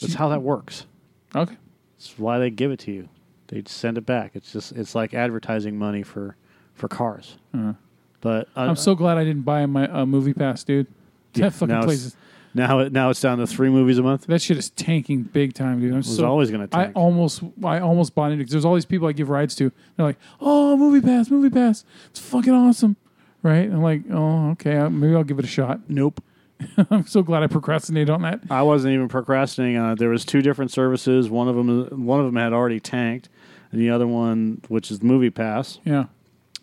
That's 0.00 0.14
how 0.14 0.28
that 0.30 0.42
works. 0.42 0.86
Okay. 1.34 1.56
It's 1.96 2.18
why 2.18 2.38
they 2.38 2.50
give 2.50 2.70
it 2.72 2.80
to 2.80 2.92
you. 2.92 3.08
They 3.48 3.62
send 3.66 3.96
it 3.96 4.04
back. 4.04 4.32
It's 4.34 4.52
just 4.52 4.72
it's 4.72 4.94
like 4.94 5.14
advertising 5.14 5.78
money 5.78 6.02
for 6.02 6.36
for 6.74 6.88
cars. 6.88 7.38
Uh-huh. 7.54 7.72
But 8.20 8.48
uh, 8.56 8.60
I'm 8.62 8.76
so 8.76 8.94
glad 8.96 9.16
I 9.16 9.24
didn't 9.24 9.42
buy 9.42 9.64
my 9.66 9.86
uh, 9.88 10.04
movie 10.04 10.34
pass, 10.34 10.64
dude. 10.64 10.88
Yeah, 11.34 11.44
that 11.48 11.52
fucking 11.52 11.82
place 11.82 12.04
is. 12.06 12.16
Now 12.56 12.80
it 12.80 12.92
now 12.92 13.10
it's 13.10 13.20
down 13.20 13.38
to 13.38 13.46
three 13.46 13.70
movies 13.70 13.98
a 13.98 14.02
month. 14.02 14.26
That 14.26 14.42
shit 14.42 14.56
is 14.56 14.70
tanking 14.70 15.22
big 15.22 15.54
time, 15.54 15.80
dude. 15.80 15.90
I'm 15.90 15.96
It 15.98 16.06
was 16.06 16.16
so. 16.16 16.26
always 16.26 16.50
going 16.50 16.66
to 16.66 16.76
I 16.76 16.84
tank. 16.84 16.96
almost, 16.96 17.42
I 17.64 17.78
almost 17.80 18.14
bought 18.14 18.32
it 18.32 18.38
because 18.38 18.50
there's 18.52 18.64
all 18.64 18.74
these 18.74 18.84
people 18.86 19.06
I 19.06 19.12
give 19.12 19.28
rides 19.28 19.54
to. 19.56 19.70
They're 19.96 20.06
like, 20.06 20.18
"Oh, 20.40 20.76
movie 20.76 21.00
pass, 21.00 21.30
movie 21.30 21.50
pass, 21.50 21.84
it's 22.10 22.18
fucking 22.20 22.52
awesome," 22.52 22.96
right? 23.42 23.70
I'm 23.70 23.82
like, 23.82 24.02
"Oh, 24.10 24.50
okay, 24.52 24.76
uh, 24.76 24.90
maybe 24.90 25.14
I'll 25.14 25.24
give 25.24 25.38
it 25.38 25.44
a 25.44 25.48
shot." 25.48 25.80
nope. 25.88 26.22
I'm 26.90 27.06
so 27.06 27.22
glad 27.22 27.42
I 27.42 27.48
procrastinated 27.48 28.08
on 28.08 28.22
that. 28.22 28.40
I 28.50 28.62
wasn't 28.62 28.94
even 28.94 29.08
procrastinating 29.08 29.76
on 29.76 29.92
it. 29.92 29.98
There 29.98 30.08
was 30.08 30.24
two 30.24 30.40
different 30.40 30.70
services. 30.70 31.28
One 31.28 31.48
of 31.48 31.54
them 31.56 32.06
one 32.06 32.18
of 32.18 32.24
them 32.24 32.36
had 32.36 32.54
already 32.54 32.80
tanked, 32.80 33.28
and 33.70 33.78
the 33.80 33.90
other 33.90 34.06
one, 34.06 34.62
which 34.68 34.90
is 34.90 35.02
Movie 35.02 35.28
Pass, 35.28 35.78
Yeah, 35.84 36.06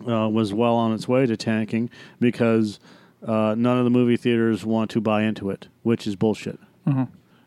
uh, 0.04 0.28
was 0.28 0.52
well 0.52 0.74
on 0.74 0.92
its 0.92 1.06
way 1.06 1.26
to 1.26 1.36
tanking 1.36 1.90
because 2.18 2.80
uh, 3.24 3.54
none 3.56 3.78
of 3.78 3.84
the 3.84 3.90
movie 3.90 4.16
theaters 4.16 4.64
want 4.64 4.90
to 4.90 5.00
buy 5.00 5.22
into 5.22 5.50
it, 5.50 5.68
which 5.82 6.06
is 6.06 6.16
bullshit. 6.16 6.58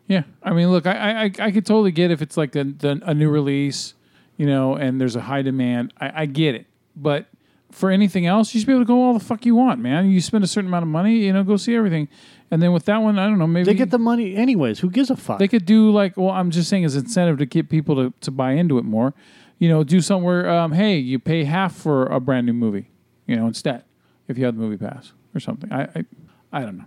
yeah. 0.06 0.22
I 0.42 0.52
mean, 0.52 0.70
look, 0.70 0.86
I, 0.86 0.92
I, 0.92 1.24
I 1.24 1.32
I 1.38 1.50
could 1.52 1.64
totally 1.64 1.92
get 1.92 2.10
if 2.10 2.20
it's 2.22 2.36
like 2.36 2.56
a, 2.56 2.64
the, 2.64 3.00
a 3.04 3.14
new 3.14 3.30
release, 3.30 3.94
you 4.36 4.46
know, 4.46 4.74
and 4.74 5.00
there's 5.00 5.16
a 5.16 5.20
high 5.20 5.42
demand. 5.42 5.92
I, 6.00 6.22
I 6.22 6.26
get 6.26 6.54
it, 6.54 6.66
but 6.96 7.26
for 7.70 7.90
anything 7.90 8.26
else, 8.26 8.54
you 8.54 8.60
should 8.60 8.66
be 8.66 8.72
able 8.72 8.82
to 8.82 8.86
go 8.86 9.02
all 9.02 9.14
the 9.14 9.24
fuck 9.24 9.44
you 9.44 9.54
want, 9.54 9.78
man. 9.80 10.10
You 10.10 10.20
spend 10.20 10.42
a 10.42 10.46
certain 10.46 10.68
amount 10.68 10.84
of 10.84 10.88
money, 10.88 11.18
you 11.18 11.32
know, 11.32 11.44
go 11.44 11.56
see 11.56 11.76
everything, 11.76 12.08
and 12.50 12.62
then 12.62 12.72
with 12.72 12.86
that 12.86 12.98
one, 12.98 13.18
I 13.18 13.26
don't 13.26 13.38
know, 13.38 13.46
maybe 13.46 13.64
They 13.66 13.74
get 13.74 13.90
the 13.90 13.98
money 13.98 14.34
anyways. 14.34 14.80
Who 14.80 14.90
gives 14.90 15.10
a 15.10 15.16
fuck? 15.16 15.38
They 15.38 15.48
could 15.48 15.66
do 15.66 15.90
like, 15.90 16.16
well, 16.16 16.30
I'm 16.30 16.50
just 16.50 16.68
saying 16.70 16.84
as 16.84 16.96
incentive 16.96 17.38
to 17.38 17.46
get 17.46 17.68
people 17.68 17.94
to, 17.96 18.12
to 18.22 18.30
buy 18.30 18.52
into 18.52 18.78
it 18.78 18.84
more. 18.84 19.14
You 19.58 19.68
know, 19.68 19.84
do 19.84 20.00
somewhere, 20.00 20.48
um, 20.48 20.72
hey, 20.72 20.96
you 20.98 21.18
pay 21.18 21.44
half 21.44 21.74
for 21.74 22.06
a 22.06 22.20
brand 22.20 22.46
new 22.46 22.52
movie, 22.52 22.90
you 23.26 23.36
know, 23.36 23.46
instead. 23.46 23.84
if 24.28 24.38
you 24.38 24.44
have 24.44 24.54
the 24.54 24.60
movie 24.60 24.76
pass 24.76 25.12
or 25.38 25.40
something. 25.40 25.72
I 25.72 25.82
I, 25.82 26.04
I 26.52 26.60
don't 26.62 26.78
know. 26.78 26.84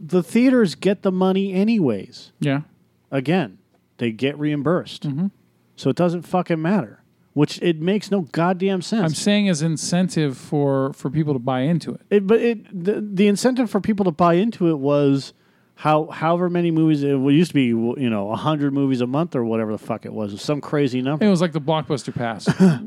The 0.00 0.22
theaters 0.22 0.74
get 0.74 1.02
the 1.02 1.10
money 1.10 1.52
anyways. 1.52 2.32
Yeah. 2.38 2.62
Again, 3.10 3.58
they 3.96 4.12
get 4.12 4.38
reimbursed. 4.38 5.02
Mm-hmm. 5.02 5.28
So 5.76 5.90
it 5.90 5.96
doesn't 5.96 6.22
fucking 6.22 6.60
matter. 6.60 7.02
Which 7.34 7.60
it 7.62 7.80
makes 7.80 8.10
no 8.10 8.22
goddamn 8.22 8.82
sense. 8.82 9.04
I'm 9.04 9.14
saying 9.14 9.48
as 9.48 9.62
incentive 9.62 10.36
for 10.36 10.92
for 10.92 11.08
people 11.08 11.34
to 11.34 11.38
buy 11.38 11.60
into 11.60 11.92
it. 11.92 12.00
It, 12.10 12.26
but 12.26 12.40
it 12.40 12.84
the, 12.84 13.00
the 13.00 13.28
incentive 13.28 13.70
for 13.70 13.80
people 13.80 14.04
to 14.06 14.10
buy 14.10 14.34
into 14.34 14.68
it 14.68 14.78
was 14.78 15.34
how 15.76 16.06
however 16.06 16.50
many 16.50 16.72
movies 16.72 17.04
it 17.04 17.16
used 17.16 17.50
to 17.50 17.54
be 17.54 17.66
you 17.66 18.10
know 18.10 18.34
hundred 18.34 18.72
movies 18.72 19.00
a 19.00 19.06
month 19.06 19.36
or 19.36 19.44
whatever 19.44 19.70
the 19.70 19.78
fuck 19.78 20.04
it 20.04 20.12
was 20.12 20.42
some 20.42 20.60
crazy 20.60 21.00
number. 21.00 21.24
It 21.24 21.28
was 21.28 21.40
like 21.40 21.52
the 21.52 21.60
blockbuster 21.60 22.12
pass. 22.12 22.48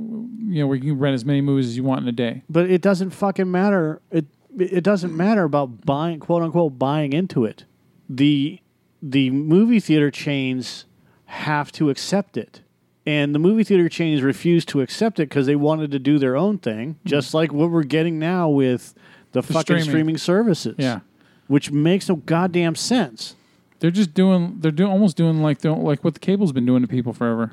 you 0.51 0.61
know, 0.61 0.67
where 0.67 0.75
you 0.75 0.91
can 0.91 0.99
rent 0.99 1.13
as 1.13 1.23
many 1.25 1.41
movies 1.41 1.67
as 1.67 1.77
you 1.77 1.83
want 1.83 2.01
in 2.01 2.07
a 2.07 2.11
day. 2.11 2.43
But 2.49 2.69
it 2.69 2.81
doesn't 2.81 3.11
fucking 3.11 3.49
matter. 3.49 4.01
It 4.11 4.25
it 4.59 4.83
doesn't 4.83 5.15
matter 5.15 5.43
about 5.43 5.85
buying 5.85 6.19
quote 6.19 6.43
unquote 6.43 6.77
buying 6.77 7.13
into 7.13 7.45
it. 7.45 7.65
The 8.09 8.59
the 9.01 9.29
movie 9.29 9.79
theater 9.79 10.11
chains 10.11 10.85
have 11.25 11.71
to 11.73 11.89
accept 11.89 12.37
it. 12.37 12.61
And 13.05 13.33
the 13.33 13.39
movie 13.39 13.63
theater 13.63 13.89
chains 13.89 14.21
refused 14.21 14.67
to 14.69 14.81
accept 14.81 15.19
it 15.19 15.29
because 15.29 15.47
they 15.47 15.55
wanted 15.55 15.89
to 15.91 15.99
do 15.99 16.19
their 16.19 16.35
own 16.35 16.59
thing, 16.59 16.95
mm-hmm. 16.95 17.09
just 17.09 17.33
like 17.33 17.51
what 17.51 17.71
we're 17.71 17.83
getting 17.83 18.19
now 18.19 18.47
with 18.49 18.93
the, 19.31 19.41
fucking 19.41 19.61
streaming. 19.61 19.83
streaming 19.83 20.17
services. 20.17 20.75
Yeah. 20.77 20.99
which 21.47 21.71
makes 21.71 22.09
no 22.09 22.17
goddamn 22.17 22.75
sense. 22.75 23.35
They're 23.79 23.89
just 23.89 24.13
doing. 24.13 24.57
They're 24.59 24.71
doing 24.71 24.91
almost 24.91 25.17
doing 25.17 25.41
like 25.41 25.59
the, 25.59 25.71
like 25.71 26.03
what 26.03 26.13
the 26.13 26.19
cable's 26.19 26.51
been 26.51 26.65
doing 26.65 26.81
to 26.83 26.87
people 26.87 27.13
forever. 27.13 27.51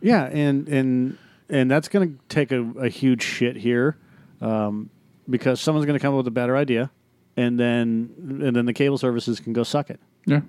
Yeah, 0.00 0.24
and 0.24 0.66
and 0.68 1.18
and 1.50 1.70
that's 1.70 1.88
going 1.88 2.14
to 2.14 2.20
take 2.28 2.52
a, 2.52 2.62
a 2.78 2.88
huge 2.88 3.22
shit 3.22 3.56
here, 3.56 3.96
um, 4.40 4.90
because 5.28 5.60
someone's 5.60 5.86
going 5.86 5.98
to 5.98 6.02
come 6.02 6.14
up 6.14 6.18
with 6.18 6.28
a 6.28 6.30
better 6.32 6.56
idea, 6.56 6.90
and 7.36 7.58
then 7.58 8.40
and 8.42 8.54
then 8.56 8.66
the 8.66 8.72
cable 8.72 8.98
services 8.98 9.40
can 9.40 9.52
go 9.52 9.62
suck 9.62 9.90
it, 9.90 10.00
Yeah. 10.26 10.40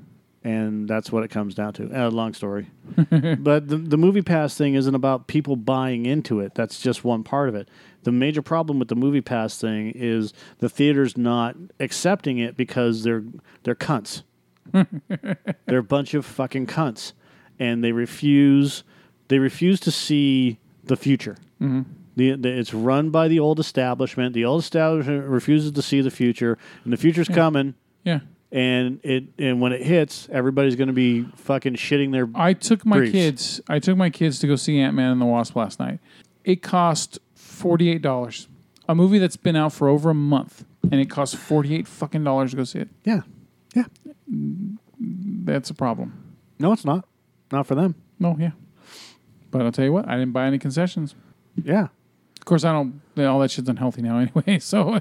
and 0.44 0.88
that's 0.88 1.12
what 1.12 1.24
it 1.24 1.30
comes 1.30 1.54
down 1.56 1.74
to. 1.74 1.90
Uh, 1.94 2.10
long 2.10 2.34
story, 2.34 2.68
but 3.40 3.68
the 3.68 3.78
the 3.78 3.98
movie 3.98 4.22
pass 4.22 4.56
thing 4.58 4.76
isn't 4.76 4.96
about 4.96 5.28
people 5.28 5.56
buying 5.56 6.06
into 6.06 6.40
it. 6.40 6.56
That's 6.56 6.80
just 6.82 7.04
one 7.04 7.24
part 7.24 7.50
of 7.50 7.56
it. 7.56 7.68
The 8.04 8.12
major 8.12 8.42
problem 8.42 8.80
with 8.80 8.88
the 8.88 8.96
movie 8.96 9.22
pass 9.22 9.60
thing 9.60 9.92
is 9.96 10.34
the 10.60 10.70
theaters 10.70 11.18
not 11.18 11.56
accepting 11.80 12.38
it 12.40 12.58
because 12.58 13.04
they're 13.04 13.24
they're 13.64 13.76
cunts. 13.76 14.24
they're 15.66 15.80
a 15.80 15.84
bunch 15.84 16.14
of 16.14 16.26
fucking 16.26 16.66
cunts, 16.68 17.14
and 17.60 17.84
they 17.84 17.92
refuse 17.92 18.84
they 19.28 19.38
refuse 19.40 19.80
to 19.82 19.92
see 19.92 20.60
the 20.84 20.96
future. 20.96 21.38
Mm-hmm. 21.62 21.82
The, 22.16 22.36
the, 22.36 22.50
it's 22.50 22.74
run 22.74 23.10
by 23.10 23.28
the 23.28 23.40
old 23.40 23.60
establishment. 23.60 24.34
The 24.34 24.46
old 24.46 24.62
establishment 24.62 25.26
refuses 25.26 25.72
to 25.72 25.82
see 25.82 26.02
the 26.02 26.12
future, 26.12 26.58
and 26.84 26.92
the 26.92 26.98
future's 26.98 27.30
coming. 27.30 27.76
Yeah. 28.04 28.20
And 28.52 29.00
it 29.04 29.24
and 29.40 29.62
when 29.62 29.72
it 29.72 29.82
hits, 29.82 30.28
everybody's 30.30 30.76
going 30.76 30.90
to 30.90 30.94
be 30.94 31.24
fucking 31.38 31.76
shitting 31.76 32.12
their. 32.12 32.28
I 32.36 32.52
took 32.52 32.86
my 32.86 32.98
Briefs. 32.98 33.12
kids. 33.14 33.62
I 33.70 33.80
took 33.80 33.96
my 33.96 34.10
kids 34.10 34.40
to 34.40 34.48
go 34.48 34.58
see 34.58 34.78
Ant 34.78 34.94
Man 34.94 35.10
and 35.12 35.22
the 35.22 35.26
Wasp 35.26 35.56
last 35.56 35.80
night. 35.80 36.00
It 36.44 36.62
cost 36.62 37.20
forty 37.34 37.90
eight 37.90 38.02
dollars. 38.02 38.50
A 38.90 38.96
movie 38.96 39.20
that's 39.20 39.38
been 39.38 39.56
out 39.56 39.72
for 39.72 39.88
over 39.88 40.10
a 40.10 40.14
month, 40.14 40.66
and 40.84 40.96
it 41.00 41.10
cost 41.10 41.38
forty 41.38 41.76
eight 41.76 41.88
fucking 41.88 42.26
dollars 42.26 42.52
to 42.52 42.58
go 42.58 42.66
see 42.66 42.80
it. 42.80 42.90
Yeah, 43.06 43.22
yeah. 43.74 43.86
That's 45.00 45.70
a 45.70 45.74
problem. 45.74 46.36
No, 46.60 46.74
it's 46.74 46.84
not. 46.84 47.08
Not 47.54 47.68
for 47.68 47.76
them. 47.76 47.96
No, 48.20 48.36
yeah. 48.38 48.52
But 49.52 49.62
I'll 49.62 49.72
tell 49.72 49.86
you 49.86 49.94
what, 49.94 50.08
I 50.08 50.14
didn't 50.18 50.32
buy 50.32 50.48
any 50.48 50.58
concessions. 50.58 51.14
Yeah. 51.62 51.88
Of 52.40 52.46
course, 52.46 52.64
I 52.64 52.72
don't. 52.72 53.02
All 53.20 53.40
that 53.40 53.52
shit's 53.52 53.70
unhealthy 53.70 54.02
now 54.02 54.18
anyway, 54.20 54.58
so 54.60 54.96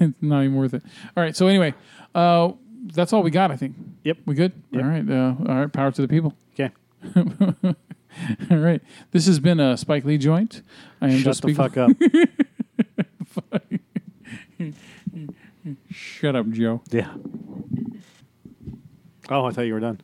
it's 0.00 0.14
not 0.22 0.44
even 0.44 0.54
worth 0.56 0.72
it. 0.74 0.82
All 1.16 1.22
right. 1.22 1.36
So 1.36 1.46
anyway, 1.48 1.74
uh, 2.14 2.52
that's 2.86 3.12
all 3.12 3.22
we 3.22 3.30
got. 3.30 3.50
I 3.50 3.56
think. 3.56 3.76
Yep. 4.04 4.18
We 4.26 4.34
good? 4.34 4.52
Yep. 4.70 4.82
All 4.82 4.88
right. 4.88 5.10
Uh, 5.10 5.34
all 5.48 5.54
right. 5.60 5.72
Power 5.72 5.90
to 5.90 6.02
the 6.02 6.08
people. 6.08 6.34
Okay. 6.54 6.70
All 8.50 8.58
right. 8.58 8.80
This 9.10 9.26
has 9.26 9.40
been 9.40 9.58
a 9.58 9.76
Spike 9.76 10.04
Lee 10.04 10.18
joint. 10.18 10.62
I 11.00 11.06
am 11.08 11.16
Shut 11.18 11.24
just 11.24 11.42
the 11.42 11.48
speaking. 11.52 11.56
fuck 11.56 11.76
up. 11.76 11.90
Shut 15.90 16.36
up, 16.36 16.48
Joe. 16.50 16.82
yeah. 16.90 17.12
Oh, 19.30 19.46
I 19.46 19.50
thought 19.52 19.62
you 19.62 19.74
were 19.74 19.80
done. 19.80 20.00